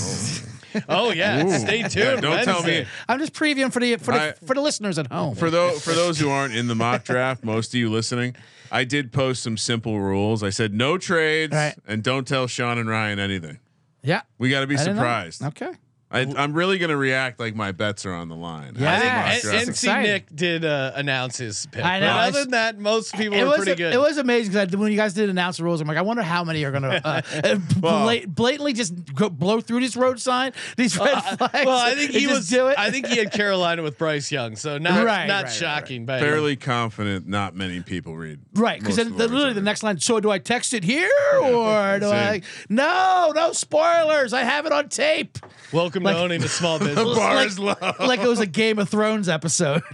Oh, 0.77 0.83
oh 1.09 1.11
yeah, 1.13 1.47
stay 1.59 1.83
tuned. 1.83 1.95
Yeah, 1.97 2.21
don't 2.21 2.45
tell 2.45 2.63
me. 2.63 2.87
I'm 3.09 3.19
just 3.19 3.35
previewing 3.35 3.73
for 3.73 3.81
the 3.81 3.97
for 3.97 4.13
the, 4.13 4.21
I- 4.21 4.33
for 4.33 4.55
the 4.55 4.63
listeners 4.63 4.99
at 4.99 5.09
home. 5.09 5.35
for 5.35 5.51
those 5.51 5.85
for 5.85 5.93
those 5.93 6.19
who 6.19 6.31
aren't 6.31 6.55
in 6.55 6.67
the 6.67 6.75
mock 6.75 7.05
draft, 7.05 7.45
most 7.45 7.75
of 7.75 7.79
you 7.79 7.91
listening, 7.91 8.35
I 8.73 8.85
did 8.85 9.13
post 9.13 9.43
some 9.43 9.57
simple 9.59 10.01
rules. 10.01 10.43
I 10.43 10.49
said 10.51 10.73
no 10.73 10.97
trades 10.99 11.53
Right. 11.53 11.75
and 11.87 12.03
don't 12.03 12.27
tell 12.27 12.47
Sean 12.47 12.79
and 12.79 12.89
Ryan 12.89 13.19
anything. 13.19 13.59
yeah, 14.03 14.23
We 14.39 14.49
got 14.51 14.61
to 14.61 14.67
be 14.67 14.77
I 14.77 14.79
know. 14.79 14.95
surprised. 14.95 15.43
Okay. 15.43 15.73
I, 16.15 16.21
I'm 16.37 16.53
really 16.55 16.79
gonna 16.79 16.97
react 16.97 17.41
like 17.41 17.55
my 17.55 17.73
bets 17.73 18.07
are 18.07 18.13
on 18.15 18.29
the 18.29 18.37
line. 18.37 18.75
Yeah. 18.79 18.93
As 18.95 19.03
a 19.03 19.07
I 19.07 19.15
mock 19.15 19.31
think 19.33 19.43
draft. 19.43 19.57
It's 19.57 19.65
NC 19.65 19.69
exciting. 19.71 20.11
Nick 20.13 20.37
did 20.37 20.65
uh, 20.65 20.93
announce 20.95 21.37
his 21.39 21.67
pick. 21.67 21.85
I 21.85 22.01
know. 22.01 22.07
But 22.07 22.29
other 22.29 22.41
than 22.41 22.51
that, 22.53 22.79
most 22.79 23.15
people 23.15 23.37
It 23.37 23.43
were 23.43 23.49
was 23.49 23.57
pretty 23.59 23.75
good. 23.75 23.93
it 23.93 23.99
was 23.99 24.17
amazing 24.19 24.53
because 24.53 24.77
when 24.77 24.91
you 24.93 24.97
guys 24.97 25.15
did 25.15 25.29
announce 25.29 25.57
the 25.57 25.65
rules, 25.65 25.81
I'm 25.81 25.89
like, 25.89 25.97
I 25.97 26.03
wonder 26.03 26.23
how 26.23 26.45
many 26.45 26.63
are 26.65 26.71
going 26.71 26.85
to 26.85 27.07
uh, 27.07 27.23
uh, 27.45 27.55
blat- 27.81 28.33
blatantly 28.35 28.73
just 28.75 29.15
go 29.15 29.29
blow 29.29 29.61
through 29.61 29.81
this 29.81 29.97
road 29.97 30.21
sign, 30.21 30.53
these 30.77 30.97
red 30.97 31.21
flags. 31.21 31.53
well, 31.67 31.79
I 31.79 31.95
think 31.95 32.13
he 32.13 32.21
just 32.21 32.33
was. 32.35 32.49
do 32.49 32.69
it. 32.69 32.79
I 32.79 32.91
think 32.93 33.07
he 33.07 33.17
had 33.19 33.33
Carolina 33.33 33.83
with 33.83 33.99
Bryce 33.99 34.31
Young, 34.31 34.55
so 34.57 34.79
not 34.79 35.05
Right, 35.05 35.27
not 35.27 35.35
right, 35.35 35.43
right, 35.45 35.53
shocking. 35.53 36.07
But 36.07 36.21
fairly 36.21 36.55
confident. 36.57 37.27
Not 37.27 37.57
many 37.57 37.81
people 37.81 38.17
read. 38.17 38.39
Right, 38.55 38.79
because 38.79 38.97
most 38.99 39.09
then 39.09 39.17
the, 39.19 39.27
literally 39.29 39.55
the 39.55 39.61
next 39.63 39.83
line. 39.83 39.99
So 39.99 40.21
do 40.21 40.31
I 40.31 40.39
text 40.39 40.75
it 40.75 40.85
here 40.85 41.11
or 41.43 41.99
do 41.99 42.07
Same. 42.07 42.15
I? 42.15 42.43
No, 42.69 43.33
no 43.35 43.53
spoilers. 43.53 44.33
I 44.33 44.43
have 44.43 44.65
it 44.67 44.73
on 44.73 44.89
tape. 44.89 45.39
welcome 45.73 46.04
Like- 46.05 46.17
to 46.17 46.23
owning 46.23 46.43
a 46.43 46.49
small 46.49 46.79
business. 46.81 47.17
bar 47.17 47.35
like, 47.35 47.47
is 47.47 47.59
low. 47.59 47.75
like 48.01 48.21
it 48.21 48.29
was 48.29 48.41
a 48.41 48.47
Game 48.47 48.79
of 48.79 48.89
Thrones 48.89 49.29
episode. 49.29 49.83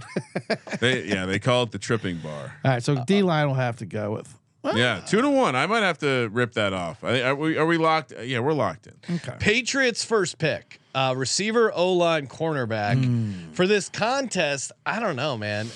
They, 0.79 1.03
yeah, 1.05 1.25
they 1.25 1.37
call 1.39 1.63
it 1.63 1.71
the 1.71 1.77
tripping 1.77 2.17
bar. 2.17 2.55
All 2.65 2.71
right, 2.71 2.83
so 2.83 3.03
D 3.05 3.21
line 3.23 3.47
will 3.47 3.53
have 3.55 3.77
to 3.77 3.85
go 3.85 4.11
with. 4.13 4.35
Yeah, 4.75 4.99
two 5.07 5.21
to 5.21 5.29
one. 5.29 5.55
I 5.55 5.65
might 5.65 5.81
have 5.83 5.97
to 5.99 6.27
rip 6.31 6.53
that 6.53 6.71
off. 6.73 7.03
I, 7.03 7.21
are 7.23 7.35
we 7.35 7.57
are 7.57 7.65
we 7.65 7.77
locked? 7.77 8.13
Yeah, 8.23 8.39
we're 8.39 8.53
locked 8.53 8.87
in. 8.87 9.15
Okay. 9.15 9.35
Patriots 9.39 10.03
first 10.03 10.37
pick, 10.37 10.79
uh, 10.93 11.13
receiver, 11.17 11.71
O 11.73 11.93
line, 11.93 12.27
cornerback 12.27 13.03
Hmm. 13.03 13.51
for 13.53 13.65
this 13.65 13.89
contest. 13.89 14.71
I 14.85 14.99
don't 14.99 15.15
know, 15.15 15.35
man. 15.37 15.67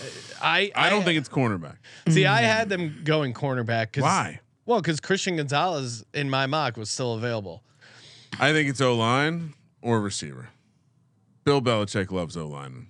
I 0.42 0.72
I 0.76 0.90
don't 0.92 1.04
think 1.04 1.18
it's 1.18 1.30
cornerback. 1.30 1.78
See, 2.10 2.26
I 2.28 2.42
had 2.42 2.70
them 2.70 3.02
going 3.04 3.34
cornerback. 3.34 3.92
'cause- 3.94 4.04
Why? 4.04 4.40
Well, 4.68 4.82
because 4.82 5.00
Christian 5.00 5.36
Gonzalez 5.38 6.04
in 6.14 6.30
my 6.30 6.46
mock 6.48 6.78
was 6.78 6.90
still 6.92 7.14
available. 7.16 7.64
I 8.40 8.52
think 8.54 8.70
it's 8.70 8.82
O 8.82 8.96
line 8.96 9.54
or 9.86 10.02
receiver. 10.02 10.50
Bill 11.46 11.62
Belichick 11.62 12.12
loves 12.12 12.36
O 12.36 12.48
line. 12.48 12.88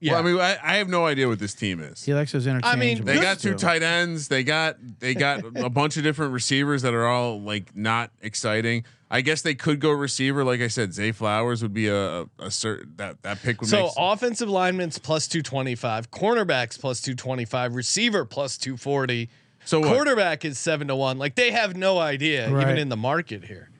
Yeah, 0.00 0.12
Well, 0.12 0.20
I 0.20 0.22
mean, 0.22 0.40
I, 0.40 0.58
I 0.62 0.76
have 0.76 0.88
no 0.88 1.06
idea 1.06 1.28
what 1.28 1.38
this 1.38 1.54
team 1.54 1.80
is. 1.80 2.02
He 2.04 2.12
likes 2.12 2.32
those 2.32 2.46
interchangeable. 2.46 2.82
I 2.82 2.94
mean, 2.94 3.04
they 3.04 3.20
got 3.20 3.38
two 3.38 3.54
tight 3.54 3.82
ends. 3.82 4.28
They 4.28 4.42
got 4.44 4.76
they 4.98 5.14
got 5.14 5.44
a 5.56 5.70
bunch 5.70 5.96
of 5.96 6.02
different 6.02 6.32
receivers 6.32 6.82
that 6.82 6.92
are 6.92 7.06
all 7.06 7.40
like 7.40 7.74
not 7.76 8.10
exciting. 8.20 8.84
I 9.10 9.20
guess 9.20 9.42
they 9.42 9.54
could 9.54 9.78
go 9.80 9.90
receiver. 9.92 10.42
Like 10.44 10.60
I 10.60 10.66
said, 10.66 10.92
Zay 10.92 11.12
Flowers 11.12 11.62
would 11.62 11.72
be 11.72 11.86
a 11.86 12.22
a, 12.22 12.26
a 12.40 12.50
certain 12.50 12.94
that 12.96 13.22
that 13.22 13.40
pick 13.42 13.60
would 13.60 13.70
So 13.70 13.84
make. 13.84 13.92
offensive 13.96 14.48
linemen's 14.48 14.98
plus 14.98 15.28
225, 15.28 16.10
cornerbacks 16.10 16.78
plus 16.78 17.00
225, 17.00 17.74
receiver 17.76 18.24
plus 18.24 18.58
240. 18.58 19.30
So 19.64 19.82
quarterback 19.82 20.44
is 20.44 20.58
seven 20.58 20.88
to 20.88 20.96
one. 20.96 21.16
Like 21.16 21.36
they 21.36 21.52
have 21.52 21.76
no 21.76 21.98
idea 21.98 22.50
Right. 22.50 22.62
even 22.64 22.76
in 22.78 22.88
the 22.90 22.96
market 22.96 23.44
here. 23.44 23.70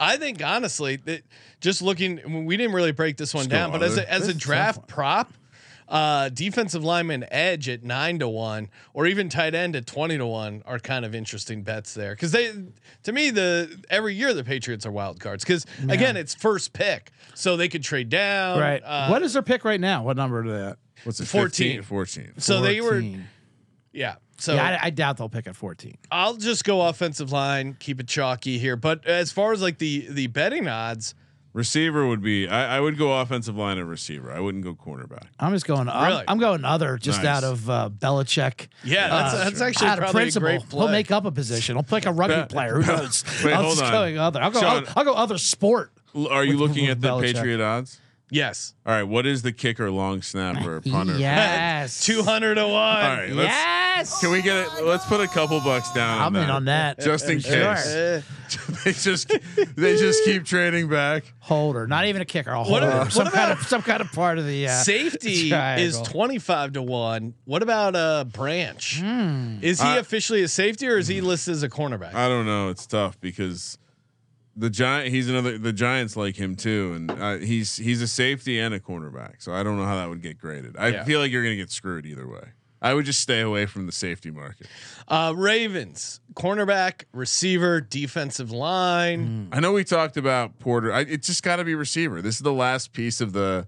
I 0.00 0.16
think 0.16 0.42
honestly 0.42 0.96
that 0.96 1.22
just 1.60 1.82
looking, 1.82 2.46
we 2.46 2.56
didn't 2.56 2.72
really 2.72 2.92
break 2.92 3.18
this 3.18 3.34
one 3.34 3.42
Let's 3.42 3.52
go 3.52 3.56
down, 3.56 3.70
but 3.72 3.82
as 3.82 3.98
a, 3.98 4.10
as 4.10 4.26
a 4.28 4.34
draft 4.34 4.88
prop, 4.88 5.32
uh, 5.90 6.28
defensive 6.30 6.84
lineman 6.84 7.26
edge 7.30 7.68
at 7.68 7.82
nine 7.82 8.18
to 8.20 8.28
one, 8.28 8.70
or 8.94 9.06
even 9.06 9.28
tight 9.28 9.54
end 9.54 9.74
at 9.74 9.86
twenty 9.86 10.16
to 10.16 10.26
one, 10.26 10.62
are 10.64 10.78
kind 10.78 11.04
of 11.04 11.14
interesting 11.14 11.62
bets 11.62 11.94
there. 11.94 12.14
Because 12.14 12.30
they, 12.30 12.52
to 13.02 13.12
me, 13.12 13.30
the 13.30 13.82
every 13.90 14.14
year 14.14 14.32
the 14.32 14.44
Patriots 14.44 14.86
are 14.86 14.92
wild 14.92 15.18
cards. 15.18 15.44
Because 15.44 15.66
again, 15.88 16.16
it's 16.16 16.32
first 16.34 16.72
pick, 16.72 17.10
so 17.34 17.56
they 17.56 17.68
could 17.68 17.82
trade 17.82 18.08
down. 18.08 18.60
Right. 18.60 18.80
Uh, 18.84 19.08
what 19.08 19.22
is 19.22 19.32
their 19.32 19.42
pick 19.42 19.64
right 19.64 19.80
now? 19.80 20.04
What 20.04 20.16
number 20.16 20.40
are 20.40 20.48
they 20.48 20.64
at? 20.70 20.78
What's 21.02 21.18
it? 21.18 21.26
14. 21.26 21.82
14. 21.82 22.24
14. 22.26 22.40
So 22.40 22.60
they 22.60 22.80
were, 22.80 23.02
yeah. 23.92 24.16
So 24.40 24.54
yeah, 24.54 24.78
I, 24.82 24.86
I 24.86 24.90
doubt 24.90 25.18
they'll 25.18 25.28
pick 25.28 25.46
at 25.46 25.54
14. 25.54 25.96
I'll 26.10 26.34
just 26.36 26.64
go 26.64 26.86
offensive 26.88 27.30
line, 27.30 27.76
keep 27.78 28.00
it 28.00 28.08
chalky 28.08 28.58
here. 28.58 28.74
But 28.76 29.06
as 29.06 29.30
far 29.30 29.52
as 29.52 29.60
like 29.62 29.78
the 29.78 30.06
the 30.10 30.26
betting 30.28 30.66
odds, 30.66 31.14
Receiver 31.52 32.06
would 32.06 32.22
be. 32.22 32.46
I, 32.48 32.76
I 32.76 32.80
would 32.80 32.96
go 32.96 33.18
offensive 33.20 33.56
line 33.56 33.76
and 33.76 33.88
receiver. 33.90 34.30
I 34.30 34.38
wouldn't 34.38 34.62
go 34.62 34.72
cornerback. 34.72 35.24
I'm 35.40 35.52
just 35.52 35.66
going. 35.66 35.88
I'm, 35.88 36.06
Really? 36.06 36.24
I'm 36.28 36.38
going 36.38 36.64
other, 36.64 36.96
just 36.96 37.24
Nice. 37.24 37.38
out 37.38 37.42
of 37.44 37.68
uh, 37.68 37.90
Belichick. 37.92 38.68
yeah, 38.84 39.08
that's, 39.08 39.34
Uh, 39.34 39.44
that's 39.44 39.60
actually 39.60 39.88
out 39.88 40.00
of 40.00 40.12
principle. 40.12 40.46
a 40.46 40.58
great 40.58 40.68
play. 40.68 40.78
He'll 40.80 40.92
make 40.92 41.10
up 41.10 41.24
a 41.24 41.32
position. 41.32 41.74
He'll 41.74 41.82
pick 41.82 42.06
a 42.06 42.12
rugby 42.12 42.36
Bet- 42.36 42.50
player. 42.50 42.80
Who 42.80 42.86
knows? 42.86 43.24
Wait, 43.44 43.52
I'm 43.52 43.64
hold 43.64 43.72
just 43.78 43.82
on. 43.84 43.90
going 43.92 44.16
other. 44.16 44.40
I'll 44.40 44.52
go. 44.52 44.60
Sean- 44.60 44.86
I'll, 44.86 44.92
I'll 44.98 45.04
go 45.04 45.14
other 45.14 45.38
sport. 45.38 45.90
L- 46.14 46.28
Are 46.28 46.44
you 46.44 46.56
looking 46.56 46.86
at 46.86 47.00
the 47.00 47.08
Belichick. 47.08 47.34
Patriot 47.34 47.60
odds? 47.60 48.00
Yes, 48.30 48.74
All 48.86 48.92
right. 48.94 49.02
What 49.02 49.26
is 49.26 49.42
the 49.42 49.52
kicker, 49.52 49.90
long 49.90 50.22
snapper, 50.22 50.80
punter? 50.90 51.16
Yes. 51.18 52.00
two 52.04 52.22
hundred 52.22 52.54
to 52.56 52.64
one. 52.66 52.72
All 52.74 53.16
right. 53.16 53.30
Let's, 53.30 53.48
Yes. 53.48 54.20
Can 54.20 54.30
we 54.30 54.40
get 54.40 54.56
it? 54.56 54.84
Let's 54.84 55.04
put 55.04 55.20
a 55.20 55.26
couple 55.28 55.60
bucks 55.60 55.92
down. 55.92 56.20
I'm 56.20 56.34
on 56.34 56.42
in 56.42 56.46
that, 56.48 56.50
on 56.54 56.64
that. 56.66 57.00
just 57.00 57.28
in 57.28 57.40
case. 57.40 58.22
They 58.84 58.92
just 58.92 59.28
they 59.76 59.96
just 59.96 60.24
keep 60.24 60.44
trading 60.44 60.88
back. 60.88 61.22
Holder, 61.38 61.86
not 61.86 62.06
even 62.06 62.20
a 62.20 62.24
kicker. 62.24 62.50
A 62.50 62.58
What 62.58 62.66
holder. 62.82 62.86
about- 62.88 63.12
some 63.12 63.24
what 63.26 63.32
kind 63.32 63.52
of 63.52 63.62
some 63.62 63.82
kind 63.82 64.00
of 64.00 64.10
part 64.10 64.38
of 64.38 64.46
the 64.46 64.66
uh, 64.66 64.70
Safety 64.82 65.52
is 65.52 66.00
twenty 66.02 66.38
five 66.40 66.72
to 66.72 66.82
one. 66.82 67.34
What 67.44 67.62
about 67.62 67.94
uh 67.94 68.24
Branch? 68.24 68.98
Hmm. 69.00 69.58
Is 69.62 69.80
he 69.80 69.86
Uh, 69.86 70.00
officially 70.00 70.42
a 70.42 70.48
safety 70.48 70.88
or 70.88 70.98
is 70.98 71.06
he 71.06 71.20
listed 71.20 71.52
as 71.52 71.62
a 71.62 71.68
cornerback? 71.68 72.12
I 72.14 72.26
don't 72.28 72.44
know. 72.46 72.70
It's 72.70 72.86
tough 72.86 73.20
because 73.20 73.78
the 74.56 74.70
giant. 74.70 75.10
He's 75.14 75.28
another. 75.28 75.58
The 75.58 75.72
Giants 75.72 76.16
like 76.16 76.36
him 76.36 76.56
too, 76.56 76.92
and 76.94 77.10
uh, 77.10 77.36
he's 77.38 77.76
he's 77.76 78.02
a 78.02 78.08
safety 78.08 78.58
and 78.58 78.74
a 78.74 78.80
cornerback. 78.80 79.42
So 79.42 79.52
I 79.52 79.62
don't 79.62 79.76
know 79.76 79.84
how 79.84 79.96
that 79.96 80.08
would 80.08 80.22
get 80.22 80.38
graded. 80.38 80.76
I 80.78 80.88
Yeah. 80.88 81.04
feel 81.04 81.20
like 81.20 81.30
you're 81.30 81.42
gonna 81.42 81.56
get 81.56 81.70
screwed 81.70 82.04
either 82.06 82.26
way. 82.28 82.48
I 82.82 82.94
would 82.94 83.04
just 83.04 83.20
stay 83.20 83.40
away 83.42 83.66
from 83.66 83.84
the 83.84 83.92
safety 83.92 84.30
market. 84.30 84.66
Uh, 85.06 85.34
Ravens 85.36 86.20
cornerback, 86.34 87.04
receiver, 87.12 87.78
defensive 87.80 88.50
line. 88.52 89.48
I 89.52 89.60
know 89.60 89.72
we 89.72 89.84
talked 89.84 90.16
about 90.16 90.58
Porter. 90.58 90.90
I, 90.90 91.00
it's 91.00 91.26
just 91.26 91.42
got 91.42 91.56
to 91.56 91.64
be 91.64 91.74
receiver. 91.74 92.22
This 92.22 92.36
is 92.36 92.40
the 92.40 92.54
last 92.54 92.92
piece 92.94 93.20
of 93.20 93.34
the 93.34 93.66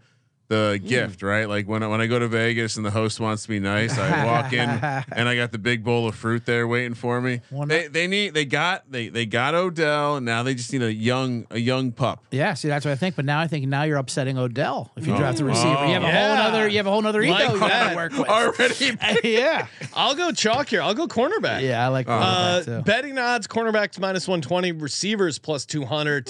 the 0.52 0.78
Hmm. 0.80 0.86
gift, 0.86 1.22
right? 1.22 1.48
Like 1.48 1.66
when 1.66 1.82
I, 1.82 1.86
when 1.86 2.00
I 2.02 2.06
go 2.06 2.18
to 2.18 2.28
Vegas 2.28 2.76
and 2.76 2.84
the 2.84 2.90
host 2.90 3.18
wants 3.20 3.42
to 3.44 3.48
be 3.48 3.58
nice, 3.58 3.96
I 3.98 4.24
walk 4.26 4.52
in 4.52 4.68
and 5.16 5.28
I 5.28 5.34
got 5.34 5.50
the 5.50 5.58
big 5.58 5.82
bowl 5.82 6.06
of 6.06 6.14
fruit 6.14 6.44
there 6.44 6.68
waiting 6.68 6.92
for 6.94 7.20
me. 7.20 7.40
Well, 7.50 7.66
they 7.66 7.86
they 7.88 8.06
need 8.06 8.34
they 8.34 8.44
got 8.44 8.90
they 8.92 9.08
they 9.08 9.24
got 9.26 9.54
Odell 9.54 10.16
and 10.16 10.26
now 10.26 10.42
they 10.42 10.54
just 10.54 10.70
need 10.72 10.82
a 10.82 10.92
young 10.92 11.46
a 11.50 11.58
young 11.58 11.90
pup. 11.92 12.24
Yeah, 12.30 12.52
see, 12.54 12.68
that's 12.68 12.84
what 12.84 12.92
I 12.92 12.96
think. 12.96 13.16
But 13.16 13.24
now 13.24 13.40
I 13.40 13.46
think 13.46 13.66
now 13.66 13.84
you're 13.84 13.96
upsetting 13.96 14.36
Odell 14.38 14.90
if 14.96 15.06
you 15.06 15.14
Oh. 15.14 15.16
draft 15.18 15.40
a 15.40 15.44
receiver. 15.44 15.86
you 15.86 15.94
have 15.94 16.02
a 16.02 16.06
Yeah. 16.06 16.36
whole 16.36 16.46
other 16.54 16.68
you 16.68 16.76
have 16.76 16.86
a 16.86 16.90
whole 16.90 17.06
other 17.06 17.22
ego 17.22 17.32
Like 17.32 17.52
you 17.54 17.58
gotta 17.60 17.96
work 17.96 18.12
with. 18.12 18.28
Already, 18.28 18.98
yeah, 19.24 19.66
I'll 19.94 20.14
go 20.14 20.32
chalk 20.32 20.68
here. 20.68 20.82
I'll 20.82 20.94
go 20.94 21.06
cornerback. 21.06 21.62
yeah, 21.62 21.84
I 21.84 21.88
like 21.88 22.06
Uh, 22.08 22.60
that 22.60 22.64
too. 22.66 22.82
betting 22.82 23.16
odds: 23.18 23.46
cornerbacks 23.46 23.98
minus 23.98 24.28
one 24.28 24.42
twenty, 24.42 24.72
receivers 24.72 25.38
plus 25.38 25.64
two 25.64 25.84
hundred. 25.86 26.28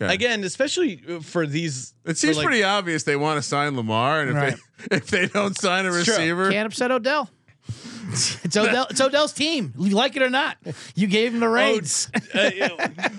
Okay. 0.00 0.12
Again, 0.12 0.44
especially 0.44 1.02
uh, 1.08 1.20
for 1.20 1.46
these. 1.46 1.94
it 2.04 2.18
seems 2.18 2.36
like- 2.36 2.44
pretty 2.46 2.62
obvious 2.62 3.04
they 3.04 3.16
want 3.16 3.38
to 3.38 3.42
sign 3.42 3.76
Lamar, 3.76 4.20
and 4.20 4.30
if 4.30 4.36
Right. 4.36 4.54
they 4.90 4.96
if 4.96 5.06
they 5.06 5.26
don't 5.26 5.58
sign 5.58 5.86
a 5.86 5.92
It's 5.94 6.04
true. 6.04 6.14
receiver, 6.14 6.50
Can't 6.50 6.66
upset 6.66 6.90
Odell. 6.90 7.30
It's 8.44 8.56
Odell. 8.56 8.86
It's 8.90 9.00
Odell's 9.00 9.32
team. 9.32 9.72
You 9.78 9.94
like 9.96 10.16
it 10.16 10.22
or 10.22 10.30
not, 10.30 10.56
you 10.94 11.06
gave 11.06 11.34
him 11.34 11.40
the 11.40 11.48
reins. 11.48 12.08
Uh, 12.34 12.50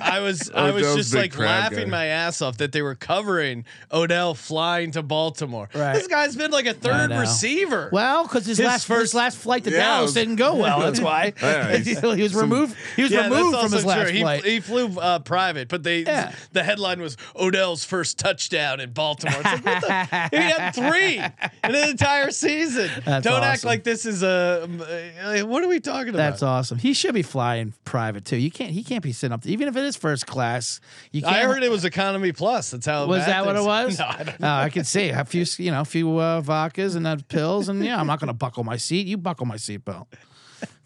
I 0.01 0.19
was 0.21 0.49
I 0.51 0.71
was 0.71 0.83
Odell's 0.83 0.95
just 0.97 1.13
like 1.15 1.37
laughing 1.37 1.85
guy. 1.85 1.89
my 1.89 2.05
ass 2.05 2.41
off 2.41 2.57
that 2.57 2.71
they 2.71 2.81
were 2.81 2.95
covering 2.95 3.65
Odell 3.91 4.33
flying 4.33 4.91
to 4.91 5.03
Baltimore. 5.03 5.69
Right. 5.73 5.93
This 5.93 6.07
guy's 6.07 6.35
been 6.35 6.51
like 6.51 6.65
a 6.65 6.73
third 6.73 7.11
receiver. 7.11 7.89
Well, 7.91 8.23
because 8.23 8.45
his, 8.45 8.57
His 8.57 8.65
last 8.67 8.85
first- 8.85 9.01
his 9.01 9.13
last 9.13 9.37
flight 9.37 9.63
to 9.65 9.71
Yeah, 9.71 9.77
Dallas 9.77 10.07
was- 10.09 10.13
didn't 10.13 10.35
go 10.37 10.55
well. 10.55 10.79
That's 10.79 11.01
why 11.01 11.33
Yeah, 11.41 11.77
he 11.77 11.93
he's- 11.93 12.01
was 12.01 12.35
removed. 12.35 12.75
He 12.95 13.03
was 13.03 13.11
Yeah, 13.11 13.23
removed 13.27 13.57
from 13.59 13.71
his 13.71 13.85
last 13.85 14.03
true. 14.03 14.11
He, 14.13 14.21
flight. 14.21 14.45
he 14.45 14.59
flew 14.59 14.97
uh, 14.99 15.19
private, 15.19 15.67
but 15.67 15.83
they 15.83 15.99
Yeah. 16.03 16.33
the 16.53 16.63
headline 16.63 17.01
was 17.01 17.17
Odell's 17.35 17.83
first 17.83 18.17
touchdown 18.19 18.79
in 18.79 18.91
Baltimore. 18.91 19.35
It's 19.43 19.65
like, 19.65 19.65
what 19.65 19.81
the? 19.81 20.37
he 20.37 20.43
had 20.43 20.71
three 20.71 21.17
in 21.17 21.75
an 21.75 21.89
entire 21.89 22.31
season. 22.31 22.89
That's 23.05 23.23
Don't 23.25 23.43
act 23.43 23.63
like 23.65 23.83
this 23.83 24.05
is 24.05 24.23
a. 24.23 24.67
uh, 24.81 25.45
What 25.47 25.63
are 25.63 25.67
we 25.67 25.79
talking 25.79 26.09
about? 26.09 26.17
That's 26.17 26.43
awesome. 26.43 26.77
He 26.77 26.93
should 26.93 27.13
be 27.13 27.21
flying 27.21 27.73
private 27.85 28.25
too. 28.25 28.37
You 28.37 28.51
can't. 28.51 28.71
He 28.71 28.83
can't 28.83 29.03
be 29.03 29.11
sitting 29.11 29.33
up. 29.33 29.45
Even 29.45 29.67
if 29.67 29.75
it 29.75 29.83
is 29.83 29.95
first 29.95 30.25
class, 30.27 30.79
you 31.11 31.21
can't. 31.21 31.35
I 31.35 31.43
heard 31.43 31.63
it 31.63 31.71
was 31.71 31.85
economy 31.85 32.31
plus. 32.31 32.71
That's 32.71 32.85
how. 32.85 33.03
It 33.03 33.07
was 33.07 33.19
bad 33.25 33.29
that 33.29 33.45
what 33.45 33.55
it 33.55 33.63
was? 33.63 33.99
No, 33.99 34.05
I 34.05 34.23
don't 34.23 34.43
Oh, 34.43 34.47
I 34.47 34.69
can 34.69 34.83
see 34.83 35.09
a 35.09 35.25
few, 35.25 35.45
you 35.57 35.71
know, 35.71 35.81
a 35.81 35.85
few 35.85 36.17
uh, 36.17 36.41
vodkas 36.41 36.95
and 36.95 37.05
then 37.05 37.21
pills, 37.23 37.69
and 37.69 37.83
yeah, 37.83 37.99
I'm 37.99 38.07
not 38.07 38.19
going 38.19 38.27
to 38.27 38.33
buckle 38.33 38.63
my 38.63 38.77
seat. 38.77 39.07
You 39.07 39.17
buckle 39.17 39.45
my 39.45 39.55
seatbelt. 39.57 40.07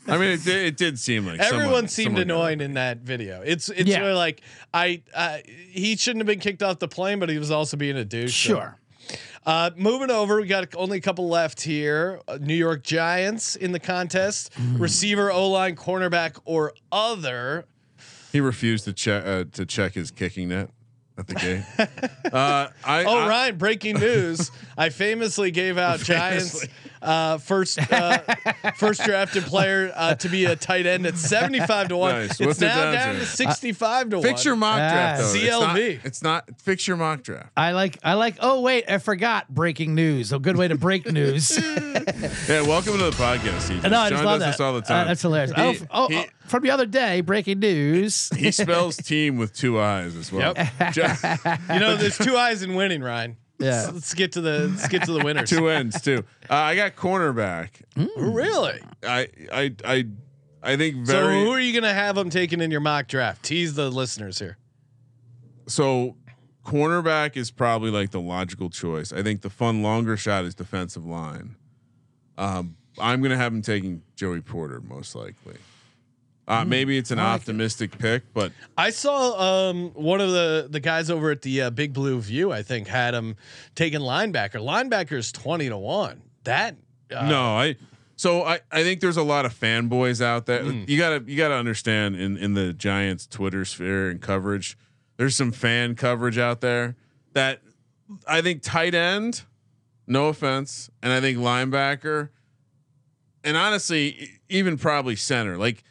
I 0.07 0.17
mean, 0.17 0.31
it 0.31 0.43
did, 0.43 0.65
it 0.65 0.77
did 0.77 0.97
seem 0.97 1.27
like 1.27 1.39
Everyone 1.39 1.63
someone, 1.65 1.87
seemed 1.87 2.05
someone 2.07 2.21
annoying 2.23 2.59
in 2.61 2.73
that 2.73 2.97
video. 2.99 3.41
It's 3.45 3.69
it's 3.69 3.87
Yeah. 3.87 3.99
really 3.99 4.13
like 4.13 4.41
I, 4.73 5.03
I 5.15 5.43
he 5.45 5.95
shouldn't 5.95 6.21
have 6.21 6.27
been 6.27 6.39
kicked 6.39 6.63
off 6.63 6.79
the 6.79 6.87
plane, 6.87 7.19
but 7.19 7.29
he 7.29 7.37
was 7.37 7.51
also 7.51 7.77
being 7.77 7.95
a 7.97 8.03
douche. 8.03 8.33
so- 8.47 8.53
Sure. 8.55 8.77
Uh, 9.45 9.71
moving 9.75 10.11
over, 10.11 10.39
we 10.39 10.45
got 10.47 10.67
only 10.75 10.99
a 10.99 11.01
couple 11.01 11.27
left 11.27 11.61
here. 11.61 12.21
Uh, 12.27 12.37
New 12.39 12.53
York 12.55 12.83
Giants 12.83 13.55
in 13.55 13.71
the 13.71 13.79
contest. 13.79 14.51
Mm. 14.53 14.79
Receiver, 14.79 15.31
O 15.31 15.49
line, 15.49 15.75
cornerback, 15.75 16.39
or 16.45 16.73
other. 16.91 17.65
He 18.31 18.39
refused 18.39 18.85
to 18.85 18.93
check 18.93 19.25
uh, 19.25 19.45
to 19.53 19.65
check 19.65 19.93
his 19.93 20.11
kicking 20.11 20.49
net 20.49 20.69
at 21.17 21.27
the 21.27 21.35
game. 21.35 21.65
uh, 22.31 22.67
I, 22.85 23.03
Oh, 23.03 23.17
I- 23.17 23.27
Ryan, 23.27 23.57
breaking 23.57 23.99
news. 23.99 24.51
I 24.81 24.89
famously 24.89 25.51
gave 25.51 25.77
out 25.77 25.99
Giants 26.03 26.65
uh, 27.03 27.37
first 27.37 27.77
uh, 27.91 28.17
first 28.77 29.03
drafted 29.03 29.43
player 29.43 29.91
uh, 29.95 30.15
to 30.15 30.27
be 30.27 30.45
a 30.45 30.55
tight 30.55 30.87
end 30.87 31.05
at 31.05 31.17
seventy 31.17 31.59
five 31.59 31.89
to 31.89 31.97
one. 31.97 32.15
Nice. 32.15 32.31
It's 32.31 32.39
What's 32.39 32.61
it 32.61 32.65
now 32.65 32.75
down 32.75 32.93
down 32.93 33.13
to? 33.15 33.19
to 33.19 33.25
sixty 33.27 33.73
five 33.73 34.09
to 34.09 34.17
one. 34.17 34.25
Fix 34.25 34.43
your 34.43 34.55
mock 34.55 34.77
draft. 34.77 35.21
Though. 35.21 35.33
It's 35.35 35.49
not- 35.51 35.75
CLV. 35.75 35.99
It's 36.05 36.23
not, 36.23 36.61
fix 36.61 36.87
your 36.87 36.97
mock 36.97 37.21
draft. 37.21 37.49
I 37.55 37.73
like. 37.73 37.99
I 38.03 38.15
like. 38.15 38.37
Oh 38.39 38.61
wait, 38.61 38.85
I 38.89 38.97
forgot. 38.97 39.47
Breaking 39.49 39.93
news. 39.93 40.33
A 40.33 40.39
good 40.39 40.57
way 40.57 40.67
to 40.67 40.75
break 40.75 41.05
news. 41.11 41.59
Yeah, 42.47 42.61
welcome 42.63 42.93
to 42.93 43.03
the 43.03 43.11
podcast. 43.11 43.69
CJ. 43.69 43.89
no, 43.91 43.99
I 43.99 44.09
John 44.09 44.25
love 44.25 44.39
does 44.39 44.39
that. 44.39 44.51
this 44.53 44.59
all 44.59 44.73
the 44.73 44.79
Uh, 44.79 44.81
time. 44.81 45.07
that's 45.07 45.21
hilarious. 45.21 45.51
He, 45.51 45.61
oh, 45.61 45.75
oh, 45.91 46.07
he- 46.07 46.17
oh, 46.17 46.23
from 46.47 46.63
the 46.63 46.71
other 46.71 46.87
day, 46.87 47.21
breaking 47.21 47.59
news. 47.59 48.29
he 48.35 48.49
spells 48.51 48.97
team 48.97 49.37
with 49.37 49.53
two 49.53 49.79
eyes 49.79 50.15
as 50.15 50.31
well. 50.31 50.53
Yep. 50.55 50.93
Jo- 50.93 51.13
You 51.73 51.79
know, 51.79 51.95
there's 51.97 52.17
two 52.17 52.35
eyes 52.35 52.63
in 52.63 52.73
winning, 52.73 53.01
Ryan. 53.03 53.37
Yeah. 53.61 53.81
Let's, 53.83 53.93
let's 53.93 54.13
get 54.13 54.31
to 54.33 54.41
the 54.41 54.67
let's 54.69 54.87
get 54.87 55.03
to 55.05 55.13
the 55.13 55.23
winners. 55.23 55.49
two 55.49 55.69
ends 55.69 56.01
too. 56.01 56.23
Uh, 56.49 56.55
I 56.55 56.75
got 56.75 56.95
cornerback. 56.95 57.69
Really? 58.17 58.79
I 59.03 59.27
I 59.51 59.75
I 59.85 60.05
I 60.63 60.77
think 60.77 61.05
very. 61.05 61.39
So 61.39 61.45
who 61.45 61.51
are 61.51 61.59
you 61.59 61.73
gonna 61.73 61.93
have 61.93 62.15
them 62.15 62.29
taking 62.29 62.61
in 62.61 62.71
your 62.71 62.81
mock 62.81 63.07
draft? 63.07 63.43
Tease 63.43 63.73
the 63.75 63.89
listeners 63.89 64.39
here. 64.39 64.57
so 65.67 66.15
cornerback 66.65 67.35
is 67.37 67.49
probably 67.49 67.89
like 67.89 68.11
the 68.11 68.21
logical 68.21 68.69
choice. 68.69 69.11
I 69.11 69.23
think 69.23 69.41
the 69.41 69.49
fun 69.49 69.81
longer 69.81 70.15
shot 70.17 70.45
is 70.45 70.53
defensive 70.53 71.05
line. 71.05 71.55
Um, 72.37 72.75
I'm 72.99 73.21
gonna 73.21 73.37
have 73.37 73.53
him 73.53 73.61
taking 73.61 74.03
Joey 74.15 74.41
Porter 74.41 74.79
most 74.81 75.15
likely. 75.15 75.55
Uh, 76.47 76.65
maybe 76.65 76.97
it's 76.97 77.11
an 77.11 77.19
optimistic 77.19 77.97
pick, 77.97 78.23
but 78.33 78.51
I 78.77 78.89
saw 78.89 79.69
um, 79.69 79.91
one 79.93 80.19
of 80.19 80.31
the 80.31 80.67
the 80.69 80.79
guys 80.79 81.09
over 81.09 81.31
at 81.31 81.43
the 81.43 81.61
uh, 81.61 81.69
Big 81.69 81.93
Blue 81.93 82.19
View. 82.19 82.51
I 82.51 82.61
think 82.63 82.87
had 82.87 83.13
him 83.13 83.35
taking 83.75 83.99
linebacker. 84.01 84.55
Linebacker 84.55 85.13
is 85.13 85.31
twenty 85.31 85.69
to 85.69 85.77
one. 85.77 86.21
That 86.43 86.75
uh, 87.15 87.27
no, 87.27 87.41
I. 87.57 87.75
So 88.15 88.43
I, 88.43 88.59
I 88.71 88.83
think 88.83 89.01
there's 89.01 89.17
a 89.17 89.23
lot 89.23 89.45
of 89.45 89.57
fanboys 89.57 90.21
out 90.21 90.45
there. 90.45 90.63
Hmm. 90.63 90.83
You 90.87 90.97
gotta 90.97 91.23
you 91.25 91.37
gotta 91.37 91.55
understand 91.55 92.15
in 92.15 92.37
in 92.37 92.53
the 92.53 92.73
Giants 92.73 93.27
Twitter 93.27 93.63
sphere 93.63 94.09
and 94.09 94.21
coverage, 94.21 94.77
there's 95.17 95.35
some 95.35 95.51
fan 95.51 95.95
coverage 95.95 96.37
out 96.37 96.61
there 96.61 96.95
that 97.33 97.61
I 98.27 98.41
think 98.41 98.61
tight 98.61 98.93
end, 98.93 99.43
no 100.05 100.27
offense, 100.27 100.89
and 101.01 101.13
I 101.13 101.21
think 101.21 101.37
linebacker, 101.37 102.29
and 103.43 103.55
honestly, 103.55 104.39
even 104.49 104.77
probably 104.77 105.15
center. 105.15 105.57
Like 105.57 105.83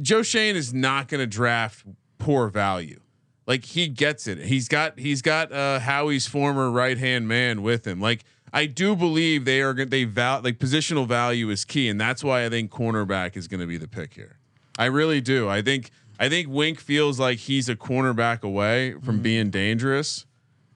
Joe 0.00 0.22
Schoen 0.22 0.56
is 0.56 0.74
not 0.74 1.08
going 1.08 1.20
to 1.20 1.26
draft 1.26 1.84
poor 2.18 2.48
value. 2.48 3.00
Like 3.46 3.64
he 3.64 3.88
gets 3.88 4.26
it. 4.26 4.38
He's 4.38 4.68
got 4.68 4.98
he's 4.98 5.20
got 5.20 5.52
uh, 5.52 5.78
Howie's 5.80 6.26
former 6.26 6.70
right 6.70 6.96
hand 6.96 7.28
man 7.28 7.62
with 7.62 7.86
him. 7.86 8.00
Like 8.00 8.24
I 8.52 8.66
do 8.66 8.96
believe 8.96 9.44
they 9.44 9.60
are 9.60 9.74
going 9.74 9.90
they 9.90 10.04
val 10.04 10.40
like 10.40 10.58
positional 10.58 11.06
value 11.06 11.50
is 11.50 11.64
key, 11.64 11.88
and 11.88 12.00
that's 12.00 12.24
why 12.24 12.44
I 12.44 12.48
think 12.48 12.70
cornerback 12.70 13.36
is 13.36 13.48
going 13.48 13.60
to 13.60 13.66
be 13.66 13.76
the 13.76 13.88
pick 13.88 14.14
here. 14.14 14.38
I 14.78 14.86
really 14.86 15.20
do. 15.20 15.48
I 15.48 15.60
think 15.60 15.90
I 16.18 16.28
think 16.28 16.48
Wink 16.48 16.80
feels 16.80 17.20
like 17.20 17.38
he's 17.38 17.68
a 17.68 17.76
cornerback 17.76 18.42
away 18.42 18.94
from 19.02 19.20
being 19.20 19.50
dangerous. 19.50 20.24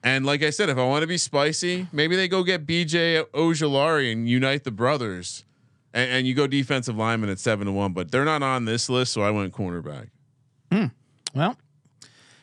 And 0.03 0.25
like 0.25 0.43
I 0.43 0.49
said, 0.49 0.69
if 0.69 0.77
I 0.77 0.83
want 0.83 1.01
to 1.01 1.07
be 1.07 1.17
spicy, 1.17 1.87
maybe 1.91 2.15
they 2.15 2.27
go 2.27 2.43
get 2.43 2.65
BJ 2.65 3.23
Ojulari 3.31 4.11
and 4.11 4.29
unite 4.29 4.63
the 4.63 4.71
brothers, 4.71 5.43
and, 5.93 6.11
and 6.11 6.27
you 6.27 6.33
go 6.33 6.47
defensive 6.47 6.95
lineman 6.95 7.29
at 7.29 7.39
seven 7.39 7.65
to 7.67 7.71
one. 7.71 7.93
But 7.93 8.11
they're 8.11 8.25
not 8.25 8.43
on 8.43 8.65
this 8.65 8.89
list, 8.89 9.13
so 9.13 9.21
I 9.21 9.31
went 9.31 9.53
cornerback. 9.53 10.09
Well, 11.33 11.57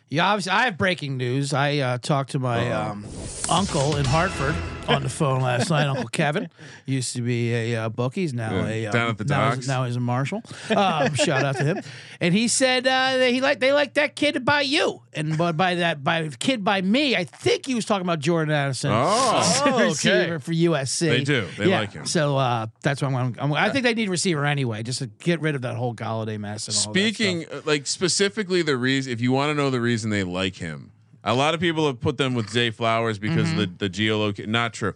yeah, 0.08 0.26
obviously, 0.26 0.52
I 0.52 0.64
have 0.66 0.78
breaking 0.78 1.16
news. 1.16 1.52
I 1.52 1.78
uh, 1.78 1.98
talked 1.98 2.30
to 2.30 2.38
my 2.38 2.70
um, 2.72 3.04
uncle 3.48 3.96
in 3.96 4.04
Hartford 4.04 4.54
on 4.88 5.02
the 5.02 5.08
phone 5.08 5.40
last 5.40 5.70
night. 5.70 5.86
Uncle 5.86 6.08
Kevin 6.08 6.48
used 6.84 7.14
to 7.16 7.22
be 7.22 7.52
a 7.54 7.76
uh, 7.76 7.88
bookie. 7.88 8.22
He's 8.22 8.34
now 8.34 8.52
Yeah, 8.54 8.66
a 8.68 8.86
um, 8.86 8.92
down 8.92 9.10
at 9.10 9.18
the 9.18 9.24
now 9.24 9.44
he's- 9.44 9.54
docks. 9.56 9.68
Now 9.68 9.84
he's 9.84 9.96
a 9.96 10.00
marshal. 10.00 10.42
Um, 10.70 11.14
shout 11.14 11.44
out 11.44 11.56
to 11.56 11.64
him. 11.64 11.80
And 12.20 12.34
he 12.34 12.48
said 12.48 12.86
uh, 12.86 13.16
that 13.18 13.30
he 13.30 13.40
like 13.40 13.60
they 13.60 13.72
like 13.72 13.94
that 13.94 14.16
kid 14.16 14.44
by 14.44 14.62
you, 14.62 15.02
and 15.12 15.36
by, 15.36 15.52
by 15.52 15.76
that 15.76 16.02
by 16.02 16.28
kid 16.28 16.64
by 16.64 16.80
me. 16.82 17.16
I 17.16 17.24
think 17.24 17.66
he 17.66 17.74
was 17.74 17.84
talking 17.84 18.06
about 18.06 18.20
Jordan 18.20 18.54
Addison. 18.54 18.90
Oh. 18.92 19.62
Okay. 19.76 19.84
receiver 19.86 20.38
for 20.38 20.52
USC. 20.52 21.00
They 21.08 21.24
do. 21.24 21.46
They 21.58 21.68
yeah. 21.68 21.80
like 21.80 21.92
him. 21.92 22.06
So 22.06 22.36
uh, 22.36 22.66
that's 22.82 23.02
why 23.02 23.08
I'm, 23.08 23.34
I'm. 23.38 23.52
I 23.52 23.70
think 23.70 23.84
they 23.84 23.94
need 23.94 24.08
receiver 24.08 24.44
anyway, 24.44 24.82
just 24.82 24.98
to 25.00 25.06
get 25.06 25.40
rid 25.40 25.54
of 25.54 25.62
that 25.62 25.76
whole 25.76 25.94
Golladay 25.94 26.38
mess. 26.38 26.66
And 26.66 26.74
Speaking 26.74 27.46
uh, 27.50 27.62
like 27.64 27.86
specifically 27.86 28.62
the 28.62 28.76
reason, 28.76 29.12
if 29.12 29.20
you 29.20 29.32
want 29.32 29.50
to 29.50 29.54
know 29.54 29.70
the 29.70 29.80
reason 29.80 30.10
they 30.10 30.24
like 30.24 30.56
him, 30.56 30.92
a 31.26 31.34
lot 31.34 31.52
of 31.54 31.60
people 31.60 31.86
have 31.86 32.00
put 32.00 32.16
them 32.16 32.34
with 32.34 32.48
Zay 32.48 32.70
Flowers 32.70 33.18
because 33.18 33.48
Mm-hmm. 33.48 33.58
the 33.78 33.88
the 33.88 33.90
geolocation. 33.90 34.46
Not 34.48 34.72
true. 34.72 34.94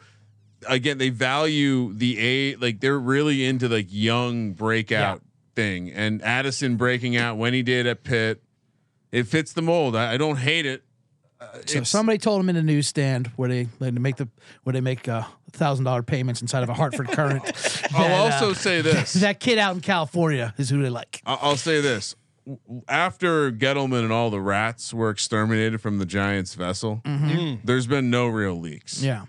Again, 0.66 0.98
they 0.98 1.08
value 1.10 1.92
the 1.92 2.18
a 2.20 2.56
like 2.56 2.80
they're 2.80 2.98
really 2.98 3.44
into 3.44 3.68
like 3.68 3.86
young 3.90 4.52
breakout 4.52 5.20
thing, 5.54 5.90
and 5.90 6.22
Addison 6.22 6.76
breaking 6.76 7.16
out 7.16 7.36
when 7.36 7.52
he 7.54 7.62
did 7.62 7.86
at 7.86 8.04
Pitt, 8.04 8.42
it 9.12 9.24
fits 9.26 9.52
the 9.52 9.62
mold. 9.62 9.96
I, 9.96 10.14
I 10.14 10.16
don't 10.16 10.36
hate 10.36 10.66
it. 10.66 10.82
Uh, 11.40 11.46
So 11.64 11.82
somebody 11.84 12.18
told 12.18 12.40
him 12.40 12.48
in 12.50 12.56
a 12.56 12.62
newsstand 12.62 13.28
where 13.36 13.48
they 13.48 13.68
they 13.78 13.90
make 13.90 14.16
the 14.16 14.28
where 14.64 14.74
they 14.74 14.82
make 14.82 15.08
uh, 15.08 15.22
thousand 15.52 15.86
dollar 15.86 16.02
payments 16.02 16.42
inside 16.42 16.62
of 16.62 16.68
a 16.68 16.74
Hartford 16.74 17.08
Courant. 17.08 17.42
I'll 17.94 18.08
that, 18.08 18.20
uh, 18.20 18.34
also 18.34 18.52
say 18.52 18.82
this. 18.82 19.14
that 19.14 19.40
kid 19.40 19.56
out 19.58 19.74
in 19.74 19.80
California 19.80 20.52
is 20.58 20.68
who 20.68 20.82
they 20.82 20.90
like. 20.90 21.22
I'll 21.24 21.56
say 21.56 21.80
this. 21.80 22.14
After 22.88 23.52
Gettleman 23.52 24.02
and 24.04 24.12
all 24.12 24.30
the 24.30 24.40
rats 24.40 24.92
were 24.92 25.10
exterminated 25.10 25.80
from 25.80 25.98
the 25.98 26.06
Giants 26.06 26.54
vessel, 26.54 27.02
there's 27.64 27.86
been 27.86 28.10
no 28.10 28.26
real 28.28 28.58
leaks. 28.58 28.96
Mm-hmm. 28.96 29.06
Yeah. 29.06 29.24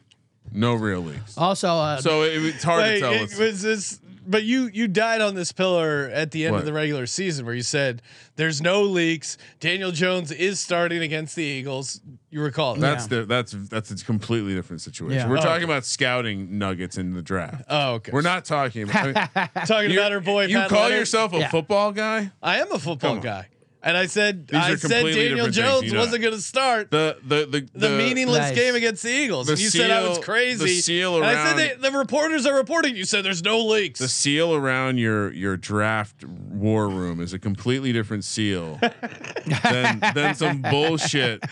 No 0.53 0.73
real 0.73 0.99
leaks. 1.01 1.37
Also, 1.37 1.69
uh, 1.69 2.01
So 2.01 2.23
it, 2.23 2.43
it's 2.43 2.63
hard 2.63 2.81
Wait, 2.83 2.93
to 2.95 2.99
tell. 2.99 3.13
it 3.13 3.37
was 3.37 3.61
this, 3.61 4.00
but 4.25 4.43
you 4.43 4.69
you 4.73 4.87
died 4.87 5.21
on 5.21 5.35
this 5.35 5.51
pillar 5.51 6.09
at 6.13 6.31
the 6.31 6.45
end 6.45 6.53
What? 6.53 6.59
of 6.59 6.65
the 6.65 6.73
regular 6.73 7.05
season 7.05 7.45
where 7.45 7.55
you 7.55 7.63
said 7.63 8.01
there's 8.35 8.61
no 8.61 8.83
leaks. 8.83 9.37
Daniel 9.59 9.91
Jones 9.91 10.31
is 10.31 10.59
starting 10.59 11.01
against 11.01 11.35
the 11.35 11.43
Eagles. 11.43 12.01
You 12.29 12.41
recall 12.41 12.75
that? 12.75 12.81
that's 12.81 13.07
the 13.07 13.25
that's 13.25 13.51
that's 13.51 13.91
a 13.91 14.05
completely 14.05 14.53
different 14.53 14.81
situation. 14.81 15.17
Yeah. 15.17 15.29
We're 15.29 15.37
Oh, 15.39 15.41
talking 15.41 15.63
about 15.65 15.85
scouting 15.85 16.57
nuggets 16.57 16.97
in 16.97 17.13
the 17.13 17.21
draft. 17.21 17.63
oh, 17.69 17.93
okay. 17.95 18.11
We're 18.13 18.21
not 18.21 18.45
talking 18.45 18.83
about. 18.83 19.05
I 19.35 19.49
mean, 19.55 19.65
talking 19.65 19.91
about 19.91 20.11
our 20.11 20.19
boy. 20.21 20.45
you 20.45 20.57
Pat 20.57 20.69
call 20.69 20.83
Leonard. 20.83 20.99
yourself 20.99 21.33
a 21.33 21.39
Yeah. 21.39 21.49
football 21.49 21.91
guy? 21.91 22.31
I 22.41 22.59
am 22.59 22.71
a 22.71 22.79
football 22.79 23.15
Come 23.15 23.19
guy, 23.21 23.47
and 23.83 23.97
I 23.97 24.05
said 24.05 24.47
These 24.47 24.59
I 24.59 24.75
said 24.75 24.89
Daniel 25.03 25.47
different 25.47 25.55
things, 25.55 25.55
Jones 25.55 25.93
wasn't 25.93 26.21
going 26.21 26.35
to 26.35 26.41
start. 26.41 26.91
The 26.91 27.17
the 27.25 27.45
the 27.45 27.69
the, 27.73 27.89
meaningless 27.97 28.39
Nice. 28.49 28.55
game 28.55 28.75
against 28.75 29.03
the 29.03 29.09
Eagles. 29.11 29.47
The 29.47 29.53
and 29.53 29.61
you 29.61 29.69
said 29.69 29.91
I 29.91 30.07
was 30.07 30.19
crazy. 30.19 30.65
the 30.65 30.81
seal 30.81 31.15
and 31.17 31.25
I 31.25 31.33
said 31.33 31.47
around- 31.71 31.81
they, 31.81 31.89
the 31.89 31.97
reporters 31.97 32.45
are 32.45 32.55
reporting. 32.55 32.95
You 32.95 33.05
said 33.05 33.25
there's 33.25 33.43
no 33.43 33.59
leaks. 33.65 33.99
the 33.99 34.07
seal 34.07 34.53
around 34.53 34.97
your 34.97 35.31
your 35.33 35.57
draft 35.57 36.23
war 36.25 36.87
room 36.89 37.19
is 37.21 37.33
a 37.33 37.39
completely 37.39 37.91
different 37.93 38.23
seal 38.23 38.79
than 39.63 39.99
than 40.13 40.35
some 40.35 40.61
bullshit 40.61 41.43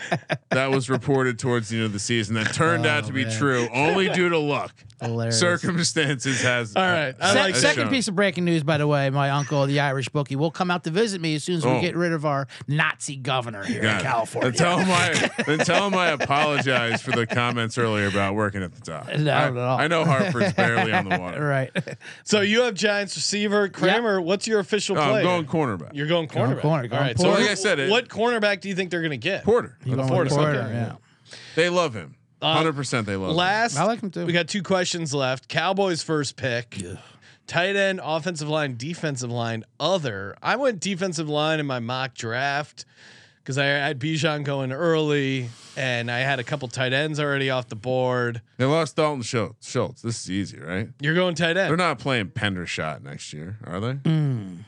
that 0.50 0.70
was 0.70 0.88
reported 0.90 1.38
towards 1.38 1.68
the 1.68 1.76
end 1.76 1.86
of 1.86 1.92
the 1.92 1.98
season 1.98 2.34
that 2.36 2.52
turned 2.54 2.86
out 2.86 3.04
oh, 3.04 3.06
to 3.08 3.12
be 3.12 3.22
Oh, 3.24 3.28
man. 3.28 3.38
true 3.38 3.68
only 3.72 4.08
due 4.08 4.28
to 4.28 4.38
luck. 4.38 4.72
hilarious. 5.00 5.38
Circumstances 5.38 6.42
has 6.42 6.74
All 6.76 6.82
right. 6.82 7.14
I 7.20 7.32
Se- 7.32 7.40
like 7.40 7.56
second 7.56 7.82
shown. 7.84 7.90
piece 7.90 8.08
of 8.08 8.14
breaking 8.16 8.44
news, 8.44 8.62
by 8.62 8.78
the 8.78 8.86
way, 8.86 9.10
my 9.10 9.30
uncle, 9.30 9.66
the 9.66 9.80
Irish 9.80 10.08
bookie, 10.08 10.36
will 10.36 10.50
come 10.50 10.70
out 10.70 10.84
to 10.84 10.90
visit 10.90 11.20
me 11.20 11.34
as 11.34 11.44
soon 11.44 11.56
as 11.56 11.64
we 11.64 11.70
Oh. 11.72 11.80
get 11.80 11.96
rid 11.96 12.12
of 12.12 12.19
our 12.24 12.46
Nazi 12.68 13.16
governor 13.16 13.64
here 13.64 13.82
Yeah. 13.82 13.96
in 13.98 14.02
California. 14.02 14.50
Then 14.50 14.58
tell 14.58 14.78
him 14.78 14.88
I 14.90 15.30
then 15.46 15.58
tell 15.60 15.86
him 15.86 15.94
I 15.94 16.08
apologize 16.08 17.02
for 17.02 17.10
the 17.12 17.26
comments 17.26 17.78
earlier 17.78 18.06
about 18.08 18.34
working 18.34 18.62
at 18.62 18.72
the 18.74 18.80
top. 18.80 19.08
Not 19.18 19.28
I, 19.28 19.46
at 19.48 19.56
all. 19.56 19.78
I 19.80 19.86
know 19.88 20.04
Hartford's 20.04 20.52
barely 20.52 20.92
on 20.92 21.08
the 21.08 21.18
water. 21.18 21.40
right. 21.44 21.70
So 22.24 22.40
you 22.40 22.62
have 22.62 22.74
Giants 22.74 23.16
receiver 23.16 23.68
Kramer. 23.68 24.20
What's 24.20 24.46
your 24.46 24.60
official 24.60 24.96
No, 24.96 25.02
play? 25.08 25.18
I'm 25.20 25.24
going 25.24 25.46
cornerback. 25.46 25.90
You're 25.94 26.06
going 26.06 26.26
Going 26.26 26.50
cornerback. 26.56 26.60
corner, 26.62 26.82
All 26.84 26.88
going 26.88 27.02
right. 27.02 27.18
So 27.18 27.30
Like 27.30 27.48
I 27.48 27.54
said, 27.54 27.78
it- 27.78 27.90
what 27.90 28.08
cornerback 28.08 28.60
do 28.60 28.68
you 28.68 28.74
think 28.74 28.90
they're 28.90 29.00
going 29.00 29.10
to 29.10 29.16
get? 29.16 29.44
Porter. 29.44 29.76
You 29.84 29.96
going 29.96 30.08
Porter, 30.08 30.30
Porter, 30.30 30.60
okay. 30.62 30.72
yeah. 30.72 30.96
They 31.54 31.68
love 31.68 31.94
him. 31.94 32.16
Uh, 32.42 32.54
Hundred 32.54 32.74
percent. 32.74 33.06
They 33.06 33.16
love 33.16 33.30
him. 33.30 33.36
Last, 33.36 33.76
I 33.76 33.84
like 33.84 34.00
him 34.00 34.10
too. 34.10 34.24
We 34.24 34.32
got 34.32 34.48
two 34.48 34.62
questions 34.62 35.12
left. 35.12 35.46
Cowboys 35.48 36.02
first 36.02 36.36
pick. 36.36 36.78
Tight 37.50 37.74
end, 37.74 38.00
offensive 38.04 38.48
line, 38.48 38.76
defensive 38.76 39.28
line, 39.28 39.64
other. 39.80 40.36
I 40.40 40.54
went 40.54 40.78
defensive 40.78 41.28
line 41.28 41.58
in 41.58 41.66
my 41.66 41.80
mock 41.80 42.14
draft 42.14 42.84
because 43.42 43.58
I 43.58 43.64
had 43.64 43.98
Bijan 43.98 44.44
going 44.44 44.70
early, 44.70 45.48
and 45.76 46.12
I 46.12 46.20
had 46.20 46.38
a 46.38 46.44
couple 46.44 46.68
tight 46.68 46.92
ends 46.92 47.18
already 47.18 47.50
off 47.50 47.66
the 47.66 47.74
board. 47.74 48.40
They 48.58 48.66
lost 48.66 48.94
Dalton 48.94 49.22
Schultz. 49.22 49.68
Schultz. 49.68 50.00
This 50.00 50.22
is 50.22 50.30
easy, 50.30 50.60
right? 50.60 50.90
You're 51.00 51.16
going 51.16 51.34
tight 51.34 51.56
end. 51.56 51.70
They're 51.70 51.76
not 51.76 51.98
playing 51.98 52.28
Hendershot 52.28 53.02
next 53.02 53.32
year, 53.32 53.58
are 53.64 53.80
they? 53.80 53.88
I'm 53.88 54.64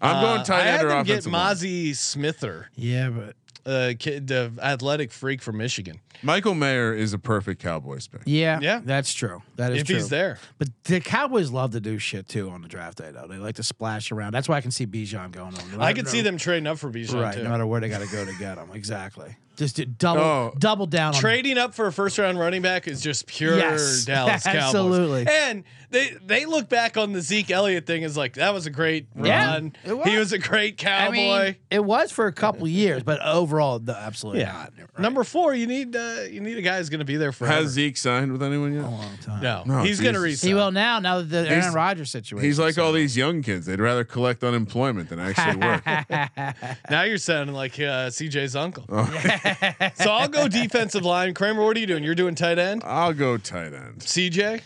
going 0.00 0.40
Uh, 0.40 0.44
end 0.44 0.50
I 0.52 0.60
had 0.60 0.78
end 0.78 0.84
or 0.84 0.88
them 0.90 1.04
get 1.04 1.12
offensive 1.26 1.32
line. 1.32 1.56
Mazi 1.56 1.96
Smither, 1.96 2.70
Yeah, 2.76 3.10
but 3.10 3.34
uh, 3.68 3.92
kid, 3.98 4.26
the 4.28 4.52
athletic 4.62 5.12
freak 5.12 5.42
from 5.42 5.58
Michigan. 5.58 6.00
Michael 6.22 6.54
Mayer 6.54 6.92
is 6.94 7.12
a 7.12 7.18
perfect 7.18 7.62
Cowboys 7.62 8.08
pick. 8.08 8.22
yeah, 8.24 8.58
Yeah. 8.60 8.80
that's 8.84 9.12
true. 9.14 9.42
That 9.56 9.72
is 9.72 9.76
true. 9.76 9.80
If 9.82 9.86
true. 9.86 9.96
he's 9.96 10.08
there, 10.08 10.38
But 10.58 10.68
the 10.84 11.00
Cowboys 11.00 11.50
love 11.50 11.70
to 11.72 11.80
do 11.80 11.98
shit 11.98 12.26
too 12.28 12.50
on 12.50 12.62
the 12.62 12.68
draft 12.68 12.98
day, 12.98 13.10
though. 13.12 13.26
They 13.28 13.36
like 13.36 13.56
to 13.56 13.62
splash 13.62 14.10
around. 14.10 14.32
That's 14.32 14.48
why 14.48 14.56
I 14.56 14.60
can 14.60 14.70
see 14.72 14.86
Bijan 14.86 15.30
going 15.30 15.54
on. 15.54 15.68
No 15.70 15.74
I 15.74 15.76
matter- 15.76 15.94
could 15.94 16.08
see 16.08 16.22
them 16.22 16.36
trading 16.38 16.66
up 16.66 16.78
for 16.78 16.90
Bijan 16.90 17.22
right, 17.22 17.34
too. 17.36 17.44
no 17.44 17.50
matter 17.50 17.66
where 17.66 17.80
they 17.80 17.88
got 17.88 18.00
to 18.00 18.08
go 18.10 18.24
to 18.24 18.32
get 18.38 18.58
him. 18.58 18.70
Exactly. 18.74 19.36
Just 19.58 19.76
do 19.76 19.84
double, 19.84 20.20
Oh. 20.22 20.54
double 20.58 20.86
down 20.86 21.14
on 21.14 21.20
Trading 21.20 21.58
up 21.58 21.74
for 21.74 21.86
a 21.88 21.92
first 21.92 22.16
round 22.18 22.38
running 22.38 22.62
back 22.62 22.88
is 22.88 23.00
just 23.00 23.26
pure 23.26 23.56
Yes, 23.58 24.04
Dallas 24.04 24.42
Cowboys. 24.44 24.62
absolutely. 24.64 25.26
And 25.28 25.64
they 25.90 26.10
they 26.24 26.44
look 26.44 26.68
back 26.68 26.96
on 26.96 27.12
the 27.12 27.20
Zeke 27.20 27.50
Elliott 27.50 27.86
thing 27.86 28.04
as 28.04 28.16
like 28.16 28.34
that 28.34 28.52
was 28.54 28.66
a 28.66 28.70
great 28.70 29.06
Yeah, 29.20 29.54
run. 29.54 29.72
it 29.84 29.96
was. 29.98 30.06
He 30.06 30.16
was 30.18 30.32
a 30.32 30.38
great 30.38 30.74
I 30.80 30.84
cowboy. 30.84 31.12
mean, 31.12 31.56
it 31.70 31.82
was 31.84 32.12
for 32.12 32.26
a 32.26 32.32
couple 32.32 32.68
years, 32.68 33.02
but 33.02 33.20
overall, 33.24 33.78
the, 33.78 33.96
absolutely 33.96 34.42
yeah. 34.42 34.52
not. 34.52 34.72
Right. 34.78 34.98
Number 35.00 35.24
four, 35.24 35.54
you 35.54 35.66
need 35.66 35.96
uh, 35.96 36.22
you 36.30 36.40
need 36.40 36.58
a 36.58 36.62
guy 36.62 36.76
who's 36.78 36.88
going 36.90 36.98
to 37.00 37.06
be 37.06 37.16
there 37.16 37.32
forever. 37.32 37.54
Has 37.54 37.68
Zeke 37.70 37.96
signed 37.96 38.30
with 38.32 38.42
anyone 38.42 38.74
yet? 38.74 38.84
A 38.84 38.88
long 38.88 39.16
time. 39.22 39.42
no, 39.42 39.62
No, 39.66 39.82
he's 39.82 39.98
going 40.00 40.14
to 40.14 40.20
Jesus. 40.20 40.44
resign. 40.44 40.48
He 40.50 40.54
will 40.54 40.70
now. 40.72 40.98
Now 41.00 41.18
that 41.18 41.30
the 41.30 41.42
He's- 41.44 41.64
Aaron 41.64 41.74
Rodgers 41.74 42.10
situation. 42.10 42.46
He's 42.46 42.58
like 42.58 42.76
all 42.78 42.92
these 42.92 43.16
young 43.16 43.42
kids. 43.42 43.64
They'd 43.66 43.80
rather 43.80 44.04
collect 44.04 44.44
unemployment 44.44 45.08
than 45.08 45.18
actually 45.18 45.56
work. 45.56 45.82
Now 46.90 47.02
you're 47.02 47.18
sounding 47.18 47.54
like 47.56 47.74
uh, 47.74 48.08
CJ's 48.10 48.54
uncle. 48.56 48.84
Oh. 48.90 49.04
so 49.96 50.10
I'll 50.12 50.28
go 50.28 50.48
defensive 50.48 51.04
line. 51.04 51.34
Kramer, 51.34 51.64
what 51.64 51.76
are 51.76 51.80
you 51.80 51.86
doing? 51.86 52.04
You're 52.04 52.14
doing 52.14 52.34
tight 52.34 52.58
end. 52.58 52.82
I'll 52.84 53.12
go 53.14 53.36
tight 53.36 53.72
end. 53.74 54.00
CJ, 54.00 54.60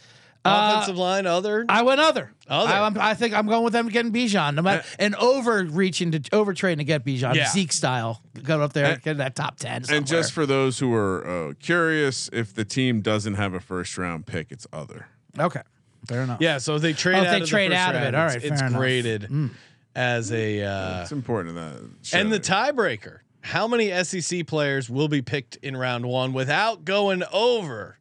Uh, 0.44 0.72
offensive 0.74 0.96
line. 0.98 1.26
Other. 1.26 1.64
I 1.68 1.82
went 1.82 2.00
other. 2.00 2.32
Other. 2.48 2.72
I, 2.72 2.78
I'm- 2.80 2.96
I 2.98 3.14
think 3.14 3.32
I'm 3.34 3.46
going 3.46 3.62
with 3.62 3.72
them 3.72 3.88
getting 3.88 4.12
Bijan. 4.12 4.54
No 4.56 4.62
matter, 4.62 4.84
and 4.98 5.14
overreaching 5.14 6.10
to 6.12 6.18
overtrading 6.20 6.78
to 6.78 6.84
get 6.84 7.04
Bijan, 7.04 7.34
Yeah. 7.34 7.48
Zeke 7.48 7.72
style, 7.72 8.20
go 8.42 8.60
up 8.60 8.72
there 8.72 8.84
And- 8.86 8.94
and 8.94 9.02
get 9.02 9.16
that 9.18 9.36
top 9.36 9.58
ten. 9.58 9.84
And 9.88 10.06
just 10.06 10.32
for 10.32 10.44
those 10.46 10.78
who 10.80 10.92
are 10.94 11.50
uh, 11.50 11.52
curious, 11.60 12.28
if 12.32 12.52
the 12.54 12.64
team 12.64 13.00
doesn't 13.02 13.34
have 13.34 13.54
a 13.54 13.60
first 13.60 13.96
round 13.96 14.26
pick, 14.26 14.50
it's 14.50 14.66
other. 14.72 15.06
okay, 15.38 15.62
fair 16.08 16.22
enough. 16.22 16.40
yeah. 16.40 16.58
So 16.58 16.78
they 16.78 16.92
trade. 16.92 17.14
Oh, 17.14 17.18
out 17.20 17.24
they 17.30 17.34
of 17.36 17.40
the 17.42 17.46
trade 17.46 17.70
first 17.70 17.80
out 17.80 17.94
of 17.94 18.02
round, 18.02 18.14
it, 18.14 18.18
all 18.18 18.26
it's- 18.30 18.42
It's 18.44 18.60
fair 18.60 18.68
enough. 18.68 18.80
graded 18.80 19.50
as 19.94 20.32
a. 20.32 20.62
Uh, 20.62 21.02
It's 21.02 21.12
important 21.12 21.54
that. 21.54 22.18
and 22.18 22.32
the 22.32 22.40
tiebreaker: 22.40 23.18
How 23.42 23.66
many 23.66 23.90
SEC 24.04 24.46
players 24.46 24.88
will 24.88 25.08
be 25.08 25.20
picked 25.22 25.56
in 25.56 25.76
round 25.76 26.06
one 26.06 26.32
without 26.32 26.84
going 26.84 27.22
over? 27.32 27.98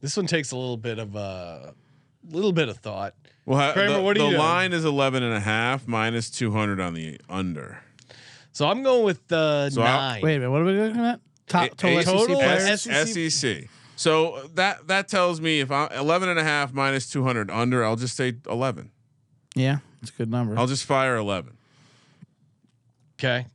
This 0.00 0.16
one 0.16 0.26
takes 0.26 0.50
a 0.50 0.56
little 0.56 0.76
bit 0.76 0.98
of 0.98 1.14
a 1.14 1.74
little 2.28 2.52
bit 2.52 2.68
of 2.68 2.78
thought. 2.78 3.14
Well, 3.46 3.72
Kramer, 3.72 3.94
the, 3.94 4.02
what 4.02 4.16
are 4.16 4.20
the 4.20 4.24
you 4.26 4.30
doing? 4.32 4.40
line 4.42 4.72
is 4.72 4.84
11 4.84 5.22
and 5.22 5.34
a 5.34 5.40
half 5.40 5.86
minus 5.88 6.30
200 6.30 6.80
on 6.80 6.94
the 6.94 7.20
under. 7.28 7.82
So 8.52 8.68
I'm 8.68 8.82
going 8.82 9.04
with 9.04 9.30
uh, 9.32 9.70
So 9.70 9.82
I'll- 9.82 9.98
nine. 9.98 10.22
Wait 10.22 10.36
a 10.36 10.38
minute. 10.40 10.50
What 10.50 10.62
are 10.62 10.64
we 10.64 10.72
looking 10.72 11.00
at? 11.04 11.20
Top 11.46 11.70
total 11.76 11.98
eight- 11.98 12.04
SEC 12.04 12.14
total 12.16 12.36
players. 12.36 12.86
S- 12.86 13.16
S- 13.16 13.42
SEC. 13.42 13.68
So 13.96 14.48
that 14.54 14.86
that 14.88 15.08
tells 15.08 15.40
me 15.40 15.60
if 15.60 15.70
I'm 15.70 15.90
11 15.92 16.28
and 16.28 16.38
a 16.38 16.44
half 16.44 16.72
minus 16.72 17.08
200 17.10 17.50
under, 17.50 17.84
I'll 17.84 17.96
just 17.96 18.16
say 18.16 18.34
11. 18.48 18.90
Yeah, 19.54 19.78
it's 20.00 20.10
a 20.10 20.14
good 20.14 20.30
number. 20.30 20.56
I'll 20.58 20.66
just 20.66 20.84
fire 20.84 21.16
11. 21.16 21.56
Okay. 23.18 23.46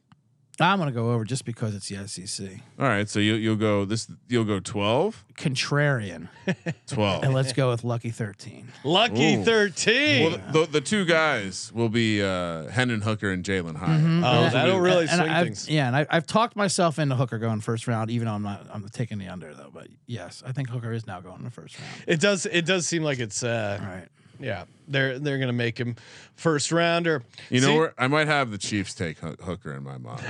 I'm 0.62 0.80
gonna 0.80 0.92
go 0.92 1.12
over 1.12 1.24
just 1.24 1.46
because 1.46 1.76
it's 1.76 1.90
the 1.90 2.08
SEC. 2.08 2.50
All 2.80 2.86
right, 2.88 3.08
so 3.10 3.20
you 3.20 3.34
you'll 3.36 3.56
go 3.56 3.86
this 3.86 4.08
you'll 4.28 4.44
go 4.46 4.60
12, 4.60 5.26
Contrarian, 5.36 6.28
12. 6.88 7.24
and 7.24 7.34
let's 7.34 7.54
go 7.54 7.70
with 7.72 7.84
lucky 7.84 8.10
thirteen. 8.12 8.68
Lucky 8.84 9.36
Ooh. 9.36 9.44
13. 9.44 10.24
Well, 10.32 10.42
the, 10.52 10.72
the 10.72 10.82
two 10.82 11.06
guys 11.06 11.72
will 11.74 11.90
be 11.90 12.22
uh, 12.24 12.68
Hendon 12.70 13.02
Hooker 13.02 13.32
and 13.32 13.44
Jalin 13.44 13.76
Hyatt. 13.76 14.02
Mm-hmm. 14.02 14.24
oh, 14.24 14.44
Those 14.44 14.54
that'll 14.54 14.76
be- 14.76 14.80
really 14.82 15.08
And 15.08 15.10
swing 15.18 15.30
I've- 15.30 15.46
things. 15.50 15.70
Yeah, 15.70 15.88
and 15.88 15.96
I, 15.96 16.06
I've 16.10 16.28
talked 16.28 16.56
myself 16.56 17.00
into 17.00 17.16
Hooker 17.16 17.38
going 17.40 17.62
first 17.62 17.88
round, 17.88 18.10
even 18.12 18.26
though 18.28 18.34
I'm 18.34 18.44
not. 18.44 18.66
I'm 18.72 18.88
taking 18.90 19.18
the 19.18 19.28
under 19.28 19.54
though. 19.54 19.70
But 19.74 19.88
yes, 20.06 20.44
I 20.46 20.52
think 20.52 20.70
Hooker 20.70 20.92
is 20.94 21.06
now 21.08 21.20
going 21.22 21.38
in 21.40 21.44
the 21.44 21.52
first 21.52 21.78
round. 21.80 21.92
It 22.08 22.20
does. 22.22 22.46
It 22.46 22.66
does 22.66 22.88
seem 22.88 23.04
like 23.04 23.20
it's. 23.20 23.44
Uh, 23.44 23.80
All 23.82 23.88
right. 23.88 24.08
Yeah, 24.40 24.66
they're 24.88 25.18
they're 25.20 25.38
gonna 25.40 25.54
make 25.54 25.78
him 25.80 25.96
first 26.36 26.72
rounder. 26.72 27.24
You 27.50 27.62
know 27.62 27.76
where 27.76 27.94
I 27.98 28.08
might 28.08 28.28
have 28.28 28.52
the 28.52 28.58
Chiefs 28.58 28.94
take 28.94 29.20
Ho- 29.20 29.36
Hooker 29.42 29.74
in 29.74 29.84
my 29.84 29.98
mind. 29.98 30.22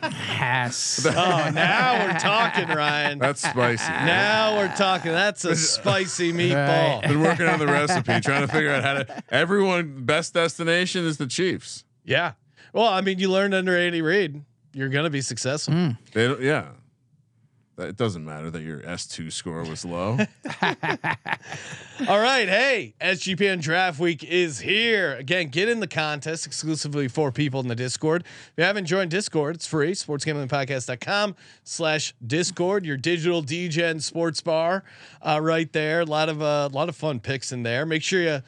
Pass. 0.00 1.06
Oh, 1.10 1.50
now 1.52 2.06
we're 2.06 2.18
talking, 2.18 2.68
Ryan. 2.68 3.18
That's 3.18 3.42
spicy. 3.46 3.90
now 3.90 4.56
we're 4.56 4.74
talking. 4.76 5.12
That's 5.12 5.44
a 5.44 5.54
spicy 5.56 6.32
meatball. 6.34 7.02
Been 7.02 7.20
working 7.20 7.46
on 7.46 7.58
the 7.58 7.66
recipe, 7.66 8.20
trying 8.20 8.46
to 8.46 8.48
figure 8.48 8.70
out 8.70 8.82
how 8.84 8.94
to. 8.94 9.22
Everyone 9.30 10.04
best 10.04 10.34
destination 10.34 11.04
is 11.04 11.18
the 11.18 11.26
Chiefs. 11.26 11.84
Yeah. 12.04 12.32
Well, 12.72 12.86
I 12.86 13.00
mean, 13.00 13.18
you 13.18 13.30
learned 13.30 13.54
under 13.54 13.76
Andy 13.76 14.00
Reid, 14.02 14.42
you're 14.72 14.88
gonna 14.88 15.10
be 15.10 15.20
successful. 15.20 15.74
Hmm. 15.74 15.90
They 16.12 16.28
don't, 16.28 16.40
yeah. 16.40 16.68
That- 17.80 17.88
It 17.88 17.96
doesn't 17.96 18.24
matter 18.24 18.50
that 18.50 18.62
your 18.62 18.84
S 18.86 19.06
two 19.06 19.30
score 19.30 19.62
was 19.64 19.84
low. 19.86 20.18
All 22.08 22.18
right, 22.20 22.48
hey, 22.48 22.94
SGPN 23.00 23.60
Draft 23.62 23.98
Week 23.98 24.22
is 24.24 24.60
here. 24.60 25.14
Again, 25.16 25.48
get 25.48 25.68
in 25.68 25.80
the 25.80 25.86
contest 25.86 26.46
exclusively 26.46 27.08
for 27.08 27.30
people 27.32 27.60
in 27.60 27.68
the 27.68 27.74
Discord. 27.74 28.22
If 28.24 28.52
you 28.58 28.64
haven't 28.64 28.86
joined 28.86 29.10
Discord, 29.10 29.54
it's 29.56 29.66
free. 29.66 29.92
SportsGamblingPodcast.com 29.92 31.36
slash 31.64 32.14
Discord, 32.26 32.84
your 32.86 32.96
digital 32.98 33.40
degen 33.42 34.00
sports 34.00 34.40
bar 34.42 34.84
uh, 35.22 35.40
right 35.42 35.70
there. 35.72 36.00
A 36.00 36.04
lot 36.06 36.28
of 36.28 36.40
uh, 36.42 36.68
a 36.70 36.74
lot 36.74 36.88
of 36.90 36.96
fun 36.96 37.18
picks 37.20 37.50
in 37.52 37.62
there. 37.62 37.84
Make 37.86 38.02
sure 38.02 38.20
you 38.22 38.40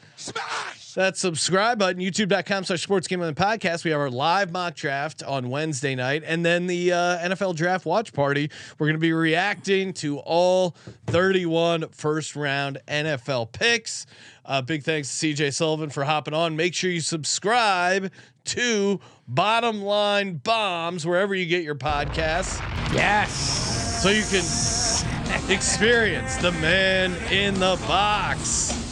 that 1.01 1.17
subscribe 1.17 1.79
button, 1.79 2.01
youtube.com 2.01 2.65
slash 2.65 2.83
sports 2.83 3.07
gambling 3.07 3.35
podcast. 3.35 3.83
We 3.83 3.91
have 3.91 3.99
our 3.99 4.09
live 4.09 4.51
mock 4.51 4.75
draft 4.75 5.23
on 5.23 5.49
Wednesday 5.49 5.95
night, 5.95 6.23
and 6.25 6.45
then 6.45 6.67
the 6.67 6.91
uh, 6.91 7.17
NFL 7.19 7.55
draft 7.55 7.85
watch 7.85 8.13
party. 8.13 8.51
We're 8.77 8.87
going 8.87 8.95
to 8.95 8.99
be 8.99 9.13
reacting 9.13 9.93
to 9.93 10.19
all 10.19 10.75
31 11.07 11.89
first 11.89 12.35
round 12.35 12.79
NFL 12.87 13.51
picks. 13.51 14.05
Uh, 14.45 14.61
big 14.61 14.83
thanks 14.83 15.19
to 15.19 15.33
CJ 15.33 15.53
Sullivan 15.53 15.89
for 15.89 16.03
hopping 16.03 16.33
on. 16.33 16.55
Make 16.55 16.75
sure 16.75 16.91
you 16.91 17.01
subscribe 17.01 18.11
to 18.45 18.99
Bottom 19.27 19.81
Line 19.81 20.35
Bombs 20.35 21.07
wherever 21.07 21.33
you 21.33 21.45
get 21.45 21.63
your 21.63 21.75
podcasts 21.75 22.59
yes. 22.93 24.03
so 24.03 24.09
you 24.09 24.23
can 24.23 25.51
experience 25.51 26.35
the 26.37 26.51
man 26.61 27.13
in 27.31 27.55
the 27.55 27.81
box. 27.87 28.82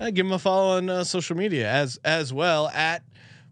Uh, 0.00 0.10
give 0.10 0.26
him 0.26 0.32
a 0.32 0.38
follow 0.38 0.76
on 0.76 0.88
uh, 0.88 1.04
social 1.04 1.36
media 1.36 1.68
as 1.68 1.98
as 2.04 2.32
well 2.32 2.68
at 2.68 3.02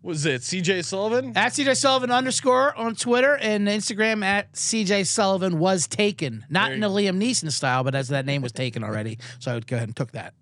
was 0.03 0.25
it 0.25 0.43
CJ 0.43 0.85
Sullivan? 0.85 1.33
At 1.37 1.53
CJ 1.53 1.77
Sullivan 1.77 2.13
underscore 2.13 2.77
on 2.77 2.95
Twitter 2.95 3.37
and 3.37 3.67
Instagram 3.67 4.25
at 4.25 4.53
CJ 4.53 5.05
Sullivan 5.07 5.59
was 5.59 5.89
taken. 5.89 6.45
Not 6.49 6.71
in 6.71 6.81
you 6.81 6.89
the 6.89 6.95
Liam 6.95 7.21
Neeson 7.21 7.51
style, 7.51 7.83
but 7.83 7.97
as 7.97 8.09
that 8.09 8.25
name 8.25 8.41
was 8.41 8.53
taken 8.53 8.85
already. 8.85 9.19
So 9.41 9.51
I 9.51 9.55
would 9.55 9.67
go 9.67 9.75
ahead 9.75 9.89
and 9.89 9.97
took 9.97 10.13
that. 10.13 10.33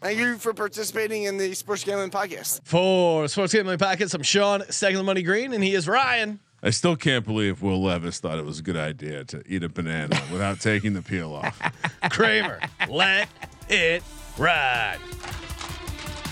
Thank 0.00 0.18
you 0.18 0.36
for 0.36 0.52
participating 0.52 1.24
in 1.24 1.38
the 1.38 1.54
Sports 1.54 1.84
Gambling 1.84 2.10
Podcast. 2.10 2.60
For 2.64 3.28
Sports 3.28 3.52
Gambling 3.54 3.78
Podcast, 3.78 4.14
I'm 4.14 4.22
Sean 4.22 4.64
Second 4.68 4.98
the 4.98 5.04
Money 5.04 5.22
Green, 5.22 5.52
and 5.54 5.62
he 5.62 5.74
is 5.74 5.86
Ryan. 5.86 6.40
I 6.62 6.70
still 6.70 6.96
can't 6.96 7.24
believe 7.24 7.62
Will 7.62 7.82
Levis 7.82 8.18
thought 8.18 8.38
it 8.38 8.44
was 8.44 8.58
a 8.58 8.62
good 8.62 8.76
idea 8.76 9.24
to 9.26 9.42
eat 9.46 9.62
a 9.62 9.68
banana 9.68 10.20
without 10.32 10.60
taking 10.60 10.94
the 10.94 11.02
peel 11.02 11.32
off. 11.34 11.60
Kramer. 12.10 12.60
Let 12.88 13.28
it 13.68 14.02
ride. 14.36 14.98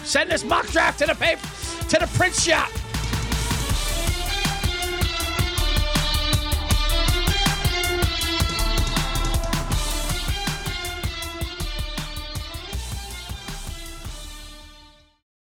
Send 0.05 0.31
this 0.31 0.45
mock 0.45 0.67
draft 0.69 0.99
to 0.99 1.07
the 1.07 1.15
paper 1.15 1.47
to 1.89 1.99
the 1.99 2.07
print 2.19 2.35
shop. 2.35 2.71